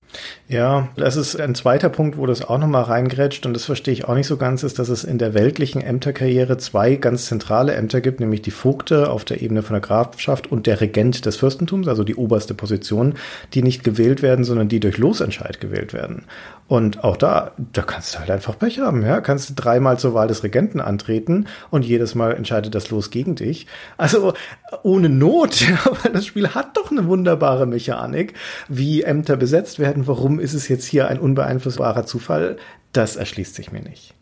Ja, 0.47 0.89
das 0.95 1.15
ist 1.15 1.39
ein 1.39 1.55
zweiter 1.55 1.89
Punkt, 1.89 2.17
wo 2.17 2.25
das 2.25 2.43
auch 2.43 2.57
nochmal 2.57 2.83
reingrätscht 2.83 3.45
und 3.45 3.53
das 3.53 3.65
verstehe 3.65 3.93
ich 3.93 4.05
auch 4.05 4.13
nicht 4.13 4.27
so 4.27 4.37
ganz, 4.37 4.63
ist, 4.63 4.77
dass 4.77 4.89
es 4.89 5.03
in 5.03 5.17
der 5.17 5.33
weltlichen 5.33 5.81
Ämterkarriere 5.81 6.57
zwei 6.57 6.95
ganz 6.95 7.25
zentrale 7.25 7.73
Ämter 7.73 8.01
gibt, 8.01 8.19
nämlich 8.19 8.41
die 8.41 8.51
Vogte 8.51 9.09
auf 9.09 9.25
der 9.25 9.41
Ebene 9.41 9.63
von 9.63 9.73
der 9.73 9.81
Grafschaft 9.81 10.51
und 10.51 10.67
der 10.67 10.81
Regent 10.81 11.25
des 11.25 11.37
Fürstentums, 11.37 11.87
also 11.87 12.03
die 12.03 12.15
oberste 12.15 12.53
Position, 12.53 13.15
die 13.53 13.63
nicht 13.63 13.83
gewählt 13.83 14.21
werden, 14.21 14.45
sondern 14.45 14.69
die 14.69 14.79
durch 14.79 14.97
Losentscheid 14.97 15.59
gewählt 15.59 15.93
werden. 15.93 16.25
Und 16.67 17.03
auch 17.03 17.17
da, 17.17 17.51
da 17.57 17.81
kannst 17.81 18.15
du 18.15 18.19
halt 18.19 18.31
einfach 18.31 18.57
Pech 18.57 18.79
haben, 18.79 19.05
ja. 19.05 19.21
Kannst 19.21 19.49
du 19.49 19.53
dreimal 19.53 19.99
zur 19.99 20.13
Wahl 20.13 20.27
des 20.27 20.43
Regenten 20.43 20.79
antreten 20.79 21.47
und 21.69 21.83
jedes 21.83 22.15
Mal 22.15 22.35
entscheidet 22.35 22.73
das 22.73 22.89
Los 22.89 23.11
gegen 23.11 23.35
dich. 23.35 23.67
Also 23.97 24.33
ohne 24.81 25.09
Not, 25.09 25.61
ja, 25.69 25.77
weil 26.01 26.13
das 26.13 26.25
Spiel 26.25 26.49
hat 26.49 26.77
doch 26.77 26.89
eine 26.89 27.05
wunderbare 27.05 27.65
Mechanik, 27.65 28.33
wie 28.69 29.03
Ämter 29.03 29.35
besetzt 29.35 29.77
werden. 29.77 30.02
Warum 30.07 30.39
ist 30.39 30.53
es 30.53 30.67
jetzt 30.67 30.85
hier 30.85 31.07
ein 31.07 31.19
unbeeinflussbarer 31.19 32.05
Zufall? 32.05 32.57
Das 32.91 33.15
erschließt 33.15 33.55
sich 33.55 33.71
mir 33.71 33.81
nicht. 33.81 34.13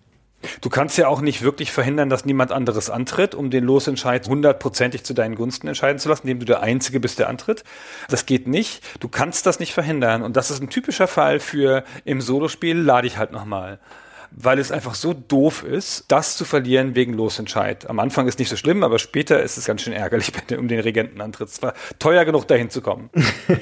Du 0.62 0.70
kannst 0.70 0.98
ja 0.98 1.08
auch 1.08 1.22
nicht 1.22 1.44
wirklich 1.44 1.72
verhindern, 1.72 2.10
dass 2.10 2.26
niemand 2.26 2.52
anderes 2.52 2.90
antritt, 2.90 3.36
um 3.36 3.52
den 3.52 3.64
Losentscheid 3.64 4.28
hundertprozentig 4.28 5.04
zu 5.04 5.14
deinen 5.14 5.36
Gunsten 5.36 5.68
entscheiden 5.68 6.00
zu 6.00 6.10
lassen, 6.10 6.24
indem 6.24 6.40
du 6.40 6.46
der 6.46 6.62
Einzige 6.62 7.00
bist, 7.00 7.20
der 7.20 7.30
antritt. 7.30 7.64
Das 8.10 8.26
geht 8.26 8.48
nicht. 8.48 8.82
Du 9.00 9.08
kannst 9.08 9.46
das 9.46 9.60
nicht 9.60 9.74
verhindern. 9.74 10.24
Und 10.24 10.38
das 10.38 10.50
ist 10.50 10.62
ein 10.62 10.70
typischer 10.70 11.08
Fall 11.08 11.40
für 11.40 11.84
im 12.06 12.22
Solospiel 12.22 12.78
lade 12.78 13.08
ich 13.08 13.18
halt 13.18 13.32
nochmal 13.32 13.80
weil 14.32 14.60
es 14.60 14.72
einfach 14.72 14.96
so 14.96 15.14
doof 15.14 15.64
ist, 15.64 16.06
das 16.08 16.38
zu 16.38 16.46
verlieren 16.46 16.96
wegen 16.96 17.14
Losentscheid. 17.14 17.90
Am 17.90 18.00
Anfang 18.00 18.28
ist 18.28 18.40
nicht 18.40 18.50
so 18.50 18.56
schlimm, 18.56 18.84
aber 18.84 18.98
später 18.98 19.42
ist 19.42 19.58
es 19.58 19.66
ganz 19.66 19.82
schön 19.82 19.94
ärgerlich, 19.94 20.32
wenn 20.48 20.48
du 20.48 20.60
um 20.60 20.68
den 20.68 20.80
Regenten 20.80 21.22
antrittst. 21.22 21.58
Es 21.58 21.62
war 21.62 21.74
teuer 22.00 22.26
genug, 22.26 22.48
dahin 22.48 22.70
zu 22.70 22.82
kommen. 22.82 23.10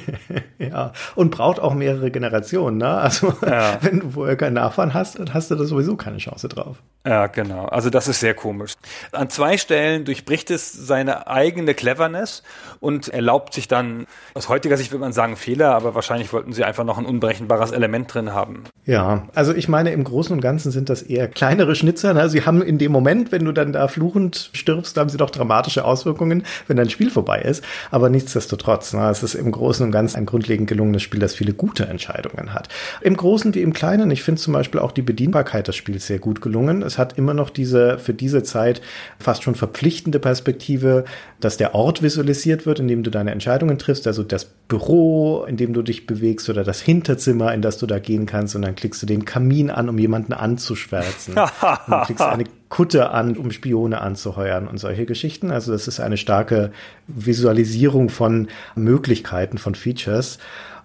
ja, 0.60 0.94
und 1.16 1.32
braucht 1.32 1.60
auch 1.60 1.74
mehrere 1.74 2.12
Generationen. 2.12 2.78
Ne? 2.78 2.90
Also 2.90 3.34
ja. 3.46 3.80
wenn 3.82 4.00
du 4.00 4.12
vorher 4.12 4.36
keinen 4.36 4.54
Nachfahren 4.54 4.94
hast, 4.94 5.18
dann 5.20 5.34
hast 5.34 5.52
du 5.52 5.56
da 5.56 5.64
sowieso 5.64 5.96
keine 5.96 6.18
Chance 6.18 6.48
drauf. 6.48 6.78
Ja, 7.06 7.28
genau. 7.28 7.66
Also 7.66 7.90
das 7.90 8.08
ist 8.08 8.20
sehr 8.20 8.34
komisch. 8.34 8.74
An 9.12 9.30
zwei 9.30 9.58
Stellen 9.58 10.06
durchbricht 10.06 10.52
es 10.52 10.72
seine 10.72 11.28
eigene 11.28 11.74
Cleverness 11.74 12.44
und 12.82 13.08
erlaubt 13.08 13.54
sich 13.54 13.68
dann, 13.68 14.06
aus 14.34 14.50
heutiger 14.50 14.76
Sicht 14.76 14.92
würde 14.92 15.02
man 15.02 15.14
sagen 15.14 15.38
Fehler, 15.38 15.74
aber 15.74 15.96
wahrscheinlich 15.96 16.34
wollten 16.34 16.52
sie 16.52 16.64
einfach 16.64 16.84
noch 16.84 16.98
ein 16.98 17.06
unberechenbares 17.06 17.72
Element 17.72 18.14
drin 18.14 18.34
haben. 18.34 18.66
Ja, 18.86 19.28
also 19.34 19.54
ich 19.54 19.70
meine, 19.70 19.92
im 19.92 20.04
Großen 20.04 20.34
und 20.34 20.42
Ganzen 20.42 20.59
Ganzen 20.60 20.72
sind 20.72 20.90
das 20.90 21.04
eher 21.04 21.30
kleinere 21.30 21.74
Schnitzer. 21.74 22.14
Ne? 22.14 22.28
Sie 22.28 22.46
haben 22.46 22.62
in 22.62 22.78
dem 22.78 22.92
Moment, 22.92 23.32
wenn 23.32 23.46
du 23.46 23.54
dann 23.54 23.72
da 23.72 23.88
fluchend 23.88 24.50
stirbst, 24.52 24.98
haben 24.98 25.08
sie 25.08 25.16
doch 25.16 25.30
dramatische 25.30 25.86
Auswirkungen, 25.86 26.44
wenn 26.68 26.76
dein 26.76 26.90
Spiel 26.90 27.10
vorbei 27.10 27.40
ist. 27.40 27.64
Aber 27.92 28.10
nichtsdestotrotz, 28.10 28.92
ne? 28.92 29.10
es 29.10 29.24
ist 29.24 29.36
im 29.36 29.54
Großen 29.54 29.86
und 29.86 29.94
Ganzen 29.94 30.18
ein 30.18 30.26
grundlegend 30.26 30.68
gelungenes 30.68 31.02
Spiel, 31.02 31.22
das 31.22 31.34
viele 31.34 31.54
gute 31.54 31.86
Entscheidungen 31.86 32.54
hat. 32.54 32.68
Im 33.00 33.16
Großen 33.16 33.56
wie 33.56 33.62
im 33.62 33.72
Kleinen, 33.72 34.12
ich 34.12 34.22
finde 34.22 34.42
zum 34.42 34.52
Beispiel 34.52 34.82
auch 34.82 34.92
die 34.92 35.02
Bedienbarkeit 35.02 35.70
des 35.70 35.78
Spiels 35.78 36.08
sehr 36.08 36.20
gut 36.20 36.42
gelungen. 36.42 36.82
Es 36.82 36.98
hat 36.98 37.18
immer 37.18 37.34
noch 37.34 37.50
diese, 37.50 37.98
für 37.98 38.14
diese 38.14 38.44
Zeit 38.44 38.82
fast 39.18 39.44
schon 39.44 39.56
verpflichtende 39.56 40.20
Perspektive, 40.20 41.06
dass 41.40 41.56
der 41.56 41.74
Ort 41.74 42.04
visualisiert 42.04 42.66
wird, 42.66 42.82
in 42.82 42.90
dem 42.90 43.04
du 43.04 43.12
deine 43.12 43.32
Entscheidungen 43.32 43.78
triffst, 43.78 44.08
also 44.08 44.24
das 44.24 44.44
Büro, 44.44 45.46
in 45.48 45.56
dem 45.56 45.74
du 45.74 45.82
dich 45.82 46.06
bewegst 46.06 46.50
oder 46.50 46.66
das 46.66 46.82
Hinterzimmer, 46.82 47.54
in 47.54 47.62
das 47.62 47.78
du 47.78 47.88
da 47.88 47.98
gehen 47.98 48.26
kannst 48.26 48.58
und 48.58 48.62
dann 48.62 48.76
klickst 48.76 49.02
du 49.02 49.06
den 49.06 49.24
Kamin 49.24 49.70
an, 49.70 49.88
um 49.88 49.98
jemanden 49.98 50.34
an 50.34 50.49
anzuschwärzen. 50.50 51.36
du 51.36 52.02
klickst 52.06 52.26
eine 52.26 52.46
Kutte 52.70 53.12
an, 53.12 53.38
um 53.38 53.52
Spione 53.52 54.02
anzuheuern 54.02 54.68
und 54.68 54.78
solche 54.78 55.06
Geschichten. 55.06 55.52
Also 55.52 55.72
das 55.72 55.88
ist 55.88 56.00
eine 56.00 56.18
starke 56.18 56.72
Visualisierung 57.08 58.10
von 58.10 58.48
Möglichkeiten, 58.76 59.58
von 59.58 59.76
Features. 59.76 60.40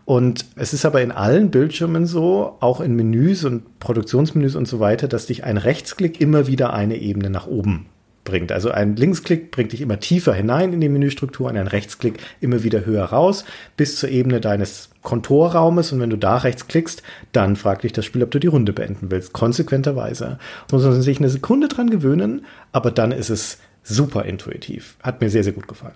Und 0.04 0.44
es 0.56 0.74
ist 0.74 0.84
aber 0.84 1.00
in 1.00 1.12
allen 1.12 1.50
Bildschirmen 1.50 2.06
so, 2.06 2.56
auch 2.60 2.80
in 2.80 2.94
Menüs 2.94 3.44
und 3.44 3.78
Produktionsmenüs 3.78 4.54
und 4.54 4.68
so 4.68 4.78
weiter, 4.78 5.08
dass 5.08 5.26
dich 5.26 5.44
ein 5.44 5.56
Rechtsklick 5.56 6.20
immer 6.20 6.46
wieder 6.46 6.74
eine 6.74 6.96
Ebene 6.96 7.30
nach 7.30 7.46
oben 7.46 7.86
bringt. 8.24 8.52
Also 8.52 8.70
ein 8.70 8.96
Linksklick 8.96 9.50
bringt 9.50 9.72
dich 9.72 9.80
immer 9.80 10.00
tiefer 10.00 10.34
hinein 10.34 10.72
in 10.72 10.80
die 10.80 10.88
Menüstruktur 10.88 11.48
und 11.48 11.56
ein 11.56 11.66
Rechtsklick 11.66 12.18
immer 12.40 12.62
wieder 12.62 12.84
höher 12.84 13.04
raus 13.04 13.44
bis 13.76 13.98
zur 13.98 14.08
Ebene 14.08 14.40
deines 14.40 14.90
Kontorraumes 15.02 15.92
und 15.92 16.00
wenn 16.00 16.10
du 16.10 16.16
da 16.16 16.38
rechts 16.38 16.66
klickst, 16.66 17.02
dann 17.32 17.56
fragt 17.56 17.84
dich 17.84 17.92
das 17.92 18.04
Spiel, 18.04 18.22
ob 18.22 18.30
du 18.30 18.38
die 18.38 18.46
Runde 18.46 18.72
beenden 18.72 19.10
willst. 19.10 19.32
Konsequenterweise. 19.32 20.38
Muss 20.72 20.82
man 20.82 21.02
sich 21.02 21.18
eine 21.18 21.28
Sekunde 21.28 21.68
dran 21.68 21.90
gewöhnen, 21.90 22.46
aber 22.72 22.90
dann 22.90 23.12
ist 23.12 23.30
es 23.30 23.58
super 23.82 24.24
intuitiv. 24.24 24.96
Hat 25.02 25.20
mir 25.20 25.30
sehr, 25.30 25.44
sehr 25.44 25.52
gut 25.52 25.68
gefallen. 25.68 25.94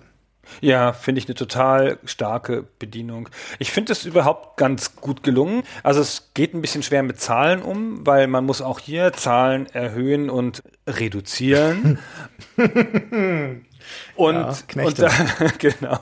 Ja, 0.61 0.93
finde 0.93 1.19
ich 1.19 1.27
eine 1.27 1.35
total 1.35 1.99
starke 2.05 2.65
Bedienung. 2.79 3.29
Ich 3.59 3.71
finde 3.71 3.91
es 3.91 4.05
überhaupt 4.05 4.57
ganz 4.57 4.95
gut 4.95 5.23
gelungen. 5.23 5.63
Also 5.83 6.01
es 6.01 6.31
geht 6.33 6.53
ein 6.53 6.61
bisschen 6.61 6.83
schwer 6.83 7.03
mit 7.03 7.19
Zahlen 7.19 7.61
um, 7.61 8.05
weil 8.05 8.27
man 8.27 8.45
muss 8.45 8.61
auch 8.61 8.79
hier 8.79 9.13
Zahlen 9.13 9.67
erhöhen 9.67 10.29
und 10.29 10.63
reduzieren. 10.89 11.99
und, 14.15 14.35
ja, 14.35 14.83
und 14.83 14.99
da, 14.99 15.09
genau, 15.57 15.99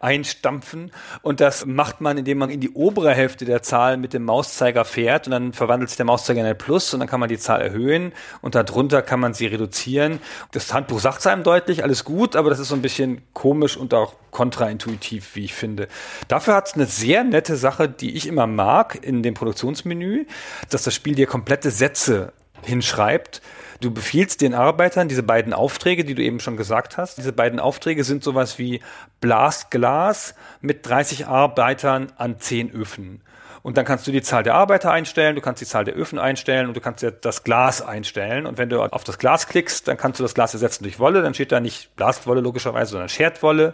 einstampfen. 0.00 0.90
Und 1.22 1.40
das 1.40 1.66
macht 1.66 2.00
man, 2.00 2.18
indem 2.18 2.38
man 2.38 2.50
in 2.50 2.60
die 2.60 2.70
obere 2.70 3.14
Hälfte 3.14 3.44
der 3.44 3.62
Zahl 3.62 3.96
mit 3.96 4.12
dem 4.12 4.24
Mauszeiger 4.24 4.84
fährt 4.84 5.26
und 5.26 5.32
dann 5.32 5.52
verwandelt 5.52 5.90
sich 5.90 5.96
der 5.96 6.06
Mauszeiger 6.06 6.40
in 6.40 6.46
ein 6.46 6.58
Plus 6.58 6.92
und 6.94 7.00
dann 7.00 7.08
kann 7.08 7.20
man 7.20 7.28
die 7.28 7.38
Zahl 7.38 7.60
erhöhen 7.60 8.12
und 8.40 8.54
darunter 8.54 9.02
kann 9.02 9.20
man 9.20 9.34
sie 9.34 9.46
reduzieren. 9.46 10.20
Das 10.52 10.72
Handbuch 10.72 11.00
sagt 11.00 11.20
es 11.20 11.26
einem 11.26 11.42
deutlich, 11.42 11.82
alles 11.82 12.04
gut, 12.04 12.36
aber 12.36 12.50
das 12.50 12.58
ist 12.58 12.68
so 12.68 12.74
ein 12.74 12.82
bisschen 12.82 13.22
komisch 13.32 13.76
und 13.76 13.94
auch 13.94 14.14
kontraintuitiv, 14.30 15.36
wie 15.36 15.44
ich 15.44 15.54
finde. 15.54 15.88
Dafür 16.28 16.54
hat 16.54 16.68
es 16.68 16.74
eine 16.74 16.86
sehr 16.86 17.24
nette 17.24 17.56
Sache, 17.56 17.88
die 17.88 18.16
ich 18.16 18.26
immer 18.26 18.46
mag 18.46 18.98
in 19.02 19.22
dem 19.22 19.34
Produktionsmenü, 19.34 20.26
dass 20.70 20.82
das 20.82 20.94
Spiel 20.94 21.14
dir 21.14 21.26
komplette 21.26 21.70
Sätze 21.70 22.32
hinschreibt 22.62 23.42
Du 23.80 23.90
befiehlst 23.90 24.40
den 24.40 24.54
Arbeitern 24.54 25.08
diese 25.08 25.22
beiden 25.22 25.52
Aufträge, 25.52 26.04
die 26.04 26.14
du 26.14 26.22
eben 26.22 26.40
schon 26.40 26.56
gesagt 26.56 26.96
hast. 26.96 27.18
Diese 27.18 27.32
beiden 27.32 27.60
Aufträge 27.60 28.04
sind 28.04 28.24
sowas 28.24 28.58
wie 28.58 28.80
Blast 29.20 29.70
Glas 29.70 30.34
mit 30.60 30.86
30 30.88 31.26
Arbeitern 31.26 32.12
an 32.16 32.38
10 32.38 32.70
Öfen. 32.70 33.22
Und 33.62 33.78
dann 33.78 33.86
kannst 33.86 34.06
du 34.06 34.12
die 34.12 34.20
Zahl 34.20 34.42
der 34.42 34.56
Arbeiter 34.56 34.92
einstellen, 34.92 35.36
du 35.36 35.40
kannst 35.40 35.62
die 35.62 35.66
Zahl 35.66 35.86
der 35.86 35.96
Öfen 35.96 36.18
einstellen 36.18 36.68
und 36.68 36.76
du 36.76 36.82
kannst 36.82 37.06
das 37.22 37.44
Glas 37.44 37.80
einstellen. 37.80 38.44
Und 38.44 38.58
wenn 38.58 38.68
du 38.68 38.82
auf 38.82 39.04
das 39.04 39.16
Glas 39.16 39.48
klickst, 39.48 39.88
dann 39.88 39.96
kannst 39.96 40.20
du 40.20 40.22
das 40.22 40.34
Glas 40.34 40.52
ersetzen 40.52 40.84
durch 40.84 40.98
Wolle. 40.98 41.22
Dann 41.22 41.32
steht 41.32 41.50
da 41.50 41.60
nicht 41.60 41.96
Blastwolle 41.96 42.42
logischerweise, 42.42 42.90
sondern 42.90 43.08
Scherzwolle 43.08 43.72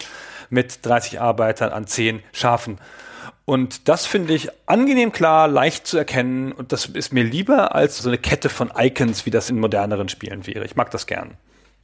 mit 0.49 0.85
30 0.85 1.19
Arbeitern 1.19 1.73
an 1.73 1.87
10 1.87 2.23
Schafen. 2.31 2.79
Und 3.45 3.89
das 3.89 4.05
finde 4.05 4.33
ich 4.33 4.49
angenehm 4.65 5.11
klar, 5.11 5.47
leicht 5.47 5.87
zu 5.87 5.97
erkennen 5.97 6.51
und 6.51 6.71
das 6.71 6.85
ist 6.85 7.11
mir 7.11 7.23
lieber 7.23 7.75
als 7.75 7.97
so 7.97 8.07
eine 8.07 8.17
Kette 8.17 8.49
von 8.49 8.71
Icons, 8.77 9.25
wie 9.25 9.31
das 9.31 9.49
in 9.49 9.59
moderneren 9.59 10.09
Spielen 10.09 10.45
wäre. 10.45 10.63
Ich 10.63 10.75
mag 10.75 10.91
das 10.91 11.07
gern. 11.07 11.31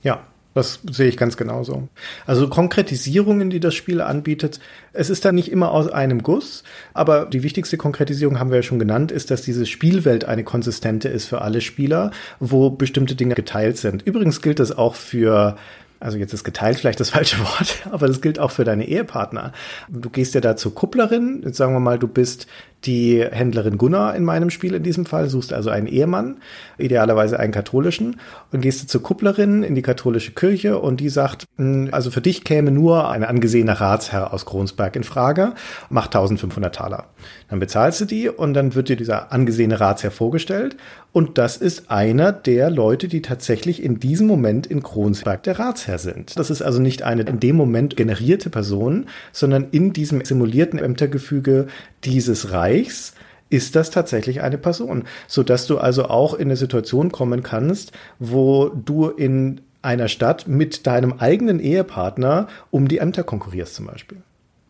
Ja, 0.04 0.22
das 0.58 0.80
sehe 0.90 1.08
ich 1.08 1.18
ganz 1.18 1.38
genauso. 1.38 1.88
Also 2.26 2.48
Konkretisierungen, 2.48 3.52
die 3.52 3.60
das 3.60 3.76
Spiel 3.76 4.02
anbietet, 4.02 4.60
es 4.92 5.12
ist 5.12 5.24
da 5.24 5.32
nicht 5.32 5.52
immer 5.52 5.72
aus 5.72 5.88
einem 5.88 6.24
Guss, 6.24 6.64
aber 6.96 7.26
die 7.26 7.44
wichtigste 7.44 7.78
Konkretisierung 7.78 8.40
haben 8.40 8.50
wir 8.50 8.58
ja 8.58 8.64
schon 8.64 8.80
genannt, 8.80 9.12
ist, 9.12 9.30
dass 9.30 9.44
diese 9.44 9.68
Spielwelt 9.68 10.26
eine 10.26 10.44
konsistente 10.44 11.10
ist 11.10 11.28
für 11.28 11.42
alle 11.42 11.62
Spieler, 11.62 12.10
wo 12.40 12.72
bestimmte 12.72 13.16
Dinge 13.16 13.36
geteilt 13.36 13.78
sind. 13.78 14.02
Übrigens 14.02 14.42
gilt 14.42 14.60
das 14.60 14.76
auch 14.76 14.96
für 14.96 15.58
also 16.00 16.18
jetzt 16.18 16.34
ist 16.34 16.44
geteilt 16.44 16.78
vielleicht 16.78 17.00
das 17.00 17.10
falsche 17.12 17.40
Wort, 17.40 17.88
aber 17.92 18.08
das 18.08 18.22
gilt 18.22 18.40
auch 18.40 18.52
für 18.52 18.64
deine 18.64 18.88
Ehepartner. 18.88 19.54
Du 19.90 20.10
gehst 20.10 20.36
ja 20.36 20.42
da 20.42 20.56
zur 20.56 20.76
Kupplerin, 20.76 21.42
jetzt 21.46 21.58
sagen 21.58 21.74
wir 21.74 21.80
mal, 21.80 22.00
du 22.00 22.08
bist 22.08 22.48
die 22.86 23.26
Händlerin 23.30 23.78
Gunnar 23.78 24.16
in 24.16 24.24
meinem 24.24 24.50
Spiel 24.50 24.74
in 24.74 24.84
diesem 24.84 25.06
Fall, 25.06 25.30
suchst 25.30 25.52
also 25.52 25.70
einen 25.70 25.88
Ehemann, 25.88 26.38
idealerweise 26.78 27.40
einen 27.40 27.52
katholischen, 27.52 28.20
und 28.52 28.62
gehst 28.62 28.84
du 28.84 28.88
zur 28.88 29.04
Kupplerin 29.04 29.64
in 29.64 29.76
die 29.76 29.82
katholische 29.82 30.32
Kirche 30.32 30.80
und 30.80 31.00
die 31.00 31.10
sagt, 31.10 31.46
hm, 31.58 31.90
also 31.92 32.12
für 32.12 32.22
dich 32.22 32.44
käme 32.44 32.72
nur 32.72 33.10
ein 33.10 33.24
angesehener 33.24 33.82
Ratsherr 33.82 34.34
aus 34.34 34.46
Kronsberg 34.46 34.96
in 34.96 35.04
Frage, 35.04 35.54
macht 35.90 36.16
1500 36.16 36.74
Taler. 36.74 37.06
Dann 37.50 37.60
bezahlst 37.60 38.02
du 38.02 38.06
die 38.06 38.30
und 38.30 38.54
dann 38.54 38.76
wird 38.76 38.90
dir 38.90 38.96
dieser 38.96 39.32
angesehene 39.32 39.80
Ratsherr 39.80 40.12
vorgestellt 40.12 40.78
und 41.18 41.40
das 41.40 41.58
ist 41.58 41.90
einer 41.90 42.32
der 42.32 42.70
Leute, 42.70 43.08
die 43.08 43.24
tatsächlich 43.24 43.82
in 43.82 44.00
diesem 44.00 44.28
Moment 44.28 44.68
in 44.68 44.84
Kronsberg 44.84 45.42
der 45.42 45.58
Ratsherr 45.58 45.98
sind. 45.98 46.38
Das 46.38 46.52
ist 46.52 46.62
also 46.62 46.80
nicht 46.80 47.02
eine 47.02 47.24
in 47.24 47.40
dem 47.40 47.56
Moment 47.56 47.98
generierte 47.98 48.52
Person, 48.52 49.08
sondern 49.32 49.68
in 49.72 49.94
diesem 49.94 50.24
simulierten 50.24 50.78
Ämtergefüge 50.78 51.68
dieses 52.04 52.52
Reichs 52.68 53.14
ist 53.50 53.76
das 53.76 53.92
tatsächlich 53.92 54.42
eine 54.42 54.58
Person, 54.58 55.06
so 55.28 55.44
dass 55.44 55.68
du 55.68 55.78
also 55.78 56.06
auch 56.06 56.34
in 56.34 56.48
eine 56.48 56.58
Situation 56.58 57.12
kommen 57.12 57.44
kannst, 57.44 57.94
wo 58.20 58.70
du 58.70 59.08
in 59.08 59.62
einer 59.82 60.10
Stadt 60.10 60.48
mit 60.48 60.86
deinem 60.86 61.14
eigenen 61.14 61.60
Ehepartner 61.60 62.48
um 62.72 62.88
die 62.88 62.98
Ämter 62.98 63.24
konkurrierst 63.24 63.76
zum 63.76 63.86
Beispiel. 63.86 64.18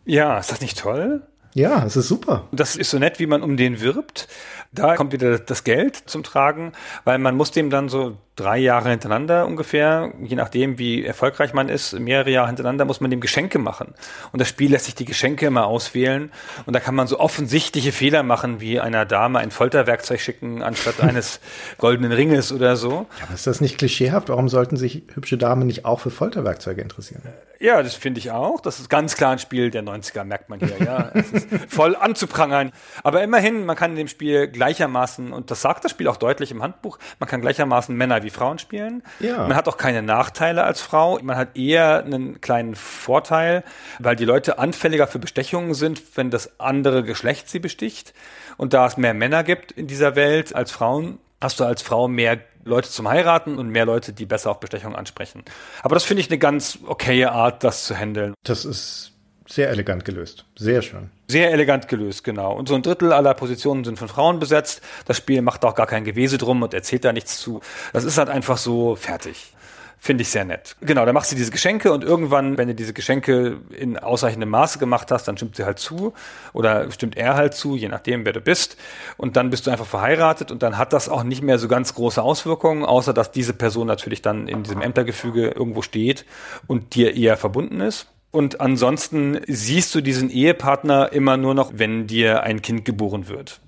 Ja, 0.04 0.38
ist 0.38 0.52
das 0.52 0.60
nicht 0.60 0.78
toll? 0.78 1.22
Ja, 1.54 1.84
es 1.84 1.96
ist 1.96 2.08
super. 2.08 2.46
Das 2.52 2.76
ist 2.76 2.90
so 2.90 2.98
nett, 2.98 3.18
wie 3.18 3.26
man 3.26 3.42
um 3.42 3.56
den 3.56 3.80
wirbt. 3.80 4.28
Da 4.70 4.94
kommt 4.94 5.12
wieder 5.12 5.38
das 5.38 5.64
Geld 5.64 5.96
zum 5.96 6.22
Tragen, 6.22 6.72
weil 7.04 7.18
man 7.18 7.34
muss 7.34 7.50
dem 7.50 7.70
dann 7.70 7.88
so 7.88 8.16
drei 8.38 8.58
Jahre 8.58 8.90
hintereinander 8.90 9.46
ungefähr, 9.46 10.12
je 10.22 10.36
nachdem, 10.36 10.78
wie 10.78 11.04
erfolgreich 11.04 11.52
man 11.52 11.68
ist, 11.68 11.98
mehrere 11.98 12.30
Jahre 12.30 12.46
hintereinander 12.46 12.84
muss 12.84 13.00
man 13.00 13.10
dem 13.10 13.20
Geschenke 13.20 13.58
machen. 13.58 13.94
Und 14.32 14.40
das 14.40 14.48
Spiel 14.48 14.70
lässt 14.70 14.84
sich 14.84 14.94
die 14.94 15.04
Geschenke 15.04 15.46
immer 15.46 15.66
auswählen. 15.66 16.30
Und 16.64 16.74
da 16.74 16.80
kann 16.80 16.94
man 16.94 17.06
so 17.06 17.18
offensichtliche 17.18 17.92
Fehler 17.92 18.22
machen, 18.22 18.60
wie 18.60 18.80
einer 18.80 19.04
Dame 19.04 19.40
ein 19.40 19.50
Folterwerkzeug 19.50 20.20
schicken, 20.20 20.62
anstatt 20.62 21.00
eines 21.02 21.40
goldenen 21.78 22.12
Ringes 22.12 22.52
oder 22.52 22.76
so. 22.76 23.06
Ja, 23.18 23.24
aber 23.24 23.34
ist 23.34 23.46
das 23.46 23.60
nicht 23.60 23.78
klischeehaft? 23.78 24.28
Warum 24.28 24.48
sollten 24.48 24.76
sich 24.76 25.02
hübsche 25.14 25.36
Damen 25.36 25.66
nicht 25.66 25.84
auch 25.84 26.00
für 26.00 26.10
Folterwerkzeuge 26.10 26.80
interessieren? 26.80 27.22
Ja, 27.60 27.82
das 27.82 27.94
finde 27.94 28.20
ich 28.20 28.30
auch. 28.30 28.60
Das 28.60 28.78
ist 28.78 28.88
ganz 28.88 29.16
klar 29.16 29.32
ein 29.32 29.40
Spiel 29.40 29.70
der 29.70 29.82
90er, 29.82 30.22
merkt 30.22 30.48
man 30.48 30.60
hier. 30.60 30.76
Ja, 30.78 31.10
es 31.12 31.32
ist 31.32 31.48
voll 31.68 31.96
anzuprangern. 31.96 32.70
Aber 33.02 33.22
immerhin, 33.24 33.66
man 33.66 33.74
kann 33.74 33.92
in 33.92 33.96
dem 33.96 34.08
Spiel 34.08 34.46
gleichermaßen, 34.46 35.32
und 35.32 35.50
das 35.50 35.60
sagt 35.60 35.84
das 35.84 35.90
Spiel 35.90 36.06
auch 36.06 36.18
deutlich 36.18 36.52
im 36.52 36.62
Handbuch, 36.62 36.98
man 37.18 37.28
kann 37.28 37.40
gleichermaßen 37.40 37.96
Männer 37.96 38.22
wie 38.22 38.27
wie 38.28 38.30
Frauen 38.30 38.58
spielen. 38.58 39.02
Ja. 39.20 39.38
Man 39.38 39.54
hat 39.54 39.68
auch 39.68 39.78
keine 39.78 40.02
Nachteile 40.02 40.64
als 40.64 40.80
Frau. 40.80 41.18
Man 41.22 41.36
hat 41.36 41.56
eher 41.56 42.04
einen 42.04 42.40
kleinen 42.40 42.74
Vorteil, 42.74 43.64
weil 43.98 44.16
die 44.16 44.26
Leute 44.26 44.58
anfälliger 44.58 45.06
für 45.06 45.18
Bestechungen 45.18 45.74
sind, 45.74 46.02
wenn 46.14 46.30
das 46.30 46.60
andere 46.60 47.02
Geschlecht 47.02 47.48
sie 47.48 47.58
besticht. 47.58 48.12
Und 48.58 48.74
da 48.74 48.86
es 48.86 48.96
mehr 48.96 49.14
Männer 49.14 49.44
gibt 49.44 49.72
in 49.72 49.86
dieser 49.86 50.14
Welt 50.14 50.54
als 50.54 50.70
Frauen, 50.70 51.18
hast 51.40 51.60
du 51.60 51.64
als 51.64 51.80
Frau 51.80 52.08
mehr 52.08 52.38
Leute 52.64 52.90
zum 52.90 53.08
Heiraten 53.08 53.58
und 53.58 53.70
mehr 53.70 53.86
Leute, 53.86 54.12
die 54.12 54.26
besser 54.26 54.50
auf 54.50 54.60
Bestechung 54.60 54.94
ansprechen. 54.94 55.42
Aber 55.82 55.94
das 55.94 56.04
finde 56.04 56.20
ich 56.20 56.28
eine 56.28 56.38
ganz 56.38 56.78
okaye 56.86 57.30
Art, 57.30 57.64
das 57.64 57.84
zu 57.84 57.96
handeln. 57.96 58.34
Das 58.44 58.64
ist 58.64 59.12
sehr 59.48 59.70
elegant 59.70 60.04
gelöst. 60.04 60.44
Sehr 60.56 60.82
schön. 60.82 61.10
Sehr 61.28 61.50
elegant 61.52 61.88
gelöst, 61.88 62.22
genau. 62.22 62.54
Und 62.54 62.68
so 62.68 62.74
ein 62.74 62.82
Drittel 62.82 63.12
aller 63.12 63.32
Positionen 63.32 63.82
sind 63.82 63.98
von 63.98 64.08
Frauen 64.08 64.38
besetzt. 64.38 64.82
Das 65.06 65.16
Spiel 65.16 65.40
macht 65.40 65.64
auch 65.64 65.74
gar 65.74 65.86
kein 65.86 66.04
Gewese 66.04 66.36
drum 66.36 66.62
und 66.62 66.74
erzählt 66.74 67.04
da 67.04 67.12
nichts 67.12 67.38
zu. 67.38 67.60
Das 67.92 68.04
ist 68.04 68.18
halt 68.18 68.28
einfach 68.28 68.58
so 68.58 68.94
fertig. 68.94 69.54
Finde 70.00 70.22
ich 70.22 70.28
sehr 70.28 70.44
nett. 70.44 70.76
Genau, 70.80 71.04
dann 71.04 71.14
machst 71.14 71.32
du 71.32 71.36
diese 71.36 71.50
Geschenke 71.50 71.92
und 71.92 72.04
irgendwann, 72.04 72.56
wenn 72.56 72.68
du 72.68 72.74
diese 72.74 72.92
Geschenke 72.92 73.58
in 73.76 73.98
ausreichendem 73.98 74.48
Maße 74.48 74.78
gemacht 74.78 75.10
hast, 75.10 75.26
dann 75.26 75.36
stimmt 75.36 75.56
sie 75.56 75.64
halt 75.64 75.80
zu 75.80 76.12
oder 76.52 76.88
stimmt 76.92 77.16
er 77.16 77.34
halt 77.34 77.54
zu, 77.54 77.74
je 77.74 77.88
nachdem, 77.88 78.24
wer 78.24 78.32
du 78.32 78.40
bist. 78.40 78.76
Und 79.16 79.36
dann 79.36 79.50
bist 79.50 79.66
du 79.66 79.72
einfach 79.72 79.86
verheiratet 79.86 80.52
und 80.52 80.62
dann 80.62 80.78
hat 80.78 80.92
das 80.92 81.08
auch 81.08 81.24
nicht 81.24 81.42
mehr 81.42 81.58
so 81.58 81.66
ganz 81.66 81.94
große 81.94 82.22
Auswirkungen, 82.22 82.84
außer 82.84 83.12
dass 83.12 83.32
diese 83.32 83.54
Person 83.54 83.88
natürlich 83.88 84.22
dann 84.22 84.46
in 84.46 84.62
diesem 84.62 84.82
Ämtergefüge 84.82 85.48
irgendwo 85.48 85.82
steht 85.82 86.26
und 86.68 86.94
dir 86.94 87.16
eher 87.16 87.36
verbunden 87.36 87.80
ist. 87.80 88.06
Und 88.30 88.60
ansonsten 88.60 89.40
siehst 89.46 89.94
du 89.94 90.00
diesen 90.00 90.30
Ehepartner 90.30 91.12
immer 91.12 91.36
nur 91.36 91.54
noch, 91.54 91.72
wenn 91.74 92.06
dir 92.06 92.42
ein 92.42 92.62
Kind 92.62 92.84
geboren 92.84 93.28
wird. 93.28 93.60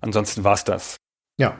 Ansonsten 0.00 0.44
war's 0.44 0.64
das. 0.64 0.96
Ja. 1.38 1.56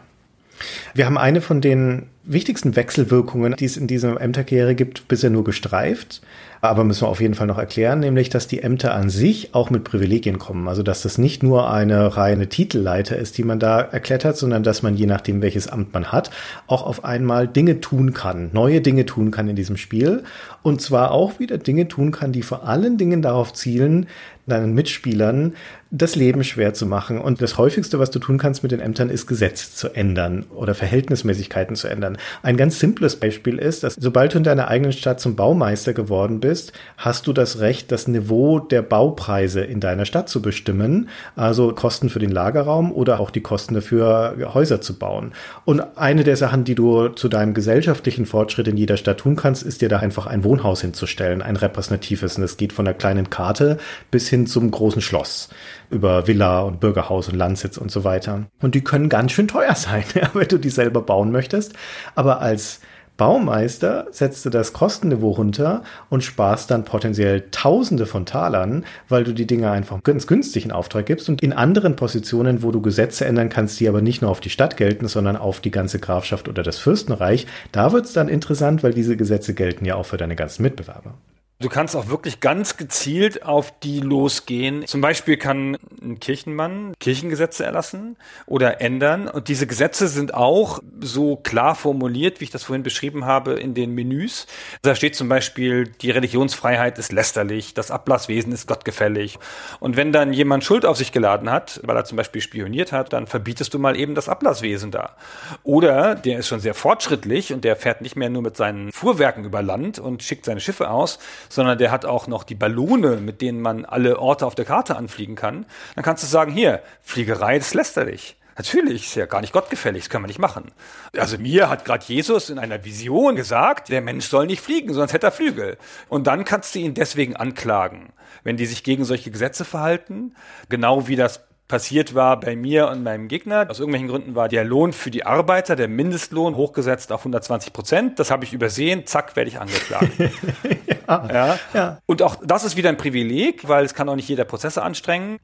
Wir 0.94 1.04
haben 1.04 1.18
eine 1.18 1.42
von 1.42 1.60
den 1.60 2.08
wichtigsten 2.22 2.76
Wechselwirkungen, 2.76 3.56
die 3.56 3.66
es 3.66 3.76
in 3.76 3.86
dieser 3.86 4.18
Ämterkarriere 4.18 4.74
gibt, 4.74 5.06
bisher 5.06 5.28
nur 5.28 5.44
gestreift. 5.44 6.22
Aber 6.68 6.84
müssen 6.84 7.02
wir 7.02 7.08
auf 7.08 7.20
jeden 7.20 7.34
Fall 7.34 7.46
noch 7.46 7.58
erklären, 7.58 8.00
nämlich, 8.00 8.28
dass 8.28 8.48
die 8.48 8.62
Ämter 8.62 8.94
an 8.94 9.10
sich 9.10 9.54
auch 9.54 9.70
mit 9.70 9.84
Privilegien 9.84 10.38
kommen. 10.38 10.68
Also, 10.68 10.82
dass 10.82 11.02
das 11.02 11.18
nicht 11.18 11.42
nur 11.42 11.70
eine 11.70 12.16
reine 12.16 12.48
Titelleiter 12.48 13.16
ist, 13.16 13.38
die 13.38 13.44
man 13.44 13.58
da 13.58 13.80
erklärt 13.80 14.24
hat, 14.24 14.36
sondern 14.36 14.62
dass 14.62 14.82
man, 14.82 14.96
je 14.96 15.06
nachdem, 15.06 15.42
welches 15.42 15.68
Amt 15.68 15.92
man 15.94 16.12
hat, 16.12 16.30
auch 16.66 16.84
auf 16.84 17.04
einmal 17.04 17.48
Dinge 17.48 17.80
tun 17.80 18.12
kann, 18.12 18.50
neue 18.52 18.80
Dinge 18.80 19.06
tun 19.06 19.30
kann 19.30 19.48
in 19.48 19.56
diesem 19.56 19.76
Spiel. 19.76 20.24
Und 20.62 20.80
zwar 20.80 21.12
auch 21.12 21.38
wieder 21.38 21.58
Dinge 21.58 21.88
tun 21.88 22.10
kann, 22.10 22.32
die 22.32 22.42
vor 22.42 22.66
allen 22.66 22.98
Dingen 22.98 23.22
darauf 23.22 23.52
zielen, 23.52 24.06
deinen 24.46 24.74
Mitspielern 24.74 25.54
das 25.90 26.16
Leben 26.16 26.42
schwer 26.42 26.74
zu 26.74 26.84
machen. 26.84 27.20
Und 27.20 27.40
das 27.40 27.58
häufigste, 27.58 27.98
was 27.98 28.10
du 28.10 28.18
tun 28.18 28.38
kannst 28.38 28.62
mit 28.62 28.72
den 28.72 28.80
Ämtern, 28.80 29.08
ist 29.08 29.26
Gesetze 29.26 29.72
zu 29.72 29.88
ändern 29.94 30.44
oder 30.54 30.74
Verhältnismäßigkeiten 30.74 31.76
zu 31.76 31.88
ändern. 31.88 32.18
Ein 32.42 32.56
ganz 32.56 32.80
simples 32.80 33.16
Beispiel 33.16 33.58
ist, 33.58 33.84
dass 33.84 33.94
sobald 33.94 34.34
du 34.34 34.38
in 34.38 34.44
deiner 34.44 34.68
eigenen 34.68 34.92
Stadt 34.92 35.20
zum 35.20 35.36
Baumeister 35.36 35.92
geworden 35.92 36.40
bist, 36.40 36.72
hast 36.96 37.26
du 37.26 37.32
das 37.32 37.60
Recht, 37.60 37.92
das 37.92 38.08
Niveau 38.08 38.58
der 38.58 38.82
Baupreise 38.82 39.60
in 39.60 39.80
deiner 39.80 40.04
Stadt 40.06 40.28
zu 40.28 40.42
bestimmen. 40.42 41.08
Also 41.36 41.72
Kosten 41.72 42.10
für 42.10 42.18
den 42.18 42.32
Lagerraum 42.32 42.92
oder 42.92 43.20
auch 43.20 43.30
die 43.30 43.40
Kosten 43.40 43.74
dafür, 43.74 44.36
Häuser 44.54 44.80
zu 44.80 44.98
bauen. 44.98 45.32
Und 45.64 45.96
eine 45.96 46.24
der 46.24 46.36
Sachen, 46.36 46.64
die 46.64 46.74
du 46.74 47.08
zu 47.08 47.28
deinem 47.28 47.54
gesellschaftlichen 47.54 48.26
Fortschritt 48.26 48.66
in 48.66 48.76
jeder 48.76 48.96
Stadt 48.96 49.18
tun 49.18 49.36
kannst, 49.36 49.62
ist 49.62 49.82
dir 49.82 49.88
da 49.88 49.98
einfach 49.98 50.26
ein 50.26 50.42
Wohnhaus 50.42 50.80
hinzustellen, 50.80 51.42
ein 51.42 51.56
repräsentatives. 51.56 52.36
Und 52.36 52.42
es 52.42 52.56
geht 52.56 52.72
von 52.72 52.84
der 52.84 52.94
kleinen 52.94 53.30
Karte 53.30 53.78
bis 54.10 54.28
hin 54.28 54.35
zum 54.44 54.70
großen 54.70 55.00
Schloss 55.00 55.48
über 55.88 56.26
Villa 56.26 56.60
und 56.60 56.80
Bürgerhaus 56.80 57.28
und 57.28 57.36
Landsitz 57.36 57.78
und 57.78 57.90
so 57.90 58.04
weiter. 58.04 58.46
Und 58.60 58.74
die 58.74 58.82
können 58.82 59.08
ganz 59.08 59.32
schön 59.32 59.48
teuer 59.48 59.74
sein, 59.74 60.04
wenn 60.34 60.48
du 60.48 60.58
die 60.58 60.68
selber 60.68 61.00
bauen 61.00 61.30
möchtest. 61.30 61.74
Aber 62.14 62.42
als 62.42 62.80
Baumeister 63.16 64.08
setzt 64.10 64.44
du 64.44 64.50
das 64.50 64.74
Kostenniveau 64.74 65.30
runter 65.30 65.82
und 66.10 66.22
sparst 66.22 66.70
dann 66.70 66.84
potenziell 66.84 67.44
Tausende 67.50 68.04
von 68.04 68.26
Talern, 68.26 68.84
weil 69.08 69.24
du 69.24 69.32
die 69.32 69.46
Dinge 69.46 69.70
einfach 69.70 70.02
ganz 70.02 70.26
günstig 70.26 70.66
in 70.66 70.72
Auftrag 70.72 71.06
gibst 71.06 71.28
und 71.30 71.42
in 71.42 71.54
anderen 71.54 71.96
Positionen, 71.96 72.62
wo 72.62 72.72
du 72.72 72.82
Gesetze 72.82 73.24
ändern 73.24 73.48
kannst, 73.48 73.80
die 73.80 73.88
aber 73.88 74.02
nicht 74.02 74.20
nur 74.20 74.30
auf 74.30 74.40
die 74.40 74.50
Stadt 74.50 74.76
gelten, 74.76 75.08
sondern 75.08 75.36
auf 75.36 75.60
die 75.60 75.70
ganze 75.70 75.98
Grafschaft 75.98 76.48
oder 76.48 76.62
das 76.62 76.78
Fürstenreich, 76.78 77.46
da 77.72 77.92
wird 77.92 78.04
es 78.04 78.12
dann 78.12 78.28
interessant, 78.28 78.82
weil 78.82 78.92
diese 78.92 79.16
Gesetze 79.16 79.54
gelten 79.54 79.86
ja 79.86 79.94
auch 79.94 80.06
für 80.06 80.18
deine 80.18 80.36
ganzen 80.36 80.62
Mitbewerber. 80.62 81.14
Du 81.58 81.70
kannst 81.70 81.96
auch 81.96 82.08
wirklich 82.08 82.40
ganz 82.40 82.76
gezielt 82.76 83.42
auf 83.42 83.72
die 83.80 84.00
losgehen. 84.00 84.86
Zum 84.86 85.00
Beispiel 85.00 85.38
kann 85.38 85.78
ein 86.02 86.20
Kirchenmann 86.20 86.92
Kirchengesetze 87.00 87.64
erlassen 87.64 88.18
oder 88.44 88.82
ändern. 88.82 89.26
Und 89.26 89.48
diese 89.48 89.66
Gesetze 89.66 90.08
sind 90.08 90.34
auch 90.34 90.80
so 91.00 91.36
klar 91.36 91.74
formuliert, 91.74 92.40
wie 92.40 92.44
ich 92.44 92.50
das 92.50 92.64
vorhin 92.64 92.82
beschrieben 92.82 93.24
habe, 93.24 93.54
in 93.54 93.72
den 93.72 93.94
Menüs. 93.94 94.46
Da 94.82 94.94
steht 94.94 95.16
zum 95.16 95.30
Beispiel, 95.30 95.86
die 96.02 96.10
Religionsfreiheit 96.10 96.98
ist 96.98 97.10
lästerlich, 97.10 97.72
das 97.72 97.90
Ablasswesen 97.90 98.52
ist 98.52 98.68
gottgefällig. 98.68 99.38
Und 99.80 99.96
wenn 99.96 100.12
dann 100.12 100.34
jemand 100.34 100.62
Schuld 100.62 100.84
auf 100.84 100.98
sich 100.98 101.10
geladen 101.10 101.50
hat, 101.50 101.80
weil 101.84 101.96
er 101.96 102.04
zum 102.04 102.16
Beispiel 102.16 102.42
spioniert 102.42 102.92
hat, 102.92 103.14
dann 103.14 103.26
verbietest 103.26 103.72
du 103.72 103.78
mal 103.78 103.96
eben 103.98 104.14
das 104.14 104.28
Ablasswesen 104.28 104.90
da. 104.90 105.16
Oder 105.62 106.16
der 106.16 106.38
ist 106.38 106.48
schon 106.48 106.60
sehr 106.60 106.74
fortschrittlich 106.74 107.54
und 107.54 107.64
der 107.64 107.76
fährt 107.76 108.02
nicht 108.02 108.14
mehr 108.14 108.28
nur 108.28 108.42
mit 108.42 108.58
seinen 108.58 108.92
Fuhrwerken 108.92 109.44
über 109.44 109.62
Land 109.62 109.98
und 109.98 110.22
schickt 110.22 110.44
seine 110.44 110.60
Schiffe 110.60 110.90
aus, 110.90 111.18
sondern 111.48 111.78
der 111.78 111.90
hat 111.90 112.04
auch 112.04 112.26
noch 112.26 112.44
die 112.44 112.54
Ballone, 112.54 113.16
mit 113.16 113.40
denen 113.40 113.60
man 113.60 113.84
alle 113.84 114.18
Orte 114.18 114.46
auf 114.46 114.54
der 114.54 114.64
Karte 114.64 114.96
anfliegen 114.96 115.34
kann, 115.34 115.66
dann 115.94 116.04
kannst 116.04 116.22
du 116.22 116.26
sagen, 116.26 116.52
hier, 116.52 116.82
Fliegerei, 117.02 117.58
das 117.58 117.74
lästerlich. 117.74 118.36
Natürlich, 118.56 119.04
ist 119.04 119.14
ja 119.16 119.26
gar 119.26 119.42
nicht 119.42 119.52
gottgefällig, 119.52 120.04
das 120.04 120.10
können 120.10 120.24
wir 120.24 120.28
nicht 120.28 120.38
machen. 120.38 120.72
Also 121.14 121.36
mir 121.36 121.68
hat 121.68 121.84
gerade 121.84 122.04
Jesus 122.06 122.48
in 122.48 122.58
einer 122.58 122.84
Vision 122.84 123.36
gesagt, 123.36 123.90
der 123.90 124.00
Mensch 124.00 124.26
soll 124.28 124.46
nicht 124.46 124.62
fliegen, 124.62 124.94
sonst 124.94 125.12
hätte 125.12 125.26
er 125.26 125.32
Flügel. 125.32 125.76
Und 126.08 126.26
dann 126.26 126.46
kannst 126.46 126.74
du 126.74 126.78
ihn 126.78 126.94
deswegen 126.94 127.36
anklagen, 127.36 128.14
wenn 128.44 128.56
die 128.56 128.64
sich 128.64 128.82
gegen 128.82 129.04
solche 129.04 129.30
Gesetze 129.30 129.66
verhalten, 129.66 130.34
genau 130.70 131.06
wie 131.06 131.16
das 131.16 131.42
passiert 131.68 132.14
war 132.14 132.38
bei 132.38 132.56
mir 132.56 132.88
und 132.88 133.02
meinem 133.02 133.28
Gegner. 133.28 133.66
Aus 133.68 133.80
irgendwelchen 133.80 134.08
Gründen 134.08 134.34
war 134.34 134.48
der 134.48 134.64
Lohn 134.64 134.92
für 134.92 135.10
die 135.10 135.26
Arbeiter, 135.26 135.76
der 135.76 135.88
Mindestlohn, 135.88 136.56
hochgesetzt 136.56 137.12
auf 137.12 137.20
120 137.20 137.72
Prozent. 137.72 138.18
Das 138.18 138.30
habe 138.30 138.44
ich 138.44 138.52
übersehen. 138.52 139.06
Zack, 139.06 139.36
werde 139.36 139.48
ich 139.48 139.60
angeklagt. 139.60 140.10
ja, 141.08 141.28
ja. 141.32 141.58
ja. 141.74 141.98
Und 142.06 142.22
auch 142.22 142.36
das 142.42 142.64
ist 142.64 142.76
wieder 142.76 142.88
ein 142.88 142.96
Privileg, 142.96 143.68
weil 143.68 143.84
es 143.84 143.94
kann 143.94 144.08
auch 144.08 144.16
nicht 144.16 144.28
jeder 144.28 144.44
Prozesse 144.44 144.82
anstrengen. 144.82 145.38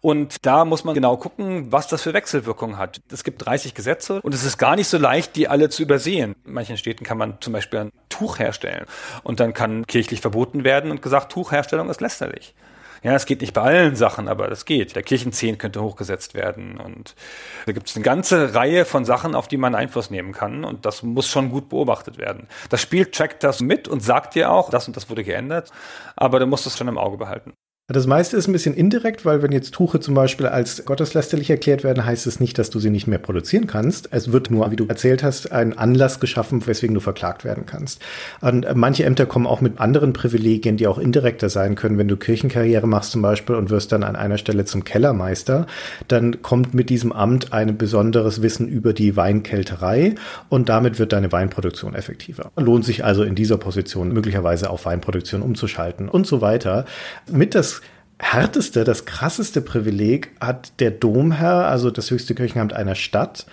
Und 0.00 0.46
da 0.46 0.64
muss 0.64 0.84
man 0.84 0.94
genau 0.94 1.16
gucken, 1.16 1.72
was 1.72 1.88
das 1.88 2.02
für 2.02 2.14
Wechselwirkungen 2.14 2.78
hat. 2.78 3.00
Es 3.12 3.24
gibt 3.24 3.44
30 3.44 3.74
Gesetze 3.74 4.20
und 4.22 4.34
es 4.34 4.44
ist 4.44 4.58
gar 4.58 4.76
nicht 4.76 4.88
so 4.88 4.98
leicht, 4.98 5.36
die 5.36 5.48
alle 5.48 5.68
zu 5.68 5.82
übersehen. 5.82 6.36
In 6.44 6.52
manchen 6.54 6.76
Städten 6.76 7.04
kann 7.04 7.18
man 7.18 7.38
zum 7.40 7.52
Beispiel 7.52 7.80
ein 7.80 7.92
Tuch 8.08 8.38
herstellen 8.38 8.86
und 9.22 9.40
dann 9.40 9.52
kann 9.52 9.86
kirchlich 9.86 10.20
verboten 10.20 10.64
werden 10.64 10.90
und 10.90 11.02
gesagt, 11.02 11.32
Tuchherstellung 11.32 11.90
ist 11.90 12.00
lästerlich. 12.00 12.54
Ja, 13.06 13.14
es 13.14 13.24
geht 13.24 13.40
nicht 13.40 13.54
bei 13.54 13.62
allen 13.62 13.94
Sachen, 13.94 14.26
aber 14.26 14.48
das 14.48 14.64
geht. 14.64 14.96
Der 14.96 15.04
Kirchenzehn 15.04 15.58
könnte 15.58 15.80
hochgesetzt 15.80 16.34
werden 16.34 16.80
und 16.80 17.14
da 17.64 17.70
gibt 17.70 17.88
es 17.88 17.94
eine 17.94 18.02
ganze 18.02 18.52
Reihe 18.52 18.84
von 18.84 19.04
Sachen, 19.04 19.36
auf 19.36 19.46
die 19.46 19.58
man 19.58 19.76
Einfluss 19.76 20.10
nehmen 20.10 20.32
kann 20.32 20.64
und 20.64 20.84
das 20.84 21.04
muss 21.04 21.28
schon 21.28 21.50
gut 21.50 21.68
beobachtet 21.68 22.18
werden. 22.18 22.48
Das 22.68 22.80
Spiel 22.80 23.06
trackt 23.06 23.44
das 23.44 23.60
mit 23.60 23.86
und 23.86 24.02
sagt 24.02 24.34
dir 24.34 24.50
auch, 24.50 24.70
das 24.70 24.88
und 24.88 24.96
das 24.96 25.08
wurde 25.08 25.22
geändert, 25.22 25.70
aber 26.16 26.40
du 26.40 26.46
musst 26.46 26.66
es 26.66 26.76
schon 26.76 26.88
im 26.88 26.98
Auge 26.98 27.16
behalten. 27.16 27.52
Das 27.88 28.08
meiste 28.08 28.36
ist 28.36 28.48
ein 28.48 28.52
bisschen 28.52 28.74
indirekt, 28.74 29.24
weil 29.24 29.42
wenn 29.42 29.52
jetzt 29.52 29.72
Tuche 29.72 30.00
zum 30.00 30.16
Beispiel 30.16 30.46
als 30.46 30.84
gotteslästerlich 30.84 31.50
erklärt 31.50 31.84
werden, 31.84 32.04
heißt 32.04 32.26
es 32.26 32.40
nicht, 32.40 32.58
dass 32.58 32.68
du 32.68 32.80
sie 32.80 32.90
nicht 32.90 33.06
mehr 33.06 33.20
produzieren 33.20 33.68
kannst. 33.68 34.08
Es 34.10 34.32
wird 34.32 34.50
nur, 34.50 34.68
wie 34.72 34.76
du 34.76 34.86
erzählt 34.88 35.22
hast, 35.22 35.52
ein 35.52 35.78
Anlass 35.78 36.18
geschaffen, 36.18 36.66
weswegen 36.66 36.94
du 36.94 37.00
verklagt 37.00 37.44
werden 37.44 37.64
kannst. 37.64 38.02
Und 38.40 38.66
manche 38.74 39.04
Ämter 39.04 39.24
kommen 39.24 39.46
auch 39.46 39.60
mit 39.60 39.78
anderen 39.78 40.12
Privilegien, 40.14 40.76
die 40.76 40.88
auch 40.88 40.98
indirekter 40.98 41.48
sein 41.48 41.76
können. 41.76 41.96
Wenn 41.96 42.08
du 42.08 42.16
Kirchenkarriere 42.16 42.88
machst 42.88 43.12
zum 43.12 43.22
Beispiel 43.22 43.54
und 43.54 43.70
wirst 43.70 43.92
dann 43.92 44.02
an 44.02 44.16
einer 44.16 44.38
Stelle 44.38 44.64
zum 44.64 44.82
Kellermeister, 44.82 45.68
dann 46.08 46.42
kommt 46.42 46.74
mit 46.74 46.90
diesem 46.90 47.12
Amt 47.12 47.52
ein 47.52 47.78
besonderes 47.78 48.42
Wissen 48.42 48.66
über 48.66 48.94
die 48.94 49.14
Weinkälterei 49.14 50.16
und 50.48 50.68
damit 50.68 50.98
wird 50.98 51.12
deine 51.12 51.30
Weinproduktion 51.30 51.94
effektiver. 51.94 52.50
Lohnt 52.56 52.84
sich 52.84 53.04
also 53.04 53.22
in 53.22 53.36
dieser 53.36 53.58
Position 53.58 54.12
möglicherweise 54.12 54.70
auf 54.70 54.86
Weinproduktion 54.86 55.40
umzuschalten 55.40 56.08
und 56.08 56.26
so 56.26 56.40
weiter. 56.40 56.84
Mit 57.30 57.54
das 57.54 57.75
härteste, 58.18 58.84
das 58.84 59.04
krasseste 59.04 59.60
Privileg 59.60 60.30
hat 60.40 60.80
der 60.80 60.90
Domherr, 60.90 61.66
also 61.66 61.90
das 61.90 62.10
höchste 62.10 62.34
Kirchenamt 62.34 62.72
einer 62.72 62.94
Stadt. 62.94 63.46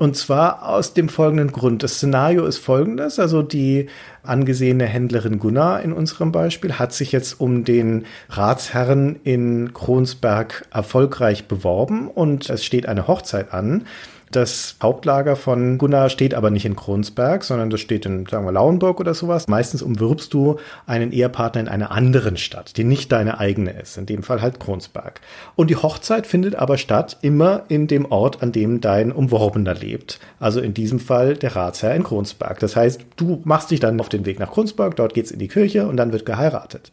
Und 0.00 0.16
zwar 0.16 0.66
aus 0.66 0.94
dem 0.94 1.10
folgenden 1.10 1.52
Grund. 1.52 1.82
Das 1.82 1.96
Szenario 1.96 2.46
ist 2.46 2.56
folgendes. 2.56 3.18
Also 3.18 3.42
die 3.42 3.88
angesehene 4.22 4.86
Händlerin 4.86 5.38
Gunnar 5.38 5.82
in 5.82 5.92
unserem 5.92 6.32
Beispiel 6.32 6.78
hat 6.78 6.94
sich 6.94 7.12
jetzt 7.12 7.38
um 7.38 7.64
den 7.64 8.06
Ratsherren 8.30 9.20
in 9.24 9.74
Kronsberg 9.74 10.66
erfolgreich 10.72 11.48
beworben 11.48 12.08
und 12.08 12.48
es 12.48 12.64
steht 12.64 12.86
eine 12.86 13.08
Hochzeit 13.08 13.52
an. 13.52 13.84
Das 14.30 14.76
Hauptlager 14.80 15.34
von 15.34 15.76
Gunnar 15.76 16.08
steht 16.08 16.34
aber 16.34 16.50
nicht 16.50 16.64
in 16.64 16.76
Kronsberg, 16.76 17.42
sondern 17.42 17.68
das 17.68 17.80
steht 17.80 18.06
in, 18.06 18.26
sagen 18.26 18.44
wir, 18.44 18.52
Lauenburg 18.52 19.00
oder 19.00 19.12
sowas. 19.12 19.48
Meistens 19.48 19.82
umwirbst 19.82 20.32
du 20.32 20.60
einen 20.86 21.10
Ehepartner 21.10 21.62
in 21.62 21.66
einer 21.66 21.90
anderen 21.90 22.36
Stadt, 22.36 22.76
die 22.76 22.84
nicht 22.84 23.10
deine 23.10 23.40
eigene 23.40 23.72
ist. 23.72 23.98
In 23.98 24.06
dem 24.06 24.22
Fall 24.22 24.40
halt 24.40 24.60
Kronsberg. 24.60 25.20
Und 25.56 25.68
die 25.68 25.74
Hochzeit 25.74 26.28
findet 26.28 26.54
aber 26.54 26.78
statt 26.78 27.18
immer 27.22 27.64
in 27.66 27.88
dem 27.88 28.04
Ort, 28.04 28.40
an 28.40 28.52
dem 28.52 28.80
dein 28.80 29.10
Umworbener 29.10 29.74
lebt. 29.74 30.20
Also 30.38 30.60
in 30.60 30.74
diesem 30.74 31.00
Fall 31.00 31.34
der 31.36 31.56
Ratsherr 31.56 31.96
in 31.96 32.04
Kronsberg. 32.04 32.60
Das 32.60 32.76
heißt, 32.76 33.00
du 33.16 33.40
machst 33.42 33.72
dich 33.72 33.80
dann 33.80 33.98
auf 33.98 34.08
den 34.08 34.26
Weg 34.26 34.38
nach 34.38 34.52
Kronsberg, 34.52 34.94
dort 34.94 35.12
geht's 35.12 35.32
in 35.32 35.40
die 35.40 35.48
Kirche 35.48 35.88
und 35.88 35.96
dann 35.96 36.12
wird 36.12 36.24
geheiratet. 36.24 36.92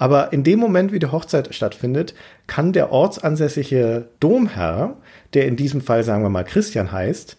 Aber 0.00 0.32
in 0.32 0.44
dem 0.44 0.58
Moment, 0.58 0.92
wie 0.92 0.98
die 0.98 1.12
Hochzeit 1.12 1.54
stattfindet, 1.54 2.14
kann 2.46 2.72
der 2.72 2.90
ortsansässige 2.90 4.08
Domherr, 4.18 4.96
der 5.34 5.46
in 5.46 5.56
diesem 5.56 5.80
Fall 5.80 6.04
sagen 6.04 6.22
wir 6.22 6.30
mal 6.30 6.44
Christian 6.44 6.92
heißt, 6.92 7.36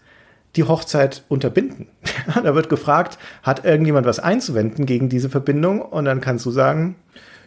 die 0.56 0.64
Hochzeit 0.64 1.24
unterbinden. 1.30 1.88
da 2.44 2.56
wird 2.56 2.70
gefragt, 2.70 3.18
hat 3.44 3.66
irgendjemand 3.66 4.06
was 4.06 4.20
einzuwenden 4.20 4.86
gegen 4.86 5.10
diese 5.10 5.30
Verbindung? 5.30 5.82
Und 5.82 6.06
dann 6.06 6.22
kannst 6.22 6.46
du 6.46 6.52
sagen, 6.52 6.96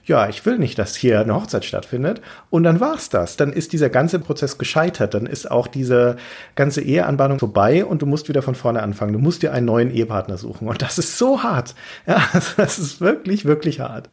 ja, 0.06 0.28
ich 0.28 0.44
will 0.44 0.58
nicht, 0.58 0.78
dass 0.78 0.96
hier 0.96 1.20
eine 1.20 1.34
Hochzeit 1.34 1.64
stattfindet. 1.64 2.20
Und 2.50 2.64
dann 2.64 2.80
war's 2.80 3.08
das. 3.08 3.36
Dann 3.36 3.52
ist 3.52 3.72
dieser 3.72 3.88
ganze 3.88 4.18
Prozess 4.18 4.58
gescheitert. 4.58 5.14
Dann 5.14 5.26
ist 5.26 5.50
auch 5.50 5.66
diese 5.66 6.16
ganze 6.56 6.82
Eheanbahnung 6.82 7.38
vorbei 7.38 7.84
und 7.84 8.02
du 8.02 8.06
musst 8.06 8.28
wieder 8.28 8.42
von 8.42 8.54
vorne 8.54 8.82
anfangen. 8.82 9.14
Du 9.14 9.18
musst 9.18 9.42
dir 9.42 9.52
einen 9.52 9.66
neuen 9.66 9.90
Ehepartner 9.90 10.36
suchen. 10.36 10.68
Und 10.68 10.82
das 10.82 10.98
ist 10.98 11.16
so 11.16 11.42
hart. 11.42 11.74
Ja, 12.06 12.22
das 12.56 12.78
ist 12.78 13.00
wirklich, 13.00 13.44
wirklich 13.44 13.80
hart. 13.80 14.10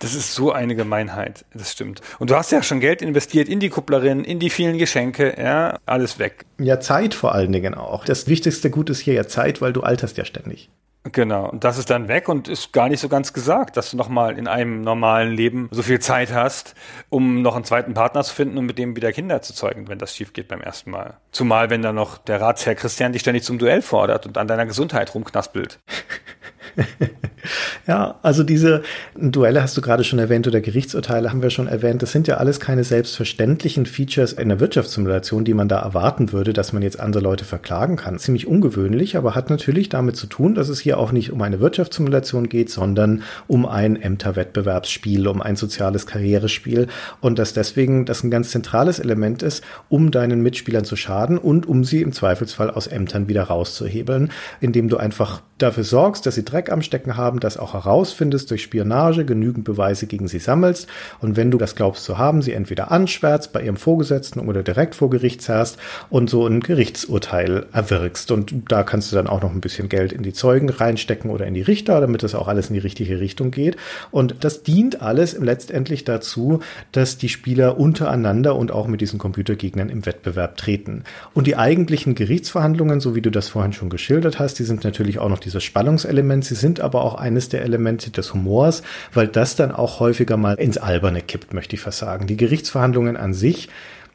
Das 0.00 0.14
ist 0.14 0.34
so 0.34 0.52
eine 0.52 0.74
Gemeinheit, 0.74 1.44
das 1.54 1.72
stimmt. 1.72 2.00
Und 2.18 2.30
du 2.30 2.36
hast 2.36 2.50
ja 2.50 2.62
schon 2.62 2.80
Geld 2.80 3.02
investiert 3.02 3.48
in 3.48 3.60
die 3.60 3.68
Kupplerin, 3.68 4.24
in 4.24 4.38
die 4.38 4.50
vielen 4.50 4.78
Geschenke, 4.78 5.34
ja, 5.40 5.78
alles 5.86 6.18
weg. 6.18 6.44
Ja, 6.58 6.80
Zeit 6.80 7.14
vor 7.14 7.34
allen 7.34 7.52
Dingen 7.52 7.74
auch. 7.74 8.04
Das 8.04 8.26
wichtigste 8.26 8.70
Gut 8.70 8.90
ist 8.90 9.00
hier 9.00 9.14
ja 9.14 9.26
Zeit, 9.26 9.60
weil 9.60 9.72
du 9.72 9.82
alterst 9.82 10.16
ja 10.16 10.24
ständig. 10.24 10.70
Genau, 11.12 11.48
und 11.48 11.64
das 11.64 11.78
ist 11.78 11.90
dann 11.90 12.08
weg 12.08 12.28
und 12.28 12.48
ist 12.48 12.72
gar 12.72 12.88
nicht 12.88 13.00
so 13.00 13.08
ganz 13.08 13.32
gesagt, 13.32 13.76
dass 13.76 13.92
du 13.92 13.96
nochmal 13.96 14.36
in 14.36 14.46
einem 14.46 14.82
normalen 14.82 15.32
Leben 15.32 15.68
so 15.70 15.82
viel 15.82 16.00
Zeit 16.00 16.32
hast, 16.32 16.74
um 17.08 17.40
noch 17.40 17.54
einen 17.54 17.64
zweiten 17.64 17.94
Partner 17.94 18.22
zu 18.24 18.34
finden 18.34 18.58
und 18.58 18.66
mit 18.66 18.78
dem 18.78 18.96
wieder 18.96 19.12
Kinder 19.12 19.40
zu 19.40 19.54
zeugen, 19.54 19.88
wenn 19.88 19.98
das 19.98 20.14
schief 20.14 20.32
geht 20.32 20.48
beim 20.48 20.60
ersten 20.60 20.90
Mal. 20.90 21.16
Zumal, 21.30 21.70
wenn 21.70 21.82
dann 21.82 21.94
noch 21.94 22.18
der 22.18 22.40
Ratsherr 22.40 22.74
Christian 22.74 23.12
dich 23.12 23.22
ständig 23.22 23.44
zum 23.44 23.58
Duell 23.58 23.80
fordert 23.80 24.26
und 24.26 24.36
an 24.36 24.48
deiner 24.48 24.66
Gesundheit 24.66 25.14
rumknaspelt. 25.14 25.78
ja, 27.86 28.16
also 28.22 28.42
diese 28.42 28.82
Duelle 29.16 29.62
hast 29.62 29.76
du 29.76 29.80
gerade 29.80 30.04
schon 30.04 30.18
erwähnt 30.18 30.46
oder 30.46 30.60
Gerichtsurteile 30.60 31.30
haben 31.30 31.42
wir 31.42 31.50
schon 31.50 31.66
erwähnt. 31.66 32.02
Das 32.02 32.12
sind 32.12 32.28
ja 32.28 32.36
alles 32.36 32.60
keine 32.60 32.84
selbstverständlichen 32.84 33.86
Features 33.86 34.32
in 34.32 34.48
der 34.48 34.60
Wirtschaftssimulation, 34.60 35.44
die 35.44 35.54
man 35.54 35.68
da 35.68 35.80
erwarten 35.80 36.32
würde, 36.32 36.52
dass 36.52 36.72
man 36.72 36.82
jetzt 36.82 37.00
andere 37.00 37.22
Leute 37.22 37.44
verklagen 37.44 37.96
kann. 37.96 38.18
Ziemlich 38.18 38.46
ungewöhnlich, 38.46 39.16
aber 39.16 39.34
hat 39.34 39.50
natürlich 39.50 39.88
damit 39.88 40.16
zu 40.16 40.26
tun, 40.26 40.54
dass 40.54 40.68
es 40.68 40.80
hier 40.80 40.98
auch 40.98 41.12
nicht 41.12 41.32
um 41.32 41.42
eine 41.42 41.60
Wirtschaftssimulation 41.60 42.48
geht, 42.48 42.70
sondern 42.70 43.22
um 43.46 43.66
ein 43.66 43.96
Ämterwettbewerbsspiel, 43.96 45.26
um 45.28 45.42
ein 45.42 45.56
soziales 45.56 46.06
Karrierespiel 46.06 46.88
und 47.20 47.38
dass 47.38 47.52
deswegen 47.52 48.04
das 48.04 48.22
ein 48.22 48.30
ganz 48.30 48.50
zentrales 48.50 48.98
Element 48.98 49.42
ist, 49.42 49.64
um 49.88 50.10
deinen 50.10 50.42
Mitspielern 50.42 50.84
zu 50.84 50.96
schaden 50.96 51.38
und 51.38 51.66
um 51.66 51.84
sie 51.84 52.02
im 52.02 52.12
Zweifelsfall 52.12 52.70
aus 52.70 52.86
Ämtern 52.86 53.28
wieder 53.28 53.44
rauszuhebeln, 53.44 54.30
indem 54.60 54.88
du 54.88 54.96
einfach 54.96 55.42
dafür 55.58 55.84
sorgst, 55.84 56.24
dass 56.26 56.34
sie 56.34 56.44
Dreck 56.58 56.72
am 56.72 56.82
Stecken 56.82 57.16
haben, 57.16 57.38
das 57.38 57.56
auch 57.56 57.74
herausfindest 57.74 58.50
durch 58.50 58.62
Spionage, 58.62 59.24
genügend 59.24 59.64
Beweise 59.64 60.08
gegen 60.08 60.26
sie 60.26 60.40
sammelst 60.40 60.88
und 61.20 61.36
wenn 61.36 61.52
du 61.52 61.58
das 61.58 61.76
glaubst 61.76 62.02
zu 62.02 62.18
haben, 62.18 62.42
sie 62.42 62.52
entweder 62.52 62.90
anschwärzt 62.90 63.52
bei 63.52 63.62
ihrem 63.62 63.76
Vorgesetzten 63.76 64.40
oder 64.40 64.64
direkt 64.64 64.96
vor 64.96 65.08
Gericht 65.08 65.40
zerrst 65.40 65.78
und 66.10 66.28
so 66.28 66.44
ein 66.46 66.58
Gerichtsurteil 66.58 67.66
erwirkst. 67.72 68.32
Und 68.32 68.52
da 68.68 68.82
kannst 68.82 69.12
du 69.12 69.16
dann 69.16 69.28
auch 69.28 69.40
noch 69.40 69.52
ein 69.52 69.60
bisschen 69.60 69.88
Geld 69.88 70.12
in 70.12 70.24
die 70.24 70.32
Zeugen 70.32 70.68
reinstecken 70.68 71.30
oder 71.30 71.46
in 71.46 71.54
die 71.54 71.62
Richter, 71.62 72.00
damit 72.00 72.24
das 72.24 72.34
auch 72.34 72.48
alles 72.48 72.68
in 72.68 72.74
die 72.74 72.80
richtige 72.80 73.20
Richtung 73.20 73.52
geht. 73.52 73.76
Und 74.10 74.42
das 74.42 74.64
dient 74.64 75.00
alles 75.00 75.38
letztendlich 75.38 76.02
dazu, 76.02 76.58
dass 76.90 77.18
die 77.18 77.28
Spieler 77.28 77.78
untereinander 77.78 78.56
und 78.56 78.72
auch 78.72 78.88
mit 78.88 79.00
diesen 79.00 79.20
Computergegnern 79.20 79.90
im 79.90 80.06
Wettbewerb 80.06 80.56
treten. 80.56 81.04
Und 81.34 81.46
die 81.46 81.56
eigentlichen 81.56 82.16
Gerichtsverhandlungen, 82.16 82.98
so 82.98 83.14
wie 83.14 83.22
du 83.22 83.30
das 83.30 83.48
vorhin 83.48 83.72
schon 83.72 83.90
geschildert 83.90 84.40
hast, 84.40 84.58
die 84.58 84.64
sind 84.64 84.82
natürlich 84.82 85.20
auch 85.20 85.28
noch 85.28 85.38
dieses 85.38 85.62
Spannungselement. 85.62 86.47
Sie 86.48 86.54
sind 86.54 86.80
aber 86.80 87.02
auch 87.04 87.14
eines 87.14 87.48
der 87.48 87.62
Elemente 87.62 88.10
des 88.10 88.32
Humors, 88.32 88.82
weil 89.12 89.28
das 89.28 89.54
dann 89.54 89.72
auch 89.72 90.00
häufiger 90.00 90.36
mal 90.36 90.54
ins 90.54 90.78
Alberne 90.78 91.20
kippt, 91.20 91.52
möchte 91.52 91.76
ich 91.76 91.82
fast 91.82 91.98
sagen. 91.98 92.26
Die 92.26 92.36
Gerichtsverhandlungen 92.36 93.16
an 93.16 93.34
sich 93.34 93.68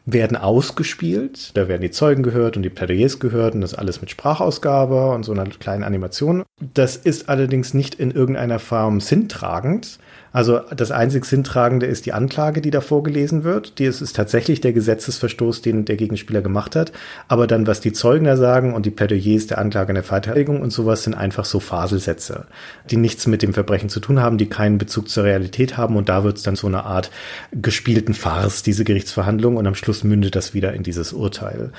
werden 0.06 0.36
ausgespielt. 0.36 1.52
Da 1.56 1.68
werden 1.68 1.82
die 1.82 1.92
Zeugen 1.92 2.24
gehört 2.24 2.58
und 2.58 2.64
die 2.64 2.70
Plädoyers 2.70 3.20
gehört 3.20 3.56
und 3.56 3.62
das 3.62 3.74
alles 3.74 4.02
mit 4.02 4.10
Sprachausgabe 4.10 5.12
und 5.12 5.24
so 5.24 5.32
einer 5.32 5.46
kleinen 5.46 5.84
Animation. 5.84 6.44
Das 6.74 6.98
ist 6.98 7.30
allerdings 7.30 7.74
nicht 7.74 7.96
in 7.96 8.12
irgendeiner 8.12 8.60
Form 8.60 9.00
sinntragend, 9.00 10.00
also 10.34 10.62
das 10.76 10.90
einzig 10.90 11.26
Sinntragende 11.26 11.86
ist 11.86 12.08
die 12.08 12.12
Anklage, 12.12 12.60
die 12.60 12.72
da 12.72 12.82
vorgelesen 12.82 13.44
wird. 13.44 13.78
Die 13.78 13.86
ist, 13.86 14.02
ist 14.02 14.16
tatsächlich 14.16 14.62
der 14.62 14.74
Gesetzesverstoß, 14.74 15.62
den 15.62 15.86
der 15.86 15.96
Gegenspieler 15.96 16.42
gemacht 16.42 16.76
hat. 16.76 16.92
Aber 17.28 17.46
dann, 17.46 17.68
was 17.68 17.82
die 17.82 17.94
Zeugen 17.94 18.26
da 18.26 18.36
sagen 18.36 18.74
und 18.74 18.88
die 18.88 18.92
Plädoyers 18.92 19.46
der 19.46 19.60
Anklage 19.60 19.92
in 19.92 19.96
der 19.96 20.04
Verteidigung 20.04 20.60
und 20.60 20.74
sowas 20.74 21.04
sind 21.04 21.14
einfach 21.14 21.46
so 21.46 21.60
Faselsätze, 21.60 22.48
die 22.90 22.98
nichts 22.98 23.28
mit 23.28 23.44
dem 23.44 23.54
Verbrechen 23.54 23.90
zu 23.90 24.00
tun 24.00 24.20
haben, 24.20 24.40
die 24.40 24.50
keinen 24.50 24.80
Bezug 24.80 25.08
zur 25.08 25.24
Realität 25.24 25.78
haben. 25.78 25.96
Und 25.96 26.10
da 26.10 26.24
wird 26.24 26.38
es 26.38 26.44
dann 26.44 26.56
so 26.56 26.66
eine 26.66 26.84
Art 26.84 27.12
gespielten 27.52 28.16
Farce, 28.16 28.64
diese 28.64 28.84
Gerichtsverhandlung. 28.84 29.56
Und 29.56 29.68
am 29.68 29.76
Schluss 29.76 30.04
mündet 30.04 30.36
das 30.36 30.56
wieder 30.56 30.74
in 30.74 30.82
dieses 30.82 31.14
Urteil. 31.14 31.72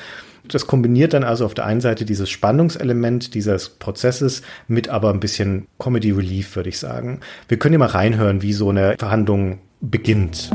Das 0.48 0.66
kombiniert 0.66 1.14
dann 1.14 1.24
also 1.24 1.46
auf 1.46 1.54
der 1.54 1.64
einen 1.64 1.80
Seite 1.80 2.04
dieses 2.04 2.28
Spannungselement 2.28 3.34
dieses 3.34 3.70
Prozesses 3.70 4.42
mit 4.68 4.88
aber 4.88 5.10
ein 5.10 5.20
bisschen 5.20 5.66
Comedy 5.78 6.10
Relief, 6.10 6.54
würde 6.54 6.68
ich 6.68 6.78
sagen. 6.78 7.20
Wir 7.48 7.58
können 7.58 7.74
ja 7.74 7.78
mal 7.78 7.88
reinhören, 7.88 8.42
wie 8.42 8.52
so 8.52 8.68
eine 8.68 8.96
Verhandlung 8.98 9.60
beginnt. 9.80 10.50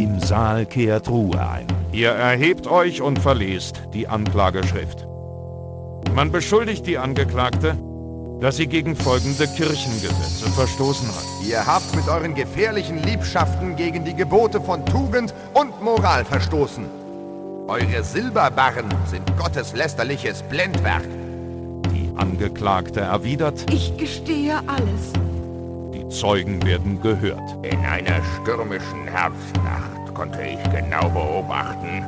Im 0.00 0.18
Saal 0.20 0.66
kehrt 0.66 1.08
Ruhe 1.08 1.40
ein. 1.40 1.66
Ihr 1.92 2.10
erhebt 2.10 2.66
euch 2.66 3.00
und 3.00 3.18
verlest 3.18 3.82
die 3.94 4.08
Anklageschrift. 4.08 5.06
Man 6.14 6.32
beschuldigt 6.32 6.86
die 6.86 6.98
Angeklagte, 6.98 7.76
dass 8.40 8.56
sie 8.56 8.66
gegen 8.66 8.96
folgende 8.96 9.46
Kirchengesetze 9.46 10.50
verstoßen 10.50 11.06
hat. 11.06 11.24
Ihr 11.48 11.64
habt 11.64 11.94
mit 11.94 12.08
euren 12.08 12.34
gefährlichen 12.34 13.00
Liebschaften 13.04 13.76
gegen 13.76 14.04
die 14.04 14.14
Gebote 14.14 14.60
von 14.60 14.84
Tugend 14.84 15.32
und 15.54 15.80
Moral 15.80 16.24
verstoßen. 16.24 17.01
Eure 17.68 18.02
Silberbarren 18.02 18.88
sind 19.06 19.36
gotteslästerliches 19.36 20.42
Blendwerk. 20.42 21.04
Die 21.94 22.10
Angeklagte 22.16 23.00
erwidert, 23.00 23.64
ich 23.72 23.96
gestehe 23.96 24.58
alles. 24.66 25.12
Die 25.94 26.08
Zeugen 26.08 26.62
werden 26.64 27.00
gehört. 27.00 27.64
In 27.64 27.78
einer 27.78 28.20
stürmischen 28.42 29.06
Herbstnacht 29.06 30.12
konnte 30.12 30.40
ich 30.42 30.62
genau 30.72 31.08
beobachten, 31.08 32.04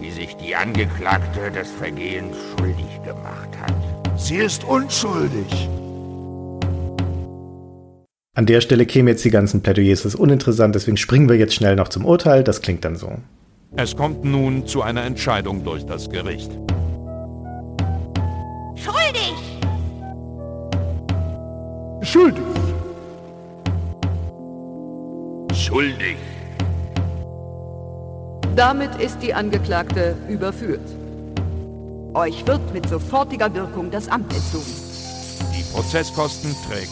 wie 0.00 0.10
sich 0.12 0.36
die 0.36 0.54
Angeklagte 0.54 1.50
des 1.50 1.70
Vergehens 1.72 2.36
schuldig 2.56 3.02
gemacht 3.04 3.48
hat. 3.60 3.74
Sie 4.18 4.36
ist 4.36 4.62
unschuldig. 4.62 5.68
An 8.34 8.46
der 8.46 8.60
Stelle 8.60 8.86
kämen 8.86 9.08
jetzt 9.08 9.24
die 9.24 9.30
ganzen 9.30 9.62
Plädoyers, 9.62 10.04
das 10.04 10.14
ist 10.14 10.20
uninteressant, 10.20 10.76
deswegen 10.76 10.96
springen 10.96 11.28
wir 11.28 11.36
jetzt 11.36 11.54
schnell 11.54 11.74
noch 11.74 11.88
zum 11.88 12.04
Urteil. 12.04 12.44
Das 12.44 12.62
klingt 12.62 12.84
dann 12.84 12.94
so. 12.94 13.18
Es 13.76 13.94
kommt 13.96 14.24
nun 14.24 14.66
zu 14.66 14.82
einer 14.82 15.04
Entscheidung 15.04 15.62
durch 15.62 15.84
das 15.84 16.08
Gericht. 16.08 16.50
Schuldig! 18.74 19.34
Schuldig! 22.02 22.42
Schuldig! 25.52 26.16
Damit 28.56 28.94
ist 28.96 29.18
die 29.22 29.34
Angeklagte 29.34 30.16
überführt. 30.28 30.88
Euch 32.14 32.46
wird 32.46 32.72
mit 32.72 32.88
sofortiger 32.88 33.52
Wirkung 33.54 33.90
das 33.90 34.08
Amt 34.08 34.32
entzogen. 34.32 34.64
Die 35.54 35.62
Prozesskosten 35.72 36.56
trägt 36.66 36.90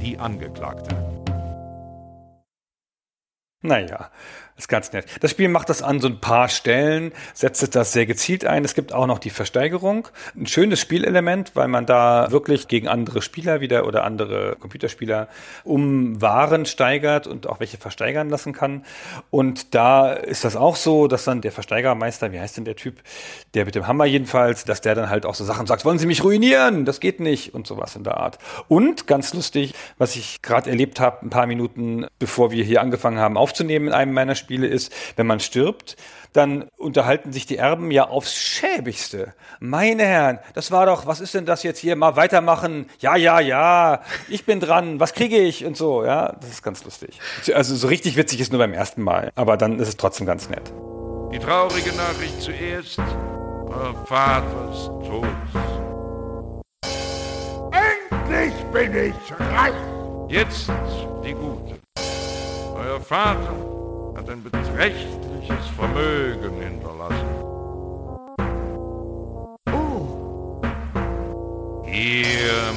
die 0.00 0.18
Angeklagte. 0.18 0.96
Naja, 3.60 4.10
ist 4.56 4.68
ganz 4.68 4.92
nett. 4.92 5.06
Das 5.20 5.32
Spiel 5.32 5.48
macht 5.48 5.68
das 5.68 5.82
an 5.82 6.00
so 6.00 6.06
ein 6.06 6.20
paar 6.20 6.48
Stellen, 6.48 7.12
setzt 7.32 7.74
das 7.74 7.92
sehr 7.92 8.06
gezielt 8.06 8.44
ein. 8.44 8.64
Es 8.64 8.74
gibt 8.74 8.92
auch 8.92 9.08
noch 9.08 9.18
die 9.18 9.30
Versteigerung. 9.30 10.06
Ein 10.36 10.46
schönes 10.46 10.78
Spielelement, 10.80 11.56
weil 11.56 11.66
man 11.66 11.86
da 11.86 12.30
wirklich 12.30 12.68
gegen 12.68 12.86
andere 12.86 13.20
Spieler 13.20 13.60
wieder 13.60 13.84
oder 13.84 14.04
andere 14.04 14.54
Computerspieler 14.60 15.28
um 15.64 16.22
Waren 16.22 16.66
steigert 16.66 17.26
und 17.26 17.48
auch 17.48 17.58
welche 17.58 17.78
versteigern 17.78 18.30
lassen 18.30 18.52
kann. 18.52 18.84
Und 19.30 19.74
da 19.74 20.12
ist 20.12 20.44
das 20.44 20.54
auch 20.54 20.76
so, 20.76 21.08
dass 21.08 21.24
dann 21.24 21.40
der 21.40 21.50
Versteigermeister, 21.50 22.30
wie 22.30 22.38
heißt 22.38 22.56
denn 22.56 22.64
der 22.64 22.76
Typ, 22.76 23.02
der 23.54 23.64
mit 23.64 23.74
dem 23.74 23.88
Hammer 23.88 24.04
jedenfalls, 24.04 24.64
dass 24.64 24.80
der 24.80 24.94
dann 24.94 25.10
halt 25.10 25.26
auch 25.26 25.34
so 25.34 25.44
Sachen 25.44 25.66
sagt, 25.66 25.84
wollen 25.84 25.98
Sie 25.98 26.06
mich 26.06 26.22
ruinieren? 26.22 26.84
Das 26.84 27.00
geht 27.00 27.18
nicht 27.18 27.54
und 27.54 27.66
sowas 27.66 27.96
in 27.96 28.04
der 28.04 28.18
Art. 28.18 28.38
Und 28.68 29.08
ganz 29.08 29.34
lustig, 29.34 29.74
was 29.98 30.14
ich 30.14 30.42
gerade 30.42 30.70
erlebt 30.70 31.00
habe, 31.00 31.26
ein 31.26 31.30
paar 31.30 31.48
Minuten 31.48 32.06
bevor 32.20 32.52
wir 32.52 32.62
hier 32.62 32.80
angefangen 32.80 33.18
haben 33.18 33.36
aufzunehmen 33.36 33.88
in 33.88 33.92
einem 33.92 34.12
meiner 34.12 34.36
Spiele 34.36 34.43
ist, 34.50 34.92
wenn 35.16 35.26
man 35.26 35.40
stirbt, 35.40 35.96
dann 36.32 36.64
unterhalten 36.76 37.32
sich 37.32 37.46
die 37.46 37.56
Erben 37.56 37.90
ja 37.90 38.08
aufs 38.08 38.34
Schäbigste. 38.34 39.34
Meine 39.60 40.04
Herren, 40.04 40.40
das 40.54 40.72
war 40.72 40.84
doch, 40.86 41.06
was 41.06 41.20
ist 41.20 41.34
denn 41.34 41.46
das 41.46 41.62
jetzt 41.62 41.78
hier? 41.78 41.94
Mal 41.96 42.16
weitermachen. 42.16 42.86
Ja, 42.98 43.16
ja, 43.16 43.40
ja. 43.40 44.02
Ich 44.28 44.44
bin 44.44 44.58
dran. 44.60 44.98
Was 44.98 45.14
kriege 45.14 45.38
ich? 45.38 45.64
Und 45.64 45.76
so, 45.76 46.04
ja. 46.04 46.32
Das 46.40 46.50
ist 46.50 46.62
ganz 46.62 46.84
lustig. 46.84 47.20
Also 47.54 47.76
so 47.76 47.86
richtig 47.86 48.16
witzig 48.16 48.40
ist 48.40 48.50
nur 48.50 48.58
beim 48.58 48.72
ersten 48.72 49.02
Mal. 49.02 49.30
Aber 49.36 49.56
dann 49.56 49.78
ist 49.78 49.88
es 49.88 49.96
trotzdem 49.96 50.26
ganz 50.26 50.48
nett. 50.48 50.72
Die 51.32 51.38
traurige 51.38 51.92
Nachricht 51.92 52.40
zuerst. 52.40 52.98
Euer 52.98 53.94
Vater 54.06 54.70
ist 54.72 54.86
tot. 55.08 55.26
Endlich 57.72 58.54
bin 58.72 58.92
ich 58.94 59.32
reich! 59.38 59.74
Jetzt 60.28 60.68
die 61.24 61.32
gute. 61.32 61.78
Euer 62.74 63.00
Vater 63.00 63.52
hat 64.14 64.30
ein 64.30 64.42
beträchtliches 64.42 65.66
Vermögen 65.76 66.60
hinterlassen. 66.60 67.28
Oh. 69.72 70.60
Hier 71.84 72.74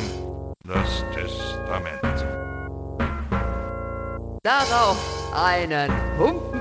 das 0.65 1.03
Testament. 1.14 2.26
Darauf 4.43 4.97
einen 5.34 5.91
Humpen. 6.18 6.57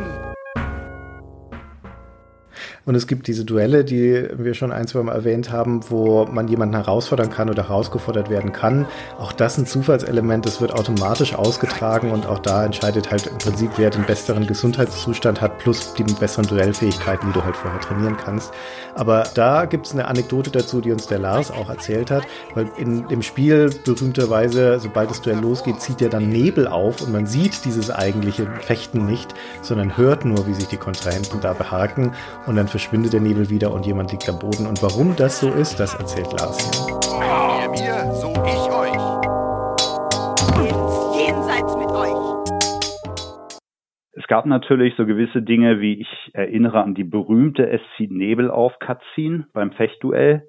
Und 2.86 2.94
es 2.94 3.08
gibt 3.08 3.26
diese 3.26 3.44
Duelle, 3.44 3.84
die 3.84 4.28
wir 4.36 4.54
schon 4.54 4.70
ein, 4.70 4.86
zwei 4.86 5.02
Mal 5.02 5.12
erwähnt 5.12 5.50
haben, 5.50 5.80
wo 5.90 6.24
man 6.26 6.46
jemanden 6.46 6.76
herausfordern 6.76 7.30
kann 7.30 7.50
oder 7.50 7.64
herausgefordert 7.64 8.30
werden 8.30 8.52
kann. 8.52 8.86
Auch 9.18 9.32
das 9.32 9.58
ein 9.58 9.66
Zufallselement, 9.66 10.46
das 10.46 10.60
wird 10.60 10.72
automatisch 10.72 11.34
ausgetragen 11.34 12.12
und 12.12 12.26
auch 12.26 12.38
da 12.38 12.64
entscheidet 12.64 13.10
halt 13.10 13.26
im 13.26 13.38
Prinzip, 13.38 13.72
wer 13.76 13.90
den 13.90 14.04
besseren 14.04 14.46
Gesundheitszustand 14.46 15.40
hat, 15.40 15.58
plus 15.58 15.94
die 15.94 16.04
besseren 16.04 16.46
Duellfähigkeiten, 16.46 17.26
die 17.26 17.32
du 17.32 17.44
halt 17.44 17.56
vorher 17.56 17.80
trainieren 17.80 18.16
kannst. 18.16 18.52
Aber 18.94 19.24
da 19.34 19.64
gibt 19.64 19.86
es 19.86 19.92
eine 19.92 20.06
Anekdote 20.06 20.52
dazu, 20.52 20.80
die 20.80 20.92
uns 20.92 21.08
der 21.08 21.18
Lars 21.18 21.50
auch 21.50 21.68
erzählt 21.68 22.12
hat, 22.12 22.22
weil 22.54 22.70
in 22.78 23.08
dem 23.08 23.22
Spiel 23.22 23.68
berühmterweise, 23.84 24.78
sobald 24.78 25.10
das 25.10 25.20
Duell 25.22 25.40
losgeht, 25.40 25.80
zieht 25.80 26.00
er 26.02 26.08
dann 26.08 26.28
Nebel 26.28 26.68
auf 26.68 27.02
und 27.02 27.12
man 27.12 27.26
sieht 27.26 27.64
dieses 27.64 27.90
eigentliche 27.90 28.46
Fechten 28.60 29.06
nicht, 29.06 29.34
sondern 29.60 29.96
hört 29.96 30.24
nur, 30.24 30.46
wie 30.46 30.54
sich 30.54 30.68
die 30.68 30.76
Kontrahenten 30.76 31.40
da 31.40 31.52
behaken 31.52 32.12
und 32.46 32.54
dann 32.54 32.68
verschwindet 32.76 33.14
der 33.14 33.22
Nebel 33.22 33.48
wieder 33.48 33.72
und 33.72 33.86
jemand 33.86 34.12
liegt 34.12 34.28
am 34.28 34.38
Boden. 34.38 34.66
Und 34.66 34.82
warum 34.82 35.16
das 35.16 35.40
so 35.40 35.48
ist, 35.48 35.80
das 35.80 35.94
erzählt 35.94 36.30
Lars. 36.32 36.60
Wenn 37.08 37.62
ihr 37.62 37.70
mir, 37.72 38.12
so 38.12 38.28
ich 38.44 38.68
euch. 38.68 38.92
Ins 40.60 40.96
Jenseits 41.16 41.74
mit 41.78 41.88
euch. 41.88 42.20
Es 44.12 44.26
gab 44.26 44.44
natürlich 44.44 44.94
so 44.98 45.06
gewisse 45.06 45.40
Dinge, 45.40 45.80
wie 45.80 46.02
ich 46.02 46.30
erinnere 46.34 46.82
an 46.82 46.94
die 46.94 47.04
berühmte 47.04 47.66
Es 47.66 47.80
zieht 47.96 48.10
Nebel 48.10 48.50
auf 48.50 48.78
Cutscene 48.78 49.46
beim 49.54 49.72
Fechtduell. 49.72 50.42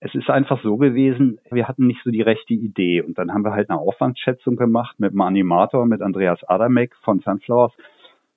Es 0.00 0.14
ist 0.14 0.28
einfach 0.28 0.62
so 0.62 0.76
gewesen, 0.76 1.38
wir 1.50 1.68
hatten 1.68 1.86
nicht 1.86 2.02
so 2.04 2.10
die 2.10 2.20
rechte 2.20 2.52
Idee. 2.52 3.00
Und 3.00 3.16
dann 3.16 3.32
haben 3.32 3.46
wir 3.46 3.52
halt 3.52 3.70
eine 3.70 3.80
Aufwandsschätzung 3.80 4.56
gemacht 4.56 5.00
mit 5.00 5.14
dem 5.14 5.22
Animator, 5.22 5.86
mit 5.86 6.02
Andreas 6.02 6.46
Adamek 6.46 6.94
von 6.96 7.20
Sunflowers. 7.20 7.72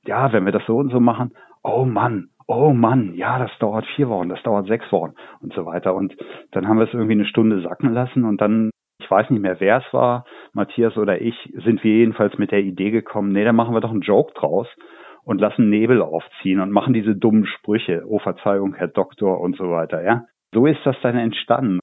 Ja, 0.05 0.31
wenn 0.31 0.45
wir 0.45 0.53
das 0.53 0.65
so 0.65 0.77
und 0.77 0.89
so 0.89 1.01
machen, 1.01 1.33
oh 1.63 1.83
Mann, 1.83 2.29
oh 2.49 2.73
Mann, 2.73 3.13
ja, 3.13 3.38
das 3.38 3.51
dauert 3.59 3.85
vier 3.95 4.09
Wochen, 4.09 4.27
das 4.27 4.41
dauert 4.41 4.67
sechs 4.67 4.91
Wochen 4.91 5.13
und 5.39 5.53
so 5.53 5.65
weiter. 5.67 5.93
Und 5.93 6.17
dann 6.51 6.67
haben 6.67 6.80
wir 6.80 6.88
es 6.88 6.93
irgendwie 6.93 7.13
eine 7.13 7.27
Stunde 7.27 7.61
sacken 7.61 7.93
lassen 7.93 8.26
und 8.26 8.41
dann, 8.41 8.71
ich 8.99 9.09
weiß 9.09 9.30
nicht 9.30 9.41
mehr, 9.41 9.59
wer 9.59 9.77
es 9.77 9.93
war, 9.93 10.26
Matthias 10.53 10.97
oder 10.97 11.21
ich, 11.21 11.35
sind 11.63 11.84
wir 11.84 11.93
jedenfalls 11.93 12.38
mit 12.39 12.51
der 12.51 12.61
Idee 12.61 12.89
gekommen, 12.89 13.31
nee, 13.31 13.43
dann 13.43 13.55
machen 13.55 13.76
wir 13.76 13.81
doch 13.81 13.91
einen 13.91 14.01
Joke 14.01 14.34
draus 14.34 14.67
und 15.23 15.39
lassen 15.39 15.69
Nebel 15.69 16.01
aufziehen 16.01 16.59
und 16.59 16.71
machen 16.71 16.93
diese 16.93 17.15
dummen 17.15 17.45
Sprüche, 17.45 18.03
oh 18.07 18.17
Verzeihung, 18.17 18.73
Herr 18.73 18.88
Doktor 18.88 19.39
und 19.39 19.55
so 19.55 19.69
weiter, 19.69 20.03
ja. 20.03 20.26
So 20.51 20.65
ist 20.65 20.80
das 20.84 20.95
dann 21.03 21.17
entstanden. 21.17 21.80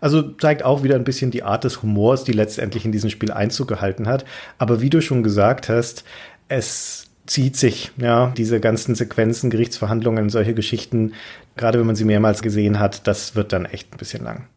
Also 0.00 0.22
zeigt 0.22 0.64
auch 0.64 0.82
wieder 0.82 0.94
ein 0.94 1.04
bisschen 1.04 1.30
die 1.30 1.42
Art 1.42 1.64
des 1.64 1.82
Humors, 1.82 2.24
die 2.24 2.32
letztendlich 2.32 2.86
in 2.86 2.92
diesem 2.92 3.10
Spiel 3.10 3.32
Einzug 3.32 3.68
gehalten 3.68 4.08
hat. 4.08 4.24
Aber 4.56 4.80
wie 4.80 4.88
du 4.88 5.02
schon 5.02 5.22
gesagt 5.22 5.68
hast, 5.68 6.08
es 6.48 7.13
zieht 7.26 7.56
sich, 7.56 7.92
ja, 7.96 8.32
diese 8.36 8.60
ganzen 8.60 8.94
Sequenzen, 8.94 9.50
Gerichtsverhandlungen, 9.50 10.28
solche 10.28 10.54
Geschichten, 10.54 11.14
gerade 11.56 11.78
wenn 11.78 11.86
man 11.86 11.96
sie 11.96 12.04
mehrmals 12.04 12.42
gesehen 12.42 12.78
hat, 12.78 13.06
das 13.06 13.34
wird 13.34 13.52
dann 13.52 13.64
echt 13.64 13.92
ein 13.92 13.98
bisschen 13.98 14.24
lang. 14.24 14.48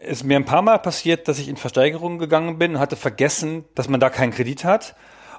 Es 0.00 0.18
ist 0.18 0.24
mir 0.24 0.36
ein 0.36 0.44
paar 0.44 0.62
Mal 0.62 0.78
passiert, 0.78 1.28
dass 1.28 1.38
ich 1.38 1.48
in 1.48 1.56
Versteigerungen 1.56 2.18
gegangen 2.18 2.58
bin 2.58 2.76
und 2.76 2.80
hatte 2.80 2.96
vergessen, 2.96 3.64
dass 3.74 3.88
man 3.88 4.00
da 4.00 4.10
keinen 4.10 4.32
Kredit 4.32 4.64
hat. 4.64 4.94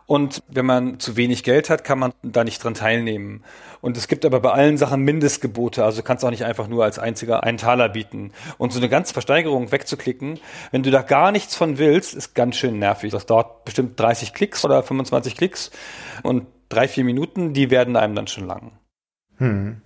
Und 0.10 0.42
wenn 0.48 0.66
man 0.66 1.00
zu 1.00 1.18
wenig 1.18 1.44
Geld 1.44 1.70
hat, 1.70 1.84
kann 1.84 2.00
man 2.00 2.14
da 2.24 2.44
nicht 2.44 2.64
dran 2.64 2.74
teilnehmen. 2.74 3.44
Und 3.80 3.96
es 3.96 4.08
gibt 4.08 4.26
aber 4.26 4.40
bei 4.40 4.50
allen 4.50 4.76
Sachen 4.76 5.04
Mindestgebote. 5.04 5.86
Also 5.86 5.98
du 5.98 6.04
kannst 6.04 6.26
auch 6.26 6.32
nicht 6.32 6.46
einfach 6.46 6.68
nur 6.68 6.84
als 6.84 6.98
einziger 6.98 7.44
einen 7.44 7.60
Taler 7.60 7.90
bieten. 7.90 8.32
Und 8.58 8.74
so 8.74 8.80
eine 8.80 8.90
ganze 8.90 9.14
Versteigerung 9.14 9.72
wegzuklicken, 9.72 10.40
wenn 10.72 10.82
du 10.82 10.90
da 10.90 11.04
gar 11.04 11.32
nichts 11.32 11.56
von 11.56 11.78
willst, 11.78 12.16
ist 12.16 12.34
ganz 12.34 12.56
schön 12.56 12.80
nervig. 12.80 13.12
Das 13.12 13.28
dauert 13.28 13.66
bestimmt 13.66 14.00
30 14.00 14.34
Klicks 14.34 14.66
oder 14.66 14.82
25 14.82 15.38
Klicks. 15.38 15.70
Und 16.24 16.48
drei, 16.70 16.88
vier 16.88 17.04
Minuten, 17.04 17.54
die 17.54 17.70
werden 17.70 17.96
einem 17.96 18.16
dann 18.16 18.26
schon 18.26 18.48
lang. 18.48 18.72
Hm. 19.38 19.80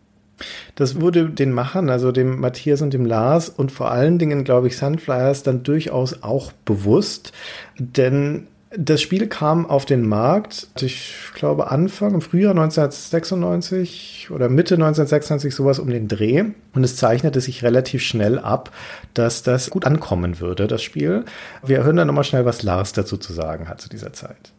Das 0.75 1.01
wurde 1.01 1.29
den 1.31 1.51
Machern, 1.51 1.89
also 1.89 2.13
dem 2.13 2.39
Matthias 2.39 2.81
und 2.81 2.93
dem 2.93 3.05
Lars 3.05 3.49
und 3.49 3.73
vor 3.73 3.91
allen 3.91 4.19
Dingen, 4.19 4.45
glaube 4.45 4.67
ich, 4.67 4.77
Sunflyers 4.77 5.43
dann 5.43 5.63
durchaus 5.63 6.23
auch 6.23 6.53
bewusst, 6.63 7.33
denn 7.77 8.47
das 8.77 9.01
Spiel 9.01 9.27
kam 9.27 9.65
auf 9.65 9.85
den 9.85 10.07
Markt, 10.07 10.67
ich 10.81 11.31
glaube 11.35 11.69
Anfang, 11.69 12.15
im 12.15 12.21
Frühjahr 12.21 12.51
1996 12.51 14.29
oder 14.31 14.49
Mitte 14.49 14.75
1996 14.75 15.53
sowas 15.53 15.79
um 15.79 15.89
den 15.89 16.07
Dreh. 16.07 16.43
Und 16.75 16.83
es 16.83 16.97
zeichnete 16.97 17.39
sich 17.39 17.63
relativ 17.63 18.01
schnell 18.01 18.39
ab, 18.39 18.69
dass 19.13 19.43
das 19.43 19.69
gut 19.69 19.85
ankommen 19.85 20.39
würde, 20.39 20.67
das 20.67 20.81
Spiel. 20.81 21.25
Wir 21.63 21.83
hören 21.83 21.97
dann 21.97 22.07
nochmal 22.07 22.23
schnell, 22.23 22.45
was 22.45 22.63
Lars 22.63 22.93
dazu 22.93 23.17
zu 23.17 23.33
sagen 23.33 23.67
hat 23.69 23.79
zu 23.79 23.89
dieser 23.89 24.13
Zeit. 24.13 24.53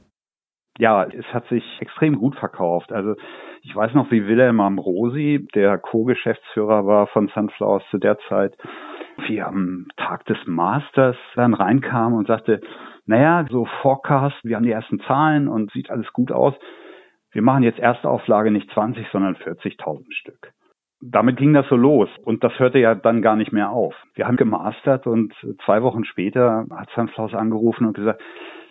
Ja, 0.78 1.04
es 1.04 1.26
hat 1.32 1.46
sich 1.48 1.64
extrem 1.80 2.16
gut 2.18 2.36
verkauft. 2.36 2.92
Also 2.92 3.14
ich 3.62 3.74
weiß 3.74 3.94
noch, 3.94 4.10
wie 4.10 4.26
Wilhelm 4.26 4.60
Amrosi, 4.60 5.48
der 5.54 5.78
Co-Geschäftsführer 5.78 6.86
war 6.86 7.06
von 7.08 7.30
Sunflowers 7.34 7.82
zu 7.90 7.98
der 7.98 8.18
Zeit, 8.28 8.56
wie 9.26 9.40
am 9.40 9.86
Tag 9.96 10.26
des 10.26 10.38
Masters 10.46 11.16
dann 11.36 11.54
reinkam 11.54 12.14
und 12.14 12.26
sagte, 12.26 12.60
naja, 13.06 13.46
so 13.50 13.66
Forecast, 13.82 14.36
wir 14.42 14.56
haben 14.56 14.64
die 14.64 14.72
ersten 14.72 15.00
Zahlen 15.00 15.48
und 15.48 15.70
sieht 15.72 15.90
alles 15.90 16.12
gut 16.12 16.32
aus. 16.32 16.54
Wir 17.32 17.42
machen 17.42 17.62
jetzt 17.62 17.78
erste 17.78 18.08
Auflage 18.08 18.50
nicht 18.50 18.70
20, 18.70 19.06
sondern 19.12 19.36
40.000 19.36 20.04
Stück. 20.10 20.52
Damit 21.00 21.36
ging 21.36 21.52
das 21.52 21.68
so 21.68 21.76
los 21.76 22.08
und 22.24 22.42
das 22.44 22.58
hörte 22.58 22.78
ja 22.78 22.94
dann 22.94 23.20
gar 23.20 23.36
nicht 23.36 23.52
mehr 23.52 23.70
auf. 23.70 23.94
Wir 24.14 24.26
haben 24.26 24.36
gemastert 24.36 25.06
und 25.06 25.34
zwei 25.64 25.82
Wochen 25.82 26.04
später 26.04 26.64
hat 26.70 26.88
Sunflowers 26.94 27.34
angerufen 27.34 27.86
und 27.86 27.94
gesagt, 27.94 28.22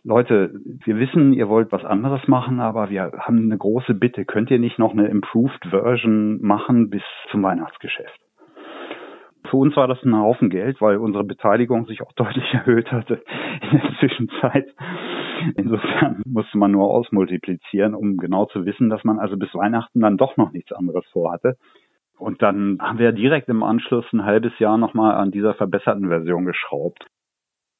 Leute, 0.03 0.51
wir 0.83 0.97
wissen, 0.97 1.31
ihr 1.33 1.47
wollt 1.47 1.71
was 1.71 1.85
anderes 1.85 2.27
machen, 2.27 2.59
aber 2.59 2.89
wir 2.89 3.11
haben 3.19 3.37
eine 3.37 3.57
große 3.57 3.93
Bitte. 3.93 4.25
Könnt 4.25 4.49
ihr 4.51 4.59
nicht 4.59 4.79
noch 4.79 4.91
eine 4.91 5.07
Improved 5.07 5.63
Version 5.69 6.41
machen 6.41 6.89
bis 6.89 7.03
zum 7.31 7.43
Weihnachtsgeschäft? 7.43 8.19
Für 9.53 9.57
uns 9.57 9.75
war 9.75 9.87
das 9.87 10.01
ein 10.03 10.17
Haufen 10.17 10.49
Geld, 10.49 10.81
weil 10.81 10.97
unsere 10.97 11.23
Beteiligung 11.23 11.85
sich 11.85 12.01
auch 12.01 12.11
deutlich 12.15 12.51
erhöht 12.55 12.91
hatte 12.91 13.21
in 13.61 13.77
der 13.77 13.93
Zwischenzeit. 13.99 14.65
Insofern 15.55 16.23
musste 16.25 16.57
man 16.57 16.71
nur 16.71 16.89
ausmultiplizieren, 16.89 17.93
um 17.93 18.17
genau 18.17 18.45
zu 18.45 18.65
wissen, 18.65 18.89
dass 18.89 19.03
man 19.03 19.19
also 19.19 19.37
bis 19.37 19.53
Weihnachten 19.53 19.99
dann 19.99 20.17
doch 20.17 20.37
noch 20.37 20.53
nichts 20.53 20.71
anderes 20.71 21.05
vorhatte. 21.11 21.57
Und 22.17 22.41
dann 22.41 22.79
haben 22.81 22.97
wir 22.97 23.11
direkt 23.11 23.47
im 23.47 23.61
Anschluss 23.61 24.11
ein 24.11 24.25
halbes 24.25 24.57
Jahr 24.57 24.79
nochmal 24.79 25.13
an 25.13 25.29
dieser 25.29 25.53
verbesserten 25.53 26.07
Version 26.07 26.45
geschraubt. 26.45 27.05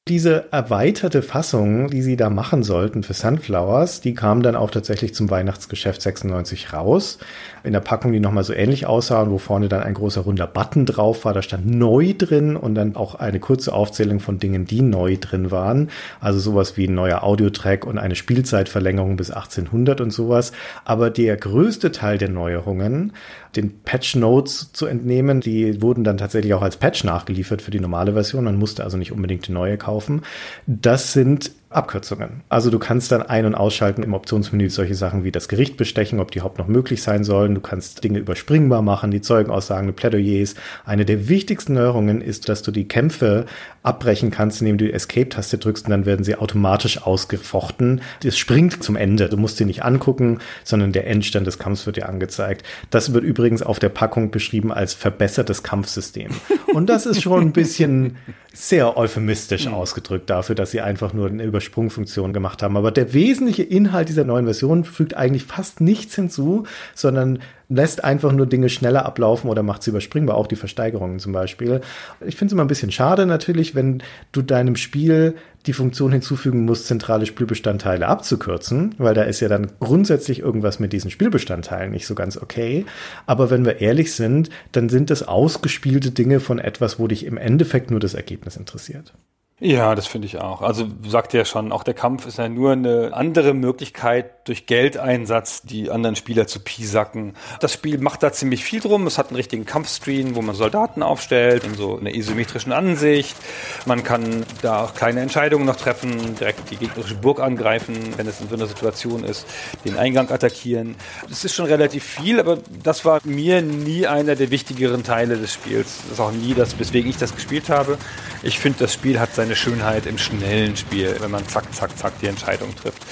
Diese 0.10 0.52
erweiterte 0.52 1.22
Fassung, 1.22 1.88
die 1.88 2.02
sie 2.02 2.18
da 2.18 2.30
machen 2.30 2.62
sollten 2.62 3.04
für 3.04 3.14
Sunflowers, 3.14 4.02
die 4.02 4.14
kam 4.14 4.44
dann 4.44 4.58
auch 4.58 4.70
tatsächlich 4.70 5.14
zum 5.14 5.30
Weihnachtsgeschäft 5.30 6.02
96 6.02 6.74
raus. 6.74 7.20
In 7.64 7.72
der 7.72 7.80
Packung, 7.80 8.12
die 8.12 8.20
nochmal 8.20 8.44
so 8.44 8.52
ähnlich 8.52 8.86
aussah 8.86 9.22
und 9.22 9.32
wo 9.32 9.38
vorne 9.38 9.70
dann 9.70 9.82
ein 9.82 9.94
großer 9.94 10.20
runder 10.20 10.46
Button 10.46 10.86
drauf 10.86 11.24
war. 11.24 11.34
Da 11.34 11.42
stand 11.42 11.68
neu 11.68 12.14
drin 12.18 12.58
und 12.58 12.76
dann 12.76 12.98
auch 12.98 13.16
eine 13.16 13.40
kurze 13.40 13.72
Aufzählung 13.72 14.20
von 14.20 14.40
Dingen, 14.40 14.66
die 14.66 14.82
neu 14.82 15.16
drin 15.16 15.52
waren. 15.52 15.90
Also 16.20 16.38
sowas 16.40 16.76
wie 16.76 16.90
ein 16.90 16.96
neuer 16.96 17.24
Audiotrack 17.24 17.86
und 17.86 17.98
eine 17.98 18.16
Spielzeitverlängerung 18.16 19.16
bis 19.16 19.32
1800 19.32 20.02
und 20.02 20.12
sowas. 20.12 20.52
Aber 20.84 21.12
der 21.12 21.38
größte 21.38 21.94
Teil 21.94 22.18
der 22.18 22.28
Neuerungen 22.28 23.14
den 23.56 23.80
Patch 23.82 24.16
Notes 24.16 24.72
zu 24.74 24.86
entnehmen. 24.86 25.42
Die 25.42 25.82
wurden 25.82 26.04
dann 26.04 26.18
tatsächlich 26.18 26.54
auch 26.54 26.62
als 26.62 26.78
Patch 26.78 27.04
nachgeliefert 27.04 27.62
für 27.62 27.72
die 27.72 27.80
normale 27.80 28.14
Version. 28.14 28.44
Man 28.44 28.58
musste 28.58 28.84
also 28.84 28.98
nicht 28.98 29.12
unbedingt 29.12 29.48
die 29.48 29.52
neue 29.52 29.78
kaufen. 29.78 30.22
Das 30.68 31.14
sind 31.14 31.52
Abkürzungen. 31.76 32.42
Also 32.50 32.70
du 32.70 32.80
kannst 32.80 33.12
dann 33.12 33.22
ein- 33.22 33.46
und 33.46 33.56
ausschalten 33.56 34.04
im 34.04 34.14
Optionsmenü 34.14 34.70
solche 34.70 34.96
Sachen 34.96 35.24
wie 35.24 35.32
das 35.32 35.48
Gericht 35.48 35.78
bestechen, 35.78 36.20
ob 36.20 36.32
die 36.32 36.40
überhaupt 36.40 36.58
noch 36.58 36.68
möglich 36.68 37.02
sein 37.02 37.24
sollen. 37.24 37.56
Du 37.56 37.62
kannst 37.62 38.04
Dinge 38.04 38.20
überspringbar 38.20 38.82
machen, 38.82 39.12
die 39.12 39.22
Zeugenaussagen, 39.22 39.88
die 39.88 39.94
Plädoyers. 39.94 40.56
Eine 40.86 41.06
der 41.06 41.30
wichtigsten 41.30 41.74
Neuerungen 41.74 42.22
ist, 42.22 42.50
dass 42.50 42.62
du 42.62 42.72
die 42.72 42.88
Kämpfe 42.88 43.46
abbrechen 43.82 44.32
kannst, 44.32 44.62
indem 44.62 44.78
du 44.78 44.86
die 44.86 44.94
Escape-Taste 44.94 45.58
drückst 45.58 45.86
und 45.86 45.92
dann 45.92 46.06
werden 46.06 46.24
sie 46.24 46.36
automatisch 46.36 47.02
ausgefochten. 47.02 48.02
Es 48.24 48.38
springt 48.38 48.84
zum 48.84 48.96
Ende. 48.96 49.30
Du 49.30 49.38
musst 49.38 49.58
sie 49.58 49.66
nicht 49.66 49.84
angucken, 49.84 50.40
sondern 50.64 50.92
der 50.92 51.08
Endstand 51.08 51.48
des 51.48 51.60
Kampfs 51.60 51.86
wird 51.86 51.98
dir 51.98 52.10
angezeigt. 52.10 52.64
Das 52.90 53.14
wird 53.14 53.24
übrigens 53.24 53.62
auf 53.62 53.80
der 53.80 53.90
Packung 53.90 54.32
beschrieben 54.32 54.72
als 54.72 54.94
verbessertes 54.94 55.64
Kampfsystem. 55.64 56.32
Und 56.74 56.90
das 56.90 57.06
ist 57.06 57.22
schon 57.22 57.42
ein 57.42 57.54
bisschen 57.54 58.18
sehr 58.54 58.98
euphemistisch 58.98 59.68
ausgedrückt 59.68 60.30
dafür, 60.30 60.56
dass 60.56 60.72
sie 60.72 60.82
einfach 60.82 61.14
nur 61.14 61.28
eine 61.28 61.44
Sprungfunktion 61.64 62.34
gemacht 62.34 62.62
haben. 62.62 62.78
Aber 62.78 62.92
der 62.92 63.14
wesentliche 63.14 63.64
Inhalt 63.64 64.10
dieser 64.10 64.24
neuen 64.24 64.46
Version 64.46 64.84
fügt 64.84 65.16
eigentlich 65.16 65.46
fast 65.46 65.82
nichts 65.82 66.16
hinzu, 66.16 66.66
sondern 66.94 67.40
lässt 67.70 68.04
einfach 68.04 68.32
nur 68.32 68.46
Dinge 68.46 68.70
schneller 68.70 69.06
ablaufen 69.06 69.50
oder 69.50 69.64
macht 69.64 69.84
sie 69.84 69.90
überspringbar, 69.90 70.38
auch 70.38 70.48
die 70.48 70.56
Versteigerungen 70.56 71.20
zum 71.20 71.34
Beispiel. 71.34 71.82
Ich 72.26 72.36
finde 72.36 72.48
es 72.48 72.54
immer 72.54 72.64
ein 72.64 72.68
bisschen 72.68 72.92
schade 72.92 73.26
natürlich, 73.26 73.74
wenn 73.74 74.04
du 74.32 74.42
deinem 74.42 74.76
Spiel 74.76 75.36
die 75.66 75.74
Funktion 75.74 76.12
hinzufügen 76.12 76.66
musst, 76.66 76.88
zentrale 76.88 77.26
Spielbestandteile 77.26 78.08
abzukürzen, 78.08 78.96
weil 78.98 79.14
da 79.14 79.24
ist 79.24 79.40
ja 79.40 79.48
dann 79.48 79.72
grundsätzlich 79.80 80.40
irgendwas 80.40 80.80
mit 80.80 80.94
diesen 80.94 81.10
Spielbestandteilen 81.10 81.92
nicht 81.92 82.06
so 82.06 82.16
ganz 82.16 82.38
okay. 82.38 82.86
Aber 83.26 83.50
wenn 83.50 83.66
wir 83.66 83.80
ehrlich 83.80 84.14
sind, 84.14 84.50
dann 84.74 84.90
sind 84.90 85.10
das 85.10 85.28
ausgespielte 85.28 86.12
Dinge 86.12 86.40
von 86.40 86.60
etwas, 86.60 87.00
wo 87.00 87.08
dich 87.08 87.26
im 87.26 87.38
Endeffekt 87.38 87.92
nur 87.92 88.02
das 88.02 88.14
Ergebnis 88.14 88.58
interessiert. 88.58 89.14
Ja, 89.60 89.94
das 89.96 90.08
finde 90.08 90.26
ich 90.26 90.40
auch. 90.40 90.62
Also 90.62 90.88
sagt 91.08 91.34
ja 91.34 91.46
schon, 91.46 91.72
auch 91.72 91.84
der 91.84 91.94
Kampf 91.94 92.26
ist 92.26 92.38
ja 92.38 92.50
nur 92.50 92.72
eine 92.72 93.12
andere 93.14 93.54
Möglichkeit, 93.54 94.48
durch 94.48 94.66
Geldeinsatz 94.66 95.62
die 95.62 95.90
anderen 95.90 96.16
Spieler 96.18 96.48
zu 96.48 96.60
piesacken. 96.60 97.36
Das 97.62 97.72
Spiel 97.72 97.98
macht 98.00 98.24
da 98.24 98.34
ziemlich 98.34 98.64
viel 98.64 98.82
drum. 98.82 99.08
Es 99.08 99.18
hat 99.18 99.28
einen 99.28 99.38
richtigen 99.38 99.66
Kampfscreen, 99.66 100.36
wo 100.36 100.42
man 100.42 100.56
Soldaten 100.56 101.02
aufstellt, 101.02 101.64
in 101.64 101.76
so 101.76 101.98
einer 101.98 102.14
isometrischen 102.14 102.74
Ansicht. 102.74 103.38
Man 103.86 104.04
kann 104.04 104.44
da 104.62 104.84
auch 104.84 104.96
kleine 104.96 105.22
Entscheidungen 105.22 105.66
noch 105.66 105.78
treffen, 105.78 106.36
direkt 106.36 106.70
die 106.72 106.76
gegnerische 106.76 107.16
Burg 107.16 107.40
angreifen, 107.40 107.96
wenn 108.18 108.28
es 108.28 108.42
in 108.42 108.50
so 108.50 108.56
einer 108.56 108.68
Situation 108.68 109.24
ist, 109.24 109.46
den 109.86 109.98
Eingang 109.98 110.30
attackieren. 110.30 110.96
Das 111.30 111.46
ist 111.46 111.56
schon 111.56 111.68
relativ 111.68 112.04
viel, 112.04 112.40
aber 112.40 112.58
das 112.84 113.06
war 113.06 113.22
mir 113.24 113.62
nie 113.62 114.08
einer 114.08 114.36
der 114.36 114.52
wichtigeren 114.52 115.04
Teile 115.04 115.38
des 115.38 115.54
Spiels. 115.54 116.00
Das 116.04 116.14
ist 116.14 116.20
auch 116.20 116.32
nie 116.32 116.54
das, 116.54 116.78
weswegen 116.80 117.10
ich 117.10 117.18
das 117.18 117.34
gespielt 117.34 117.70
habe. 117.70 117.98
Ich 118.42 118.60
finde, 118.60 118.80
das 118.80 118.94
Spiel 118.94 119.22
hat 119.22 119.34
seine 119.44 119.58
Schönheit 119.58 120.06
im 120.06 120.18
schnellen 120.18 120.78
Spiel, 120.78 121.18
wenn 121.20 121.30
man 121.30 121.46
zack, 121.50 121.66
zack, 121.76 121.98
zack 121.98 122.14
die 122.22 122.28
Entscheidung 122.28 122.74
trifft. 122.78 123.04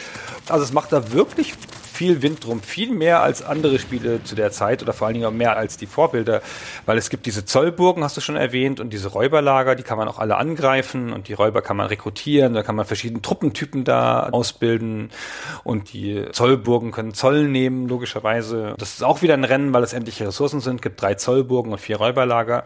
Also 0.47 0.63
es 0.63 0.71
macht 0.71 0.93
da 0.93 1.11
wirklich 1.11 1.55
viel 2.01 2.23
Wind 2.23 2.43
drum, 2.43 2.63
viel 2.63 2.91
mehr 2.91 3.21
als 3.21 3.43
andere 3.43 3.77
Spiele 3.77 4.23
zu 4.23 4.33
der 4.33 4.51
Zeit 4.51 4.81
oder 4.81 4.91
vor 4.91 5.05
allen 5.05 5.13
Dingen 5.13 5.27
auch 5.27 5.31
mehr 5.31 5.55
als 5.55 5.77
die 5.77 5.85
Vorbilder, 5.85 6.41
weil 6.87 6.97
es 6.97 7.11
gibt 7.11 7.27
diese 7.27 7.45
Zollburgen, 7.45 8.03
hast 8.03 8.17
du 8.17 8.21
schon 8.21 8.35
erwähnt, 8.35 8.79
und 8.79 8.91
diese 8.91 9.09
Räuberlager, 9.09 9.75
die 9.75 9.83
kann 9.83 9.99
man 9.99 10.07
auch 10.07 10.17
alle 10.17 10.35
angreifen 10.37 11.13
und 11.13 11.27
die 11.27 11.33
Räuber 11.33 11.61
kann 11.61 11.77
man 11.77 11.85
rekrutieren, 11.85 12.55
da 12.55 12.63
kann 12.63 12.75
man 12.75 12.87
verschiedene 12.87 13.21
Truppentypen 13.21 13.83
da 13.83 14.29
ausbilden 14.31 15.11
und 15.63 15.93
die 15.93 16.25
Zollburgen 16.31 16.89
können 16.89 17.13
Zoll 17.13 17.47
nehmen, 17.47 17.87
logischerweise. 17.87 18.73
Das 18.79 18.93
ist 18.93 19.03
auch 19.03 19.21
wieder 19.21 19.35
ein 19.35 19.43
Rennen, 19.43 19.71
weil 19.71 19.83
es 19.83 19.93
endliche 19.93 20.25
Ressourcen 20.25 20.59
sind, 20.59 20.81
gibt 20.81 20.99
drei 20.99 21.13
Zollburgen 21.13 21.71
und 21.71 21.77
vier 21.77 21.97
Räuberlager. 21.97 22.63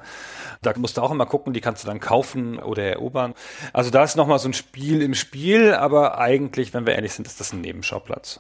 Da 0.62 0.72
musst 0.78 0.95
du 0.95 1.02
auch 1.02 1.12
immer 1.12 1.26
gucken, 1.26 1.52
die 1.52 1.60
kannst 1.60 1.84
du 1.84 1.88
dann 1.88 1.99
kaufen 1.99 2.57
oder 2.57 2.84
erobern. 2.84 3.34
Also 3.74 3.90
da 3.90 4.02
ist 4.02 4.16
nochmal 4.16 4.40
so 4.40 4.48
ein 4.48 4.53
Spiel 4.53 5.02
im 5.02 5.14
Spiel, 5.14 5.74
aber 5.74 6.20
eigentlich, 6.20 6.74
wenn 6.74 6.86
wir 6.86 6.95
ehrlich 6.95 7.12
sind, 7.12 7.28
ist 7.28 7.41
das 7.41 7.52
ein 7.52 7.60
Nebenschauplatz. 7.60 8.40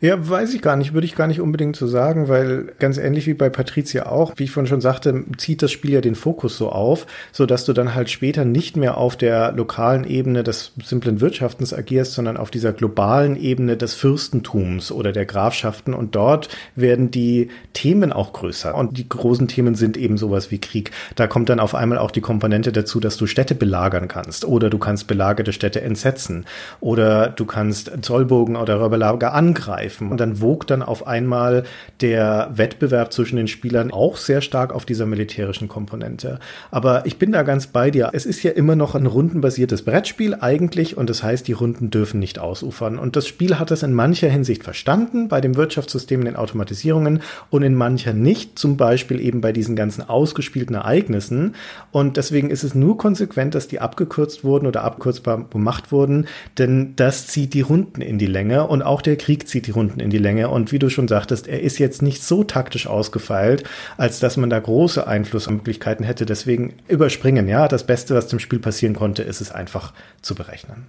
Ja, 0.00 0.28
weiß 0.28 0.54
ich 0.54 0.62
gar 0.62 0.76
nicht, 0.76 0.94
würde 0.94 1.06
ich 1.06 1.14
gar 1.14 1.26
nicht 1.26 1.40
unbedingt 1.40 1.76
so 1.76 1.86
sagen, 1.86 2.28
weil 2.28 2.72
ganz 2.78 2.96
ähnlich 2.96 3.26
wie 3.26 3.34
bei 3.34 3.50
Patricia 3.50 4.06
auch, 4.06 4.32
wie 4.36 4.44
ich 4.44 4.50
vorhin 4.50 4.68
schon 4.68 4.80
sagte, 4.80 5.24
zieht 5.36 5.62
das 5.62 5.72
Spiel 5.72 5.92
ja 5.92 6.00
den 6.00 6.14
Fokus 6.14 6.56
so 6.56 6.70
auf, 6.70 7.06
so 7.32 7.44
dass 7.44 7.64
du 7.64 7.72
dann 7.72 7.94
halt 7.94 8.08
später 8.08 8.44
nicht 8.44 8.76
mehr 8.76 8.96
auf 8.96 9.16
der 9.16 9.52
lokalen 9.52 10.04
Ebene 10.04 10.42
des 10.42 10.72
simplen 10.82 11.20
Wirtschaftens 11.20 11.74
agierst, 11.74 12.14
sondern 12.14 12.36
auf 12.36 12.50
dieser 12.50 12.72
globalen 12.72 13.36
Ebene 13.36 13.76
des 13.76 13.94
Fürstentums 13.94 14.90
oder 14.90 15.12
der 15.12 15.26
Grafschaften. 15.26 15.92
Und 15.92 16.14
dort 16.14 16.48
werden 16.74 17.10
die 17.10 17.50
Themen 17.74 18.12
auch 18.12 18.32
größer. 18.32 18.74
Und 18.74 18.96
die 18.96 19.08
großen 19.08 19.48
Themen 19.48 19.74
sind 19.74 19.96
eben 19.96 20.16
sowas 20.16 20.50
wie 20.50 20.60
Krieg. 20.60 20.92
Da 21.14 21.26
kommt 21.26 21.50
dann 21.50 21.60
auf 21.60 21.74
einmal 21.74 21.98
auch 21.98 22.10
die 22.10 22.20
Komponente 22.20 22.72
dazu, 22.72 23.00
dass 23.00 23.16
du 23.16 23.26
Städte 23.26 23.54
belagern 23.54 24.08
kannst. 24.08 24.46
Oder 24.46 24.70
du 24.70 24.78
kannst 24.78 25.08
belagerte 25.08 25.52
Städte 25.52 25.82
entsetzen. 25.82 26.46
Oder 26.80 27.28
du 27.28 27.44
kannst 27.44 27.90
Zollbogen 28.02 28.56
oder 28.56 28.76
Räuberlager 28.76 29.34
angreifen 29.34 29.57
angreifen. 29.58 30.10
Und 30.10 30.20
dann 30.20 30.40
wog 30.40 30.66
dann 30.66 30.82
auf 30.82 31.06
einmal 31.06 31.64
der 32.00 32.50
Wettbewerb 32.54 33.12
zwischen 33.12 33.36
den 33.36 33.48
Spielern 33.48 33.90
auch 33.90 34.16
sehr 34.16 34.40
stark 34.40 34.72
auf 34.72 34.84
dieser 34.84 35.06
militärischen 35.06 35.68
Komponente. 35.68 36.38
Aber 36.70 37.06
ich 37.06 37.18
bin 37.18 37.32
da 37.32 37.42
ganz 37.42 37.66
bei 37.66 37.90
dir. 37.90 38.10
Es 38.12 38.24
ist 38.24 38.42
ja 38.42 38.52
immer 38.52 38.76
noch 38.76 38.94
ein 38.94 39.06
rundenbasiertes 39.06 39.82
Brettspiel 39.82 40.36
eigentlich 40.40 40.96
und 40.96 41.10
das 41.10 41.22
heißt, 41.22 41.48
die 41.48 41.52
Runden 41.52 41.90
dürfen 41.90 42.20
nicht 42.20 42.38
ausufern. 42.38 42.98
Und 42.98 43.16
das 43.16 43.26
Spiel 43.26 43.58
hat 43.58 43.70
das 43.70 43.82
in 43.82 43.92
mancher 43.92 44.28
Hinsicht 44.28 44.62
verstanden, 44.62 45.28
bei 45.28 45.40
dem 45.40 45.56
Wirtschaftssystem, 45.56 46.24
den 46.24 46.36
Automatisierungen 46.36 47.20
und 47.50 47.62
in 47.62 47.74
mancher 47.74 48.12
nicht, 48.12 48.58
zum 48.58 48.76
Beispiel 48.76 49.20
eben 49.20 49.40
bei 49.40 49.52
diesen 49.52 49.76
ganzen 49.76 50.08
ausgespielten 50.08 50.76
Ereignissen. 50.76 51.54
Und 51.90 52.16
deswegen 52.16 52.50
ist 52.50 52.62
es 52.62 52.74
nur 52.74 52.96
konsequent, 52.96 53.54
dass 53.54 53.68
die 53.68 53.80
abgekürzt 53.80 54.44
wurden 54.44 54.66
oder 54.66 54.84
abkürzbar 54.84 55.48
gemacht 55.50 55.90
wurden, 55.90 56.26
denn 56.58 56.94
das 56.96 57.26
zieht 57.26 57.54
die 57.54 57.60
Runden 57.60 58.00
in 58.00 58.18
die 58.18 58.26
Länge 58.26 58.66
und 58.66 58.82
auch 58.82 59.02
der 59.02 59.16
Krieg 59.16 59.47
zieht 59.48 59.66
die 59.66 59.72
Runden 59.72 60.00
in 60.00 60.10
die 60.10 60.18
Länge. 60.18 60.48
Und 60.48 60.72
wie 60.72 60.78
du 60.78 60.88
schon 60.90 61.08
sagtest, 61.08 61.48
er 61.48 61.60
ist 61.60 61.78
jetzt 61.78 62.02
nicht 62.02 62.22
so 62.22 62.44
taktisch 62.44 62.86
ausgefeilt, 62.86 63.64
als 63.96 64.20
dass 64.20 64.36
man 64.36 64.50
da 64.50 64.58
große 64.58 65.06
Einflussmöglichkeiten 65.06 66.04
hätte. 66.04 66.26
Deswegen 66.26 66.74
überspringen, 66.88 67.48
ja. 67.48 67.68
Das 67.68 67.84
Beste, 67.84 68.14
was 68.14 68.28
dem 68.28 68.38
Spiel 68.38 68.58
passieren 68.58 68.94
konnte, 68.94 69.22
ist 69.22 69.40
es 69.40 69.50
einfach 69.50 69.92
zu 70.22 70.34
berechnen. 70.34 70.86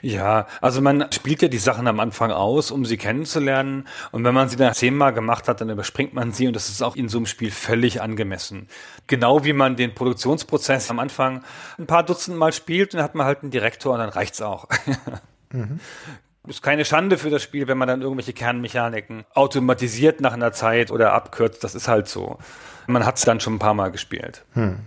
Ja, 0.00 0.46
also 0.60 0.80
man 0.80 1.10
spielt 1.12 1.42
ja 1.42 1.48
die 1.48 1.58
Sachen 1.58 1.86
am 1.86 2.00
Anfang 2.00 2.30
aus, 2.30 2.70
um 2.70 2.84
sie 2.84 2.96
kennenzulernen. 2.96 3.86
Und 4.10 4.24
wenn 4.24 4.34
man 4.34 4.48
sie 4.48 4.56
dann 4.56 4.74
zehnmal 4.74 5.12
gemacht 5.12 5.48
hat, 5.48 5.60
dann 5.60 5.70
überspringt 5.70 6.14
man 6.14 6.32
sie 6.32 6.46
und 6.46 6.54
das 6.54 6.68
ist 6.68 6.82
auch 6.82 6.96
in 6.96 7.08
so 7.08 7.18
einem 7.18 7.26
Spiel 7.26 7.50
völlig 7.50 8.00
angemessen. 8.00 8.68
Genau 9.06 9.44
wie 9.44 9.52
man 9.52 9.76
den 9.76 9.94
Produktionsprozess 9.94 10.90
am 10.90 10.98
Anfang 10.98 11.42
ein 11.78 11.86
paar 11.86 12.04
Dutzend 12.04 12.36
Mal 12.36 12.52
spielt, 12.52 12.94
dann 12.94 13.02
hat 13.02 13.14
man 13.14 13.26
halt 13.26 13.42
einen 13.42 13.50
Direktor 13.50 13.94
und 13.94 13.98
dann 13.98 14.08
reicht's 14.08 14.42
auch. 14.42 14.68
mhm. 15.52 15.80
Ist 16.48 16.62
keine 16.62 16.84
Schande 16.84 17.18
für 17.18 17.30
das 17.30 17.42
Spiel, 17.42 17.68
wenn 17.68 17.78
man 17.78 17.86
dann 17.86 18.02
irgendwelche 18.02 18.32
Kernmechaniken 18.32 19.24
automatisiert 19.32 20.20
nach 20.20 20.32
einer 20.32 20.52
Zeit 20.52 20.90
oder 20.90 21.12
abkürzt. 21.12 21.62
Das 21.62 21.76
ist 21.76 21.86
halt 21.86 22.08
so. 22.08 22.38
Man 22.88 23.06
hat 23.06 23.16
es 23.16 23.22
dann 23.22 23.38
schon 23.38 23.54
ein 23.54 23.58
paar 23.60 23.74
Mal 23.74 23.90
gespielt. 23.90 24.44
Hm. 24.54 24.78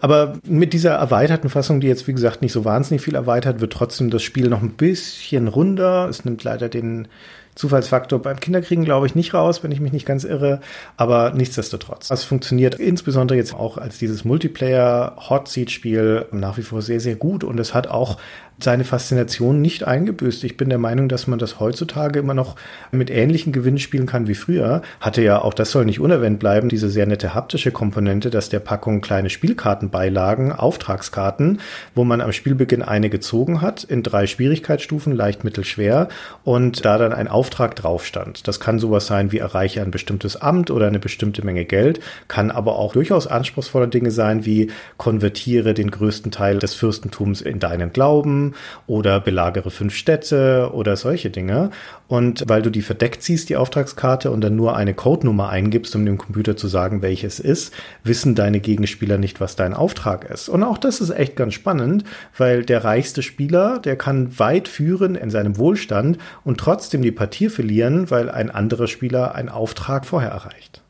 Aber 0.00 0.40
mit 0.42 0.72
dieser 0.72 0.94
erweiterten 0.94 1.48
Fassung, 1.48 1.80
die 1.80 1.86
jetzt 1.86 2.08
wie 2.08 2.12
gesagt 2.12 2.42
nicht 2.42 2.50
so 2.50 2.64
wahnsinnig 2.64 3.02
viel 3.02 3.14
erweitert, 3.14 3.60
wird 3.60 3.72
trotzdem 3.72 4.10
das 4.10 4.24
Spiel 4.24 4.48
noch 4.48 4.60
ein 4.60 4.72
bisschen 4.72 5.46
runder. 5.46 6.08
Es 6.08 6.24
nimmt 6.24 6.42
leider 6.42 6.68
den 6.68 7.06
Zufallsfaktor 7.54 8.20
beim 8.20 8.40
Kinderkriegen, 8.40 8.84
glaube 8.84 9.06
ich, 9.06 9.14
nicht 9.14 9.32
raus, 9.32 9.62
wenn 9.62 9.70
ich 9.70 9.78
mich 9.78 9.92
nicht 9.92 10.06
ganz 10.06 10.24
irre. 10.24 10.60
Aber 10.96 11.30
nichtsdestotrotz. 11.30 12.10
Es 12.10 12.24
funktioniert 12.24 12.74
insbesondere 12.76 13.38
jetzt 13.38 13.54
auch 13.54 13.78
als 13.78 13.98
dieses 13.98 14.24
Multiplayer-Hot-Seat-Spiel 14.24 16.26
nach 16.32 16.56
wie 16.56 16.62
vor 16.62 16.82
sehr, 16.82 16.98
sehr 16.98 17.14
gut. 17.14 17.44
Und 17.44 17.60
es 17.60 17.72
hat 17.72 17.86
auch 17.86 18.18
seine 18.62 18.84
Faszination 18.84 19.60
nicht 19.60 19.86
eingebüßt. 19.86 20.44
Ich 20.44 20.56
bin 20.56 20.68
der 20.68 20.78
Meinung, 20.78 21.08
dass 21.08 21.26
man 21.26 21.38
das 21.38 21.60
heutzutage 21.60 22.18
immer 22.18 22.34
noch 22.34 22.56
mit 22.90 23.10
ähnlichen 23.10 23.52
Gewinnen 23.52 23.78
spielen 23.78 24.06
kann 24.06 24.28
wie 24.28 24.34
früher. 24.34 24.82
Hatte 25.00 25.22
ja 25.22 25.42
auch, 25.42 25.54
das 25.54 25.70
soll 25.70 25.84
nicht 25.84 26.00
unerwähnt 26.00 26.38
bleiben, 26.38 26.68
diese 26.68 26.88
sehr 26.88 27.06
nette 27.06 27.34
haptische 27.34 27.70
Komponente, 27.70 28.30
dass 28.30 28.48
der 28.48 28.60
Packung 28.60 29.00
kleine 29.00 29.30
Spielkarten 29.30 29.90
beilagen, 29.90 30.52
Auftragskarten, 30.52 31.60
wo 31.94 32.04
man 32.04 32.20
am 32.20 32.32
Spielbeginn 32.32 32.82
eine 32.82 33.10
gezogen 33.10 33.60
hat, 33.60 33.84
in 33.84 34.02
drei 34.02 34.26
Schwierigkeitsstufen, 34.26 35.12
leicht, 35.14 35.44
mittel, 35.44 35.64
schwer, 35.64 36.08
und 36.44 36.84
da 36.84 36.98
dann 36.98 37.12
ein 37.12 37.28
Auftrag 37.28 37.76
drauf 37.76 38.04
stand. 38.06 38.46
Das 38.48 38.60
kann 38.60 38.78
sowas 38.78 39.06
sein 39.06 39.32
wie 39.32 39.38
erreiche 39.38 39.82
ein 39.82 39.90
bestimmtes 39.90 40.36
Amt 40.36 40.70
oder 40.70 40.86
eine 40.86 40.98
bestimmte 40.98 41.44
Menge 41.44 41.64
Geld, 41.64 42.00
kann 42.28 42.50
aber 42.50 42.76
auch 42.76 42.92
durchaus 42.92 43.26
anspruchsvolle 43.26 43.88
Dinge 43.88 44.10
sein 44.10 44.44
wie 44.44 44.70
konvertiere 44.96 45.74
den 45.74 45.90
größten 45.90 46.30
Teil 46.30 46.58
des 46.58 46.74
Fürstentums 46.74 47.40
in 47.40 47.58
deinen 47.58 47.92
Glauben, 47.92 48.51
oder 48.86 49.20
belagere 49.20 49.70
fünf 49.70 49.94
Städte 49.94 50.70
oder 50.72 50.96
solche 50.96 51.30
Dinge. 51.30 51.70
Und 52.08 52.44
weil 52.46 52.62
du 52.62 52.70
die 52.70 52.82
verdeckt 52.82 53.22
siehst, 53.22 53.48
die 53.48 53.56
Auftragskarte, 53.56 54.30
und 54.30 54.42
dann 54.42 54.56
nur 54.56 54.76
eine 54.76 54.94
Codenummer 54.94 55.48
eingibst, 55.48 55.96
um 55.96 56.04
dem 56.04 56.18
Computer 56.18 56.56
zu 56.56 56.68
sagen, 56.68 57.00
welches 57.00 57.40
ist, 57.40 57.72
wissen 58.04 58.34
deine 58.34 58.60
Gegenspieler 58.60 59.16
nicht, 59.18 59.40
was 59.40 59.56
dein 59.56 59.72
Auftrag 59.72 60.28
ist. 60.28 60.48
Und 60.48 60.62
auch 60.62 60.78
das 60.78 61.00
ist 61.00 61.10
echt 61.10 61.36
ganz 61.36 61.54
spannend, 61.54 62.04
weil 62.36 62.64
der 62.64 62.84
reichste 62.84 63.22
Spieler, 63.22 63.78
der 63.78 63.96
kann 63.96 64.38
weit 64.38 64.68
führen 64.68 65.14
in 65.14 65.30
seinem 65.30 65.56
Wohlstand 65.56 66.18
und 66.44 66.58
trotzdem 66.58 67.02
die 67.02 67.12
Partie 67.12 67.48
verlieren, 67.48 68.10
weil 68.10 68.30
ein 68.30 68.50
anderer 68.50 68.88
Spieler 68.88 69.34
einen 69.34 69.48
Auftrag 69.48 70.04
vorher 70.04 70.30
erreicht. 70.30 70.81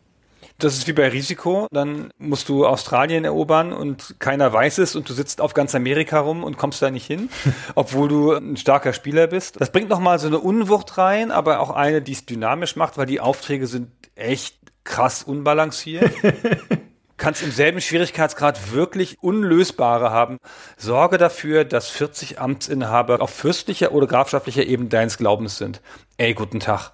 Das 0.63 0.75
ist 0.75 0.87
wie 0.87 0.93
bei 0.93 1.09
Risiko. 1.09 1.67
Dann 1.73 2.11
musst 2.19 2.49
du 2.49 2.65
Australien 2.65 3.25
erobern 3.25 3.73
und 3.73 4.15
keiner 4.21 4.53
weiß 4.53 4.79
es 4.79 4.95
und 4.95 5.09
du 5.09 5.13
sitzt 5.13 5.41
auf 5.41 5.55
ganz 5.55 5.75
Amerika 5.75 6.21
rum 6.21 6.45
und 6.45 6.57
kommst 6.57 6.81
da 6.81 6.91
nicht 6.91 7.05
hin, 7.07 7.31
obwohl 7.75 8.09
du 8.09 8.33
ein 8.33 8.57
starker 8.57 8.93
Spieler 8.93 9.27
bist. 9.27 9.61
Das 9.61 9.73
bringt 9.73 9.89
nochmal 9.89 10.21
so 10.21 10.29
eine 10.29 10.39
Unwucht 10.39 10.99
rein, 10.99 11.33
aber 11.33 11.59
auch 11.59 11.71
eine, 11.71 12.01
die 12.01 12.13
es 12.13 12.27
dynamisch 12.27 12.77
macht, 12.77 12.97
weil 12.97 13.07
die 13.07 13.19
Aufträge 13.19 13.67
sind 13.67 13.89
echt 14.15 14.57
krass 14.85 15.25
unbalanciert. 15.25 16.13
kannst 17.17 17.43
im 17.43 17.51
selben 17.53 17.81
Schwierigkeitsgrad 17.81 18.73
wirklich 18.73 19.19
unlösbare 19.21 20.11
haben. 20.11 20.39
Sorge 20.77 21.19
dafür, 21.19 21.65
dass 21.65 21.89
40 21.89 22.41
Amtsinhaber 22.41 23.21
auf 23.21 23.31
fürstlicher 23.31 23.93
oder 23.93 24.07
grafschaftlicher 24.07 24.65
Ebene 24.65 24.89
deines 24.89 25.19
Glaubens 25.19 25.57
sind. 25.57 25.81
Ey, 26.17 26.35
guten 26.35 26.61
Tag 26.61 26.93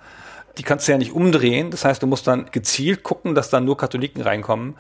die 0.59 0.63
kannst 0.63 0.87
du 0.89 0.93
ja 0.93 0.99
nicht 0.99 1.13
umdrehen. 1.13 1.71
Das 1.71 1.85
heißt, 1.85 2.03
du 2.03 2.07
musst 2.07 2.27
dann 2.27 2.51
gezielt 2.51 3.03
gucken, 3.03 3.35
dass 3.35 3.51
dann 3.51 3.65
nur 3.65 3.77
Katholiken 3.77 4.23
reinkommen. 4.23 4.77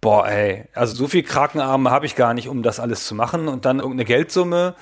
Boah, 0.00 0.26
ey, 0.26 0.64
also 0.74 0.94
so 0.94 1.06
viel 1.06 1.22
Krakenarme 1.22 1.90
habe 1.90 2.06
ich 2.06 2.16
gar 2.16 2.34
nicht, 2.34 2.48
um 2.48 2.62
das 2.62 2.80
alles 2.80 3.06
zu 3.06 3.14
machen. 3.14 3.48
Und 3.48 3.64
dann 3.64 3.78
irgendeine 3.78 4.04
Geldsumme, 4.04 4.74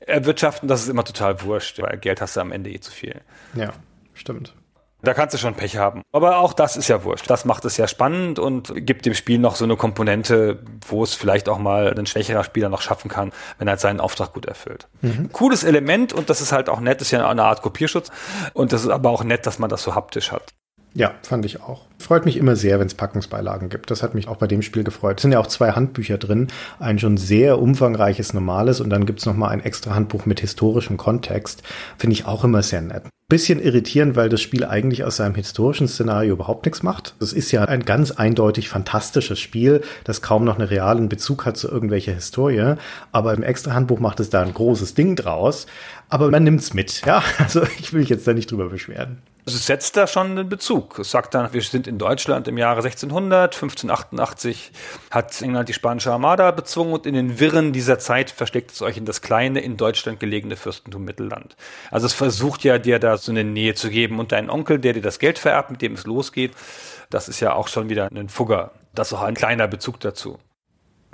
erwirtschaften, 0.00 0.68
das 0.68 0.82
ist 0.82 0.88
immer 0.88 1.04
total 1.04 1.42
wurscht, 1.42 1.80
weil 1.82 1.98
Geld 1.98 2.20
hast 2.20 2.36
du 2.36 2.40
am 2.40 2.52
Ende 2.52 2.70
eh 2.70 2.80
zu 2.80 2.90
viel. 2.90 3.20
Ja, 3.54 3.72
stimmt. 4.14 4.54
Da 5.02 5.14
kannst 5.14 5.34
du 5.34 5.38
schon 5.38 5.54
Pech 5.54 5.76
haben. 5.76 6.02
Aber 6.12 6.38
auch 6.38 6.52
das 6.52 6.76
ist 6.76 6.88
ja 6.88 7.02
wurscht. 7.02 7.28
Das 7.28 7.44
macht 7.44 7.64
es 7.64 7.76
ja 7.76 7.88
spannend 7.88 8.38
und 8.38 8.72
gibt 8.86 9.04
dem 9.04 9.14
Spiel 9.14 9.38
noch 9.38 9.56
so 9.56 9.64
eine 9.64 9.76
Komponente, 9.76 10.60
wo 10.86 11.02
es 11.02 11.14
vielleicht 11.14 11.48
auch 11.48 11.58
mal 11.58 11.92
ein 11.98 12.06
schwächerer 12.06 12.44
Spieler 12.44 12.68
noch 12.68 12.82
schaffen 12.82 13.10
kann, 13.10 13.32
wenn 13.58 13.66
er 13.66 13.76
seinen 13.78 14.00
Auftrag 14.00 14.32
gut 14.32 14.46
erfüllt. 14.46 14.88
Mhm. 15.00 15.30
Cooles 15.32 15.64
Element 15.64 16.12
und 16.12 16.30
das 16.30 16.40
ist 16.40 16.52
halt 16.52 16.68
auch 16.68 16.80
nett, 16.80 17.00
das 17.00 17.08
ist 17.08 17.12
ja 17.12 17.28
eine 17.28 17.44
Art 17.44 17.62
Kopierschutz. 17.62 18.10
Und 18.54 18.72
das 18.72 18.82
ist 18.82 18.90
aber 18.90 19.10
auch 19.10 19.24
nett, 19.24 19.46
dass 19.46 19.58
man 19.58 19.68
das 19.68 19.82
so 19.82 19.94
haptisch 19.94 20.30
hat. 20.30 20.54
Ja, 20.94 21.14
fand 21.22 21.46
ich 21.46 21.62
auch. 21.62 21.86
Freut 21.98 22.26
mich 22.26 22.36
immer 22.36 22.54
sehr, 22.54 22.78
wenn 22.78 22.86
es 22.86 22.94
Packungsbeilagen 22.94 23.70
gibt. 23.70 23.90
Das 23.90 24.02
hat 24.02 24.14
mich 24.14 24.28
auch 24.28 24.36
bei 24.36 24.46
dem 24.46 24.60
Spiel 24.60 24.84
gefreut. 24.84 25.18
Es 25.18 25.22
sind 25.22 25.32
ja 25.32 25.38
auch 25.38 25.46
zwei 25.46 25.72
Handbücher 25.72 26.18
drin. 26.18 26.48
Ein 26.80 26.98
schon 26.98 27.16
sehr 27.16 27.58
umfangreiches 27.60 28.34
normales 28.34 28.80
und 28.80 28.90
dann 28.90 29.06
gibt's 29.06 29.24
noch 29.24 29.36
mal 29.36 29.48
ein 29.48 29.64
extra 29.64 29.94
Handbuch 29.94 30.26
mit 30.26 30.40
historischem 30.40 30.98
Kontext. 30.98 31.62
Finde 31.96 32.12
ich 32.14 32.26
auch 32.26 32.44
immer 32.44 32.62
sehr 32.62 32.82
nett. 32.82 33.04
Bisschen 33.28 33.62
irritierend, 33.62 34.16
weil 34.16 34.28
das 34.28 34.42
Spiel 34.42 34.66
eigentlich 34.66 35.04
aus 35.04 35.16
seinem 35.16 35.34
historischen 35.34 35.88
Szenario 35.88 36.34
überhaupt 36.34 36.66
nichts 36.66 36.82
macht. 36.82 37.14
Es 37.20 37.32
ist 37.32 37.50
ja 37.52 37.64
ein 37.64 37.86
ganz 37.86 38.10
eindeutig 38.10 38.68
fantastisches 38.68 39.40
Spiel, 39.40 39.80
das 40.04 40.20
kaum 40.20 40.44
noch 40.44 40.58
einen 40.58 40.68
realen 40.68 41.08
Bezug 41.08 41.46
hat 41.46 41.56
zu 41.56 41.68
irgendwelcher 41.68 42.12
Historie. 42.12 42.74
Aber 43.12 43.32
im 43.32 43.42
extra 43.42 43.72
Handbuch 43.72 44.00
macht 44.00 44.20
es 44.20 44.28
da 44.28 44.42
ein 44.42 44.52
großes 44.52 44.92
Ding 44.92 45.16
draus. 45.16 45.66
Aber 46.10 46.30
man 46.30 46.44
nimmt's 46.44 46.74
mit. 46.74 47.06
Ja, 47.06 47.22
also 47.38 47.62
ich 47.78 47.94
will 47.94 48.00
mich 48.00 48.10
jetzt 48.10 48.26
da 48.26 48.34
nicht 48.34 48.50
drüber 48.50 48.68
beschweren. 48.68 49.22
Also 49.44 49.58
es 49.58 49.66
setzt 49.66 49.96
da 49.96 50.06
schon 50.06 50.30
einen 50.30 50.48
Bezug. 50.48 51.00
Es 51.00 51.10
sagt 51.10 51.34
dann, 51.34 51.52
wir 51.52 51.62
sind 51.62 51.88
in 51.88 51.98
Deutschland 51.98 52.46
im 52.46 52.58
Jahre 52.58 52.76
1600, 52.76 53.52
1588 53.52 54.70
hat 55.10 55.42
England 55.42 55.68
die 55.68 55.72
spanische 55.72 56.12
Armada 56.12 56.52
bezwungen 56.52 56.92
und 56.92 57.06
in 57.06 57.14
den 57.14 57.40
Wirren 57.40 57.72
dieser 57.72 57.98
Zeit 57.98 58.30
versteckt 58.30 58.70
es 58.70 58.82
euch 58.82 58.96
in 58.96 59.04
das 59.04 59.20
kleine, 59.20 59.58
in 59.58 59.76
Deutschland 59.76 60.20
gelegene 60.20 60.54
Fürstentum 60.54 61.04
Mittelland. 61.04 61.56
Also 61.90 62.06
es 62.06 62.12
versucht 62.12 62.62
ja 62.62 62.78
dir 62.78 63.00
da 63.00 63.16
so 63.16 63.32
eine 63.32 63.42
Nähe 63.42 63.74
zu 63.74 63.90
geben 63.90 64.20
und 64.20 64.30
dein 64.30 64.48
Onkel, 64.48 64.78
der 64.78 64.92
dir 64.92 65.02
das 65.02 65.18
Geld 65.18 65.40
vererbt, 65.40 65.72
mit 65.72 65.82
dem 65.82 65.94
es 65.94 66.06
losgeht, 66.06 66.52
das 67.10 67.28
ist 67.28 67.40
ja 67.40 67.52
auch 67.52 67.66
schon 67.66 67.88
wieder 67.88 68.10
ein 68.12 68.28
Fugger. 68.28 68.70
Das 68.94 69.08
ist 69.08 69.14
auch 69.14 69.22
ein 69.22 69.34
kleiner 69.34 69.66
Bezug 69.66 69.98
dazu. 69.98 70.38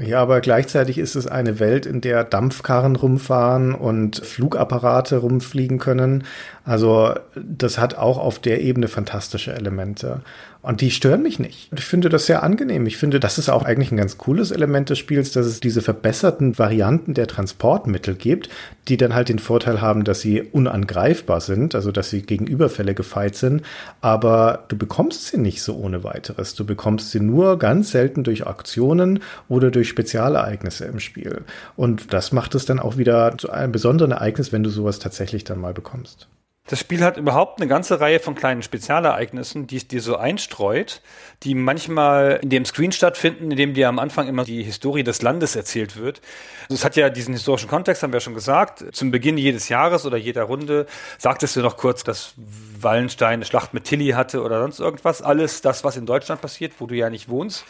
Ja, 0.01 0.23
aber 0.23 0.41
gleichzeitig 0.41 0.97
ist 0.97 1.17
es 1.17 1.27
eine 1.27 1.59
Welt, 1.59 1.85
in 1.85 2.01
der 2.01 2.23
Dampfkarren 2.23 2.95
rumfahren 2.95 3.75
und 3.75 4.25
Flugapparate 4.25 5.17
rumfliegen 5.17 5.81
können. 5.81 6.23
Also 6.65 7.15
das 7.35 7.79
hat 7.79 7.97
auch 7.97 8.17
auf 8.19 8.39
der 8.39 8.61
Ebene 8.61 8.87
fantastische 8.87 9.53
Elemente. 9.55 10.23
Und 10.61 10.81
die 10.81 10.91
stören 10.91 11.23
mich 11.23 11.39
nicht. 11.39 11.71
Ich 11.73 11.85
finde 11.85 12.09
das 12.09 12.27
sehr 12.27 12.43
angenehm. 12.43 12.87
Ich 12.87 12.97
finde, 12.97 13.21
das 13.21 13.39
ist 13.39 13.49
auch 13.49 13.65
eigentlich 13.65 13.93
ein 13.93 13.97
ganz 13.97 14.19
cooles 14.19 14.51
Element 14.51 14.91
des 14.91 14.99
Spiels, 14.99 15.31
dass 15.31 15.47
es 15.47 15.61
diese 15.61 15.83
verbesserten 15.83 16.59
Varianten 16.59 17.15
der 17.15 17.29
Transportmittel 17.29 18.17
gibt, 18.17 18.49
die 18.89 18.97
dann 18.97 19.15
halt 19.15 19.29
den 19.29 19.39
Vorteil 19.39 19.81
haben, 19.81 20.03
dass 20.03 20.21
sie 20.21 20.43
unangreifbar 20.43 21.41
sind, 21.41 21.77
also 21.77 21.93
dass 21.93 22.11
sie 22.11 22.23
gegen 22.23 22.47
Überfälle 22.49 22.95
gefeit 22.95 23.37
sind. 23.37 23.63
Aber 24.01 24.65
du 24.67 24.77
bekommst 24.77 25.29
sie 25.29 25.39
nicht 25.39 25.63
so 25.63 25.77
ohne 25.77 26.03
weiteres. 26.03 26.57
Du 26.57 26.67
bekommst 26.67 27.13
sie 27.13 27.21
nur 27.21 27.59
ganz 27.59 27.93
selten 27.93 28.25
durch 28.25 28.47
Aktionen 28.47 29.21
oder 29.49 29.71
durch 29.71 29.89
Spezialereignisse 29.89 30.87
im 30.87 30.99
Spiel. 30.99 31.43
Und 31.77 32.13
das 32.13 32.33
macht 32.33 32.57
es 32.57 32.67
dann 32.67 32.81
auch 32.81 32.97
wieder 32.97 33.39
zu 33.39 33.51
einem 33.51 33.71
besonderen 33.71 34.11
Ereignis, 34.11 34.53
wenn 34.53 34.65
du 34.65 34.71
sowas 34.71 34.99
tatsächlich 34.99 35.45
dann 35.45 35.61
mal 35.61 35.73
bekommst. 35.73 36.27
Das 36.69 36.79
Spiel 36.79 37.03
hat 37.03 37.17
überhaupt 37.17 37.61
eine 37.61 37.69
ganze 37.69 37.99
Reihe 37.99 38.21
von 38.21 38.35
kleinen 38.35 38.63
Spezialereignissen, 38.63 39.67
die 39.67 39.79
es 39.79 39.89
dir 39.89 40.03
so 40.03 40.17
einstreut, 40.17 41.01
die 41.43 41.55
manchmal 41.55 42.41
in 42.43 42.51
dem 42.51 42.67
Screen 42.67 42.93
stattfinden, 42.93 43.51
in 43.51 43.57
dem 43.57 43.73
dir 43.73 43.89
am 43.89 43.99
Anfang 43.99 44.29
immer 44.29 44.45
die 44.45 44.63
Historie 44.63 45.03
des 45.03 45.23
Landes 45.23 45.57
erzählt 45.57 45.97
wird. 45.97 46.21
Also 46.65 46.75
es 46.75 46.85
hat 46.85 46.95
ja 46.97 47.09
diesen 47.09 47.33
historischen 47.33 47.71
Kontext, 47.71 48.03
haben 48.03 48.13
wir 48.13 48.19
ja 48.19 48.21
schon 48.21 48.35
gesagt. 48.35 48.85
Zum 48.95 49.11
Beginn 49.11 49.39
jedes 49.39 49.71
Jahres 49.71 50.05
oder 50.05 50.19
jeder 50.19 50.43
Runde 50.43 50.87
sagtest 51.17 51.57
du 51.57 51.61
noch 51.61 51.79
kurz, 51.79 52.05
dass 52.05 52.35
Wallenstein 52.37 53.35
eine 53.35 53.47
Schlacht 53.47 53.73
mit 53.73 53.85
Tilly 53.85 54.11
hatte 54.11 54.43
oder 54.43 54.61
sonst 54.61 54.79
irgendwas. 54.79 55.23
Alles 55.23 55.63
das, 55.63 55.85
was 55.85 55.97
in 55.97 56.05
Deutschland 56.05 56.43
passiert, 56.43 56.75
wo 56.81 56.87
du 56.87 56.95
ja 56.95 57.09
nicht 57.09 57.31
wohnst. 57.31 57.65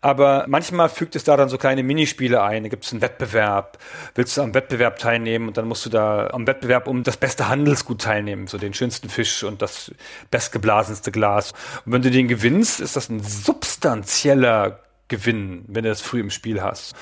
Aber 0.00 0.44
manchmal 0.48 0.88
fügt 0.88 1.16
es 1.16 1.24
da 1.24 1.36
dann 1.36 1.48
so 1.48 1.58
kleine 1.58 1.82
Minispiele 1.82 2.42
ein. 2.42 2.62
Da 2.62 2.68
gibt 2.68 2.84
es 2.84 2.92
einen 2.92 3.02
Wettbewerb. 3.02 3.78
Willst 4.14 4.36
du 4.36 4.42
am 4.42 4.54
Wettbewerb 4.54 4.98
teilnehmen 4.98 5.48
und 5.48 5.56
dann 5.56 5.66
musst 5.66 5.86
du 5.86 5.90
da 5.90 6.28
am 6.28 6.46
Wettbewerb 6.46 6.86
um 6.86 7.02
das 7.02 7.16
beste 7.16 7.48
Handelsgut 7.48 8.02
teilnehmen, 8.02 8.46
so 8.46 8.58
den 8.58 8.74
schönsten 8.74 9.08
Fisch 9.08 9.42
und 9.42 9.62
das 9.62 9.92
bestgeblasenste 10.30 11.10
Glas. 11.10 11.52
Und 11.84 11.92
wenn 11.92 12.02
du 12.02 12.10
den 12.10 12.28
gewinnst, 12.28 12.80
ist 12.80 12.96
das 12.96 13.08
ein 13.08 13.20
substanzieller 13.20 14.80
Gewinn, 15.08 15.64
wenn 15.68 15.84
du 15.84 15.88
das 15.88 16.00
früh 16.00 16.20
im 16.20 16.30
Spiel 16.30 16.62
hast. 16.62 16.94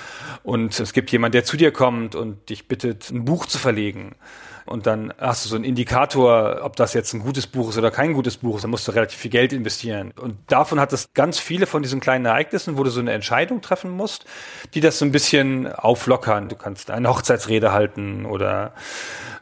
Und 0.43 0.79
es 0.79 0.93
gibt 0.93 1.11
jemand, 1.11 1.35
der 1.35 1.45
zu 1.45 1.57
dir 1.57 1.73
kommt 1.73 2.15
und 2.15 2.49
dich 2.51 2.69
bittet, 2.69 3.11
ein 3.11 3.25
Buch 3.25 3.47
zu 3.47 3.59
verlegen 3.59 4.15
und 4.67 4.87
dann 4.87 5.13
hast 5.19 5.45
du 5.45 5.49
so 5.49 5.57
einen 5.57 5.65
Indikator, 5.65 6.61
ob 6.63 6.77
das 6.77 6.95
jetzt 6.95 7.13
ein 7.13 7.21
gutes 7.21 7.47
Buch 7.47 7.71
ist 7.71 7.79
oder 7.79 7.91
kein 7.91 8.13
gutes 8.15 8.39
Buch 8.39 8.57
ist, 8.57 8.63
dann 8.63 8.71
musst 8.71 8.89
du 8.89 8.93
relativ 8.93 9.19
viel 9.19 9.31
Geld 9.31 9.53
investieren. 9.53 10.13
Und 10.21 10.37
davon 10.47 10.81
hat 10.81 10.93
es 10.93 11.13
ganz 11.13 11.39
viele 11.39 11.67
von 11.67 11.83
diesen 11.83 12.01
kleinen 12.01 12.25
Ereignissen, 12.25 12.79
wo 12.79 12.83
du 12.83 12.91
so 12.91 13.01
eine 13.01 13.13
Entscheidung 13.13 13.61
treffen 13.61 13.91
musst, 13.91 14.25
die 14.75 14.81
das 14.81 14.99
so 14.99 15.05
ein 15.05 15.13
bisschen 15.13 15.73
auflockern. 15.73 16.49
Du 16.49 16.57
kannst 16.57 16.91
eine 16.91 17.09
Hochzeitsrede 17.09 17.73
halten 17.73 18.25
oder 18.27 18.73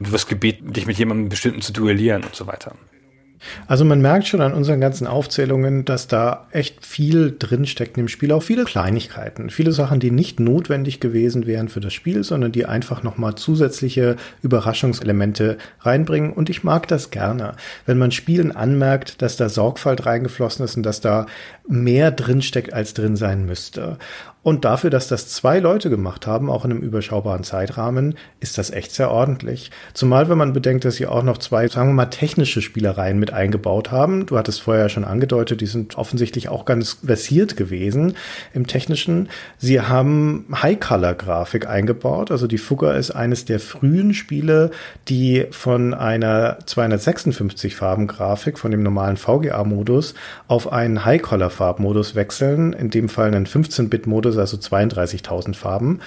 du 0.01 0.13
wirst 0.13 0.29
gebeten, 0.29 0.73
dich 0.73 0.87
mit 0.87 0.99
jemandem 0.99 1.29
bestimmten 1.29 1.63
zu 1.63 1.73
duellieren 1.73 2.25
und 2.25 2.35
so 2.35 2.47
weiter. 2.47 2.75
Also 3.67 3.85
man 3.85 4.01
merkt 4.01 4.27
schon 4.27 4.41
an 4.41 4.55
unseren 4.55 4.81
ganzen 4.81 5.07
Aufzählungen, 5.07 5.85
dass 5.85 6.09
da 6.09 6.47
echt 6.51 6.85
viel 6.85 7.35
drinsteckt 7.39 7.99
im 7.99 8.09
Spiel, 8.09 8.33
auch 8.33 8.43
viele 8.43 8.65
Kleinigkeiten, 8.65 9.51
viele 9.51 9.73
Sachen, 9.73 10.01
die 10.01 10.11
nicht 10.11 10.41
notwendig 10.41 11.01
gewesen 11.01 11.47
wären 11.47 11.69
für 11.69 11.81
das 11.81 11.93
Spiel, 11.93 12.25
sondern 12.25 12.53
die 12.53 12.67
einfach 12.67 13.03
nochmal 13.03 13.35
zusätzliche 13.35 14.17
Überraschungselemente 14.43 15.59
reinbringen. 15.81 16.33
Und 16.33 16.51
ich 16.51 16.65
mag 16.65 16.89
das 16.89 17.11
gerne, 17.11 17.55
wenn 17.87 17.99
man 17.99 18.13
Spielen 18.13 18.53
anmerkt, 18.53 19.23
dass 19.23 19.37
da 19.37 19.49
Sorgfalt 19.49 20.07
reingeflossen 20.07 20.65
ist 20.65 20.77
und 20.77 20.83
dass 20.83 21.01
da 21.01 21.27
mehr 21.69 22.11
drinsteckt, 22.11 22.73
als 22.73 22.95
drin 22.95 23.17
sein 23.17 23.47
müsste. 23.47 23.99
Und 24.45 24.65
dafür, 24.65 24.91
dass 24.91 25.07
das 25.07 25.29
zwei 25.29 25.61
Leute 25.61 25.89
gemacht 25.89 26.27
haben, 26.27 26.51
auch 26.51 26.65
in 26.65 26.73
einem 26.73 26.81
überschaubaren 26.81 27.45
Zeitrahmen, 27.45 28.17
ist 28.41 28.59
das 28.59 28.71
echt 28.71 28.93
sehr 28.93 29.13
ordentlich. 29.13 29.71
Zumal, 29.95 30.29
wenn 30.29 30.39
man 30.39 30.53
bedenkt, 30.53 30.85
dass 30.85 30.97
sie 30.97 31.07
auch 31.07 31.23
noch 31.23 31.39
zwei, 31.39 31.69
sagen 31.69 31.91
wir 31.91 31.95
mal, 31.95 32.07
technische 32.07 32.61
Spielereien 32.61 33.21
mit 33.21 33.33
eingebaut 33.33 33.93
haben. 33.93 34.27
Du 34.27 34.37
hattest 34.37 34.61
vorher 34.63 34.89
schon 34.89 35.05
angedeutet, 35.05 35.61
die 35.61 35.67
sind 35.67 35.97
offensichtlich 35.97 36.49
auch 36.49 36.65
ganz 36.65 36.99
versiert 37.05 37.57
gewesen 37.57 38.17
im 38.53 38.67
Technischen. 38.67 39.29
Sie 39.59 39.81
haben 39.81 40.47
High-Color-Grafik 40.53 41.69
eingebaut. 41.69 42.33
Also 42.33 42.49
die 42.49 42.59
Fugger 42.59 42.97
ist 42.97 43.13
eines 43.13 43.45
der 43.45 43.61
frühen 43.61 44.13
Spiele, 44.13 44.73
die 45.09 45.47
von 45.53 45.95
einer 45.95 46.59
256-Farben-Grafik, 46.67 48.59
von 48.59 48.73
dem 48.73 48.83
normalen 48.83 49.17
VGA-Modus, 49.19 50.15
auf 50.49 50.73
einen 50.73 51.05
High-Color-Farbmodus 51.05 52.17
wechseln. 52.17 52.73
In 52.73 52.91
dem 52.91 53.09
Fall 53.09 53.29
einen 53.29 53.47
15-Bit-Modus 53.47 54.32
Modus, 54.33 54.39
also 54.39 54.57
32.000 54.57 55.55
Farben. 55.55 56.01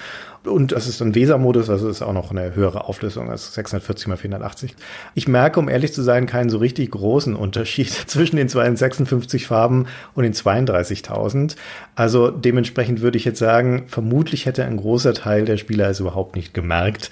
Und 0.44 0.70
das 0.70 0.86
ist 0.86 1.02
ein 1.02 1.16
Weser-Modus, 1.16 1.70
also 1.70 1.88
ist 1.88 2.02
auch 2.02 2.12
noch 2.12 2.30
eine 2.30 2.54
höhere 2.54 2.84
Auflösung 2.84 3.30
als 3.30 3.52
640 3.54 4.06
x 4.06 4.20
480. 4.20 4.76
Ich 5.14 5.26
merke, 5.26 5.58
um 5.58 5.68
ehrlich 5.68 5.92
zu 5.92 6.02
sein, 6.02 6.26
keinen 6.26 6.50
so 6.50 6.58
richtig 6.58 6.92
großen 6.92 7.34
Unterschied 7.34 7.90
zwischen 8.06 8.36
den 8.36 8.48
256 8.48 9.48
Farben 9.48 9.86
und 10.14 10.22
den 10.22 10.34
32.000. 10.34 11.56
Also 11.96 12.30
dementsprechend 12.30 13.00
würde 13.00 13.18
ich 13.18 13.24
jetzt 13.24 13.40
sagen, 13.40 13.86
vermutlich 13.88 14.46
hätte 14.46 14.64
ein 14.64 14.76
großer 14.76 15.14
Teil 15.14 15.46
der 15.46 15.56
Spieler 15.56 15.90
es 15.90 15.98
überhaupt 15.98 16.36
nicht 16.36 16.54
gemerkt. 16.54 17.10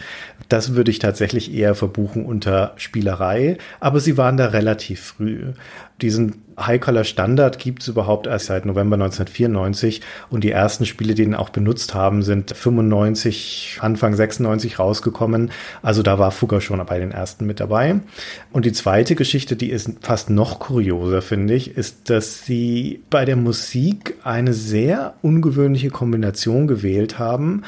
Das 0.49 0.77
würde 0.77 0.93
ich 0.93 1.01
tatsächlich 1.01 1.53
eher 1.53 1.75
verbuchen 1.75 2.25
unter 2.27 2.75
Spielerei, 2.77 3.59
aber 3.81 3.99
sie 3.99 4.17
waren 4.17 4.37
da 4.37 4.47
relativ 4.47 5.01
früh. 5.01 5.53
Diesen 6.57 6.67
High-Color-Standard 6.67 7.59
gibt 7.59 7.83
es 7.83 7.89
überhaupt 7.89 8.27
erst 8.27 8.47
seit 8.47 8.67
November 8.67 8.95
1994 8.95 10.01
und 10.31 10.45
die 10.45 10.51
ersten 10.51 10.87
Spiele, 10.87 11.15
die 11.15 11.23
ihn 11.23 11.35
auch 11.35 11.51
benutzt 11.51 11.95
haben, 11.95 12.23
sind 12.23 12.55
95, 12.57 13.79
Anfang 13.81 14.15
96 14.15 14.79
rausgekommen. 14.79 15.51
Also 15.83 16.03
da 16.03 16.19
war 16.19 16.31
Fugger 16.31 16.61
schon 16.61 16.85
bei 16.85 16.99
den 16.99 17.13
ersten 17.13 17.47
mit 17.47 17.61
dabei. 17.61 18.01
Und 18.53 18.65
die 18.65 18.73
zweite 18.73 19.15
Geschichte, 19.15 19.57
die 19.57 19.71
ist 19.71 19.91
fast 20.01 20.31
noch 20.31 20.59
kurioser, 20.59 21.23
finde 21.23 21.55
ich, 21.55 21.77
ist, 21.77 22.11
dass 22.11 22.45
sie 22.45 23.03
bei 23.11 23.25
der 23.25 23.37
Musik 23.37 24.17
eine 24.23 24.53
sehr 24.53 25.15
ungewöhnliche 25.23 25.91
Kombination 25.91 26.67
gewählt 26.67 27.19
haben. 27.19 27.63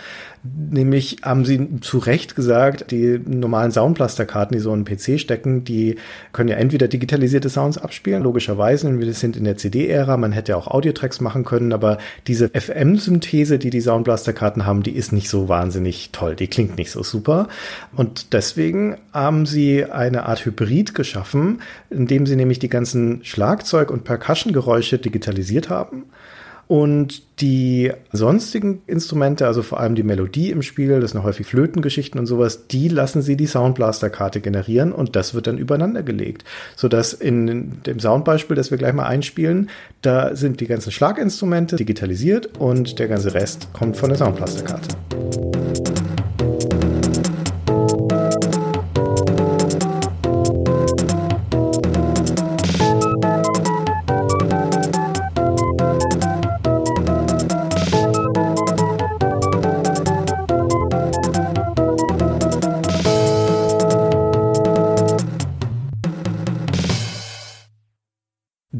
Nämlich 0.70 1.18
haben 1.22 1.44
sie 1.44 1.80
zu 1.80 1.98
Recht 1.98 2.36
gesagt, 2.36 2.90
die 2.90 3.18
normalen 3.24 3.72
Soundblaster-Karten, 3.72 4.54
die 4.54 4.60
so 4.60 4.72
einen 4.72 4.84
PC 4.84 5.18
stecken, 5.18 5.64
die 5.64 5.96
können 6.32 6.48
ja 6.48 6.56
entweder 6.56 6.88
digitalisierte 6.88 7.48
Sounds 7.48 7.78
abspielen, 7.78 8.22
logischerweise, 8.22 8.98
wir 8.98 9.12
sind 9.14 9.36
in 9.36 9.44
der 9.44 9.56
CD-Ära, 9.56 10.16
man 10.16 10.32
hätte 10.32 10.56
auch 10.56 10.68
Audiotracks 10.68 11.20
machen 11.20 11.44
können, 11.44 11.72
aber 11.72 11.98
diese 12.26 12.48
FM-Synthese, 12.48 13.58
die 13.58 13.70
die 13.70 13.80
Soundblaster-Karten 13.80 14.66
haben, 14.66 14.82
die 14.82 14.96
ist 14.96 15.12
nicht 15.12 15.28
so 15.28 15.48
wahnsinnig 15.48 16.10
toll, 16.12 16.36
die 16.36 16.48
klingt 16.48 16.76
nicht 16.76 16.90
so 16.90 17.02
super. 17.02 17.48
Und 17.94 18.32
deswegen 18.32 18.96
haben 19.12 19.46
sie 19.46 19.84
eine 19.84 20.26
Art 20.26 20.44
Hybrid 20.44 20.94
geschaffen, 20.94 21.60
indem 21.90 22.26
sie 22.26 22.36
nämlich 22.36 22.58
die 22.58 22.68
ganzen 22.68 23.24
Schlagzeug- 23.24 23.90
und 23.90 24.04
Percussion-Geräusche 24.04 24.98
digitalisiert 24.98 25.70
haben 25.70 26.04
Und 26.68 27.22
die 27.40 27.92
sonstigen 28.12 28.82
Instrumente, 28.86 29.46
also 29.46 29.62
vor 29.62 29.78
allem 29.78 29.94
die 29.94 30.02
Melodie 30.02 30.50
im 30.50 30.62
Spiel, 30.62 31.00
das 31.00 31.12
sind 31.12 31.22
häufig 31.22 31.46
Flötengeschichten 31.46 32.18
und 32.18 32.26
sowas, 32.26 32.66
die 32.66 32.88
lassen 32.88 33.22
sie 33.22 33.36
die 33.36 33.46
Soundblaster-Karte 33.46 34.40
generieren 34.40 34.92
und 34.92 35.14
das 35.14 35.34
wird 35.34 35.46
dann 35.46 35.58
übereinander 35.58 36.02
gelegt. 36.02 36.44
Sodass 36.74 37.12
in 37.12 37.82
dem 37.84 38.00
Soundbeispiel, 38.00 38.56
das 38.56 38.70
wir 38.70 38.78
gleich 38.78 38.94
mal 38.94 39.06
einspielen, 39.06 39.70
da 40.02 40.34
sind 40.34 40.60
die 40.60 40.66
ganzen 40.66 40.90
Schlaginstrumente 40.90 41.76
digitalisiert 41.76 42.58
und 42.58 42.98
der 42.98 43.08
ganze 43.08 43.34
Rest 43.34 43.68
kommt 43.72 43.96
von 43.96 44.08
der 44.08 44.18
Soundblaster-Karte. 44.18 44.96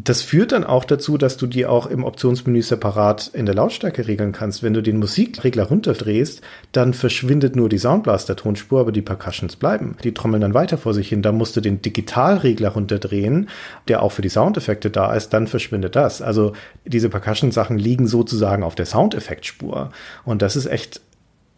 Das 0.06 0.22
führt 0.22 0.52
dann 0.52 0.62
auch 0.62 0.84
dazu, 0.84 1.18
dass 1.18 1.36
du 1.36 1.48
die 1.48 1.66
auch 1.66 1.86
im 1.86 2.04
Optionsmenü 2.04 2.62
separat 2.62 3.28
in 3.34 3.44
der 3.44 3.56
Lautstärke 3.56 4.06
regeln 4.06 4.30
kannst. 4.30 4.62
Wenn 4.62 4.72
du 4.72 4.80
den 4.80 5.00
Musikregler 5.00 5.64
runterdrehst, 5.64 6.42
dann 6.70 6.94
verschwindet 6.94 7.56
nur 7.56 7.68
die 7.68 7.78
Soundblaster-Tonspur, 7.78 8.78
aber 8.78 8.92
die 8.92 9.02
Percussions 9.02 9.56
bleiben. 9.56 9.96
Die 10.04 10.14
trommeln 10.14 10.42
dann 10.42 10.54
weiter 10.54 10.78
vor 10.78 10.94
sich 10.94 11.08
hin. 11.08 11.22
Da 11.22 11.32
musst 11.32 11.56
du 11.56 11.60
den 11.60 11.82
Digitalregler 11.82 12.68
runterdrehen, 12.68 13.48
der 13.88 14.00
auch 14.00 14.12
für 14.12 14.22
die 14.22 14.28
Soundeffekte 14.28 14.90
da 14.90 15.12
ist, 15.12 15.30
dann 15.30 15.48
verschwindet 15.48 15.96
das. 15.96 16.22
Also 16.22 16.52
diese 16.84 17.08
Percussion-Sachen 17.08 17.76
liegen 17.76 18.06
sozusagen 18.06 18.62
auf 18.62 18.76
der 18.76 18.86
Soundeffektspur. 18.86 19.90
Und 20.24 20.40
das 20.40 20.54
ist 20.54 20.66
echt 20.66 21.00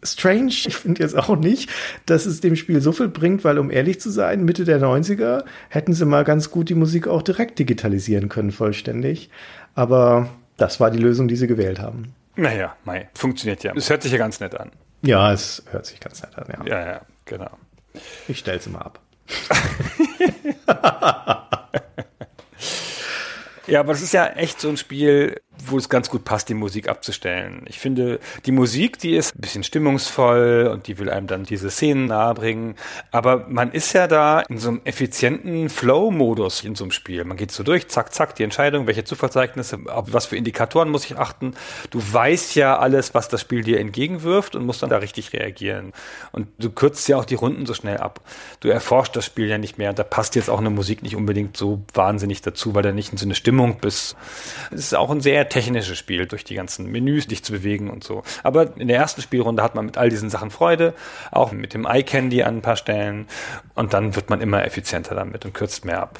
strange. 0.03 0.53
Ich 0.67 0.75
finde 0.75 1.01
jetzt 1.03 1.17
auch 1.17 1.35
nicht, 1.35 1.69
dass 2.05 2.25
es 2.25 2.41
dem 2.41 2.55
Spiel 2.55 2.81
so 2.81 2.91
viel 2.91 3.07
bringt, 3.07 3.43
weil 3.43 3.59
um 3.59 3.71
ehrlich 3.71 3.99
zu 3.99 4.09
sein, 4.09 4.45
Mitte 4.45 4.63
der 4.63 4.79
90er 4.81 5.43
hätten 5.69 5.93
sie 5.93 6.05
mal 6.05 6.23
ganz 6.23 6.51
gut 6.51 6.69
die 6.69 6.75
Musik 6.75 7.07
auch 7.07 7.21
direkt 7.21 7.59
digitalisieren 7.59 8.29
können, 8.29 8.51
vollständig. 8.51 9.29
Aber 9.75 10.29
das 10.57 10.79
war 10.79 10.91
die 10.91 10.99
Lösung, 10.99 11.27
die 11.27 11.35
sie 11.35 11.47
gewählt 11.47 11.79
haben. 11.79 12.13
Naja, 12.35 12.75
mei, 12.85 13.09
funktioniert 13.13 13.63
ja. 13.63 13.73
Es 13.75 13.89
hört 13.89 14.03
sich 14.03 14.11
ja 14.11 14.17
ganz 14.17 14.39
nett 14.39 14.55
an. 14.55 14.71
Ja, 15.01 15.33
es 15.33 15.63
hört 15.71 15.85
sich 15.85 15.99
ganz 15.99 16.21
nett 16.21 16.37
an, 16.37 16.45
ja. 16.47 16.65
Ja, 16.65 16.91
ja, 16.93 17.01
genau. 17.25 17.51
Ich 18.27 18.39
stell's 18.39 18.67
mal 18.69 18.79
ab. 18.79 18.99
ja, 23.67 23.79
aber 23.79 23.93
es 23.93 24.01
ist 24.01 24.13
ja 24.13 24.27
echt 24.27 24.59
so 24.59 24.69
ein 24.69 24.77
Spiel, 24.77 25.41
wo 25.71 25.77
es 25.77 25.89
ganz 25.89 26.09
gut 26.09 26.23
passt, 26.23 26.49
die 26.49 26.53
Musik 26.53 26.87
abzustellen. 26.89 27.65
Ich 27.67 27.79
finde, 27.79 28.19
die 28.45 28.51
Musik, 28.51 28.99
die 28.99 29.15
ist 29.15 29.35
ein 29.35 29.41
bisschen 29.41 29.63
stimmungsvoll 29.63 30.69
und 30.71 30.87
die 30.87 30.97
will 30.97 31.09
einem 31.09 31.27
dann 31.27 31.43
diese 31.43 31.69
Szenen 31.69 32.05
nahebringen. 32.05 32.75
Aber 33.11 33.45
man 33.47 33.71
ist 33.71 33.93
ja 33.93 34.07
da 34.07 34.41
in 34.41 34.57
so 34.57 34.69
einem 34.69 34.81
effizienten 34.83 35.69
Flow-Modus 35.69 36.63
in 36.63 36.75
so 36.75 36.83
einem 36.83 36.91
Spiel. 36.91 37.23
Man 37.23 37.37
geht 37.37 37.51
so 37.51 37.63
durch, 37.63 37.87
zack, 37.87 38.13
zack, 38.13 38.35
die 38.35 38.43
Entscheidung, 38.43 38.87
welche 38.87 39.03
Zufallseignisse, 39.03 39.79
auf 39.87 40.11
was 40.11 40.25
für 40.25 40.37
Indikatoren 40.37 40.89
muss 40.89 41.05
ich 41.05 41.17
achten. 41.17 41.53
Du 41.89 42.01
weißt 42.01 42.55
ja 42.55 42.77
alles, 42.77 43.13
was 43.13 43.29
das 43.29 43.41
Spiel 43.41 43.63
dir 43.63 43.79
entgegenwirft 43.79 44.55
und 44.55 44.65
musst 44.65 44.83
dann 44.83 44.89
da 44.89 44.97
richtig 44.97 45.33
reagieren. 45.33 45.93
Und 46.31 46.47
du 46.57 46.69
kürzt 46.69 47.07
ja 47.07 47.17
auch 47.17 47.25
die 47.25 47.35
Runden 47.35 47.65
so 47.65 47.73
schnell 47.73 47.97
ab. 47.97 48.21
Du 48.59 48.69
erforscht 48.69 49.15
das 49.15 49.25
Spiel 49.25 49.47
ja 49.47 49.57
nicht 49.57 49.77
mehr. 49.77 49.93
Da 49.93 50.03
passt 50.03 50.35
jetzt 50.35 50.49
auch 50.49 50.59
eine 50.59 50.69
Musik 50.69 51.03
nicht 51.03 51.15
unbedingt 51.15 51.57
so 51.57 51.81
wahnsinnig 51.93 52.41
dazu, 52.41 52.75
weil 52.75 52.83
du 52.83 52.93
nicht 52.93 53.11
in 53.11 53.17
so 53.17 53.25
eine 53.25 53.35
Stimmung 53.35 53.79
bist. 53.79 54.15
Es 54.71 54.79
ist 54.79 54.95
auch 54.95 55.09
ein 55.09 55.21
sehr 55.21 55.49
technisches 55.59 55.97
Spiel, 55.97 56.25
durch 56.25 56.43
die 56.43 56.55
ganzen 56.55 56.91
Menüs 56.91 57.27
dich 57.27 57.43
zu 57.43 57.51
bewegen 57.51 57.89
und 57.89 58.03
so. 58.03 58.23
Aber 58.43 58.77
in 58.77 58.87
der 58.87 58.97
ersten 58.97 59.21
Spielrunde 59.21 59.61
hat 59.61 59.75
man 59.75 59.85
mit 59.85 59.97
all 59.97 60.09
diesen 60.09 60.29
Sachen 60.29 60.51
Freude, 60.51 60.93
auch 61.31 61.51
mit 61.51 61.73
dem 61.73 61.85
Eye 61.85 62.03
Candy 62.03 62.43
an 62.43 62.57
ein 62.57 62.61
paar 62.61 62.77
Stellen. 62.77 63.27
Und 63.75 63.93
dann 63.93 64.15
wird 64.15 64.29
man 64.29 64.41
immer 64.41 64.63
effizienter 64.63 65.15
damit 65.15 65.45
und 65.45 65.53
kürzt 65.53 65.85
mehr 65.85 66.01
ab. 66.01 66.19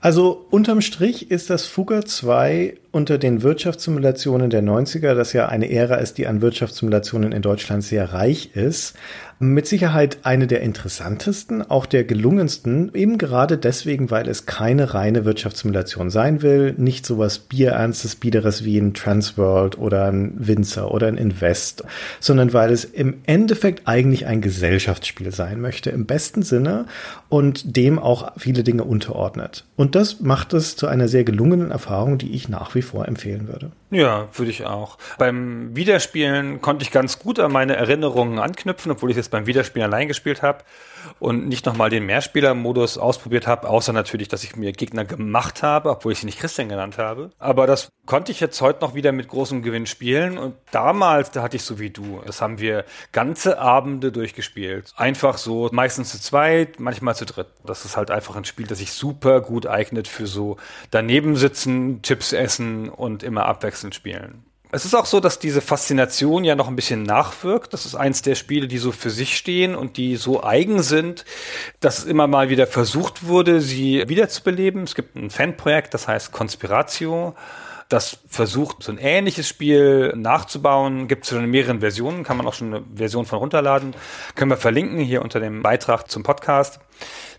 Also 0.00 0.46
unterm 0.50 0.80
Strich 0.80 1.30
ist 1.30 1.50
das 1.50 1.66
Fugger 1.66 2.04
2 2.04 2.76
unter 2.90 3.18
den 3.18 3.42
Wirtschaftssimulationen 3.42 4.50
der 4.50 4.62
90er, 4.62 5.14
das 5.14 5.32
ja 5.32 5.46
eine 5.46 5.70
Ära 5.70 5.96
ist, 5.96 6.18
die 6.18 6.26
an 6.26 6.40
Wirtschaftssimulationen 6.40 7.32
in 7.32 7.42
Deutschland 7.42 7.84
sehr 7.84 8.12
reich 8.12 8.54
ist, 8.54 8.94
mit 9.40 9.68
Sicherheit 9.68 10.18
eine 10.24 10.48
der 10.48 10.62
interessantesten, 10.62 11.62
auch 11.62 11.86
der 11.86 12.02
gelungensten, 12.02 12.90
eben 12.94 13.18
gerade 13.18 13.56
deswegen, 13.56 14.10
weil 14.10 14.28
es 14.28 14.46
keine 14.46 14.94
reine 14.94 15.24
Wirtschaftssimulation 15.24 16.10
sein 16.10 16.42
will, 16.42 16.74
nicht 16.76 17.06
sowas 17.06 17.38
bierernstes, 17.38 18.16
biederes 18.16 18.64
wie 18.64 18.78
ein 18.78 18.94
Transworld 18.94 19.78
oder 19.78 20.06
ein 20.06 20.34
Winzer 20.38 20.92
oder 20.92 21.06
ein 21.06 21.16
Invest, 21.16 21.84
sondern 22.18 22.52
weil 22.52 22.72
es 22.72 22.84
im 22.84 23.18
Endeffekt 23.26 23.86
eigentlich 23.86 24.26
ein 24.26 24.40
Gesellschaftsspiel 24.40 25.30
sein 25.30 25.60
möchte, 25.60 25.90
im 25.90 26.06
besten 26.06 26.42
Sinne 26.42 26.86
und 27.28 27.76
dem 27.76 28.00
auch 28.00 28.32
viele 28.36 28.64
Dinge 28.64 28.82
unterordnet. 28.82 29.64
Und 29.76 29.94
das 29.94 30.18
macht 30.18 30.52
es 30.52 30.74
zu 30.74 30.88
einer 30.88 31.06
sehr 31.06 31.22
gelungenen 31.22 31.70
Erfahrung, 31.70 32.18
die 32.18 32.32
ich 32.32 32.48
nach 32.48 32.74
wie 32.74 32.77
vor 32.82 33.06
empfehlen 33.06 33.48
würde. 33.48 33.70
Ja, 33.90 34.28
würde 34.34 34.50
ich 34.50 34.66
auch. 34.66 34.98
Beim 35.16 35.74
Wiederspielen 35.74 36.60
konnte 36.60 36.82
ich 36.82 36.90
ganz 36.90 37.18
gut 37.18 37.38
an 37.38 37.52
meine 37.52 37.76
Erinnerungen 37.76 38.38
anknüpfen, 38.38 38.92
obwohl 38.92 39.10
ich 39.10 39.16
es 39.16 39.30
beim 39.30 39.46
Wiederspielen 39.46 39.90
allein 39.90 40.08
gespielt 40.08 40.42
habe 40.42 40.64
und 41.18 41.48
nicht 41.48 41.64
nochmal 41.64 41.88
den 41.88 42.04
Mehrspieler-Modus 42.04 42.98
ausprobiert 42.98 43.46
habe, 43.46 43.68
außer 43.68 43.92
natürlich, 43.92 44.28
dass 44.28 44.44
ich 44.44 44.56
mir 44.56 44.72
Gegner 44.72 45.04
gemacht 45.04 45.62
habe, 45.62 45.90
obwohl 45.90 46.12
ich 46.12 46.20
sie 46.20 46.26
nicht 46.26 46.38
Christian 46.38 46.68
genannt 46.68 46.98
habe. 46.98 47.30
Aber 47.38 47.66
das 47.66 47.88
konnte 48.04 48.30
ich 48.30 48.40
jetzt 48.40 48.60
heute 48.60 48.80
noch 48.80 48.94
wieder 48.94 49.12
mit 49.12 49.28
großem 49.28 49.62
Gewinn 49.62 49.86
spielen 49.86 50.38
und 50.38 50.54
damals, 50.70 51.30
da 51.30 51.42
hatte 51.42 51.56
ich 51.56 51.62
so 51.62 51.78
wie 51.78 51.90
du, 51.90 52.20
das 52.26 52.40
haben 52.40 52.58
wir 52.58 52.84
ganze 53.12 53.58
Abende 53.58 54.12
durchgespielt. 54.12 54.92
Einfach 54.96 55.38
so, 55.38 55.68
meistens 55.72 56.10
zu 56.10 56.20
zweit, 56.20 56.78
manchmal 56.78 57.16
zu 57.16 57.24
dritt. 57.24 57.48
Das 57.64 57.84
ist 57.84 57.96
halt 57.96 58.10
einfach 58.10 58.36
ein 58.36 58.44
Spiel, 58.44 58.66
das 58.66 58.78
sich 58.78 58.92
super 58.92 59.40
gut 59.40 59.66
eignet 59.66 60.08
für 60.08 60.26
so 60.26 60.56
daneben 60.90 61.36
sitzen, 61.36 62.02
Chips 62.02 62.32
essen 62.32 62.88
und 62.88 63.22
immer 63.22 63.46
abwechselnd 63.78 63.94
spielen. 63.94 64.44
Es 64.70 64.84
ist 64.84 64.94
auch 64.94 65.06
so, 65.06 65.18
dass 65.18 65.38
diese 65.38 65.62
Faszination 65.62 66.44
ja 66.44 66.54
noch 66.54 66.68
ein 66.68 66.76
bisschen 66.76 67.02
nachwirkt. 67.02 67.72
Das 67.72 67.86
ist 67.86 67.94
eins 67.94 68.20
der 68.20 68.34
Spiele, 68.34 68.68
die 68.68 68.76
so 68.76 68.92
für 68.92 69.08
sich 69.08 69.34
stehen 69.34 69.74
und 69.74 69.96
die 69.96 70.16
so 70.16 70.44
eigen 70.44 70.82
sind, 70.82 71.24
dass 71.80 72.04
immer 72.04 72.26
mal 72.26 72.50
wieder 72.50 72.66
versucht 72.66 73.26
wurde, 73.26 73.62
sie 73.62 74.04
wiederzubeleben. 74.08 74.82
Es 74.82 74.94
gibt 74.94 75.16
ein 75.16 75.30
Fanprojekt, 75.30 75.94
das 75.94 76.06
heißt 76.06 76.32
Conspiratio. 76.32 77.34
Das 77.88 78.18
versucht, 78.28 78.82
so 78.82 78.92
ein 78.92 78.98
ähnliches 78.98 79.48
Spiel 79.48 80.12
nachzubauen. 80.14 81.08
Gibt 81.08 81.24
es 81.24 81.30
schon 81.30 81.44
in 81.44 81.50
mehreren 81.50 81.80
Versionen, 81.80 82.22
kann 82.22 82.36
man 82.36 82.46
auch 82.46 82.52
schon 82.52 82.74
eine 82.74 82.84
Version 82.94 83.24
von 83.24 83.38
runterladen. 83.38 83.94
Können 84.34 84.50
wir 84.50 84.58
verlinken 84.58 84.98
hier 84.98 85.22
unter 85.22 85.40
dem 85.40 85.62
Beitrag 85.62 86.10
zum 86.10 86.22
Podcast. 86.22 86.78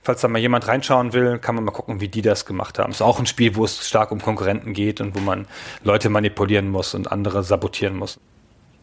Falls 0.01 0.21
da 0.21 0.27
mal 0.27 0.39
jemand 0.39 0.67
reinschauen 0.67 1.13
will, 1.13 1.39
kann 1.39 1.55
man 1.55 1.63
mal 1.65 1.71
gucken, 1.71 1.99
wie 1.99 2.07
die 2.07 2.21
das 2.21 2.45
gemacht 2.45 2.80
haben. 2.80 2.91
Ist 2.91 3.01
auch 3.01 3.19
ein 3.19 3.26
Spiel, 3.26 3.55
wo 3.55 3.65
es 3.65 3.88
stark 3.88 4.11
um 4.11 4.21
Konkurrenten 4.21 4.73
geht 4.73 5.01
und 5.01 5.15
wo 5.15 5.19
man 5.19 5.45
Leute 5.84 6.09
manipulieren 6.09 6.69
muss 6.69 6.95
und 6.95 7.11
andere 7.11 7.43
sabotieren 7.43 7.97
muss. 7.97 8.19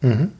Mhm. 0.01 0.33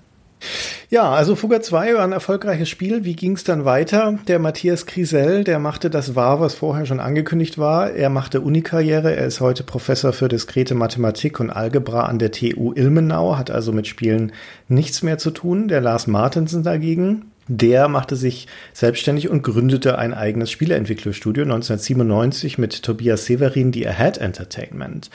Ja, 0.89 1.11
also 1.11 1.35
Fugger 1.35 1.61
2 1.61 1.95
war 1.95 2.03
ein 2.03 2.11
erfolgreiches 2.11 2.69
Spiel. 2.69 3.03
Wie 3.03 3.15
ging 3.15 3.33
es 3.33 3.43
dann 3.43 3.65
weiter? 3.65 4.19
Der 4.27 4.39
Matthias 4.39 4.85
Krisell, 4.85 5.43
der 5.43 5.59
machte 5.59 5.89
das 5.89 6.15
wahr, 6.15 6.39
was 6.39 6.53
vorher 6.53 6.85
schon 6.85 6.99
angekündigt 6.99 7.57
war. 7.57 7.91
Er 7.91 8.09
machte 8.09 8.41
Unikarriere. 8.41 9.15
Er 9.15 9.25
ist 9.25 9.41
heute 9.41 9.63
Professor 9.63 10.13
für 10.13 10.29
diskrete 10.29 10.75
Mathematik 10.75 11.39
und 11.39 11.49
Algebra 11.49 12.03
an 12.05 12.19
der 12.19 12.31
TU 12.31 12.71
Ilmenau, 12.73 13.35
hat 13.35 13.51
also 13.51 13.71
mit 13.73 13.87
Spielen 13.87 14.31
nichts 14.69 15.01
mehr 15.01 15.17
zu 15.17 15.31
tun. 15.31 15.67
Der 15.67 15.81
Lars 15.81 16.07
Martensen 16.07 16.63
dagegen, 16.63 17.31
der 17.47 17.87
machte 17.87 18.15
sich 18.15 18.47
selbstständig 18.73 19.29
und 19.29 19.43
gründete 19.43 19.97
ein 19.97 20.13
eigenes 20.13 20.51
Spieleentwicklerstudio 20.51 21.43
1997 21.43 22.57
mit 22.57 22.83
Tobias 22.83 23.25
Severin, 23.25 23.71
die 23.71 23.87
Ahead 23.87 24.17
Entertainment 24.17 25.09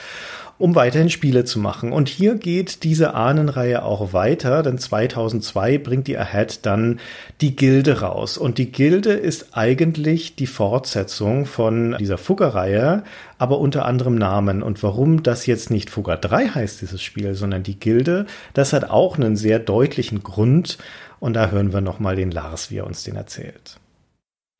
um 0.62 0.76
weiterhin 0.76 1.10
Spiele 1.10 1.44
zu 1.44 1.58
machen. 1.58 1.92
Und 1.92 2.08
hier 2.08 2.36
geht 2.36 2.84
diese 2.84 3.14
Ahnenreihe 3.14 3.82
auch 3.82 4.12
weiter, 4.12 4.62
denn 4.62 4.78
2002 4.78 5.78
bringt 5.78 6.06
die 6.06 6.16
Ahead 6.16 6.64
dann 6.64 7.00
die 7.40 7.56
Gilde 7.56 8.00
raus. 8.00 8.38
Und 8.38 8.58
die 8.58 8.70
Gilde 8.70 9.12
ist 9.12 9.56
eigentlich 9.56 10.36
die 10.36 10.46
Fortsetzung 10.46 11.46
von 11.46 11.96
dieser 11.98 12.16
Fugger-Reihe, 12.16 13.02
aber 13.38 13.58
unter 13.58 13.86
anderem 13.86 14.14
Namen. 14.14 14.62
Und 14.62 14.84
warum 14.84 15.24
das 15.24 15.46
jetzt 15.46 15.72
nicht 15.72 15.90
Fugger 15.90 16.16
3 16.16 16.50
heißt, 16.50 16.80
dieses 16.80 17.02
Spiel, 17.02 17.34
sondern 17.34 17.64
die 17.64 17.80
Gilde, 17.80 18.26
das 18.54 18.72
hat 18.72 18.88
auch 18.88 19.16
einen 19.16 19.34
sehr 19.34 19.58
deutlichen 19.58 20.22
Grund. 20.22 20.78
Und 21.22 21.36
da 21.36 21.52
hören 21.52 21.72
wir 21.72 21.80
nochmal 21.80 22.16
den 22.16 22.32
Lars, 22.32 22.72
wie 22.72 22.78
er 22.78 22.86
uns 22.86 23.04
den 23.04 23.14
erzählt. 23.14 23.78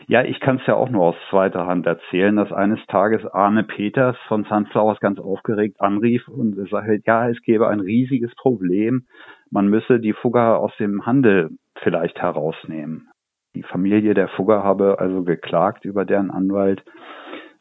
Ja, 0.06 0.22
ich 0.22 0.38
kann 0.38 0.58
es 0.60 0.66
ja 0.68 0.76
auch 0.76 0.90
nur 0.90 1.06
aus 1.06 1.16
zweiter 1.28 1.66
Hand 1.66 1.86
erzählen, 1.86 2.36
dass 2.36 2.52
eines 2.52 2.78
Tages 2.86 3.26
Arne 3.26 3.64
Peters 3.64 4.16
von 4.28 4.44
Sunflowers 4.44 5.00
ganz 5.00 5.18
aufgeregt 5.18 5.80
anrief 5.80 6.28
und 6.28 6.54
sagte, 6.70 7.00
ja, 7.04 7.28
es 7.28 7.42
gäbe 7.42 7.66
ein 7.66 7.80
riesiges 7.80 8.32
Problem. 8.36 9.06
Man 9.50 9.66
müsse 9.66 9.98
die 9.98 10.12
Fugger 10.12 10.60
aus 10.60 10.70
dem 10.78 11.04
Handel 11.04 11.50
vielleicht 11.82 12.22
herausnehmen. 12.22 13.08
Die 13.56 13.64
Familie 13.64 14.14
der 14.14 14.28
Fugger 14.28 14.62
habe 14.62 15.00
also 15.00 15.24
geklagt 15.24 15.84
über 15.84 16.04
deren 16.04 16.30
Anwalt 16.30 16.84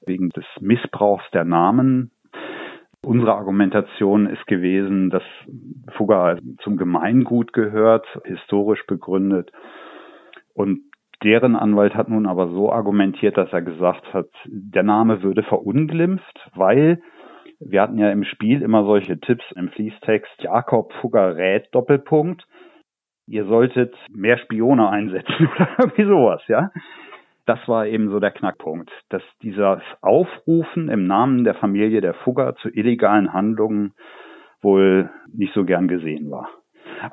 wegen 0.05 0.29
des 0.29 0.45
Missbrauchs 0.59 1.25
der 1.33 1.43
Namen. 1.43 2.11
Unsere 3.03 3.33
Argumentation 3.33 4.27
ist 4.27 4.45
gewesen, 4.45 5.09
dass 5.09 5.23
Fugger 5.97 6.37
zum 6.61 6.77
Gemeingut 6.77 7.51
gehört, 7.51 8.05
historisch 8.25 8.85
begründet. 8.85 9.51
Und 10.53 10.81
deren 11.23 11.55
Anwalt 11.55 11.95
hat 11.95 12.09
nun 12.09 12.27
aber 12.27 12.49
so 12.49 12.71
argumentiert, 12.71 13.37
dass 13.37 13.51
er 13.51 13.63
gesagt 13.63 14.13
hat, 14.13 14.29
der 14.45 14.83
Name 14.83 15.23
würde 15.23 15.41
verunglimpft, 15.41 16.51
weil 16.53 17.01
wir 17.59 17.81
hatten 17.81 17.97
ja 17.97 18.11
im 18.11 18.23
Spiel 18.23 18.61
immer 18.61 18.85
solche 18.85 19.19
Tipps 19.19 19.45
im 19.55 19.69
Fließtext. 19.69 20.31
Jakob 20.39 20.93
Fugger 21.01 21.35
rät 21.35 21.69
Doppelpunkt. 21.73 22.47
Ihr 23.25 23.45
solltet 23.45 23.95
mehr 24.11 24.37
Spione 24.37 24.89
einsetzen 24.89 25.49
oder 25.55 25.69
irgendwie 25.79 26.05
sowas, 26.05 26.41
ja 26.47 26.69
das 27.51 27.67
war 27.67 27.85
eben 27.85 28.09
so 28.09 28.21
der 28.21 28.31
Knackpunkt, 28.31 28.89
dass 29.09 29.21
dieses 29.41 29.81
Aufrufen 29.99 30.87
im 30.87 31.05
Namen 31.05 31.43
der 31.43 31.53
Familie 31.53 31.99
der 31.99 32.13
Fugger 32.13 32.55
zu 32.55 32.69
illegalen 32.69 33.33
Handlungen 33.33 33.93
wohl 34.61 35.09
nicht 35.33 35.53
so 35.53 35.65
gern 35.65 35.89
gesehen 35.89 36.31
war. 36.31 36.47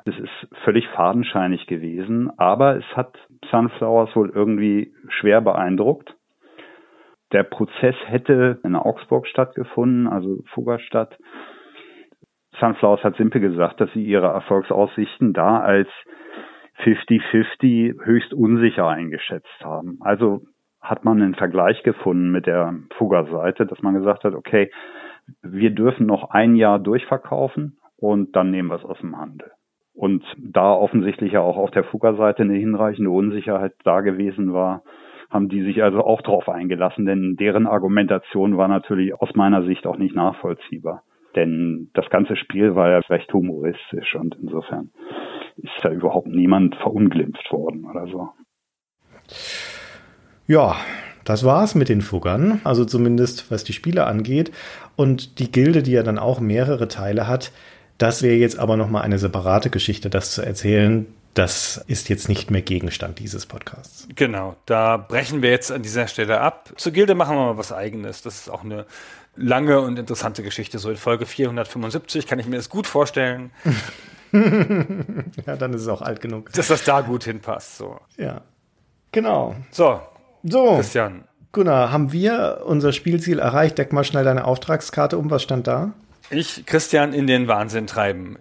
Es 0.05 0.17
ist 0.17 0.47
völlig 0.63 0.87
fadenscheinig 0.95 1.67
gewesen, 1.67 2.31
aber 2.37 2.77
es 2.77 2.85
hat 2.95 3.17
Sunflowers 3.51 4.15
wohl 4.15 4.29
irgendwie 4.29 4.93
schwer 5.09 5.41
beeindruckt. 5.41 6.15
Der 7.33 7.43
Prozess 7.43 7.95
hätte 8.05 8.61
in 8.63 8.77
Augsburg 8.77 9.27
stattgefunden, 9.27 10.07
also 10.07 10.37
Fuggerstadt. 10.53 11.17
Sunflowers 12.61 13.03
hat 13.03 13.17
simpel 13.17 13.41
gesagt, 13.41 13.81
dass 13.81 13.91
sie 13.91 14.05
ihre 14.05 14.27
Erfolgsaussichten 14.27 15.33
da 15.33 15.59
als 15.59 15.89
50-50 16.83 18.03
höchst 18.03 18.33
unsicher 18.33 18.87
eingeschätzt 18.87 19.63
haben. 19.63 19.97
Also 20.01 20.41
hat 20.81 21.03
man 21.03 21.21
einen 21.21 21.35
Vergleich 21.35 21.83
gefunden 21.83 22.31
mit 22.31 22.45
der 22.45 22.73
Fugger-Seite, 22.97 23.65
dass 23.65 23.81
man 23.81 23.95
gesagt 23.95 24.23
hat, 24.23 24.33
okay, 24.33 24.71
wir 25.41 25.71
dürfen 25.71 26.05
noch 26.05 26.29
ein 26.31 26.55
Jahr 26.55 26.79
durchverkaufen 26.79 27.77
und 27.97 28.35
dann 28.35 28.49
nehmen 28.49 28.69
wir 28.69 28.75
es 28.75 28.85
aus 28.85 28.99
dem 28.99 29.17
Handel. 29.17 29.51
Und 29.93 30.23
da 30.37 30.71
offensichtlich 30.71 31.33
ja 31.33 31.41
auch 31.41 31.57
auf 31.57 31.71
der 31.71 31.83
Fugger-Seite 31.83 32.43
eine 32.43 32.55
hinreichende 32.55 33.11
Unsicherheit 33.11 33.73
da 33.83 33.99
gewesen 33.99 34.53
war, 34.53 34.83
haben 35.29 35.49
die 35.49 35.61
sich 35.61 35.83
also 35.83 36.03
auch 36.03 36.21
darauf 36.21 36.49
eingelassen, 36.49 37.05
denn 37.05 37.35
deren 37.35 37.67
Argumentation 37.67 38.57
war 38.57 38.67
natürlich 38.67 39.13
aus 39.13 39.35
meiner 39.35 39.63
Sicht 39.63 39.85
auch 39.85 39.97
nicht 39.97 40.15
nachvollziehbar. 40.15 41.03
Denn 41.35 41.91
das 41.93 42.09
ganze 42.09 42.35
Spiel 42.35 42.75
war 42.75 42.89
ja 42.89 42.99
recht 43.09 43.31
humoristisch 43.33 44.15
und 44.15 44.35
insofern 44.41 44.89
ist 45.63 45.73
da 45.81 45.89
überhaupt 45.89 46.27
niemand 46.27 46.75
verunglimpft 46.75 47.51
worden 47.51 47.85
oder 47.89 48.07
so. 48.07 48.29
Ja, 50.47 50.75
das 51.25 51.43
war's 51.43 51.75
mit 51.75 51.89
den 51.89 52.01
Fuggern, 52.01 52.59
also 52.63 52.85
zumindest 52.85 53.51
was 53.51 53.63
die 53.63 53.73
Spiele 53.73 54.07
angeht. 54.07 54.51
Und 54.95 55.39
die 55.39 55.51
Gilde, 55.51 55.83
die 55.83 55.91
ja 55.91 56.03
dann 56.03 56.17
auch 56.17 56.39
mehrere 56.39 56.87
Teile 56.87 57.27
hat, 57.27 57.51
das 57.99 58.23
wäre 58.23 58.35
jetzt 58.35 58.57
aber 58.57 58.77
nochmal 58.77 59.03
eine 59.03 59.19
separate 59.19 59.69
Geschichte, 59.69 60.09
das 60.09 60.31
zu 60.31 60.41
erzählen. 60.41 61.05
Das 61.35 61.77
ist 61.87 62.09
jetzt 62.09 62.29
nicht 62.29 62.49
mehr 62.49 62.63
Gegenstand 62.63 63.19
dieses 63.19 63.45
Podcasts. 63.45 64.07
Genau, 64.15 64.55
da 64.65 64.97
brechen 64.97 65.41
wir 65.41 65.51
jetzt 65.51 65.71
an 65.71 65.83
dieser 65.83 66.07
Stelle 66.07 66.41
ab. 66.41 66.73
Zur 66.77 66.93
Gilde 66.93 67.13
machen 67.13 67.35
wir 67.35 67.45
mal 67.45 67.57
was 67.57 67.71
eigenes. 67.71 68.23
Das 68.23 68.39
ist 68.39 68.49
auch 68.49 68.63
eine 68.63 68.85
lange 69.39 69.81
und 69.81 69.97
interessante 69.97 70.43
Geschichte. 70.43 70.79
So 70.79 70.89
in 70.89 70.97
Folge 70.97 71.25
475 71.25 72.27
kann 72.27 72.39
ich 72.39 72.47
mir 72.47 72.57
das 72.57 72.69
gut 72.69 72.87
vorstellen. 72.87 73.51
ja, 74.31 75.55
dann 75.55 75.73
ist 75.73 75.81
es 75.81 75.87
auch 75.87 76.01
alt 76.01 76.21
genug. 76.21 76.51
Dass 76.53 76.67
das 76.67 76.83
da 76.83 77.01
gut 77.01 77.23
hinpasst. 77.23 77.77
So. 77.77 77.99
Ja. 78.17 78.41
Genau. 79.11 79.55
So. 79.71 80.01
So. 80.43 80.75
Christian. 80.75 81.23
Gunnar, 81.51 81.91
haben 81.91 82.11
wir 82.11 82.61
unser 82.65 82.93
Spielziel 82.93 83.39
erreicht? 83.39 83.77
Deck 83.79 83.91
mal 83.91 84.03
schnell 84.03 84.23
deine 84.23 84.45
Auftragskarte 84.45 85.17
um. 85.17 85.31
Was 85.31 85.41
stand 85.41 85.65
da? 85.65 85.93
Ich, 86.29 86.65
Christian, 86.67 87.11
in 87.11 87.25
den 87.25 87.47
Wahnsinn 87.47 87.87
treiben. 87.87 88.37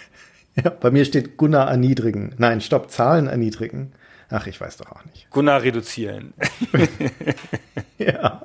ja, 0.54 0.70
bei 0.70 0.92
mir 0.92 1.04
steht 1.04 1.36
Gunnar 1.36 1.68
erniedrigen. 1.68 2.34
Nein, 2.38 2.60
stopp, 2.60 2.90
Zahlen 2.90 3.26
erniedrigen. 3.26 3.92
Ach, 4.28 4.46
ich 4.46 4.60
weiß 4.60 4.76
doch 4.76 4.92
auch 4.92 5.04
nicht. 5.06 5.28
Gunnar 5.30 5.62
reduzieren. 5.62 6.34
ja. 7.98 8.40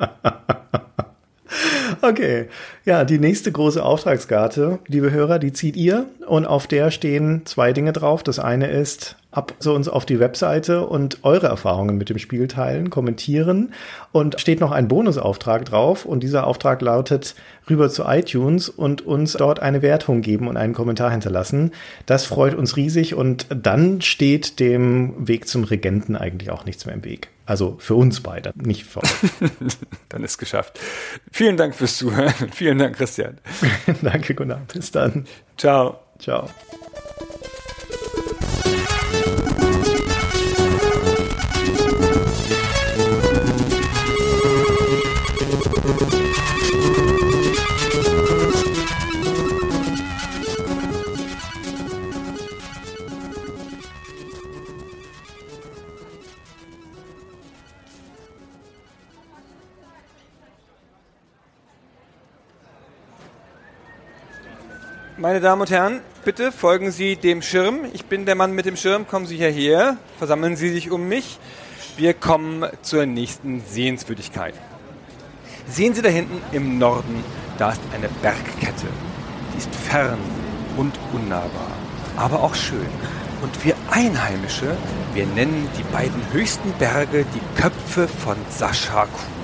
Okay, 2.03 2.47
ja, 2.83 3.03
die 3.03 3.19
nächste 3.19 3.51
große 3.51 3.83
Auftragskarte, 3.83 4.79
liebe 4.87 5.11
Hörer, 5.11 5.37
die 5.37 5.53
zieht 5.53 5.75
ihr 5.75 6.05
und 6.27 6.45
auf 6.45 6.67
der 6.67 6.91
stehen 6.91 7.41
zwei 7.45 7.73
Dinge 7.73 7.93
drauf. 7.93 8.23
Das 8.23 8.39
eine 8.39 8.67
ist 8.67 9.17
ab 9.31 9.53
zu 9.59 9.73
uns 9.73 9.87
auf 9.87 10.05
die 10.05 10.19
Webseite 10.19 10.85
und 10.85 11.19
eure 11.23 11.47
Erfahrungen 11.47 11.97
mit 11.97 12.09
dem 12.09 12.17
Spiel 12.17 12.47
teilen, 12.47 12.89
kommentieren 12.89 13.73
und 14.11 14.39
steht 14.39 14.59
noch 14.59 14.71
ein 14.71 14.87
Bonusauftrag 14.87 15.65
drauf 15.65 16.05
und 16.05 16.21
dieser 16.21 16.45
Auftrag 16.45 16.81
lautet 16.81 17.35
rüber 17.69 17.89
zu 17.89 18.03
iTunes 18.03 18.67
und 18.67 19.05
uns 19.05 19.33
dort 19.33 19.61
eine 19.61 19.81
Wertung 19.81 20.21
geben 20.21 20.47
und 20.47 20.57
einen 20.57 20.73
Kommentar 20.73 21.11
hinterlassen. 21.11 21.71
Das 22.05 22.25
freut 22.25 22.55
uns 22.55 22.75
riesig 22.75 23.15
und 23.15 23.45
dann 23.49 24.01
steht 24.01 24.59
dem 24.59 25.27
Weg 25.27 25.47
zum 25.47 25.63
Regenten 25.63 26.15
eigentlich 26.15 26.49
auch 26.49 26.65
nichts 26.65 26.85
mehr 26.85 26.95
im 26.95 27.05
Weg. 27.05 27.29
Also 27.45 27.75
für 27.79 27.95
uns 27.95 28.21
beide, 28.21 28.53
nicht 28.55 28.85
für 28.85 29.01
euch. 29.01 29.09
dann 30.09 30.23
ist 30.23 30.37
geschafft. 30.37 30.79
Vielen 31.31 31.57
Dank 31.57 31.75
fürs 31.75 31.97
Zuhören. 31.97 32.33
Vielen 32.53 32.70
Dank, 32.79 32.97
Christian. 32.97 33.37
Danke, 34.01 34.33
Gunnar. 34.35 34.61
Bis 34.73 34.91
dann. 34.91 35.25
Ciao. 35.57 35.99
Ciao. 36.19 36.47
Meine 65.21 65.39
Damen 65.39 65.61
und 65.61 65.69
Herren, 65.69 66.01
bitte 66.25 66.51
folgen 66.51 66.89
Sie 66.89 67.15
dem 67.15 67.43
Schirm. 67.43 67.81
Ich 67.93 68.05
bin 68.05 68.25
der 68.25 68.33
Mann 68.33 68.53
mit 68.53 68.65
dem 68.65 68.75
Schirm. 68.75 69.07
Kommen 69.07 69.27
Sie 69.27 69.37
hierher. 69.37 69.97
Versammeln 70.17 70.55
Sie 70.55 70.69
sich 70.69 70.89
um 70.89 71.07
mich. 71.07 71.37
Wir 71.95 72.15
kommen 72.15 72.65
zur 72.81 73.05
nächsten 73.05 73.61
Sehenswürdigkeit. 73.61 74.55
Sehen 75.67 75.93
Sie 75.93 76.01
da 76.01 76.09
hinten 76.09 76.41
im 76.51 76.79
Norden, 76.79 77.23
da 77.59 77.73
ist 77.73 77.81
eine 77.93 78.09
Bergkette. 78.23 78.87
Die 79.53 79.59
ist 79.59 79.69
fern 79.75 80.17
und 80.75 80.97
unnahbar, 81.13 81.69
aber 82.17 82.41
auch 82.41 82.55
schön. 82.55 82.89
Und 83.43 83.63
wir 83.63 83.75
Einheimische, 83.91 84.75
wir 85.13 85.27
nennen 85.27 85.69
die 85.77 85.83
beiden 85.93 86.33
höchsten 86.33 86.71
Berge 86.79 87.27
die 87.35 87.61
Köpfe 87.61 88.07
von 88.07 88.37
Sascha 88.49 89.05
Kuh 89.05 89.40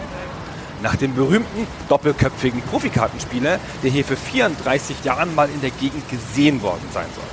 nach 0.81 0.95
dem 0.95 1.15
berühmten 1.15 1.67
doppelköpfigen 1.89 2.61
Profikartenspieler, 2.61 3.59
der 3.83 3.91
hier 3.91 4.05
für 4.05 4.17
34 4.17 5.03
Jahren 5.03 5.33
mal 5.35 5.49
in 5.49 5.61
der 5.61 5.71
Gegend 5.71 6.09
gesehen 6.09 6.61
worden 6.61 6.87
sein 6.93 7.07
soll. 7.15 7.23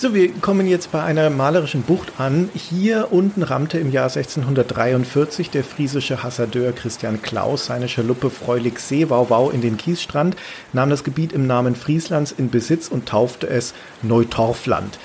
So, 0.00 0.14
wir 0.14 0.32
kommen 0.32 0.66
jetzt 0.66 0.92
bei 0.92 1.02
einer 1.02 1.28
malerischen 1.28 1.82
Bucht 1.82 2.12
an. 2.16 2.48
Hier 2.54 3.08
unten 3.10 3.42
rammte 3.42 3.78
im 3.78 3.92
Jahr 3.92 4.08
1643 4.08 5.50
der 5.50 5.62
friesische 5.62 6.22
Hassadeur 6.22 6.72
Christian 6.72 7.20
Klaus 7.20 7.66
seine 7.66 7.86
Schaluppe 7.86 8.30
Freulig 8.30 8.80
Seewauwau 8.80 9.50
in 9.50 9.60
den 9.60 9.76
Kiesstrand, 9.76 10.36
nahm 10.72 10.88
das 10.88 11.04
Gebiet 11.04 11.34
im 11.34 11.46
Namen 11.46 11.74
Frieslands 11.74 12.32
in 12.32 12.48
Besitz 12.48 12.88
und 12.88 13.10
taufte 13.10 13.46
es 13.46 13.74
Neutorfland. 14.00 14.98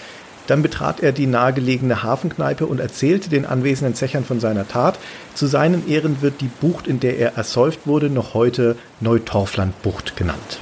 Dann 0.47 0.61
betrat 0.61 1.01
er 1.01 1.11
die 1.11 1.27
nahegelegene 1.27 2.03
Hafenkneipe 2.03 2.65
und 2.65 2.79
erzählte 2.79 3.29
den 3.29 3.45
anwesenden 3.45 3.95
Zechern 3.95 4.25
von 4.25 4.39
seiner 4.39 4.67
Tat. 4.67 4.99
Zu 5.33 5.47
seinen 5.47 5.87
Ehren 5.87 6.21
wird 6.21 6.41
die 6.41 6.49
Bucht, 6.61 6.87
in 6.87 6.99
der 6.99 7.17
er 7.17 7.35
ersäuft 7.35 7.87
wurde, 7.87 8.09
noch 8.09 8.33
heute 8.33 8.75
Neutorflandbucht 8.99 10.15
genannt. 10.15 10.59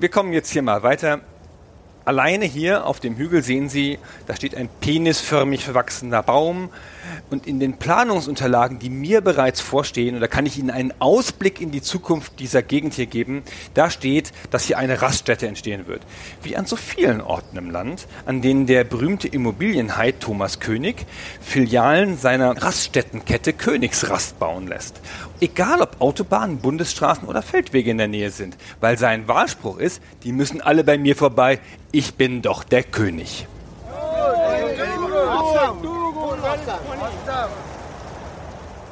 Wir 0.00 0.08
kommen 0.08 0.32
jetzt 0.32 0.50
hier 0.50 0.62
mal 0.62 0.82
weiter. 0.82 1.20
Alleine 2.08 2.46
hier 2.46 2.86
auf 2.86 3.00
dem 3.00 3.16
Hügel 3.18 3.42
sehen 3.42 3.68
Sie, 3.68 3.98
da 4.26 4.34
steht 4.34 4.54
ein 4.54 4.70
penisförmig 4.80 5.62
verwachsener 5.62 6.22
Baum. 6.22 6.70
Und 7.28 7.46
in 7.46 7.60
den 7.60 7.76
Planungsunterlagen, 7.76 8.78
die 8.78 8.88
mir 8.88 9.20
bereits 9.20 9.60
vorstehen, 9.60 10.14
und 10.14 10.22
da 10.22 10.26
kann 10.26 10.46
ich 10.46 10.58
Ihnen 10.58 10.70
einen 10.70 10.94
Ausblick 11.00 11.60
in 11.60 11.70
die 11.70 11.82
Zukunft 11.82 12.40
dieser 12.40 12.62
Gegend 12.62 12.94
hier 12.94 13.04
geben, 13.04 13.42
da 13.74 13.90
steht, 13.90 14.32
dass 14.50 14.64
hier 14.64 14.78
eine 14.78 15.02
Raststätte 15.02 15.46
entstehen 15.46 15.86
wird. 15.86 16.00
Wie 16.42 16.56
an 16.56 16.64
so 16.64 16.76
vielen 16.76 17.20
Orten 17.20 17.58
im 17.58 17.70
Land, 17.70 18.06
an 18.24 18.40
denen 18.40 18.66
der 18.66 18.84
berühmte 18.84 19.28
Immobilienhai 19.28 20.12
Thomas 20.12 20.60
König 20.60 21.04
Filialen 21.42 22.16
seiner 22.16 22.62
Raststättenkette 22.62 23.52
Königsrast 23.52 24.38
bauen 24.38 24.66
lässt. 24.66 25.02
Egal 25.40 25.80
ob 25.80 26.00
Autobahnen, 26.00 26.58
Bundesstraßen 26.58 27.28
oder 27.28 27.42
Feldwege 27.42 27.92
in 27.92 27.98
der 27.98 28.08
Nähe 28.08 28.30
sind, 28.30 28.56
weil 28.80 28.98
sein 28.98 29.28
Wahlspruch 29.28 29.78
ist, 29.78 30.02
die 30.24 30.32
müssen 30.32 30.60
alle 30.60 30.82
bei 30.82 30.98
mir 30.98 31.14
vorbei, 31.14 31.60
ich 31.92 32.14
bin 32.14 32.42
doch 32.42 32.64
der 32.64 32.82
König. 32.82 33.46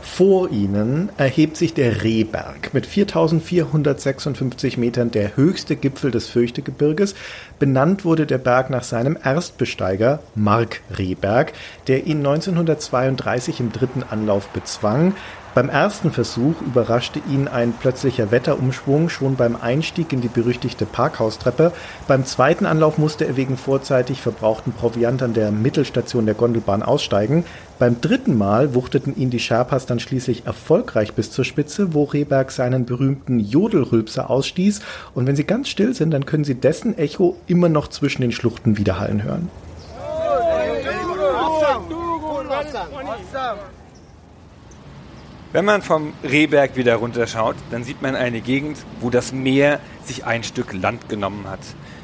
Vor 0.02 0.50
ihnen 0.50 1.10
erhebt 1.18 1.56
sich 1.58 1.74
der 1.74 2.02
Rehberg 2.02 2.72
mit 2.72 2.86
4456 2.86 4.78
Metern, 4.78 5.10
der 5.10 5.36
höchste 5.36 5.76
Gipfel 5.76 6.10
des 6.10 6.28
Fürchtegebirges. 6.28 7.14
Benannt 7.58 8.06
wurde 8.06 8.24
der 8.24 8.38
Berg 8.38 8.70
nach 8.70 8.84
seinem 8.84 9.18
Erstbesteiger 9.22 10.20
Mark 10.34 10.80
Rehberg, 10.96 11.52
der 11.86 12.06
ihn 12.06 12.18
1932 12.18 13.60
im 13.60 13.72
dritten 13.72 14.04
Anlauf 14.04 14.48
bezwang. 14.48 15.14
Beim 15.56 15.70
ersten 15.70 16.10
Versuch 16.10 16.60
überraschte 16.60 17.18
ihn 17.30 17.48
ein 17.48 17.72
plötzlicher 17.72 18.30
Wetterumschwung 18.30 19.08
schon 19.08 19.36
beim 19.36 19.56
Einstieg 19.56 20.12
in 20.12 20.20
die 20.20 20.28
berüchtigte 20.28 20.84
Parkhaustreppe. 20.84 21.72
Beim 22.06 22.26
zweiten 22.26 22.66
Anlauf 22.66 22.98
musste 22.98 23.24
er 23.24 23.38
wegen 23.38 23.56
vorzeitig 23.56 24.20
verbrauchten 24.20 24.74
Proviant 24.74 25.22
an 25.22 25.32
der 25.32 25.52
Mittelstation 25.52 26.26
der 26.26 26.34
Gondelbahn 26.34 26.82
aussteigen. 26.82 27.46
Beim 27.78 28.02
dritten 28.02 28.36
Mal 28.36 28.74
wuchteten 28.74 29.16
ihn 29.16 29.30
die 29.30 29.38
Sherpas 29.38 29.86
dann 29.86 29.98
schließlich 29.98 30.44
erfolgreich 30.44 31.14
bis 31.14 31.30
zur 31.30 31.46
Spitze, 31.46 31.94
wo 31.94 32.04
Rehberg 32.04 32.50
seinen 32.50 32.84
berühmten 32.84 33.40
Jodelrülpser 33.40 34.28
ausstieß. 34.28 34.82
Und 35.14 35.26
wenn 35.26 35.36
sie 35.36 35.44
ganz 35.44 35.70
still 35.70 35.94
sind, 35.94 36.10
dann 36.10 36.26
können 36.26 36.44
sie 36.44 36.56
dessen 36.56 36.98
Echo 36.98 37.34
immer 37.46 37.70
noch 37.70 37.88
zwischen 37.88 38.20
den 38.20 38.32
Schluchten 38.32 38.76
widerhallen 38.76 39.22
hören. 39.22 39.48
Wenn 45.56 45.64
man 45.64 45.80
vom 45.80 46.12
Rehberg 46.22 46.76
wieder 46.76 46.96
runterschaut, 46.96 47.56
dann 47.70 47.82
sieht 47.82 48.02
man 48.02 48.14
eine 48.14 48.42
Gegend, 48.42 48.76
wo 49.00 49.08
das 49.08 49.32
Meer 49.32 49.80
sich 50.04 50.26
ein 50.26 50.44
Stück 50.44 50.74
Land 50.74 51.08
genommen 51.08 51.48
hat. 51.48 51.60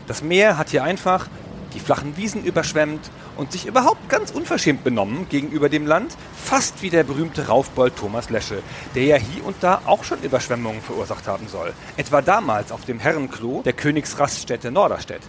Das 0.06 0.22
Meer 0.22 0.56
hat 0.56 0.70
hier 0.70 0.84
einfach 0.84 1.26
die 1.74 1.80
flachen 1.80 2.16
Wiesen 2.16 2.44
überschwemmt 2.44 3.10
und 3.36 3.52
sich 3.52 3.66
überhaupt 3.66 4.08
ganz 4.08 4.30
unverschämt 4.30 4.84
benommen 4.84 5.26
gegenüber 5.28 5.68
dem 5.68 5.86
Land, 5.86 6.16
fast 6.34 6.80
wie 6.80 6.88
der 6.88 7.04
berühmte 7.04 7.48
Raufbold 7.48 7.94
Thomas 7.94 8.30
Lesche, 8.30 8.62
der 8.94 9.04
ja 9.04 9.16
hier 9.16 9.44
und 9.44 9.56
da 9.60 9.82
auch 9.84 10.02
schon 10.02 10.22
Überschwemmungen 10.22 10.80
verursacht 10.80 11.28
haben 11.28 11.46
soll. 11.46 11.74
Etwa 11.98 12.22
damals 12.22 12.72
auf 12.72 12.86
dem 12.86 13.00
Herrenklo 13.00 13.60
der 13.66 13.74
Königsraststätte 13.74 14.70
Norderstedt. 14.70 15.20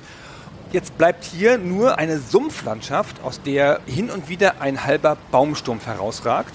Jetzt 0.72 0.98
bleibt 0.98 1.26
hier 1.26 1.58
nur 1.58 1.98
eine 1.98 2.20
Sumpflandschaft, 2.20 3.22
aus 3.22 3.42
der 3.42 3.82
hin 3.86 4.10
und 4.10 4.30
wieder 4.30 4.62
ein 4.62 4.86
halber 4.86 5.18
Baumstumpf 5.30 5.88
herausragt 5.88 6.54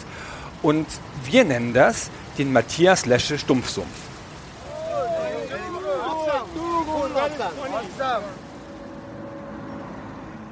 und 0.62 0.86
wir 1.24 1.44
nennen 1.44 1.72
das 1.72 2.10
den 2.38 2.52
Matthias 2.52 3.06
Lesche 3.06 3.38
Stumpfsumpf. 3.38 4.08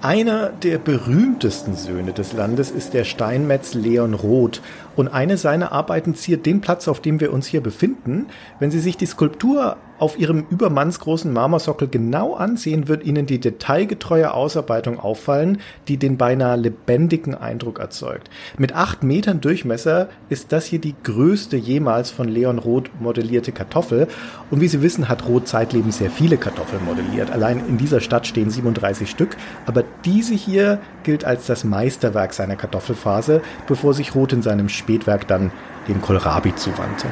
Einer 0.03 0.51
der 0.51 0.79
berühmtesten 0.79 1.75
Söhne 1.75 2.13
des 2.13 2.33
Landes 2.33 2.71
ist 2.71 2.95
der 2.95 3.05
Steinmetz 3.05 3.75
Leon 3.75 4.15
Roth 4.15 4.63
und 4.95 5.09
eine 5.09 5.37
seiner 5.37 5.73
Arbeiten 5.73 6.15
ziert 6.15 6.47
den 6.47 6.61
Platz, 6.61 6.87
auf 6.87 7.01
dem 7.01 7.19
wir 7.19 7.33
uns 7.33 7.47
hier 7.47 7.61
befinden. 7.61 8.27
Wenn 8.61 8.71
Sie 8.71 8.79
sich 8.79 8.97
die 8.97 9.07
Skulptur 9.07 9.77
auf 9.99 10.19
ihrem 10.19 10.47
übermannsgroßen 10.51 11.33
Marmorsockel 11.33 11.89
genau 11.89 12.35
ansehen, 12.35 12.89
wird 12.89 13.05
Ihnen 13.05 13.27
die 13.27 13.41
detailgetreue 13.41 14.33
Ausarbeitung 14.33 14.99
auffallen, 14.99 15.59
die 15.89 15.97
den 15.97 16.17
beinahe 16.17 16.57
lebendigen 16.57 17.35
Eindruck 17.35 17.79
erzeugt. 17.79 18.31
Mit 18.59 18.75
acht 18.75 19.03
Metern 19.03 19.41
Durchmesser 19.41 20.09
ist 20.29 20.53
das 20.53 20.67
hier 20.67 20.81
die 20.81 20.95
größte 21.03 21.57
jemals 21.57 22.11
von 22.11 22.29
Leon 22.29 22.59
Roth 22.59 22.91
modellierte 23.01 23.53
Kartoffel. 23.53 24.09
Und 24.51 24.61
wie 24.61 24.69
Sie 24.69 24.83
wissen, 24.83 25.09
hat 25.09 25.27
Roth 25.27 25.49
zeitlebens 25.49 25.99
sehr 25.99 26.11
viele 26.11 26.37
Kartoffeln 26.37 26.85
modelliert. 26.85 27.31
Allein 27.31 27.61
in 27.67 27.79
dieser 27.79 28.01
Stadt 28.01 28.27
stehen 28.27 28.51
37 28.51 29.09
Stück. 29.09 29.37
Aber 29.67 29.85
diese 30.05 30.35
hier 30.35 30.81
gilt 31.03 31.25
als 31.25 31.47
das 31.47 31.65
Meisterwerk 31.65 32.33
seiner 32.35 32.57
Kartoffelphase, 32.57 33.41
bevor 33.67 33.95
sich 33.95 34.15
Roth 34.15 34.33
in 34.33 34.43
seinem 34.43 34.69
Spätwerk 34.69 35.27
dann 35.29 35.51
dem 35.89 36.03
Kohlrabi 36.03 36.55
zuwandte. 36.55 37.07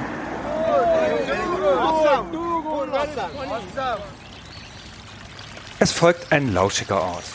Es 5.84 5.92
folgt 5.92 6.32
ein 6.32 6.54
lauschiger 6.54 6.98
Ort. 6.98 7.26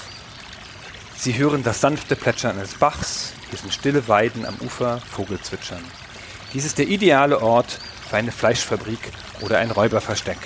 Sie 1.15 1.38
hören 1.38 1.61
das 1.61 1.81
sanfte 1.81 2.15
Plätschern 2.15 2.57
eines 2.57 2.73
Bachs, 2.73 3.34
hier 3.47 3.59
sind 3.59 3.71
stille 3.71 4.07
Weiden 4.07 4.43
am 4.43 4.55
Ufer, 4.61 4.99
Vogelzwitschern. 5.01 5.84
Dies 6.51 6.65
ist 6.65 6.80
der 6.80 6.88
ideale 6.88 7.43
Ort 7.43 7.80
für 8.09 8.17
eine 8.17 8.31
Fleischfabrik 8.31 8.97
oder 9.41 9.59
ein 9.59 9.69
Räuberversteck. 9.69 10.39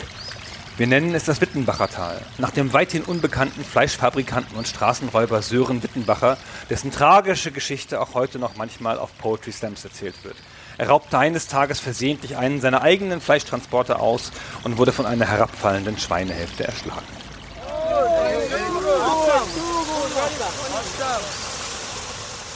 Wir 0.75 0.85
nennen 0.85 1.15
es 1.15 1.23
das 1.23 1.39
Wittenbacher 1.39 1.87
Tal, 1.87 2.19
nach 2.39 2.49
dem 2.51 2.73
weithin 2.73 3.03
unbekannten 3.03 3.63
Fleischfabrikanten 3.63 4.57
und 4.57 4.67
Straßenräuber 4.67 5.41
Sören 5.41 5.81
Wittenbacher, 5.81 6.35
dessen 6.69 6.91
tragische 6.91 7.51
Geschichte 7.51 8.01
auch 8.01 8.15
heute 8.15 8.37
noch 8.37 8.57
manchmal 8.57 8.99
auf 8.99 9.17
Poetry 9.17 9.53
Slams 9.53 9.85
erzählt 9.85 10.15
wird. 10.23 10.35
Er 10.77 10.89
raubte 10.89 11.17
eines 11.17 11.47
Tages 11.47 11.79
versehentlich 11.79 12.35
einen 12.35 12.59
seiner 12.59 12.81
eigenen 12.81 13.21
Fleischtransporter 13.21 14.01
aus 14.01 14.33
und 14.65 14.77
wurde 14.77 14.91
von 14.91 15.05
einer 15.05 15.25
herabfallenden 15.25 15.97
Schweinehälfte 15.97 16.65
erschlagen. 16.65 17.22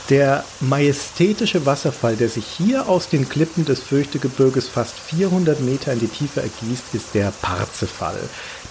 Der 0.10 0.46
majestätische 0.62 1.66
Wasserfall, 1.66 2.16
der 2.16 2.30
sich 2.30 2.46
hier 2.46 2.88
aus 2.88 3.10
den 3.10 3.28
Klippen 3.28 3.66
des 3.66 3.82
Fürchtegebirges 3.82 4.70
fast 4.70 4.98
400 4.98 5.60
Meter 5.60 5.92
in 5.92 6.00
die 6.00 6.08
Tiefe 6.08 6.42
ergießt, 6.42 6.94
ist 6.94 7.14
der 7.14 7.34
Parzefall. 7.42 8.18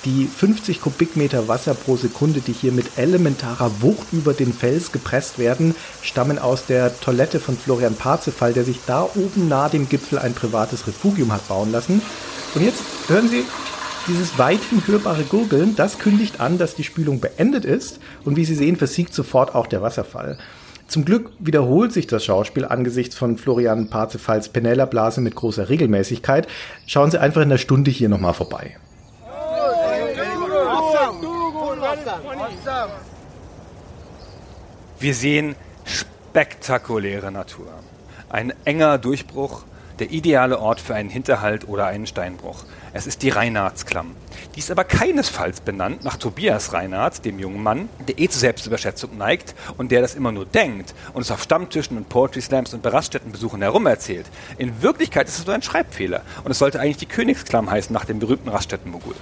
Die 0.06 0.26
50 0.26 0.80
Kubikmeter 0.80 1.46
Wasser 1.46 1.74
pro 1.74 1.96
Sekunde, 1.96 2.40
die 2.40 2.54
hier 2.54 2.72
mit 2.72 2.96
elementarer 2.96 3.70
Wucht 3.82 4.06
über 4.12 4.32
den 4.32 4.54
Fels 4.54 4.92
gepresst 4.92 5.38
werden, 5.38 5.74
stammen 6.00 6.38
aus 6.38 6.64
der 6.64 6.98
Toilette 7.00 7.38
von 7.38 7.58
Florian 7.58 7.96
Parzefall, 7.96 8.54
der 8.54 8.64
sich 8.64 8.80
da 8.86 9.02
oben 9.02 9.48
nahe 9.48 9.68
dem 9.68 9.90
Gipfel 9.90 10.18
ein 10.18 10.32
privates 10.32 10.86
Refugium 10.86 11.32
hat 11.32 11.46
bauen 11.48 11.70
lassen. 11.70 12.00
Und 12.54 12.64
jetzt 12.64 12.82
hören 13.08 13.28
Sie 13.28 13.44
dieses 14.06 14.38
weithin 14.38 14.82
hörbare 14.86 15.24
Gurgeln, 15.24 15.74
das 15.76 15.98
kündigt 15.98 16.40
an, 16.40 16.58
dass 16.58 16.74
die 16.74 16.84
Spülung 16.84 17.20
beendet 17.20 17.64
ist. 17.64 18.00
Und 18.24 18.36
wie 18.36 18.44
Sie 18.44 18.54
sehen, 18.54 18.76
versiegt 18.76 19.12
sofort 19.14 19.54
auch 19.54 19.66
der 19.66 19.82
Wasserfall. 19.82 20.38
Zum 20.86 21.04
Glück 21.04 21.32
wiederholt 21.40 21.92
sich 21.92 22.06
das 22.06 22.24
Schauspiel 22.24 22.64
angesichts 22.64 23.16
von 23.16 23.38
Florian 23.38 23.88
Parzefalls 23.90 24.48
Penella-Blase 24.50 25.20
mit 25.20 25.34
großer 25.34 25.68
Regelmäßigkeit. 25.68 26.46
Schauen 26.86 27.10
Sie 27.10 27.18
einfach 27.18 27.42
in 27.42 27.48
der 27.48 27.58
Stunde 27.58 27.90
hier 27.90 28.08
nochmal 28.08 28.34
vorbei. 28.34 28.76
Wir 34.98 35.14
sehen 35.14 35.56
spektakuläre 35.84 37.32
Natur. 37.32 37.66
Ein 38.28 38.52
enger 38.64 38.98
Durchbruch, 38.98 39.64
der 39.98 40.10
ideale 40.10 40.58
Ort 40.60 40.80
für 40.80 40.94
einen 40.94 41.10
Hinterhalt 41.10 41.68
oder 41.68 41.86
einen 41.86 42.06
Steinbruch. 42.06 42.64
Es 42.96 43.06
ist 43.06 43.20
die 43.20 43.28
Reinhardsklamm. 43.28 44.16
Die 44.54 44.60
ist 44.60 44.70
aber 44.70 44.82
keinesfalls 44.82 45.60
benannt 45.60 46.02
nach 46.02 46.16
Tobias 46.16 46.72
Reinhardt, 46.72 47.26
dem 47.26 47.38
jungen 47.38 47.62
Mann, 47.62 47.90
der 48.08 48.18
eh 48.18 48.26
zu 48.26 48.38
Selbstüberschätzung 48.38 49.18
neigt 49.18 49.54
und 49.76 49.92
der 49.92 50.00
das 50.00 50.14
immer 50.14 50.32
nur 50.32 50.46
denkt 50.46 50.94
und 51.12 51.20
es 51.20 51.30
auf 51.30 51.42
Stammtischen 51.42 51.98
und 51.98 52.08
Poetry 52.08 52.40
Slams 52.40 52.72
und 52.72 52.82
Beraststättenbesuchen 52.82 53.60
herumerzählt. 53.60 54.24
In 54.56 54.80
Wirklichkeit 54.80 55.28
ist 55.28 55.38
es 55.38 55.44
nur 55.44 55.54
ein 55.54 55.60
Schreibfehler 55.60 56.22
und 56.42 56.50
es 56.50 56.58
sollte 56.58 56.80
eigentlich 56.80 56.96
die 56.96 57.04
Königsklamm 57.04 57.70
heißen 57.70 57.92
nach 57.92 58.06
dem 58.06 58.18
berühmten 58.18 58.48
Raststättenmogul. 58.48 59.14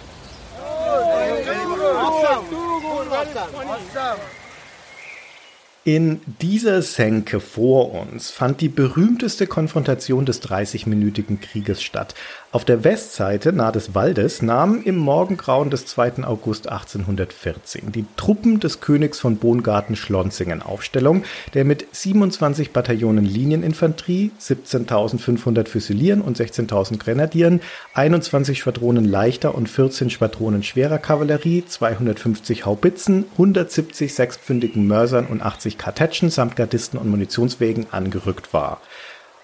In 5.87 6.23
dieser 6.41 6.81
Senke 6.81 7.41
vor 7.41 7.93
uns 7.93 8.31
fand 8.31 8.63
die 8.63 8.71
berühmteste 8.71 9.47
Konfrontation 9.47 10.25
des 10.25 10.43
30-minütigen 10.43 11.43
Krieges 11.43 11.83
statt. 11.83 12.15
Auf 12.53 12.65
der 12.65 12.85
Westseite 12.85 13.53
nahe 13.53 13.73
des 13.73 13.95
Waldes 13.95 14.41
nahmen 14.41 14.83
im 14.83 14.97
Morgengrauen 14.97 15.69
des 15.69 15.85
2. 15.85 16.25
August 16.25 16.69
1814 16.71 17.93
die 17.93 18.07
Truppen 18.17 18.61
des 18.61 18.81
Königs 18.81 19.21
von 19.21 19.37
Bohngarten 19.37 19.95
Schlonsingen 19.95 20.63
Aufstellung, 20.63 21.25
der 21.53 21.67
mit 21.67 21.87
27 21.93 22.71
Bataillonen 22.71 23.27
Linieninfanterie, 23.27 24.31
17.500 24.41 25.69
Füsilieren 25.69 26.23
und 26.23 26.39
16.000 26.39 26.99
Grenadieren, 26.99 27.61
21 27.93 28.59
Schwadronen 28.59 29.05
leichter 29.05 29.55
und 29.55 29.69
14 29.69 30.09
Schwadronen 30.09 30.63
schwerer 30.63 30.99
Kavallerie, 30.99 31.65
250 31.67 32.65
Haubitzen, 32.65 33.27
170 33.33 34.15
sechspfündigen 34.15 34.87
Mörsern 34.87 35.27
und 35.27 35.43
80 35.43 35.74
Kartätschen 35.79 36.31
samt 36.31 36.57
Gardisten 36.57 36.99
und 36.99 37.09
Munitionswegen 37.09 37.87
angerückt 37.91 38.53
war. 38.53 38.81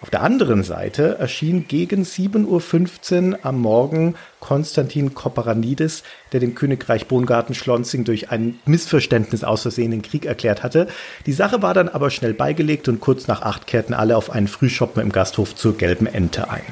Auf 0.03 0.09
der 0.09 0.23
anderen 0.23 0.63
Seite 0.63 1.19
erschien 1.19 1.69
gegen 1.69 2.05
7.15 2.05 3.33
Uhr 3.33 3.39
am 3.43 3.61
Morgen 3.61 4.15
Konstantin 4.41 5.13
Koparanidis, 5.13 6.05
der 6.33 6.41
dem 6.41 6.55
Königreich 6.55 7.07
Bongarten-Schlonsing 7.07 8.05
durch 8.05 8.31
ein 8.31 8.59
Missverständnis 8.65 9.45
aus 9.45 9.61
Versehen 9.61 9.91
den 9.91 10.01
Krieg 10.01 10.25
erklärt 10.25 10.63
hatte. 10.63 10.89
Die 11.27 11.35
Sache 11.35 11.61
war 11.61 11.75
dann 11.75 11.91
aber 11.91 12.09
schnell 12.09 12.33
beigelegt 12.33 12.89
und 12.89 13.01
kurz 13.01 13.27
nach 13.27 13.43
acht 13.43 13.67
kehrten 13.67 13.93
alle 13.93 14.17
auf 14.17 14.31
einen 14.31 14.49
Frühschoppen 14.49 15.03
im 15.03 15.13
Gasthof 15.13 15.55
zur 15.55 15.77
Gelben 15.77 16.07
Ente 16.07 16.49
ein. 16.49 16.65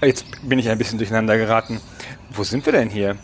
Jetzt 0.00 0.26
bin 0.48 0.60
ich 0.60 0.68
ein 0.68 0.78
bisschen 0.78 0.98
durcheinander 0.98 1.36
geraten. 1.36 1.80
Wo 2.30 2.44
sind 2.44 2.64
wir 2.64 2.72
denn 2.72 2.88
hier? 2.88 3.16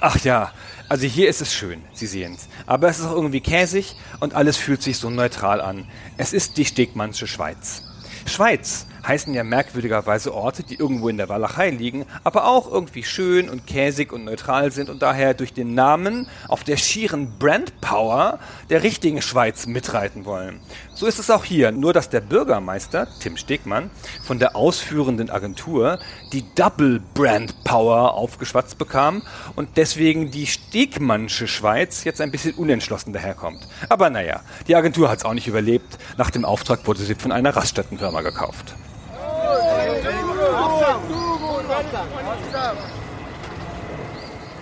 Ach 0.00 0.18
ja, 0.24 0.52
Also 0.88 1.06
hier 1.06 1.28
ist 1.30 1.40
es 1.40 1.54
schön, 1.54 1.82
Sie 1.94 2.06
sehen 2.06 2.34
es. 2.34 2.46
Aber 2.66 2.88
es 2.88 2.98
ist 2.98 3.06
auch 3.06 3.12
irgendwie 3.12 3.40
käsig 3.40 3.96
und 4.20 4.34
alles 4.34 4.58
fühlt 4.58 4.82
sich 4.82 4.98
so 4.98 5.08
neutral 5.08 5.60
an. 5.60 5.86
Es 6.18 6.32
ist 6.32 6.58
die 6.58 6.66
Stegmannsche 6.66 7.26
Schweiz. 7.26 7.82
Schweiz 8.26 8.86
heißen 9.06 9.34
ja 9.34 9.44
merkwürdigerweise 9.44 10.34
Orte, 10.34 10.62
die 10.62 10.76
irgendwo 10.76 11.08
in 11.08 11.16
der 11.16 11.28
Walachei 11.28 11.70
liegen, 11.70 12.06
aber 12.22 12.46
auch 12.46 12.70
irgendwie 12.70 13.02
schön 13.02 13.48
und 13.48 13.66
käsig 13.66 14.12
und 14.12 14.24
neutral 14.24 14.72
sind 14.72 14.88
und 14.88 15.02
daher 15.02 15.34
durch 15.34 15.52
den 15.52 15.74
Namen 15.74 16.28
auf 16.48 16.64
der 16.64 16.76
schieren 16.76 17.38
Brandpower 17.38 18.38
der 18.70 18.82
richtigen 18.82 19.22
Schweiz 19.22 19.66
mitreiten 19.66 20.24
wollen. 20.24 20.60
So 20.94 21.06
ist 21.06 21.18
es 21.18 21.30
auch 21.30 21.44
hier, 21.44 21.72
nur 21.72 21.92
dass 21.92 22.08
der 22.08 22.20
Bürgermeister, 22.20 23.08
Tim 23.20 23.36
Stegmann, 23.36 23.90
von 24.22 24.38
der 24.38 24.56
ausführenden 24.56 25.30
Agentur 25.30 25.98
die 26.32 26.44
Double 26.54 27.00
Brand 27.14 27.64
Power 27.64 28.14
aufgeschwatzt 28.14 28.78
bekam 28.78 29.22
und 29.56 29.76
deswegen 29.76 30.30
die 30.30 30.46
Stegmannsche 30.46 31.48
Schweiz 31.48 32.04
jetzt 32.04 32.20
ein 32.20 32.30
bisschen 32.30 32.54
unentschlossen 32.54 33.12
daherkommt. 33.12 33.66
Aber 33.88 34.10
naja, 34.10 34.40
die 34.68 34.76
Agentur 34.76 35.10
hat 35.10 35.18
es 35.18 35.24
auch 35.24 35.34
nicht 35.34 35.48
überlebt. 35.48 35.98
Nach 36.16 36.30
dem 36.30 36.44
Auftrag 36.44 36.86
wurde 36.86 37.02
sie 37.02 37.14
von 37.14 37.32
einer 37.32 37.54
Raststättenfirma 37.54 38.22
gekauft. 38.22 38.74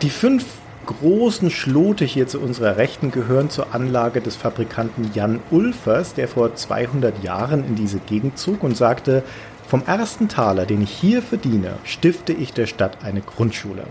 Die 0.02 0.10
fünf 0.10 0.44
großen 0.86 1.50
Schlote 1.50 2.04
hier 2.04 2.26
zu 2.26 2.40
unserer 2.40 2.76
Rechten 2.76 3.10
gehören 3.10 3.50
zur 3.50 3.74
Anlage 3.74 4.20
des 4.20 4.36
Fabrikanten 4.36 5.12
Jan 5.14 5.40
Ulfers, 5.50 6.14
der 6.14 6.28
vor 6.28 6.54
200 6.54 7.22
Jahren 7.22 7.64
in 7.66 7.76
diese 7.76 7.98
Gegend 7.98 8.38
zog 8.38 8.62
und 8.62 8.76
sagte, 8.76 9.22
vom 9.68 9.82
ersten 9.86 10.28
Taler, 10.28 10.66
den 10.66 10.82
ich 10.82 10.90
hier 10.90 11.22
verdiene, 11.22 11.78
stifte 11.84 12.32
ich 12.32 12.52
der 12.52 12.66
Stadt 12.66 12.98
eine 13.04 13.22
Grundschule. 13.22 13.84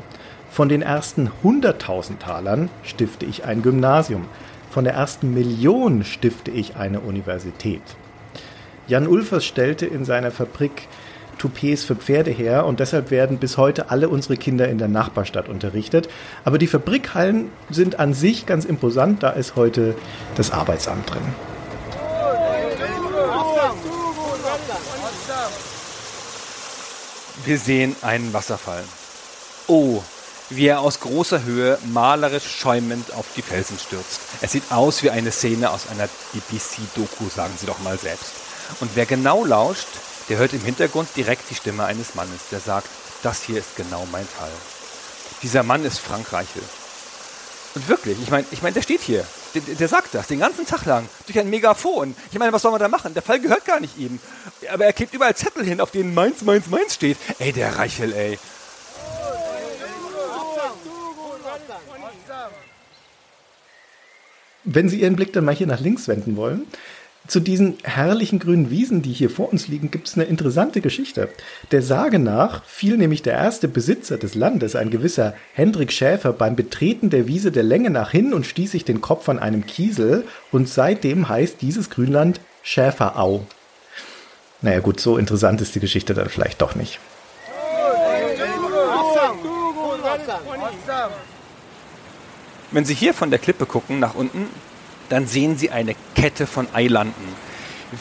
Von 0.52 0.70
den 0.70 0.82
ersten 0.82 1.32
100.000 1.44 2.20
Talern 2.20 2.70
stifte 2.84 3.26
ich 3.26 3.46
ein 3.46 3.62
Gymnasium. 3.62 4.26
Von 4.70 4.84
der 4.84 4.94
ersten 4.94 5.34
Million 5.34 6.04
stifte 6.04 6.52
ich 6.52 6.76
eine 6.76 7.00
Universität. 7.00 7.82
Jan 8.92 9.08
Ulfers 9.08 9.46
stellte 9.46 9.86
in 9.86 10.04
seiner 10.04 10.32
Fabrik 10.32 10.90
Toupets 11.38 11.86
für 11.86 11.96
Pferde 11.96 12.30
her 12.30 12.66
und 12.66 12.82
deshalb 12.82 13.10
werden 13.10 13.38
bis 13.38 13.56
heute 13.56 13.90
alle 13.90 14.10
unsere 14.10 14.36
Kinder 14.36 14.68
in 14.68 14.80
der 14.80 14.90
Nachbarstadt 14.90 15.48
unterrichtet. 15.48 16.10
Aber 16.44 16.58
die 16.58 16.68
Fabrikhallen 16.68 17.52
sind 17.70 18.00
an 18.00 18.14
sich 18.14 18.46
ganz 18.46 18.66
imposant, 18.66 19.24
da 19.24 19.30
ist 19.30 19.56
heute 19.56 19.96
das 20.36 20.52
Arbeitsamt 20.52 21.10
drin. 21.10 21.22
Wir 27.46 27.58
sehen 27.60 27.96
einen 28.02 28.34
Wasserfall. 28.34 28.84
Oh, 29.68 30.04
wie 30.50 30.68
er 30.68 30.82
aus 30.82 31.00
großer 31.00 31.46
Höhe 31.46 31.78
malerisch 31.94 32.46
schäumend 32.60 33.14
auf 33.14 33.28
die 33.38 33.42
Felsen 33.42 33.80
stürzt. 33.80 34.20
Es 34.42 34.52
sieht 34.52 34.70
aus 34.70 35.02
wie 35.02 35.12
eine 35.12 35.32
Szene 35.32 35.70
aus 35.72 35.88
einer 35.90 36.10
BBC-Doku, 36.34 37.30
sagen 37.34 37.54
Sie 37.58 37.66
doch 37.66 37.80
mal 37.80 37.98
selbst. 37.98 38.41
Und 38.80 38.92
wer 38.96 39.06
genau 39.06 39.46
lauscht, 39.46 39.88
der 40.30 40.38
hört 40.38 40.54
im 40.54 40.62
Hintergrund 40.62 41.10
direkt 41.16 41.50
die 41.50 41.56
Stimme 41.56 41.86
eines 41.86 42.16
Mannes, 42.16 42.50
der 42.52 42.60
sagt, 42.60 42.88
das 43.24 43.44
hier 43.44 43.60
ist 43.60 43.76
genau 43.76 44.08
mein 44.12 44.26
Fall. 44.26 44.52
Dieser 45.44 45.64
Mann 45.64 45.84
ist 45.86 46.00
Frank 46.00 46.32
Reichel. 46.32 46.64
Und 47.74 47.88
wirklich, 47.88 48.18
ich 48.22 48.30
meine, 48.30 48.46
ich 48.52 48.62
mein, 48.62 48.74
der 48.74 48.82
steht 48.82 49.02
hier. 49.02 49.26
Der, 49.54 49.62
der, 49.62 49.88
sagt 49.88 50.14
das 50.14 50.28
den 50.28 50.40
ganzen 50.40 50.66
Tag 50.66 50.86
lang 50.86 51.08
durch 51.26 51.38
ein 51.38 51.50
Megafon. 51.50 52.16
Ich 52.32 52.40
meine, 52.40 52.54
was 52.54 52.62
soll 52.62 52.72
man 52.72 52.80
da 52.80 52.88
machen? 52.88 53.14
Der 53.14 53.24
Fall 53.24 53.40
gehört 53.40 53.66
gar 53.66 53.80
nicht 53.80 53.98
ihm. 53.98 54.20
Aber 54.72 54.86
er 54.86 54.94
klebt 54.94 55.14
überall 55.14 55.36
Zettel 55.36 55.66
hin, 55.66 55.82
auf 55.82 55.92
denen 55.92 56.14
Mainz, 56.14 56.42
Mainz, 56.42 56.68
Mainz 56.68 56.96
steht. 56.96 57.18
Ey, 57.40 57.52
der 57.52 57.78
Reichel, 57.78 58.14
ey. 58.14 58.40
Wenn 64.64 64.90
Sie 64.90 65.02
Ihren 65.02 65.16
Blick 65.16 65.34
dann 65.34 65.44
mal 65.44 65.56
hier 65.56 65.68
nach 65.68 65.80
links 65.80 66.08
wenden 66.08 66.38
wollen, 66.38 66.68
zu 67.28 67.40
diesen 67.40 67.78
herrlichen 67.84 68.40
grünen 68.40 68.72
Wiesen, 68.72 69.02
die 69.02 69.14
hier 69.14 69.30
vor 69.30 69.52
uns 69.52 69.68
liegen, 69.68 69.92
gibt 69.92 70.08
es 70.08 70.16
eine 70.16 70.24
interessante 70.24 70.82
Geschichte. 70.82 71.30
Der 71.72 71.82
Sage 71.82 72.20
nach 72.20 72.64
fiel 72.66 72.98
nämlich 72.98 73.22
der 73.22 73.34
erste 73.34 73.68
Besitzer 73.68 74.18
des 74.18 74.36
Landes, 74.36 74.76
ein 74.76 74.90
gewisser 74.90 75.36
Hendrik 75.54 75.92
Schäfer, 75.92 76.34
beim 76.34 76.56
Betreten 76.56 77.10
der 77.10 77.28
Wiese 77.28 77.52
der 77.52 77.64
Länge 77.64 77.90
nach 77.90 78.12
hin 78.12 78.34
und 78.34 78.46
stieß 78.46 78.72
sich 78.72 78.86
den 78.86 79.02
Kopf 79.02 79.30
an 79.30 79.40
einem 79.40 79.66
Kiesel 79.66 80.26
und 80.52 80.68
seitdem 80.68 81.30
heißt 81.30 81.62
dieses 81.62 81.90
Grünland 81.90 82.42
Schäferau. 82.64 83.46
Naja 84.62 84.80
gut, 84.80 85.00
so 85.00 85.18
interessant 85.18 85.62
ist 85.62 85.76
die 85.76 85.80
Geschichte 85.80 86.14
dann 86.14 86.30
vielleicht 86.30 86.62
doch 86.62 86.76
nicht. 86.76 87.00
Wenn 92.72 92.86
Sie 92.86 92.94
hier 92.94 93.14
von 93.14 93.30
der 93.30 93.40
Klippe 93.40 93.66
gucken, 93.66 94.00
nach 94.00 94.16
unten, 94.16 94.48
dann 95.12 95.28
sehen 95.28 95.58
Sie 95.58 95.70
eine 95.72 95.96
Kette 96.16 96.48
von 96.48 96.68
Eilanden. 96.74 97.28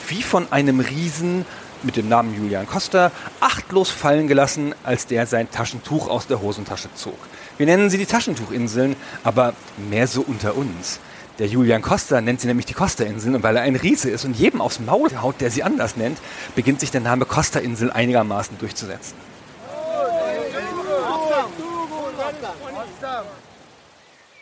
Wie 0.09 0.23
von 0.23 0.53
einem 0.53 0.78
Riesen 0.78 1.45
mit 1.82 1.97
dem 1.97 2.09
Namen 2.09 2.35
Julian 2.37 2.66
Costa 2.66 3.11
achtlos 3.41 3.91
fallen 3.91 4.28
gelassen, 4.28 4.74
als 4.85 5.07
der 5.07 5.27
sein 5.27 5.51
Taschentuch 5.51 6.09
aus 6.09 6.27
der 6.27 6.41
Hosentasche 6.41 6.89
zog. 6.95 7.19
Wir 7.57 7.66
nennen 7.66 7.91
sie 7.91 7.99
die 7.99 8.07
Taschentuchinseln, 8.07 8.95
aber 9.24 9.55
mehr 9.91 10.07
so 10.07 10.23
unter 10.23 10.57
uns. 10.57 11.01
Der 11.39 11.47
Julian 11.47 11.82
Costa 11.82 12.20
nennt 12.20 12.41
sie 12.41 12.47
nämlich 12.47 12.66
die 12.66 12.74
Costa-Inseln 12.74 13.35
und 13.35 13.43
weil 13.43 13.57
er 13.57 13.62
ein 13.62 13.77
Riese 13.77 14.11
ist 14.11 14.24
und 14.24 14.37
jedem 14.37 14.61
aufs 14.61 14.78
Maul 14.78 15.11
haut, 15.20 15.41
der 15.41 15.51
sie 15.51 15.62
anders 15.62 15.97
nennt, 15.97 16.19
beginnt 16.55 16.81
sich 16.81 16.91
der 16.91 17.01
Name 17.01 17.24
Costa-Insel 17.24 17.91
einigermaßen 17.91 18.59
durchzusetzen. 18.59 19.30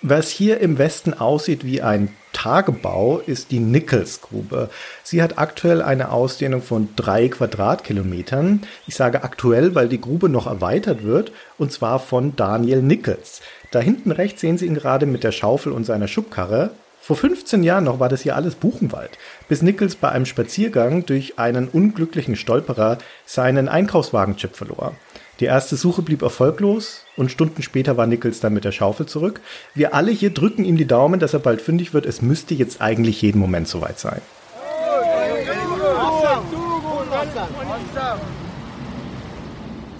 Was 0.03 0.31
hier 0.31 0.61
im 0.61 0.79
Westen 0.79 1.13
aussieht 1.13 1.65
wie 1.65 1.83
ein 1.83 2.15
Tagebau, 2.33 3.19
ist 3.19 3.51
die 3.51 3.59
Nichols-Grube. 3.59 4.71
Sie 5.03 5.21
hat 5.21 5.39
aktuell 5.39 5.83
eine 5.83 6.13
Ausdehnung 6.13 6.63
von 6.63 6.91
drei 6.95 7.29
Quadratkilometern. 7.29 8.61
Ich 8.87 8.95
sage 8.95 9.25
aktuell, 9.25 9.75
weil 9.75 9.89
die 9.89 10.01
Grube 10.01 10.29
noch 10.29 10.47
erweitert 10.47 11.03
wird, 11.03 11.33
und 11.59 11.73
zwar 11.73 11.99
von 11.99 12.37
Daniel 12.37 12.81
Nichols. 12.81 13.41
Da 13.73 13.81
hinten 13.81 14.13
rechts 14.13 14.41
sehen 14.41 14.57
Sie 14.57 14.67
ihn 14.67 14.75
gerade 14.75 15.05
mit 15.05 15.25
der 15.25 15.33
Schaufel 15.33 15.73
und 15.73 15.85
seiner 15.85 16.07
Schubkarre. 16.07 16.71
Vor 17.01 17.17
15 17.17 17.65
Jahren 17.65 17.85
noch 17.85 17.99
war 17.99 18.09
das 18.09 18.21
hier 18.21 18.37
alles 18.37 18.55
Buchenwald, 18.55 19.19
bis 19.49 19.63
Nichols 19.63 19.97
bei 19.97 20.11
einem 20.11 20.27
Spaziergang 20.27 21.07
durch 21.07 21.41
einen 21.41 21.67
unglücklichen 21.67 22.37
Stolperer 22.37 22.99
seinen 23.27 23.69
Einkaufswagenchip 23.69 24.55
verlor. 24.55 24.95
Die 25.41 25.45
erste 25.45 25.77
Suche 25.77 26.03
blieb 26.03 26.23
erfolglos 26.23 27.05
und 27.17 27.31
Stunden 27.31 27.63
später 27.63 27.97
war 27.97 28.07
Nichols 28.07 28.41
dann 28.41 28.55
mit 28.55 28.65
der 28.65 28.73
Schaufel 28.73 29.07
zurück. 29.07 29.41
Wir 29.73 29.95
alle 29.95 30.11
hier 30.11 30.31
drücken 30.31 30.65
ihm 30.65 30.77
die 30.77 30.87
Daumen, 30.87 31.21
dass 31.21 31.33
er 31.33 31.39
bald 31.39 31.63
fündig 31.63 31.95
wird. 31.95 32.07
Es 32.07 32.23
müsste 32.23 32.55
jetzt 32.55 32.81
eigentlich 32.81 33.23
jeden 33.23 33.39
Moment 33.39 33.69
soweit 33.69 34.01
sein. 34.01 34.21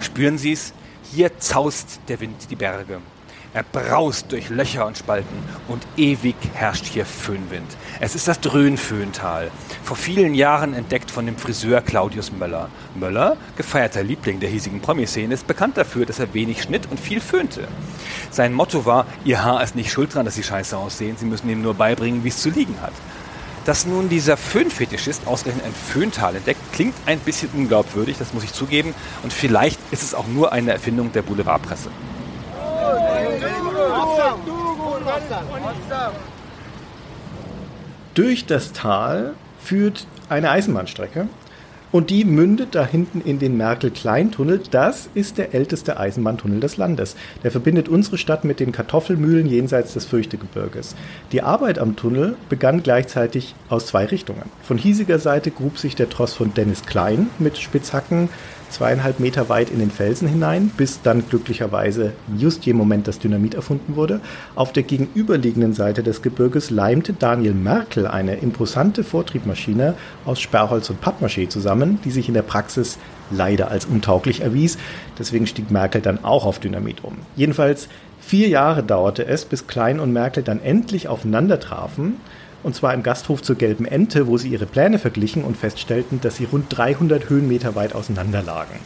Spüren 0.01 0.37
Sie 0.37 0.51
es? 0.51 0.73
Hier 1.11 1.37
zaust 1.39 2.01
der 2.09 2.19
Wind 2.19 2.35
die 2.49 2.55
Berge. 2.55 2.99
Er 3.51 3.63
braust 3.63 4.31
durch 4.31 4.49
Löcher 4.49 4.85
und 4.85 4.95
Spalten 4.95 5.35
und 5.67 5.81
ewig 5.97 6.35
herrscht 6.53 6.85
hier 6.85 7.03
Föhnwind. 7.03 7.65
Es 7.99 8.13
ist 8.13 8.27
das 8.27 8.39
Dröhnföhntal, 8.41 9.49
vor 9.83 9.97
vielen 9.97 10.35
Jahren 10.35 10.75
entdeckt 10.75 11.09
von 11.09 11.25
dem 11.25 11.35
Friseur 11.35 11.81
Claudius 11.81 12.31
Möller. 12.31 12.69
Möller, 12.93 13.37
gefeierter 13.57 14.03
Liebling 14.03 14.39
der 14.39 14.49
hiesigen 14.49 14.81
Promiszene, 14.81 15.33
ist 15.33 15.47
bekannt 15.47 15.77
dafür, 15.77 16.05
dass 16.05 16.19
er 16.19 16.31
wenig 16.35 16.61
schnitt 16.61 16.91
und 16.91 16.99
viel 16.99 17.19
föhnte. 17.19 17.67
Sein 18.29 18.53
Motto 18.53 18.85
war, 18.85 19.07
Ihr 19.25 19.43
Haar 19.43 19.63
ist 19.63 19.75
nicht 19.75 19.91
schuld 19.91 20.13
dran, 20.13 20.25
dass 20.25 20.35
Sie 20.35 20.43
scheiße 20.43 20.77
aussehen, 20.77 21.17
Sie 21.17 21.25
müssen 21.25 21.49
ihm 21.49 21.63
nur 21.63 21.73
beibringen, 21.73 22.23
wie 22.23 22.29
es 22.29 22.43
zu 22.43 22.51
liegen 22.51 22.79
hat. 22.83 22.93
Dass 23.65 23.87
nun 23.87 24.09
dieser 24.09 24.37
Föhnfetischist 24.37 25.25
ausgerechnet 25.25 25.65
ein 25.65 25.73
Föhntal 25.73 26.35
entdeckt, 26.35 26.61
klingt 26.71 26.93
ein 27.07 27.19
bisschen 27.19 27.49
unglaubwürdig, 27.55 28.19
das 28.19 28.31
muss 28.31 28.43
ich 28.43 28.53
zugeben, 28.53 28.93
und 29.23 29.33
vielleicht 29.33 29.79
ist 29.89 30.03
es 30.03 30.13
auch 30.13 30.27
nur 30.27 30.51
eine 30.51 30.71
Erfindung 30.71 31.11
der 31.13 31.23
Boulevardpresse. 31.23 31.89
Durch 38.13 38.45
das 38.45 38.73
Tal 38.73 39.33
führt 39.59 40.07
eine 40.29 40.49
Eisenbahnstrecke 40.51 41.27
und 41.91 42.09
die 42.09 42.25
mündet 42.25 42.75
da 42.75 42.85
hinten 42.85 43.21
in 43.21 43.39
den 43.39 43.57
Merkel-Kleintunnel. 43.57 44.61
Das 44.69 45.09
ist 45.13 45.37
der 45.37 45.53
älteste 45.53 45.99
Eisenbahntunnel 45.99 46.59
des 46.59 46.77
Landes. 46.77 47.15
Der 47.43 47.51
verbindet 47.51 47.89
unsere 47.89 48.17
Stadt 48.17 48.43
mit 48.43 48.59
den 48.59 48.71
Kartoffelmühlen 48.71 49.47
jenseits 49.47 49.93
des 49.93 50.05
Fürchtegebirges. 50.05 50.95
Die 51.31 51.41
Arbeit 51.41 51.79
am 51.79 51.95
Tunnel 51.95 52.35
begann 52.47 52.83
gleichzeitig 52.83 53.55
aus 53.69 53.87
zwei 53.87 54.05
Richtungen. 54.05 54.43
Von 54.61 54.77
hiesiger 54.77 55.19
Seite 55.19 55.51
grub 55.51 55.77
sich 55.77 55.95
der 55.95 56.09
Tross 56.09 56.33
von 56.33 56.53
Dennis 56.53 56.85
Klein 56.85 57.29
mit 57.39 57.57
Spitzhacken 57.57 58.29
zweieinhalb 58.69 59.19
Meter 59.19 59.49
weit 59.49 59.69
in 59.69 59.79
den 59.79 59.91
Felsen 59.91 60.27
hinein, 60.27 60.71
bis 60.75 61.01
dann 61.01 61.27
glücklicherweise 61.27 62.13
just 62.37 62.65
je 62.65 62.73
Moment 62.73 63.07
das 63.07 63.19
Dynamit 63.19 63.55
erfunden 63.55 63.95
wurde. 63.95 64.21
Auf 64.55 64.73
der 64.73 64.83
gegenüberliegenden 64.83 65.73
Seite 65.73 66.03
des 66.03 66.21
Gebirges 66.21 66.69
leimte 66.69 67.13
Daniel 67.13 67.53
Merkel 67.53 68.07
eine 68.07 68.35
imposante 68.35 69.03
Vortriebmaschine 69.03 69.95
aus 70.25 70.39
Sperrholz 70.39 70.89
und 70.89 71.01
Pappmaché 71.01 71.49
zusammen, 71.49 71.99
die 72.03 72.11
sich 72.11 72.27
in 72.27 72.33
der 72.33 72.41
Praxis 72.41 72.97
leider 73.31 73.69
als 73.69 73.85
untauglich 73.85 74.41
erwies. 74.41 74.77
Deswegen 75.17 75.47
stieg 75.47 75.71
Merkel 75.71 76.01
dann 76.01 76.23
auch 76.23 76.45
auf 76.45 76.59
Dynamit 76.59 77.03
um. 77.03 77.17
Jedenfalls 77.35 77.89
vier 78.19 78.47
Jahre 78.49 78.83
dauerte 78.83 79.25
es, 79.25 79.45
bis 79.45 79.67
Klein 79.67 79.99
und 79.99 80.13
Merkel 80.13 80.43
dann 80.43 80.61
endlich 80.61 81.07
aufeinander 81.07 81.59
trafen. 81.59 82.17
Und 82.61 82.75
zwar 82.75 82.93
im 82.93 83.03
Gasthof 83.03 83.41
zur 83.41 83.55
Gelben 83.55 83.85
Ente, 83.85 84.27
wo 84.27 84.37
sie 84.37 84.49
ihre 84.49 84.65
Pläne 84.65 84.99
verglichen 84.99 85.43
und 85.43 85.55
feststellten, 85.55 86.19
dass 86.21 86.35
sie 86.35 86.45
rund 86.45 86.65
300 86.69 87.29
Höhenmeter 87.29 87.75
weit 87.75 87.95
auseinander 87.95 88.41
lagen. 88.41 88.79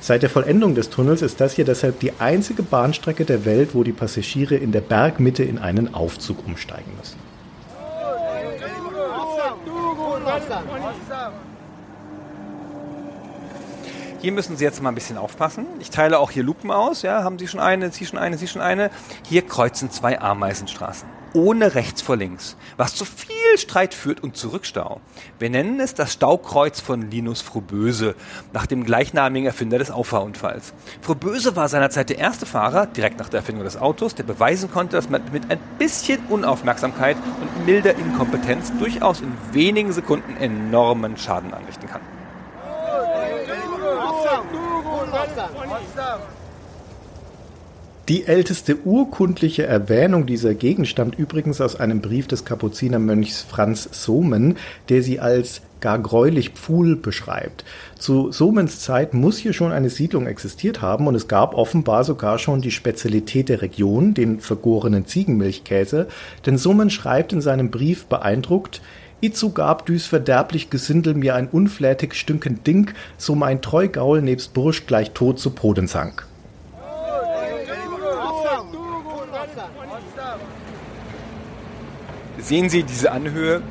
Seit 0.00 0.22
der 0.22 0.30
Vollendung 0.30 0.74
des 0.74 0.90
Tunnels 0.90 1.22
ist 1.22 1.40
das 1.40 1.54
hier 1.54 1.64
deshalb 1.64 2.00
die 2.00 2.12
einzige 2.20 2.62
Bahnstrecke 2.62 3.24
der 3.24 3.44
Welt, 3.44 3.74
wo 3.74 3.82
die 3.82 3.92
Passagiere 3.92 4.54
in 4.54 4.72
der 4.72 4.80
Bergmitte 4.80 5.42
in 5.42 5.58
einen 5.58 5.92
Aufzug 5.92 6.46
umsteigen 6.46 6.92
müssen. 6.96 7.18
Hier 14.20 14.32
müssen 14.32 14.56
Sie 14.56 14.64
jetzt 14.64 14.82
mal 14.82 14.90
ein 14.90 14.94
bisschen 14.94 15.18
aufpassen. 15.18 15.66
Ich 15.80 15.90
teile 15.90 16.18
auch 16.18 16.30
hier 16.30 16.42
Lupen 16.42 16.70
aus. 16.70 17.02
Ja, 17.02 17.22
haben 17.22 17.38
Sie 17.38 17.46
schon 17.46 17.60
eine, 17.60 17.90
Sie 17.92 18.04
schon 18.04 18.18
eine, 18.18 18.38
Sie 18.38 18.48
schon 18.48 18.62
eine. 18.62 18.90
Hier 19.24 19.42
kreuzen 19.42 19.90
zwei 19.90 20.20
Ameisenstraßen. 20.20 21.17
Ohne 21.34 21.74
rechts 21.74 22.02
vor 22.02 22.16
links. 22.16 22.56
Was 22.76 22.94
zu 22.94 23.04
viel 23.04 23.28
Streit 23.56 23.94
führt 23.94 24.22
und 24.22 24.36
zu 24.36 24.48
Rückstau. 24.48 25.00
Wir 25.38 25.50
nennen 25.50 25.80
es 25.80 25.94
das 25.94 26.12
Staukreuz 26.12 26.80
von 26.80 27.10
Linus 27.10 27.40
Froböse, 27.40 28.14
nach 28.52 28.66
dem 28.66 28.84
gleichnamigen 28.84 29.46
Erfinder 29.46 29.78
des 29.78 29.90
Auffahrunfalls. 29.90 30.72
Froböse 31.00 31.56
war 31.56 31.68
seinerzeit 31.68 32.10
der 32.10 32.18
erste 32.18 32.46
Fahrer, 32.46 32.86
direkt 32.86 33.18
nach 33.18 33.28
der 33.28 33.40
Erfindung 33.40 33.64
des 33.64 33.76
Autos, 33.76 34.14
der 34.14 34.24
beweisen 34.24 34.70
konnte, 34.70 34.96
dass 34.96 35.10
man 35.10 35.22
mit 35.32 35.50
ein 35.50 35.60
bisschen 35.78 36.24
Unaufmerksamkeit 36.28 37.16
und 37.40 37.66
milder 37.66 37.94
Inkompetenz 37.96 38.72
durchaus 38.78 39.20
in 39.20 39.32
wenigen 39.52 39.92
Sekunden 39.92 40.36
enormen 40.36 41.16
Schaden 41.16 41.52
anrichten 41.52 41.88
kann. 41.88 42.17
Die 48.08 48.26
älteste 48.26 48.86
urkundliche 48.86 49.66
Erwähnung 49.66 50.24
dieser 50.24 50.54
Gegend 50.54 50.88
stammt 50.88 51.18
übrigens 51.18 51.60
aus 51.60 51.76
einem 51.76 52.00
Brief 52.00 52.26
des 52.26 52.46
Kapuzinermönchs 52.46 53.42
Franz 53.42 53.86
Somen, 53.92 54.56
der 54.88 55.02
sie 55.02 55.20
als 55.20 55.60
gar 55.80 55.98
gräulich 55.98 56.50
Pfuhl 56.50 56.96
beschreibt. 56.96 57.66
Zu 57.98 58.32
Somens 58.32 58.80
Zeit 58.80 59.12
muss 59.12 59.36
hier 59.36 59.52
schon 59.52 59.72
eine 59.72 59.90
Siedlung 59.90 60.26
existiert 60.26 60.80
haben 60.80 61.06
und 61.06 61.16
es 61.16 61.28
gab 61.28 61.54
offenbar 61.54 62.02
sogar 62.02 62.38
schon 62.38 62.62
die 62.62 62.70
Spezialität 62.70 63.50
der 63.50 63.60
Region, 63.60 64.14
den 64.14 64.40
vergorenen 64.40 65.04
Ziegenmilchkäse, 65.04 66.08
denn 66.46 66.56
Somen 66.56 66.88
schreibt 66.88 67.34
in 67.34 67.42
seinem 67.42 67.70
Brief 67.70 68.06
beeindruckt, 68.06 68.80
Itzu 69.20 69.50
gab 69.50 69.84
düs 69.84 70.06
verderblich 70.06 70.70
Gesindel 70.70 71.12
mir 71.12 71.34
ein 71.34 71.48
unflätig 71.48 72.14
stünkend 72.14 72.66
Ding, 72.66 72.92
so 73.18 73.34
mein 73.34 73.60
Treugaul 73.60 74.22
nebst 74.22 74.54
Bursch 74.54 74.86
gleich 74.86 75.10
tot 75.10 75.38
zu 75.38 75.50
Boden 75.50 75.88
sank. 75.88 76.27
Sehen 82.40 82.70
Sie 82.70 82.84
diese 82.84 83.10
Anhöhe? 83.10 83.62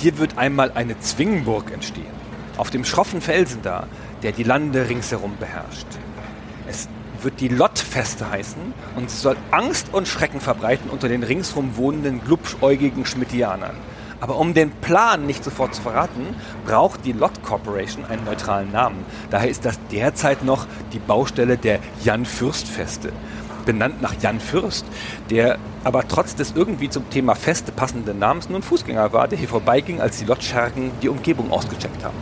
Hier 0.00 0.18
wird 0.18 0.38
einmal 0.38 0.72
eine 0.72 0.98
Zwingenburg 0.98 1.70
entstehen. 1.72 2.22
Auf 2.56 2.70
dem 2.70 2.84
schroffen 2.84 3.20
Felsen 3.20 3.62
da, 3.62 3.86
der 4.22 4.32
die 4.32 4.42
Lande 4.42 4.88
ringsherum 4.88 5.36
beherrscht. 5.38 5.86
Es 6.66 6.88
wird 7.22 7.40
die 7.40 7.48
Lottfeste 7.48 8.28
heißen 8.28 8.74
und 8.96 9.06
es 9.06 9.22
soll 9.22 9.36
Angst 9.52 9.86
und 9.92 10.08
Schrecken 10.08 10.40
verbreiten 10.40 10.90
unter 10.90 11.08
den 11.08 11.22
ringsherum 11.22 11.76
wohnenden 11.76 12.24
glubschäugigen 12.24 13.06
Schmittianern. 13.06 13.76
Aber 14.20 14.38
um 14.38 14.54
den 14.54 14.70
Plan 14.70 15.26
nicht 15.26 15.44
sofort 15.44 15.74
zu 15.74 15.82
verraten, 15.82 16.34
braucht 16.64 17.04
die 17.04 17.12
Lot 17.12 17.42
Corporation 17.42 18.04
einen 18.04 18.24
neutralen 18.24 18.70
Namen. 18.72 19.04
Daher 19.30 19.48
ist 19.48 19.64
das 19.64 19.78
derzeit 19.90 20.44
noch 20.44 20.66
die 20.92 21.00
Baustelle 21.00 21.56
der 21.56 21.78
Jan 22.02 22.24
Fürst 22.24 22.68
Feste. 22.68 23.12
Benannt 23.64 24.02
nach 24.02 24.14
Jan 24.20 24.40
Fürst, 24.40 24.84
der 25.30 25.58
aber 25.84 26.06
trotz 26.06 26.34
des 26.34 26.52
irgendwie 26.54 26.90
zum 26.90 27.08
Thema 27.10 27.34
Feste 27.34 27.72
passenden 27.72 28.18
Namens 28.18 28.48
nur 28.48 28.58
ein 28.58 28.62
Fußgänger 28.62 29.12
war, 29.12 29.28
der 29.28 29.38
hier 29.38 29.48
vorbeiging, 29.48 30.00
als 30.00 30.18
die 30.18 30.24
Lotschergen 30.24 30.90
die 31.02 31.08
Umgebung 31.08 31.50
ausgecheckt 31.50 32.04
haben. 32.04 32.16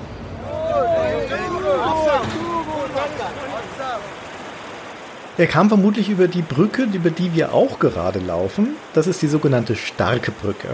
Er 5.40 5.46
kam 5.46 5.68
vermutlich 5.68 6.10
über 6.10 6.28
die 6.28 6.42
Brücke, 6.42 6.82
über 6.82 7.08
die 7.08 7.34
wir 7.34 7.54
auch 7.54 7.78
gerade 7.78 8.18
laufen. 8.18 8.76
Das 8.92 9.06
ist 9.06 9.22
die 9.22 9.26
sogenannte 9.26 9.74
Starke 9.74 10.32
Brücke. 10.32 10.68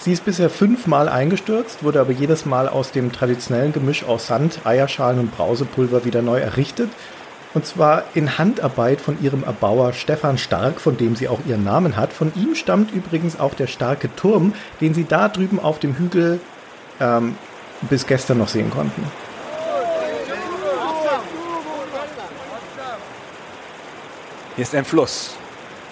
Sie 0.00 0.12
ist 0.12 0.24
bisher 0.24 0.50
fünfmal 0.50 1.08
eingestürzt, 1.08 1.84
wurde 1.84 2.00
aber 2.00 2.12
jedes 2.12 2.44
Mal 2.44 2.68
aus 2.68 2.90
dem 2.90 3.12
traditionellen 3.12 3.72
Gemisch 3.72 4.04
aus 4.04 4.26
Sand, 4.26 4.60
Eierschalen 4.64 5.20
und 5.20 5.36
Brausepulver 5.36 6.04
wieder 6.04 6.22
neu 6.22 6.38
errichtet. 6.38 6.88
Und 7.54 7.66
zwar 7.66 8.04
in 8.14 8.38
Handarbeit 8.38 9.00
von 9.00 9.20
ihrem 9.22 9.42
Erbauer 9.42 9.92
Stefan 9.92 10.38
Stark, 10.38 10.80
von 10.80 10.96
dem 10.96 11.16
sie 11.16 11.28
auch 11.28 11.40
ihren 11.46 11.64
Namen 11.64 11.96
hat. 11.96 12.12
Von 12.12 12.32
ihm 12.34 12.54
stammt 12.54 12.92
übrigens 12.92 13.40
auch 13.40 13.54
der 13.54 13.66
starke 13.66 14.14
Turm, 14.16 14.52
den 14.80 14.94
sie 14.94 15.04
da 15.04 15.28
drüben 15.28 15.58
auf 15.58 15.78
dem 15.78 15.96
Hügel 15.96 16.40
ähm, 17.00 17.36
bis 17.82 18.06
gestern 18.06 18.38
noch 18.38 18.48
sehen 18.48 18.70
konnten. 18.70 19.04
Hier 24.56 24.62
ist 24.62 24.74
ein 24.74 24.84
Fluss. 24.84 25.36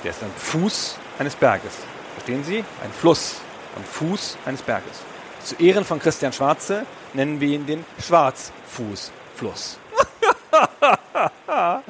Der 0.03 0.11
ist 0.11 0.23
am 0.23 0.31
Fuß 0.37 0.99
eines 1.19 1.37
Berges. 1.37 1.73
Verstehen 2.15 2.43
Sie? 2.43 2.65
Ein 2.83 2.91
Fluss 2.93 3.37
am 3.77 3.85
Fuß 3.85 4.37
eines 4.45 4.63
Berges. 4.63 5.03
Zu 5.45 5.55
Ehren 5.57 5.85
von 5.85 6.01
Christian 6.01 6.33
Schwarze 6.33 6.85
nennen 7.15 7.41
wir 7.41 7.49
ihn 7.49 7.67
den 7.67 7.85
Schwarzfußfluss. 8.05 9.79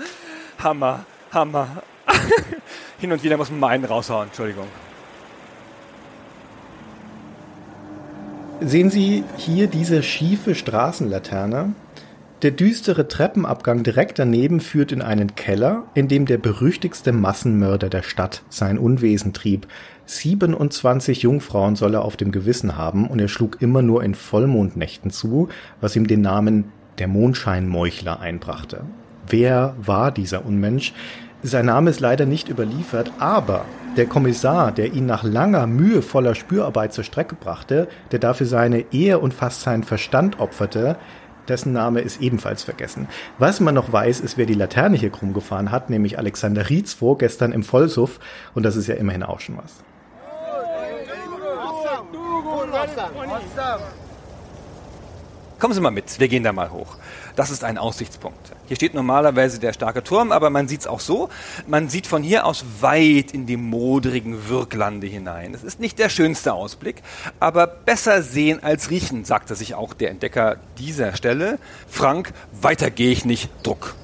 Hammer, 0.58 1.04
Hammer. 1.32 1.68
Hin 2.98 3.12
und 3.12 3.22
wieder 3.22 3.36
muss 3.36 3.50
man 3.50 3.60
mal 3.60 3.68
einen 3.68 3.84
raushauen, 3.84 4.28
Entschuldigung. 4.28 4.66
Sehen 8.60 8.88
Sie 8.90 9.22
hier 9.36 9.66
diese 9.66 10.02
schiefe 10.02 10.54
Straßenlaterne? 10.54 11.74
Der 12.42 12.50
düstere 12.50 13.08
Treppenabgang 13.08 13.82
direkt 13.82 14.18
daneben 14.18 14.60
führt 14.60 14.92
in 14.92 15.02
einen 15.02 15.34
Keller, 15.36 15.84
in 15.94 16.06
dem 16.06 16.26
der 16.26 16.38
berüchtigste 16.38 17.12
Massenmörder 17.12 17.88
der 17.88 18.02
Stadt 18.02 18.42
sein 18.50 18.78
Unwesen 18.78 19.32
trieb. 19.32 19.66
27 20.06 21.22
Jungfrauen 21.22 21.76
soll 21.76 21.94
er 21.94 22.04
auf 22.04 22.16
dem 22.16 22.32
Gewissen 22.32 22.76
haben 22.76 23.08
und 23.08 23.20
er 23.20 23.28
schlug 23.28 23.60
immer 23.60 23.82
nur 23.82 24.04
in 24.04 24.14
Vollmondnächten 24.14 25.10
zu, 25.10 25.48
was 25.80 25.96
ihm 25.96 26.06
den 26.06 26.20
Namen 26.20 26.72
der 26.98 27.08
Mondscheinmeuchler 27.08 28.20
einbrachte. 28.20 28.84
Wer 29.28 29.74
war 29.78 30.12
dieser 30.12 30.46
Unmensch? 30.46 30.92
Sein 31.42 31.66
Name 31.66 31.90
ist 31.90 32.00
leider 32.00 32.26
nicht 32.26 32.48
überliefert, 32.48 33.12
aber 33.18 33.64
der 33.96 34.06
Kommissar, 34.06 34.72
der 34.72 34.92
ihn 34.92 35.06
nach 35.06 35.22
langer, 35.22 35.66
mühevoller 35.66 36.34
Spürarbeit 36.34 36.92
zur 36.92 37.04
Strecke 37.04 37.34
brachte, 37.34 37.88
der 38.10 38.18
dafür 38.18 38.46
seine 38.46 38.84
Ehe 38.92 39.18
und 39.18 39.32
fast 39.32 39.62
seinen 39.62 39.84
Verstand 39.84 40.40
opferte, 40.40 40.96
dessen 41.48 41.72
Name 41.72 42.00
ist 42.00 42.20
ebenfalls 42.20 42.62
vergessen. 42.62 43.08
Was 43.38 43.60
man 43.60 43.74
noch 43.74 43.92
weiß, 43.92 44.20
ist, 44.20 44.36
wer 44.36 44.46
die 44.46 44.54
Laterne 44.54 44.96
hier 44.96 45.10
krumm 45.10 45.32
gefahren 45.32 45.70
hat, 45.70 45.90
nämlich 45.90 46.18
Alexander 46.18 46.68
Rietz 46.68 46.92
vorgestern 46.94 47.52
im 47.52 47.62
Vollsuff. 47.62 48.18
Und 48.54 48.64
das 48.64 48.76
ist 48.76 48.86
ja 48.86 48.96
immerhin 48.96 49.22
auch 49.22 49.40
schon 49.40 49.58
was. 49.58 49.84
Kommen 55.58 55.72
Sie 55.72 55.80
mal 55.80 55.90
mit, 55.90 56.20
wir 56.20 56.28
gehen 56.28 56.44
da 56.44 56.52
mal 56.52 56.70
hoch. 56.70 56.96
Das 57.34 57.50
ist 57.50 57.64
ein 57.64 57.78
Aussichtspunkt. 57.78 58.52
Hier 58.66 58.76
steht 58.76 58.92
normalerweise 58.92 59.58
der 59.58 59.72
starke 59.72 60.04
Turm, 60.04 60.30
aber 60.30 60.50
man 60.50 60.68
sieht 60.68 60.80
es 60.80 60.86
auch 60.86 61.00
so. 61.00 61.30
Man 61.66 61.88
sieht 61.88 62.06
von 62.06 62.22
hier 62.22 62.44
aus 62.44 62.64
weit 62.80 63.32
in 63.32 63.46
die 63.46 63.56
modrigen 63.56 64.48
Wirklande 64.48 65.06
hinein. 65.06 65.54
Es 65.54 65.64
ist 65.64 65.80
nicht 65.80 65.98
der 65.98 66.10
schönste 66.10 66.52
Ausblick, 66.52 67.02
aber 67.40 67.66
besser 67.66 68.22
sehen 68.22 68.62
als 68.62 68.90
riechen, 68.90 69.24
sagte 69.24 69.54
sich 69.54 69.74
auch 69.74 69.94
der 69.94 70.10
Entdecker 70.10 70.56
dieser 70.78 71.16
Stelle. 71.16 71.58
Frank, 71.88 72.32
weiter 72.52 72.90
gehe 72.90 73.10
ich 73.10 73.24
nicht, 73.24 73.48
Druck. 73.62 73.94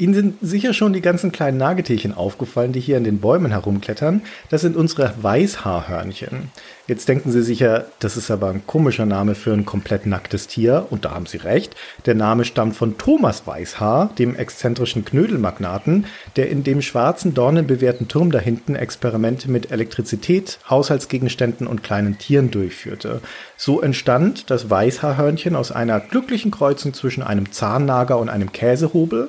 Ihnen 0.00 0.14
sind 0.14 0.36
sicher 0.40 0.72
schon 0.72 0.94
die 0.94 1.02
ganzen 1.02 1.30
kleinen 1.30 1.58
Nagetierchen 1.58 2.14
aufgefallen, 2.14 2.72
die 2.72 2.80
hier 2.80 2.96
an 2.96 3.04
den 3.04 3.20
Bäumen 3.20 3.50
herumklettern. 3.50 4.22
Das 4.48 4.62
sind 4.62 4.74
unsere 4.74 5.12
Weißhaarhörnchen. 5.20 6.50
Jetzt 6.86 7.06
denken 7.06 7.30
Sie 7.30 7.42
sicher, 7.42 7.84
das 7.98 8.16
ist 8.16 8.30
aber 8.30 8.48
ein 8.48 8.66
komischer 8.66 9.04
Name 9.04 9.34
für 9.34 9.52
ein 9.52 9.66
komplett 9.66 10.06
nacktes 10.06 10.46
Tier. 10.46 10.86
Und 10.88 11.04
da 11.04 11.10
haben 11.10 11.26
Sie 11.26 11.36
recht. 11.36 11.76
Der 12.06 12.14
Name 12.14 12.46
stammt 12.46 12.76
von 12.76 12.96
Thomas 12.96 13.46
Weißhaar, 13.46 14.14
dem 14.18 14.36
exzentrischen 14.36 15.04
Knödelmagnaten, 15.04 16.06
der 16.36 16.48
in 16.48 16.64
dem 16.64 16.80
schwarzen, 16.80 17.34
dornenbewehrten 17.34 18.08
Turm 18.08 18.30
da 18.30 18.38
hinten 18.38 18.76
Experimente 18.76 19.50
mit 19.50 19.70
Elektrizität, 19.70 20.60
Haushaltsgegenständen 20.70 21.66
und 21.66 21.82
kleinen 21.82 22.16
Tieren 22.16 22.50
durchführte. 22.50 23.20
So 23.58 23.82
entstand 23.82 24.48
das 24.50 24.70
Weißhaarhörnchen 24.70 25.54
aus 25.54 25.70
einer 25.70 26.00
glücklichen 26.00 26.50
Kreuzung 26.50 26.94
zwischen 26.94 27.22
einem 27.22 27.52
Zahnnager 27.52 28.18
und 28.18 28.30
einem 28.30 28.50
Käsehobel 28.50 29.28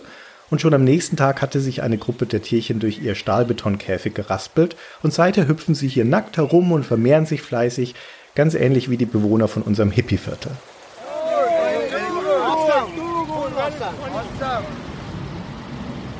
und 0.51 0.61
schon 0.61 0.73
am 0.73 0.83
nächsten 0.83 1.15
Tag 1.15 1.41
hatte 1.41 1.59
sich 1.59 1.81
eine 1.81 1.97
Gruppe 1.97 2.27
der 2.27 2.41
Tierchen 2.43 2.79
durch 2.79 3.01
ihr 3.01 3.15
Stahlbetonkäfig 3.15 4.13
geraspelt 4.13 4.75
und 5.01 5.13
seither 5.13 5.47
hüpfen 5.47 5.73
sie 5.73 5.87
hier 5.87 6.05
nackt 6.05 6.37
herum 6.37 6.71
und 6.73 6.85
vermehren 6.85 7.25
sich 7.25 7.41
fleißig, 7.41 7.95
ganz 8.35 8.53
ähnlich 8.53 8.89
wie 8.89 8.97
die 8.97 9.05
Bewohner 9.05 9.47
von 9.47 9.63
unserem 9.63 9.91
Hippie-Viertel. 9.91 10.51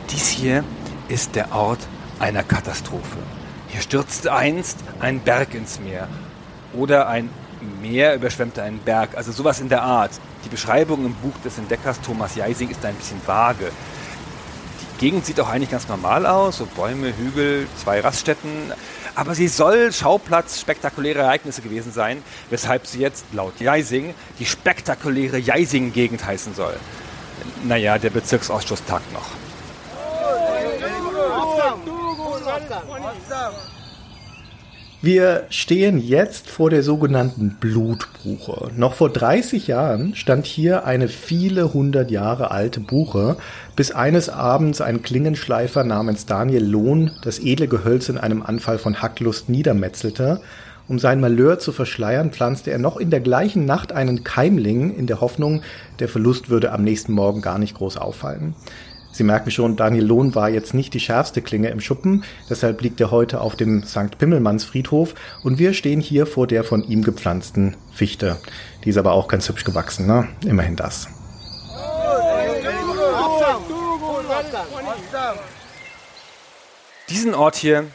Dies 0.10 0.28
hier 0.30 0.64
ist 1.10 1.36
der 1.36 1.54
Ort 1.54 1.80
einer 2.20 2.44
Katastrophe. 2.44 3.18
Hier 3.68 3.82
stürzte 3.82 4.34
einst 4.34 4.78
ein 5.00 5.20
Berg 5.20 5.54
ins 5.54 5.80
Meer 5.80 6.08
oder 6.74 7.08
ein 7.10 7.30
Meer 7.82 8.16
überschwemmte 8.16 8.64
einen 8.64 8.80
Berg, 8.80 9.16
also 9.16 9.32
sowas 9.32 9.60
in 9.60 9.70
der 9.70 9.84
Art. 9.84 10.12
Die 10.46 10.50
Beschreibung 10.50 11.06
im 11.06 11.14
Buch 11.16 11.38
des 11.44 11.58
Entdeckers 11.58 12.00
Thomas 12.02 12.36
Jeising 12.36 12.70
ist 12.70 12.84
ein 12.86 12.96
bisschen 12.96 13.22
vage. 13.26 13.72
Gegend 15.02 15.26
sieht 15.26 15.40
auch 15.40 15.50
eigentlich 15.50 15.72
ganz 15.72 15.88
normal 15.88 16.28
aus, 16.28 16.58
so 16.58 16.68
Bäume, 16.68 17.12
Hügel, 17.18 17.68
zwei 17.76 18.02
Raststätten, 18.02 18.72
aber 19.16 19.34
sie 19.34 19.48
soll 19.48 19.92
Schauplatz 19.92 20.60
spektakulärer 20.60 21.22
Ereignisse 21.22 21.64
gewesen 21.64 21.92
sein, 21.92 22.22
weshalb 22.52 22.86
sie 22.86 23.00
jetzt 23.00 23.26
laut 23.34 23.60
Jeising 23.60 24.14
die 24.38 24.46
spektakuläre 24.46 25.40
Jeising-Gegend 25.40 26.24
heißen 26.24 26.54
soll. 26.54 26.76
Naja, 27.64 27.98
der 27.98 28.12
Bezirksausschuss 28.12 28.86
tagt 28.86 29.12
noch. 29.12 29.26
Wir 35.04 35.48
stehen 35.50 35.98
jetzt 35.98 36.48
vor 36.48 36.70
der 36.70 36.84
sogenannten 36.84 37.58
Blutbuche. 37.60 38.70
Noch 38.78 38.94
vor 38.94 39.10
30 39.10 39.66
Jahren 39.66 40.14
stand 40.14 40.46
hier 40.46 40.86
eine 40.86 41.08
viele 41.08 41.74
hundert 41.74 42.12
Jahre 42.12 42.52
alte 42.52 42.80
Buche, 42.80 43.38
bis 43.76 43.90
eines 43.90 44.30
Abends 44.30 44.80
ein 44.80 45.02
Klingenschleifer 45.02 45.84
namens 45.84 46.28
Daniel 46.28 46.64
Lohn 46.64 47.10
das 47.24 47.40
edle 47.40 47.68
Gehölz 47.68 48.10
in 48.10 48.20
einem 48.20 48.44
Anfall 48.44 48.78
von 48.78 49.02
Hacklust 49.02 49.50
niedermetzelte. 49.50 50.40
Um 50.88 51.00
sein 51.00 51.20
Malheur 51.20 51.58
zu 51.58 51.72
verschleiern, 51.72 52.32
pflanzte 52.32 52.70
er 52.70 52.78
noch 52.78 52.98
in 52.98 53.10
der 53.10 53.22
gleichen 53.22 53.66
Nacht 53.66 53.94
einen 53.94 54.24
Keimling 54.24 54.96
in 54.96 55.08
der 55.08 55.20
Hoffnung, 55.20 55.64
der 56.00 56.10
Verlust 56.10 56.52
würde 56.52 56.72
am 56.74 56.84
nächsten 56.84 57.14
Morgen 57.14 57.42
gar 57.42 57.58
nicht 57.58 57.74
groß 57.74 57.98
auffallen. 57.98 58.54
Sie 59.22 59.28
merken 59.28 59.52
schon, 59.52 59.76
Daniel 59.76 60.06
Lohn 60.06 60.34
war 60.34 60.50
jetzt 60.50 60.74
nicht 60.74 60.96
die 60.96 61.00
schärfste 61.00 61.44
Klinge 61.44 61.70
im 61.70 61.80
Schuppen, 61.80 62.24
deshalb 62.50 62.82
liegt 62.82 63.00
er 63.00 63.12
heute 63.12 63.40
auf 63.40 63.56
dem 63.56 63.84
St. 63.84 64.18
Pimmelmanns 64.18 64.64
Friedhof 64.64 65.14
und 65.44 65.60
wir 65.60 65.76
stehen 65.76 66.02
hier 66.02 66.26
vor 66.26 66.48
der 66.48 66.64
von 66.64 66.82
ihm 66.82 67.04
gepflanzten 67.04 67.78
Fichte. 67.94 68.40
Die 68.84 68.90
ist 68.90 68.98
aber 68.98 69.12
auch 69.12 69.28
ganz 69.28 69.48
hübsch 69.48 69.64
gewachsen, 69.64 70.08
ne? 70.08 70.28
Immerhin 70.44 70.76
das. 70.76 71.08
Diesen 77.08 77.36
Ort 77.36 77.58
hier, 77.58 77.86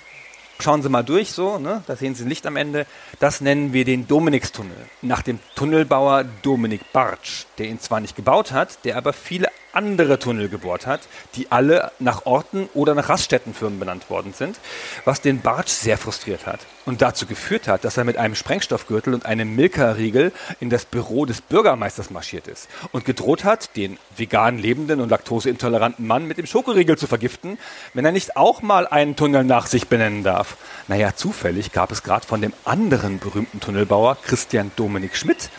schauen 0.61 0.81
Sie 0.85 0.89
mal 0.89 1.03
durch, 1.03 1.33
so, 1.33 1.59
ne? 1.59 1.83
da 1.89 1.97
sehen 1.97 2.15
Sie 2.15 2.23
ein 2.23 2.29
Licht 2.29 2.47
am 2.47 2.55
Ende. 2.55 2.87
Das 3.19 3.41
nennen 3.41 3.73
wir 3.73 3.85
den 3.85 4.07
Dominikstunnel, 4.07 4.77
nach 5.03 5.23
dem 5.23 5.41
Tunnelbauer 5.57 6.23
Dominik 6.43 6.93
Bartsch, 6.93 7.47
der 7.59 7.67
ihn 7.67 7.81
zwar 7.81 7.99
nicht 7.99 8.15
gebaut 8.15 8.53
hat, 8.53 8.85
der 8.85 8.97
aber 8.97 9.13
viele 9.13 9.49
andere 9.77 10.19
Tunnel 10.19 10.49
gebohrt 10.49 10.87
hat, 10.87 11.01
die 11.35 11.53
alle 11.53 11.93
nach 11.99 12.27
Orten 12.27 12.69
oder 12.75 12.95
nach 12.95 13.09
Raststättenfirmen 13.09 13.79
benannt 13.79 14.11
worden 14.11 14.33
sind, 14.33 14.59
was 15.05 15.21
den 15.21 15.43
Bartsch 15.43 15.71
sehr 15.71 15.99
frustriert 15.99 16.47
hat 16.47 16.61
und 16.87 17.03
dazu 17.03 17.27
geführt 17.27 17.69
hat, 17.69 17.85
dass 17.85 17.97
er 17.97 18.05
mit 18.05 18.17
einem 18.17 18.35
Sprengstoffgürtel 18.35 19.13
und 19.13 19.27
einem 19.27 19.55
Milka-Riegel 19.55 20.33
in 20.61 20.71
das 20.71 20.87
Büro 20.87 21.27
des 21.27 21.41
Bürgermeisters 21.41 22.11
marschiert 22.11 22.49
ist 22.49 22.69
und 22.93 23.05
gedroht 23.05 23.45
hat, 23.45 23.77
den 23.77 23.99
vegan 24.17 24.59
lebenden 24.59 25.01
und 25.01 25.11
laktoseintoleranten 25.11 26.07
Mann 26.07 26.27
mit 26.27 26.39
dem 26.39 26.47
Schokoriegel 26.47 26.97
zu 26.97 27.07
vergiften, 27.07 27.59
wenn 27.93 28.05
er 28.05 28.13
nicht 28.13 28.37
auch 28.37 28.63
mal 28.63 28.87
einen 28.87 29.17
Tunnel 29.17 29.45
nach 29.45 29.67
sich 29.67 29.89
benennen 29.89 30.23
darf. 30.23 30.57
Naja, 30.89 31.15
zufällig 31.15 31.73
gab 31.73 31.93
es 31.93 32.03
gerade 32.03 32.27
von 32.27 32.41
dem 32.41 32.53
anderen 32.65 33.19
berühmten 33.19 33.61
Tunnelbauer, 33.61 34.17
Christian 34.23 34.71
Dominik 34.77 35.17
Schmidt, 35.17 35.51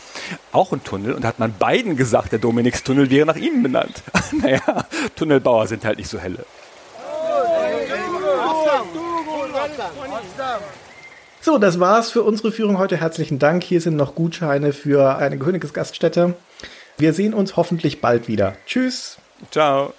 auch 0.51 0.71
einen 0.71 0.83
Tunnel 0.83 1.13
und 1.13 1.25
hat 1.25 1.39
man 1.39 1.53
beiden 1.57 1.95
gesagt, 1.95 2.31
der 2.31 2.39
Dominikstunnel 2.39 3.09
wäre 3.09 3.25
nach 3.25 3.35
ihm 3.35 3.63
benannt. 3.63 4.03
naja, 4.31 4.85
Tunnelbauer 5.15 5.67
sind 5.67 5.85
halt 5.85 5.97
nicht 5.97 6.09
so 6.09 6.19
helle. 6.19 6.45
So, 11.41 11.57
das 11.57 11.79
war's 11.79 12.11
für 12.11 12.23
unsere 12.23 12.51
Führung 12.51 12.77
heute. 12.77 12.97
Herzlichen 12.97 13.39
Dank. 13.39 13.63
Hier 13.63 13.79
sind 13.79 13.95
noch 13.95 14.15
Gutscheine 14.15 14.73
für 14.73 15.17
eine 15.17 15.37
Königsgaststätte. 15.37 16.35
Wir 16.97 17.13
sehen 17.13 17.33
uns 17.33 17.55
hoffentlich 17.55 18.01
bald 18.01 18.27
wieder. 18.27 18.55
Tschüss. 18.65 19.17
Ciao. 19.51 19.93